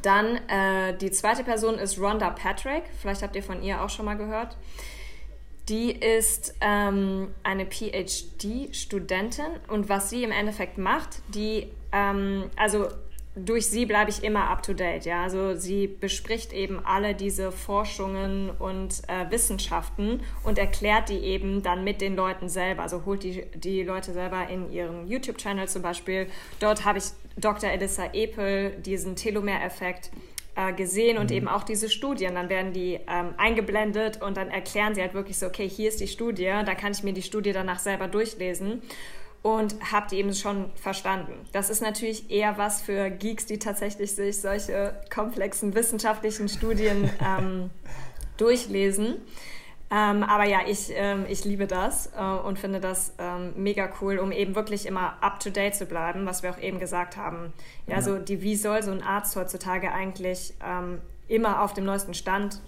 Dann 0.03 0.36
äh, 0.49 0.97
die 0.99 1.11
zweite 1.12 1.45
Person 1.45 1.76
ist 1.76 1.99
Rhonda 1.99 2.30
Patrick. 2.30 2.82
Vielleicht 3.01 3.22
habt 3.22 3.36
ihr 3.36 3.43
von 3.43 3.62
ihr 3.62 3.80
auch 3.80 3.91
schon 3.91 4.05
mal 4.05 4.16
gehört. 4.16 4.57
Die 5.68 5.93
ist 5.93 6.55
ähm, 6.61 7.32
eine 7.45 7.64
PhD-Studentin 7.64 9.47
und 9.68 9.88
was 9.88 10.11
sie 10.11 10.24
im 10.24 10.32
Endeffekt 10.32 10.78
macht, 10.78 11.22
die, 11.28 11.70
ähm, 11.93 12.51
also 12.57 12.88
durch 13.45 13.66
sie 13.66 13.86
bleibe 13.86 14.11
ich 14.11 14.22
immer 14.22 14.51
up 14.51 14.62
to 14.62 14.72
date. 14.72 15.05
Ja? 15.05 15.22
Also 15.22 15.55
sie 15.55 15.86
bespricht 15.86 16.53
eben 16.53 16.80
alle 16.84 17.14
diese 17.14 17.53
Forschungen 17.53 18.51
und 18.51 19.03
äh, 19.09 19.30
Wissenschaften 19.30 20.20
und 20.45 20.59
erklärt 20.59 21.09
die 21.09 21.18
eben 21.18 21.62
dann 21.62 21.84
mit 21.84 22.01
den 22.01 22.16
Leuten 22.16 22.49
selber. 22.49 22.82
Also 22.82 23.05
holt 23.05 23.22
die, 23.22 23.45
die 23.55 23.82
Leute 23.82 24.12
selber 24.12 24.49
in 24.49 24.70
ihren 24.70 25.07
YouTube-Channel 25.09 25.68
zum 25.68 25.82
Beispiel. 25.82 26.26
Dort 26.59 26.84
habe 26.84 26.99
ich 26.99 27.05
Dr. 27.36 27.70
Elissa 27.70 28.11
Epel 28.12 28.72
diesen 28.84 29.16
Telomere-Effekt 29.16 30.11
äh, 30.57 30.72
gesehen 30.72 31.18
und 31.18 31.30
mhm. 31.30 31.36
eben 31.36 31.49
auch 31.49 31.62
diese 31.62 31.88
Studien. 31.88 32.34
Dann 32.34 32.49
werden 32.49 32.72
die 32.72 33.01
ähm, 33.09 33.34
eingeblendet 33.36 34.20
und 34.20 34.36
dann 34.36 34.49
erklären 34.49 34.95
sie 34.95 35.01
halt 35.01 35.14
wirklich 35.14 35.38
so, 35.38 35.47
okay, 35.47 35.68
hier 35.68 35.88
ist 35.88 36.01
die 36.01 36.09
Studie, 36.09 36.53
da 36.64 36.74
kann 36.74 36.93
ich 36.93 37.03
mir 37.03 37.12
die 37.12 37.22
Studie 37.22 37.53
danach 37.53 37.78
selber 37.78 38.09
durchlesen 38.09 38.82
und 39.43 39.74
habt 39.91 40.12
eben 40.12 40.34
schon 40.34 40.70
verstanden. 40.74 41.32
Das 41.53 41.70
ist 41.70 41.80
natürlich 41.80 42.30
eher 42.30 42.59
was 42.59 42.82
für 42.82 43.11
Geeks, 43.11 43.47
die 43.47 43.59
tatsächlich 43.59 44.14
sich 44.14 44.41
solche 44.41 45.01
komplexen 45.12 45.74
wissenschaftlichen 45.74 46.49
Studien 46.49 47.11
ähm, 47.24 47.70
durchlesen. 48.36 49.16
Ähm, 49.93 50.22
aber 50.22 50.45
ja, 50.45 50.61
ich, 50.68 50.93
ähm, 50.95 51.26
ich 51.28 51.45
liebe 51.45 51.66
das 51.66 52.11
äh, 52.16 52.22
und 52.22 52.61
finde 52.61 52.78
das 52.78 53.14
ähm, 53.18 53.55
mega 53.57 53.91
cool, 54.01 54.18
um 54.18 54.30
eben 54.30 54.55
wirklich 54.55 54.86
immer 54.86 55.20
up 55.20 55.41
to 55.41 55.51
date 55.51 55.74
zu 55.74 55.86
bleiben, 55.86 56.26
was 56.26 56.45
wir 56.45 56.51
auch 56.51 56.61
eben 56.61 56.78
gesagt 56.78 57.16
haben. 57.16 57.53
Ja, 57.88 57.97
ja. 57.97 58.03
so 58.03 58.18
die, 58.18 58.41
wie 58.43 58.55
soll 58.55 58.82
so 58.84 58.93
ein 58.93 59.03
Arzt 59.03 59.34
heutzutage 59.34 59.91
eigentlich 59.93 60.55
ähm, 60.64 61.01
immer 61.26 61.62
auf 61.62 61.72
dem 61.72 61.86
neuesten 61.86 62.14
Stand 62.14 62.61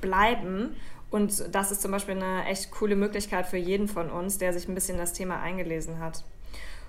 bleiben 0.00 0.76
und 1.10 1.54
das 1.54 1.70
ist 1.70 1.80
zum 1.80 1.90
Beispiel 1.90 2.16
eine 2.16 2.44
echt 2.46 2.70
coole 2.70 2.96
Möglichkeit 2.96 3.46
für 3.46 3.56
jeden 3.56 3.88
von 3.88 4.10
uns, 4.10 4.38
der 4.38 4.52
sich 4.52 4.68
ein 4.68 4.74
bisschen 4.74 4.98
das 4.98 5.12
Thema 5.12 5.40
eingelesen 5.40 6.00
hat. 6.00 6.22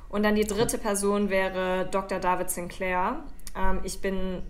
Und 0.09 0.23
dann 0.23 0.35
die 0.35 0.45
dritte 0.45 0.77
Person 0.77 1.29
wäre 1.29 1.87
Dr. 1.89 2.19
David 2.19 2.49
Sinclair. 2.49 3.23
Ähm, 3.55 3.79
ich 3.83 4.01
bin, 4.01 4.41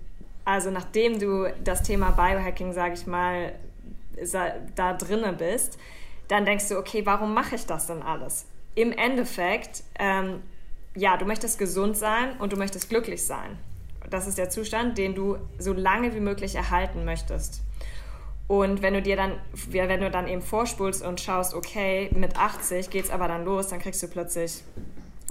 also 0.45 0.72
nachdem 0.72 1.20
du 1.20 1.51
das 1.63 1.84
Thema 1.84 2.11
Biohacking, 2.11 2.74
sage 2.74 2.93
ich 2.93 3.05
mal, 3.05 3.53
da 4.76 4.93
drinne 4.93 5.34
bist, 5.34 5.78
dann 6.28 6.45
denkst 6.45 6.70
du, 6.70 6.78
okay, 6.78 7.05
warum 7.05 7.34
mache 7.34 7.55
ich 7.55 7.65
das 7.65 7.88
denn 7.88 8.01
alles? 8.01 8.45
Im 8.76 8.91
Endeffekt, 8.91 9.84
ähm, 9.97 10.41
ja, 10.95 11.17
du 11.17 11.26
möchtest 11.26 11.59
gesund 11.59 11.97
sein 11.97 12.38
und 12.39 12.53
du 12.53 12.57
möchtest 12.57 12.89
glücklich 12.89 13.26
sein. 13.26 13.57
Das 14.09 14.28
ist 14.28 14.38
der 14.38 14.49
Zustand, 14.49 14.97
den 14.97 15.15
du 15.15 15.38
so 15.57 15.74
lange 15.74 16.13
wie 16.15 16.20
möglich 16.20 16.55
erhalten 16.55 17.05
möchtest. 17.05 17.61
Und 18.49 18.81
wenn 18.81 18.95
du 18.95 19.01
dir 19.03 19.15
dann, 19.15 19.33
wenn 19.69 20.01
du 20.01 20.09
dann 20.09 20.27
eben 20.27 20.41
vorspulst 20.41 21.05
und 21.05 21.21
schaust, 21.21 21.53
okay, 21.53 22.09
mit 22.15 22.35
80 22.35 22.89
geht 22.89 23.05
es 23.05 23.11
aber 23.11 23.27
dann 23.27 23.45
los, 23.45 23.67
dann 23.67 23.77
kriegst 23.79 24.01
du 24.01 24.07
plötzlich 24.07 24.63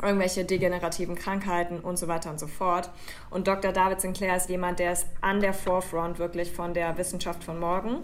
irgendwelche 0.00 0.44
degenerativen 0.44 1.16
Krankheiten 1.16 1.80
und 1.80 1.98
so 1.98 2.06
weiter 2.06 2.30
und 2.30 2.38
so 2.38 2.46
fort. 2.46 2.90
Und 3.30 3.48
Dr. 3.48 3.72
David 3.72 4.00
Sinclair 4.00 4.36
ist 4.36 4.48
jemand, 4.48 4.78
der 4.78 4.92
ist 4.92 5.06
an 5.20 5.40
der 5.40 5.52
Forefront 5.52 6.20
wirklich 6.20 6.52
von 6.52 6.74
der 6.74 6.96
Wissenschaft 6.96 7.42
von 7.42 7.58
morgen. 7.58 7.96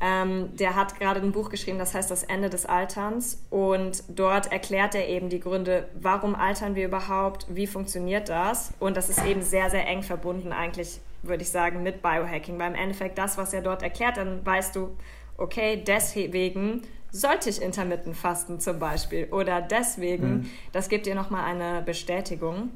Ähm, 0.00 0.54
der 0.54 0.76
hat 0.76 1.00
gerade 1.00 1.20
ein 1.20 1.32
Buch 1.32 1.50
geschrieben, 1.50 1.80
das 1.80 1.92
heißt 1.92 2.12
Das 2.12 2.22
Ende 2.22 2.48
des 2.48 2.64
Alterns. 2.64 3.42
Und 3.50 4.04
dort 4.06 4.52
erklärt 4.52 4.94
er 4.94 5.08
eben 5.08 5.30
die 5.30 5.40
Gründe, 5.40 5.88
warum 6.00 6.36
altern 6.36 6.76
wir 6.76 6.86
überhaupt, 6.86 7.46
wie 7.48 7.66
funktioniert 7.66 8.28
das. 8.28 8.72
Und 8.78 8.96
das 8.96 9.08
ist 9.08 9.26
eben 9.26 9.42
sehr, 9.42 9.68
sehr 9.68 9.84
eng 9.88 10.04
verbunden 10.04 10.52
eigentlich 10.52 11.00
würde 11.26 11.42
ich 11.42 11.50
sagen, 11.50 11.82
mit 11.82 12.02
Biohacking. 12.02 12.58
Weil 12.58 12.72
im 12.72 12.76
Endeffekt 12.76 13.18
das, 13.18 13.38
was 13.38 13.52
er 13.52 13.62
dort 13.62 13.82
erklärt, 13.82 14.16
dann 14.16 14.44
weißt 14.44 14.76
du, 14.76 14.96
okay, 15.36 15.82
deswegen 15.86 16.82
sollte 17.10 17.48
ich 17.48 17.62
intermittent 17.62 18.16
fasten 18.16 18.60
zum 18.60 18.78
Beispiel. 18.78 19.28
Oder 19.30 19.62
deswegen, 19.62 20.28
mhm. 20.28 20.50
das 20.72 20.88
gibt 20.88 21.06
dir 21.06 21.14
nochmal 21.14 21.44
eine 21.44 21.82
Bestätigung. 21.82 22.70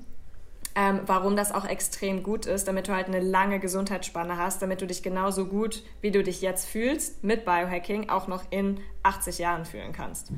Ähm, 0.75 1.01
warum 1.07 1.35
das 1.35 1.51
auch 1.51 1.65
extrem 1.65 2.23
gut 2.23 2.47
ist, 2.47 2.69
damit 2.69 2.87
du 2.87 2.95
halt 2.95 3.09
eine 3.09 3.19
lange 3.19 3.59
Gesundheitsspanne 3.59 4.39
hast, 4.39 4.63
damit 4.63 4.81
du 4.81 4.87
dich 4.87 5.03
genauso 5.03 5.47
gut, 5.47 5.83
wie 6.03 6.13
du 6.13 6.23
dich 6.23 6.41
jetzt 6.41 6.69
fühlst, 6.69 7.25
mit 7.25 7.45
Biohacking 7.45 8.11
auch 8.11 8.29
noch 8.29 8.45
in 8.51 8.79
80 9.03 9.39
Jahren 9.39 9.65
fühlen 9.65 9.93
kannst. 9.93 10.31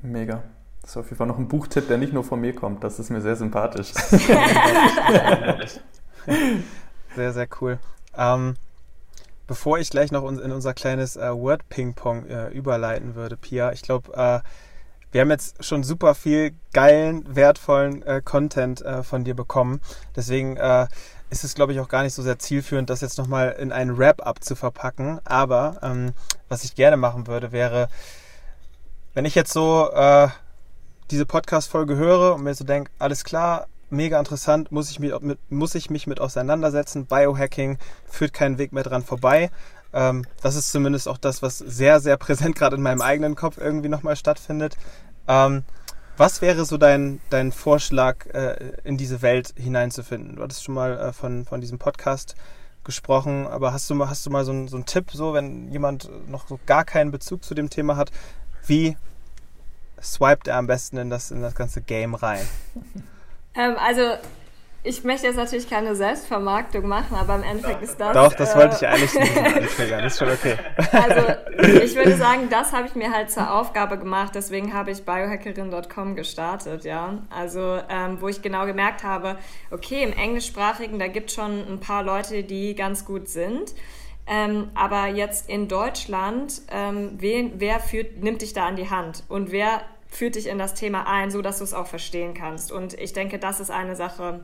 Mega. 0.00 0.42
Das 0.80 0.92
ist 0.92 0.96
auf 0.96 1.06
jeden 1.06 1.16
Fall 1.16 1.26
noch 1.26 1.38
ein 1.38 1.48
Buchtipp, 1.48 1.88
der 1.88 1.98
nicht 1.98 2.14
nur 2.14 2.24
von 2.24 2.40
mir 2.40 2.54
kommt. 2.54 2.82
Das 2.82 2.98
ist 2.98 3.10
mir 3.10 3.20
sehr 3.20 3.36
sympathisch. 3.36 3.92
sehr, 7.16 7.32
sehr 7.32 7.48
cool. 7.60 7.78
Ähm, 8.16 8.56
bevor 9.46 9.78
ich 9.78 9.90
gleich 9.90 10.12
noch 10.12 10.28
in 10.28 10.52
unser 10.52 10.74
kleines 10.74 11.16
äh, 11.16 11.30
Word-Ping-Pong 11.34 12.26
äh, 12.26 12.48
überleiten 12.48 13.14
würde, 13.14 13.36
Pia, 13.36 13.72
ich 13.72 13.82
glaube, 13.82 14.12
äh, 14.14 14.40
wir 15.12 15.20
haben 15.20 15.30
jetzt 15.30 15.64
schon 15.64 15.84
super 15.84 16.14
viel 16.14 16.54
geilen, 16.72 17.36
wertvollen 17.36 18.02
äh, 18.02 18.20
Content 18.24 18.82
äh, 18.82 19.02
von 19.02 19.22
dir 19.22 19.34
bekommen. 19.34 19.80
Deswegen 20.16 20.56
äh, 20.56 20.88
ist 21.30 21.44
es, 21.44 21.54
glaube 21.54 21.72
ich, 21.72 21.80
auch 21.80 21.88
gar 21.88 22.02
nicht 22.02 22.14
so 22.14 22.22
sehr 22.22 22.38
zielführend, 22.38 22.90
das 22.90 23.00
jetzt 23.00 23.18
nochmal 23.18 23.52
in 23.58 23.70
einen 23.70 23.96
Wrap-up 23.96 24.42
zu 24.42 24.56
verpacken. 24.56 25.20
Aber 25.24 25.78
ähm, 25.82 26.14
was 26.48 26.64
ich 26.64 26.74
gerne 26.74 26.96
machen 26.96 27.28
würde, 27.28 27.52
wäre, 27.52 27.88
wenn 29.14 29.24
ich 29.24 29.36
jetzt 29.36 29.52
so 29.52 29.88
diese 31.10 31.26
Podcast-Folge 31.26 31.96
höre 31.96 32.34
und 32.34 32.42
mir 32.42 32.54
so 32.54 32.64
denke, 32.64 32.90
alles 32.98 33.22
klar, 33.24 33.68
mega 33.90 34.18
interessant, 34.18 34.72
muss 34.72 34.90
ich, 34.90 34.98
mich 34.98 35.12
mit, 35.20 35.38
muss 35.50 35.74
ich 35.74 35.90
mich 35.90 36.06
mit 36.06 36.20
auseinandersetzen. 36.20 37.06
Biohacking 37.06 37.78
führt 38.06 38.32
keinen 38.32 38.58
Weg 38.58 38.72
mehr 38.72 38.82
dran 38.82 39.02
vorbei. 39.02 39.50
Ähm, 39.92 40.24
das 40.42 40.56
ist 40.56 40.72
zumindest 40.72 41.08
auch 41.08 41.18
das, 41.18 41.42
was 41.42 41.58
sehr, 41.58 42.00
sehr 42.00 42.16
präsent 42.16 42.56
gerade 42.56 42.76
in 42.76 42.82
meinem 42.82 43.00
eigenen 43.00 43.36
Kopf 43.36 43.58
irgendwie 43.58 43.88
nochmal 43.88 44.16
stattfindet. 44.16 44.76
Ähm, 45.28 45.64
was 46.16 46.42
wäre 46.42 46.64
so 46.64 46.76
dein, 46.76 47.20
dein 47.30 47.50
Vorschlag, 47.52 48.26
äh, 48.26 48.72
in 48.84 48.96
diese 48.96 49.22
Welt 49.22 49.54
hineinzufinden? 49.56 50.36
Du 50.36 50.42
hattest 50.42 50.64
schon 50.64 50.74
mal 50.74 50.98
äh, 50.98 51.12
von, 51.12 51.44
von 51.44 51.60
diesem 51.60 51.78
Podcast 51.78 52.34
gesprochen, 52.84 53.46
aber 53.46 53.72
hast 53.72 53.88
du 53.88 53.94
mal, 53.94 54.08
hast 54.08 54.26
du 54.26 54.30
mal 54.30 54.44
so, 54.44 54.52
einen, 54.52 54.68
so 54.68 54.76
einen 54.76 54.86
Tipp, 54.86 55.10
so 55.12 55.32
wenn 55.32 55.72
jemand 55.72 56.10
noch 56.28 56.46
so 56.46 56.60
gar 56.66 56.84
keinen 56.84 57.10
Bezug 57.10 57.42
zu 57.42 57.54
dem 57.54 57.70
Thema 57.70 57.96
hat, 57.96 58.12
wie 58.66 58.96
swiped 60.00 60.48
er 60.48 60.58
am 60.58 60.66
besten 60.66 60.98
in 60.98 61.10
das, 61.10 61.30
in 61.30 61.40
das 61.40 61.54
ganze 61.54 61.80
Game 61.80 62.14
rein? 62.14 62.46
Ähm, 63.54 63.76
also 63.78 64.02
ich 64.86 65.02
möchte 65.02 65.26
jetzt 65.26 65.36
natürlich 65.36 65.68
keine 65.68 65.96
Selbstvermarktung 65.96 66.86
machen, 66.86 67.16
aber 67.16 67.36
im 67.36 67.42
Endeffekt 67.42 67.82
ist 67.82 67.98
das. 67.98 68.12
Doch, 68.12 68.34
das 68.34 68.54
äh, 68.54 68.58
wollte 68.58 68.76
ich 68.76 68.86
eigentlich 68.86 69.14
nicht. 69.14 69.34
Das 69.90 70.12
ist 70.12 70.18
schon 70.18 70.28
okay. 70.28 70.56
Also, 70.92 71.82
ich 71.82 71.94
würde 71.94 72.16
sagen, 72.16 72.48
das 72.50 72.72
habe 72.72 72.86
ich 72.86 72.94
mir 72.94 73.10
halt 73.10 73.30
zur 73.30 73.50
Aufgabe 73.50 73.98
gemacht. 73.98 74.32
Deswegen 74.34 74.74
habe 74.74 74.90
ich 74.90 75.04
biohackerin.com 75.04 76.16
gestartet, 76.16 76.84
ja. 76.84 77.18
Also, 77.30 77.80
ähm, 77.88 78.20
wo 78.20 78.28
ich 78.28 78.42
genau 78.42 78.66
gemerkt 78.66 79.04
habe, 79.04 79.38
okay, 79.70 80.02
im 80.02 80.12
Englischsprachigen, 80.12 80.98
da 80.98 81.08
gibt 81.08 81.30
es 81.30 81.36
schon 81.36 81.66
ein 81.66 81.80
paar 81.80 82.02
Leute, 82.02 82.42
die 82.42 82.74
ganz 82.74 83.06
gut 83.06 83.28
sind. 83.28 83.74
Ähm, 84.26 84.70
aber 84.74 85.06
jetzt 85.06 85.48
in 85.48 85.68
Deutschland, 85.68 86.60
ähm, 86.70 87.12
wen, 87.16 87.54
wer 87.56 87.80
führt, 87.80 88.22
nimmt 88.22 88.42
dich 88.42 88.52
da 88.52 88.66
an 88.66 88.76
die 88.76 88.90
Hand? 88.90 89.24
Und 89.28 89.50
wer 89.50 89.80
führt 90.14 90.36
dich 90.36 90.46
in 90.46 90.58
das 90.58 90.74
Thema 90.74 91.06
ein, 91.06 91.30
so 91.30 91.42
dass 91.42 91.58
du 91.58 91.64
es 91.64 91.74
auch 91.74 91.86
verstehen 91.86 92.34
kannst? 92.34 92.70
Und 92.72 92.94
ich 92.94 93.12
denke, 93.12 93.38
das 93.38 93.60
ist 93.60 93.70
eine 93.70 93.96
Sache, 93.96 94.40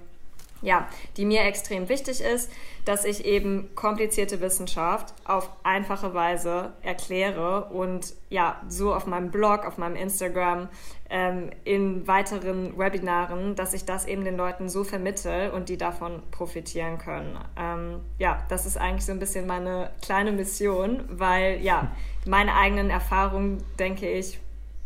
ja, 0.62 0.88
die 1.16 1.24
mir 1.24 1.44
extrem 1.44 1.88
wichtig 1.88 2.20
ist, 2.20 2.50
dass 2.84 3.04
ich 3.04 3.24
eben 3.24 3.70
komplizierte 3.74 4.40
Wissenschaft 4.40 5.14
auf 5.24 5.48
einfache 5.62 6.12
Weise 6.12 6.72
erkläre 6.82 7.66
und 7.66 8.14
ja, 8.28 8.60
so 8.68 8.94
auf 8.94 9.06
meinem 9.06 9.30
Blog, 9.30 9.64
auf 9.64 9.78
meinem 9.78 9.96
Instagram, 9.96 10.68
ähm, 11.08 11.50
in 11.64 12.06
weiteren 12.06 12.76
Webinaren, 12.78 13.56
dass 13.56 13.74
ich 13.74 13.84
das 13.84 14.06
eben 14.06 14.24
den 14.24 14.36
Leuten 14.36 14.68
so 14.68 14.84
vermittel 14.84 15.50
und 15.50 15.68
die 15.68 15.78
davon 15.78 16.22
profitieren 16.30 16.98
können. 16.98 17.38
Ähm, 17.56 18.00
ja, 18.18 18.44
das 18.48 18.66
ist 18.66 18.76
eigentlich 18.76 19.06
so 19.06 19.12
ein 19.12 19.18
bisschen 19.18 19.46
meine 19.46 19.90
kleine 20.02 20.32
Mission, 20.32 21.04
weil 21.08 21.60
ja, 21.62 21.90
meine 22.26 22.54
eigenen 22.54 22.90
Erfahrungen, 22.90 23.62
denke 23.78 24.10
ich, 24.10 24.38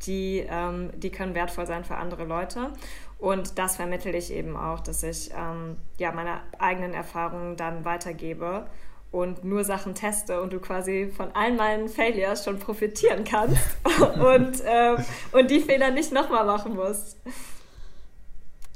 die, 0.07 0.47
ähm, 0.49 0.91
die 0.95 1.11
können 1.11 1.35
wertvoll 1.35 1.67
sein 1.67 1.85
für 1.85 1.97
andere 1.97 2.25
Leute. 2.25 2.73
Und 3.19 3.59
das 3.59 3.77
vermittle 3.77 4.17
ich 4.17 4.33
eben 4.33 4.57
auch, 4.57 4.81
dass 4.81 5.03
ich 5.03 5.31
ähm, 5.31 5.77
ja, 5.99 6.13
meine 6.13 6.41
eigenen 6.59 6.95
Erfahrungen 6.95 7.57
dann 7.57 7.85
weitergebe 7.85 8.67
und 9.11 9.45
nur 9.45 9.63
Sachen 9.63 9.95
teste 9.95 10.41
und 10.43 10.53
du 10.53 10.59
quasi 10.59 11.13
von 11.17 11.29
all 11.35 11.53
meinen 11.53 11.89
Failures 11.89 12.45
schon 12.45 12.59
profitieren 12.59 13.25
kannst 13.25 13.57
und, 14.19 14.63
ähm, 14.67 14.97
und 15.33 15.51
die 15.51 15.61
Fehler 15.61 15.91
nicht 15.91 16.13
nochmal 16.13 16.45
machen 16.45 16.75
musst. 16.75 17.17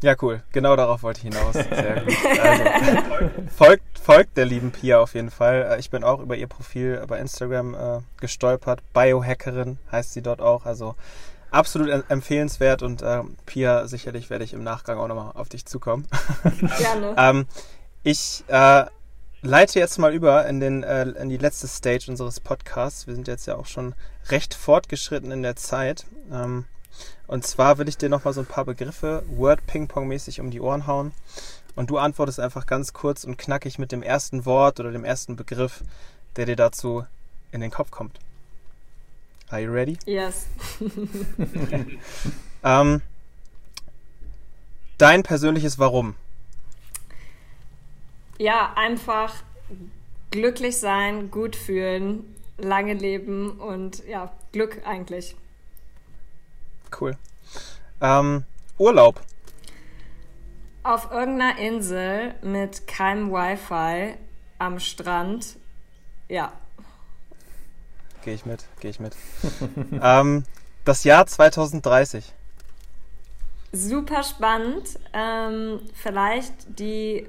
Ja, 0.01 0.15
cool. 0.23 0.43
Genau 0.53 0.77
darauf 0.77 1.03
wollte 1.03 1.27
ich 1.27 1.35
hinaus. 1.35 1.55
Sehr 1.55 2.03
gut. 2.05 2.15
Also, 2.41 3.33
folgt, 3.57 3.98
folgt 4.09 4.39
der 4.39 4.47
lieben 4.47 4.73
Pia 4.73 5.01
auf 5.01 5.15
jeden 5.15 5.31
Fall. 5.31 5.69
Äh, 5.71 5.81
ich 5.81 5.91
bin 5.91 6.03
auch 6.03 6.21
über 6.21 6.35
ihr 6.35 6.47
Profil 6.47 7.05
bei 7.07 7.19
Instagram 7.19 7.75
äh, 7.75 8.01
gestolpert. 8.21 8.81
Biohackerin 8.95 9.79
heißt 9.93 10.15
sie 10.15 10.23
dort 10.23 10.41
auch. 10.41 10.65
Also 10.65 10.95
absolut 11.51 12.05
empfehlenswert 12.09 12.83
und 12.83 13.03
äh, 13.03 13.23
Pia, 13.45 13.87
sicherlich 13.87 14.31
werde 14.31 14.45
ich 14.45 14.55
im 14.55 14.63
Nachgang 14.63 14.99
auch 14.99 15.09
nochmal 15.09 15.33
auf 15.35 15.51
dich 15.51 15.67
zukommen. 15.67 16.07
Gerne. 16.79 17.15
ähm, 17.19 17.47
ich 18.03 18.45
äh, 18.49 18.87
leite 19.43 19.79
jetzt 19.79 19.99
mal 19.99 20.15
über 20.15 20.47
in, 20.47 20.61
den, 20.61 20.85
äh, 20.85 21.03
in 21.11 21.29
die 21.29 21.37
letzte 21.37 21.69
Stage 21.69 22.07
unseres 22.09 22.41
Podcasts. 22.41 23.07
Wir 23.07 23.15
sind 23.15 23.29
jetzt 23.29 23.47
ja 23.47 23.57
auch 23.57 23.67
schon 23.67 23.95
recht 24.31 24.55
fortgeschritten 24.55 25.33
in 25.33 25.43
der 25.43 25.57
Zeit. 25.57 26.07
Ähm, 26.33 26.65
und 27.27 27.47
zwar 27.47 27.77
will 27.77 27.89
ich 27.89 27.99
dir 27.99 28.09
nochmal 28.09 28.33
so 28.33 28.41
ein 28.41 28.47
paar 28.47 28.65
Begriffe 28.65 29.23
Word-Ping-Pong-mäßig 29.29 30.41
um 30.41 30.51
die 30.51 30.63
Ohren 30.63 30.87
hauen. 30.87 31.13
Und 31.79 31.91
du 31.91 31.99
antwortest 31.99 32.41
einfach 32.41 32.67
ganz 32.67 32.93
kurz 32.93 33.23
und 33.23 33.39
knackig 33.39 33.79
mit 33.79 33.93
dem 33.93 34.03
ersten 34.03 34.45
Wort 34.45 34.81
oder 34.81 34.91
dem 34.91 35.05
ersten 35.05 35.37
Begriff, 35.37 35.85
der 36.35 36.45
dir 36.45 36.57
dazu 36.57 37.07
in 37.53 37.61
den 37.61 37.71
Kopf 37.71 37.93
kommt. 37.93 38.19
Are 39.49 39.63
you 39.63 39.71
ready? 39.71 39.97
Yes. 40.05 40.49
ähm, 42.65 43.01
dein 44.99 45.23
persönliches 45.23 45.79
Warum? 45.79 46.17
Ja, 48.39 48.73
einfach 48.75 49.37
glücklich 50.33 50.79
sein, 50.79 51.31
gut 51.31 51.55
fühlen, 51.55 52.25
lange 52.57 52.95
leben 52.95 53.53
und 53.53 54.05
ja, 54.09 54.33
Glück 54.51 54.85
eigentlich. 54.85 55.37
Cool. 57.01 57.17
Ähm, 58.01 58.43
Urlaub. 58.79 59.21
Auf 60.89 61.11
irgendeiner 61.11 61.59
Insel 61.59 62.35
mit 62.43 62.87
keinem 62.87 63.31
Wi-Fi 63.31 64.15
am 64.59 64.81
Strand. 64.81 65.57
Ja, 66.29 66.53
Gehe 68.25 68.35
ich 68.35 68.45
mit, 68.45 68.65
gehe 68.81 68.91
ich 68.91 69.01
mit. 69.01 69.17
ähm, 70.03 70.45
das 70.85 71.05
Jahr 71.05 71.27
2030. 71.27 72.33
Super 73.73 74.23
spannend. 74.23 74.99
Ähm, 75.13 75.81
vielleicht 75.95 76.79
die, 76.79 77.27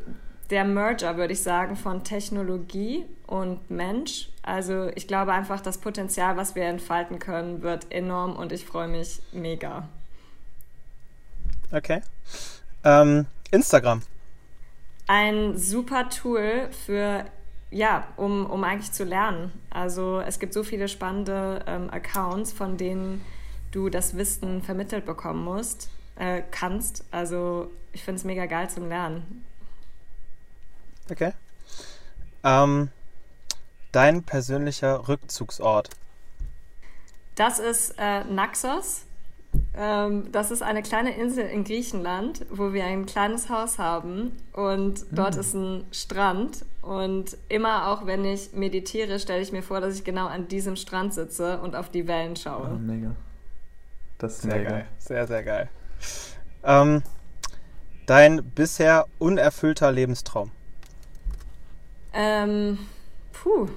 der 0.49 0.65
Merger, 0.65 1.18
würde 1.18 1.34
ich 1.34 1.44
sagen, 1.44 1.76
von 1.76 2.03
Technologie 2.03 3.06
und 3.27 3.69
Mensch. 3.69 4.30
Also 4.41 4.90
ich 4.95 5.07
glaube 5.07 5.31
einfach, 5.34 5.61
das 5.61 5.77
Potenzial, 5.77 6.38
was 6.38 6.56
wir 6.56 6.64
entfalten 6.64 7.19
können, 7.19 7.61
wird 7.61 7.91
enorm 7.91 8.36
und 8.36 8.52
ich 8.52 8.65
freue 8.65 8.88
mich 8.88 9.22
mega. 9.31 9.88
Okay. 11.72 12.02
Ähm, 12.84 13.26
Instagram. 13.51 14.01
Ein 15.07 15.57
super 15.57 16.09
Tool 16.09 16.69
für 16.85 17.26
ja, 17.71 18.07
um, 18.17 18.45
um 18.45 18.63
eigentlich 18.63 18.91
zu 18.91 19.03
lernen. 19.03 19.51
Also 19.69 20.19
es 20.21 20.39
gibt 20.39 20.53
so 20.53 20.63
viele 20.63 20.88
spannende 20.88 21.63
ähm, 21.67 21.89
Accounts, 21.91 22.51
von 22.51 22.77
denen 22.77 23.23
du 23.71 23.89
das 23.89 24.17
Wissen 24.17 24.63
vermittelt 24.63 25.05
bekommen 25.05 25.43
musst, 25.43 25.89
äh, 26.15 26.41
kannst. 26.51 27.03
Also 27.11 27.71
ich 27.93 28.03
finde 28.03 28.19
es 28.19 28.26
mega 28.26 28.45
geil 28.47 28.69
zum 28.69 28.89
Lernen. 28.89 29.45
Okay. 31.11 31.34
Ähm, 32.43 32.89
dein 33.91 34.23
persönlicher 34.23 35.07
Rückzugsort? 35.07 35.89
Das 37.35 37.59
ist 37.59 37.95
äh, 37.97 38.23
Naxos. 38.23 39.03
Ähm, 39.76 40.31
das 40.31 40.51
ist 40.51 40.61
eine 40.61 40.81
kleine 40.81 41.15
Insel 41.15 41.45
in 41.45 41.63
Griechenland, 41.63 42.45
wo 42.49 42.73
wir 42.73 42.84
ein 42.85 43.05
kleines 43.05 43.49
Haus 43.49 43.77
haben 43.80 44.34
und 44.53 45.05
dort 45.11 45.35
hm. 45.35 45.41
ist 45.41 45.53
ein 45.53 45.85
Strand 45.91 46.65
und 46.81 47.38
immer 47.47 47.88
auch 47.88 48.05
wenn 48.05 48.26
ich 48.26 48.53
meditiere, 48.53 49.19
stelle 49.19 49.41
ich 49.41 49.51
mir 49.51 49.63
vor, 49.63 49.80
dass 49.80 49.95
ich 49.95 50.03
genau 50.03 50.27
an 50.27 50.47
diesem 50.47 50.76
Strand 50.76 51.13
sitze 51.13 51.59
und 51.61 51.76
auf 51.76 51.89
die 51.89 52.07
Wellen 52.07 52.35
schaue. 52.35 52.71
Oh, 52.73 52.77
mega. 52.77 53.15
Das 54.17 54.34
ist 54.35 54.41
sehr 54.41 54.57
mega. 54.57 54.69
geil. 54.69 54.85
Sehr, 54.97 55.27
sehr 55.27 55.43
geil. 55.43 55.69
Ähm, 56.63 57.03
dein 58.05 58.43
bisher 58.43 59.05
unerfüllter 59.17 59.91
Lebenstraum? 59.91 60.51
Ähm, 62.13 62.80
puh. 63.31 63.69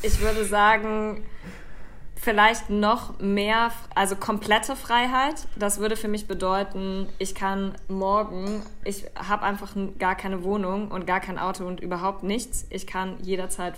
Ich 0.00 0.20
würde 0.20 0.44
sagen, 0.44 1.24
vielleicht 2.22 2.70
noch 2.70 3.18
mehr, 3.18 3.72
also 3.94 4.14
komplette 4.14 4.76
Freiheit. 4.76 5.48
Das 5.56 5.78
würde 5.78 5.96
für 5.96 6.06
mich 6.06 6.28
bedeuten, 6.28 7.08
ich 7.18 7.34
kann 7.34 7.74
morgen, 7.88 8.62
ich 8.84 9.06
habe 9.16 9.42
einfach 9.42 9.74
gar 9.98 10.14
keine 10.14 10.44
Wohnung 10.44 10.88
und 10.88 11.06
gar 11.06 11.20
kein 11.20 11.36
Auto 11.36 11.66
und 11.66 11.80
überhaupt 11.80 12.22
nichts. 12.22 12.64
Ich 12.70 12.86
kann 12.86 13.16
jederzeit 13.22 13.74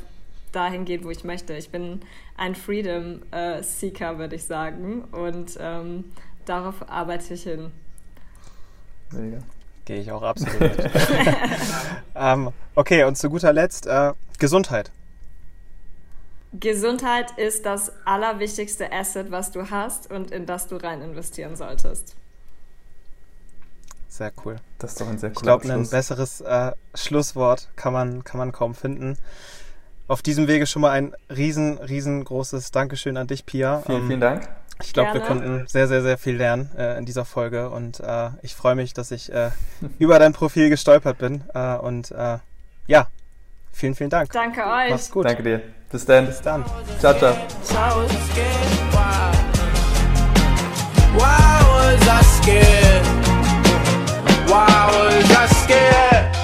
dahin 0.53 0.85
gehen, 0.85 1.05
wo 1.05 1.11
ich 1.11 1.25
möchte. 1.25 1.55
Ich 1.55 1.71
bin 1.71 2.03
ein 2.37 2.55
Freedom 2.55 3.23
äh, 3.33 3.63
Seeker, 3.63 4.19
würde 4.19 4.37
ich 4.37 4.45
sagen. 4.45 5.05
Und 5.11 5.57
ähm, 5.59 6.13
darauf 6.45 6.89
arbeite 6.89 7.35
ich 7.35 7.45
hin. 7.45 7.73
Mega. 9.11 9.39
Gehe 9.87 10.01
ich 10.01 10.13
auch 10.13 10.23
absolut 10.23 10.61
mit. 10.61 10.91
ähm, 12.15 12.51
okay, 12.75 13.05
und 13.05 13.17
zu 13.17 13.31
guter 13.31 13.53
Letzt 13.53 13.87
äh, 13.87 14.13
Gesundheit. 14.39 14.91
Gesundheit 16.61 17.33
ist 17.37 17.67
das 17.67 17.93
allerwichtigste 18.05 18.93
Asset, 18.93 19.31
was 19.31 19.51
du 19.51 19.71
hast 19.71 20.11
und 20.11 20.31
in 20.31 20.47
das 20.47 20.69
du 20.69 20.77
rein 20.77 21.03
investieren 21.03 21.57
solltest. 21.57 22.15
Sehr 24.09 24.33
cool. 24.45 24.57
Das 24.79 24.93
ist 24.93 25.01
doch 25.01 25.09
ein 25.09 25.19
sehr 25.19 25.31
cooler 25.31 25.57
Ich 25.57 25.63
glaube, 25.63 25.73
ein 25.73 25.89
besseres 25.91 26.41
äh, 26.41 26.73
Schlusswort 26.95 27.69
kann 27.75 27.93
man, 27.93 28.23
kann 28.23 28.39
man 28.39 28.53
kaum 28.53 28.77
finden. 28.77 29.19
Auf 30.07 30.23
diesem 30.23 30.47
Wege 30.47 30.67
schon 30.67 30.83
mal 30.83 30.91
ein 30.91 31.15
riesen, 31.35 31.79
riesengroßes 31.79 32.71
Dankeschön 32.71 33.17
an 33.17 33.27
dich, 33.27 33.45
Pia. 33.45 33.83
Vielen, 33.85 34.03
ähm, 34.03 34.07
vielen 34.07 34.21
Dank. 34.21 34.49
Ich 34.83 34.93
glaube, 34.93 35.15
wir 35.15 35.21
konnten 35.21 35.67
sehr, 35.67 35.89
sehr, 35.89 36.03
sehr 36.03 36.19
viel 36.19 36.37
lernen 36.37 36.71
äh, 36.77 36.99
in 36.99 37.07
dieser 37.07 37.25
Folge 37.25 37.71
und 37.71 38.01
äh, 38.01 38.31
ich 38.43 38.55
freue 38.55 38.77
mich, 38.77 38.93
dass 38.93 39.11
ich 39.11 39.33
äh, 39.33 39.51
über 39.99 40.21
dein 40.21 40.33
Profil 40.33 40.69
gestolpert 40.69 41.19
bin. 41.19 41.43
Äh, 41.53 41.77
und 41.77 42.13
äh, 42.13 42.39
ja, 42.87 43.09
vielen, 43.73 43.97
vielen 43.97 44.11
Dank. 44.11 44.31
Danke 44.31 44.65
euch. 44.65 44.91
Mach's 44.91 45.11
gut. 45.11 45.25
Danke 45.25 45.43
dir. 45.43 45.63
Bis 45.95 46.05
dann. 46.05 46.27
Bis 46.27 46.43
dann. 46.43 46.65
Ciao, 46.99 47.15
ciao. 47.15 47.37
Why 51.17 51.61
was 51.71 52.09
I 52.09 52.23
scared? 52.35 53.07
Why 54.49 54.67
was 54.91 55.31
I 55.31 55.47
scared? 55.63 56.44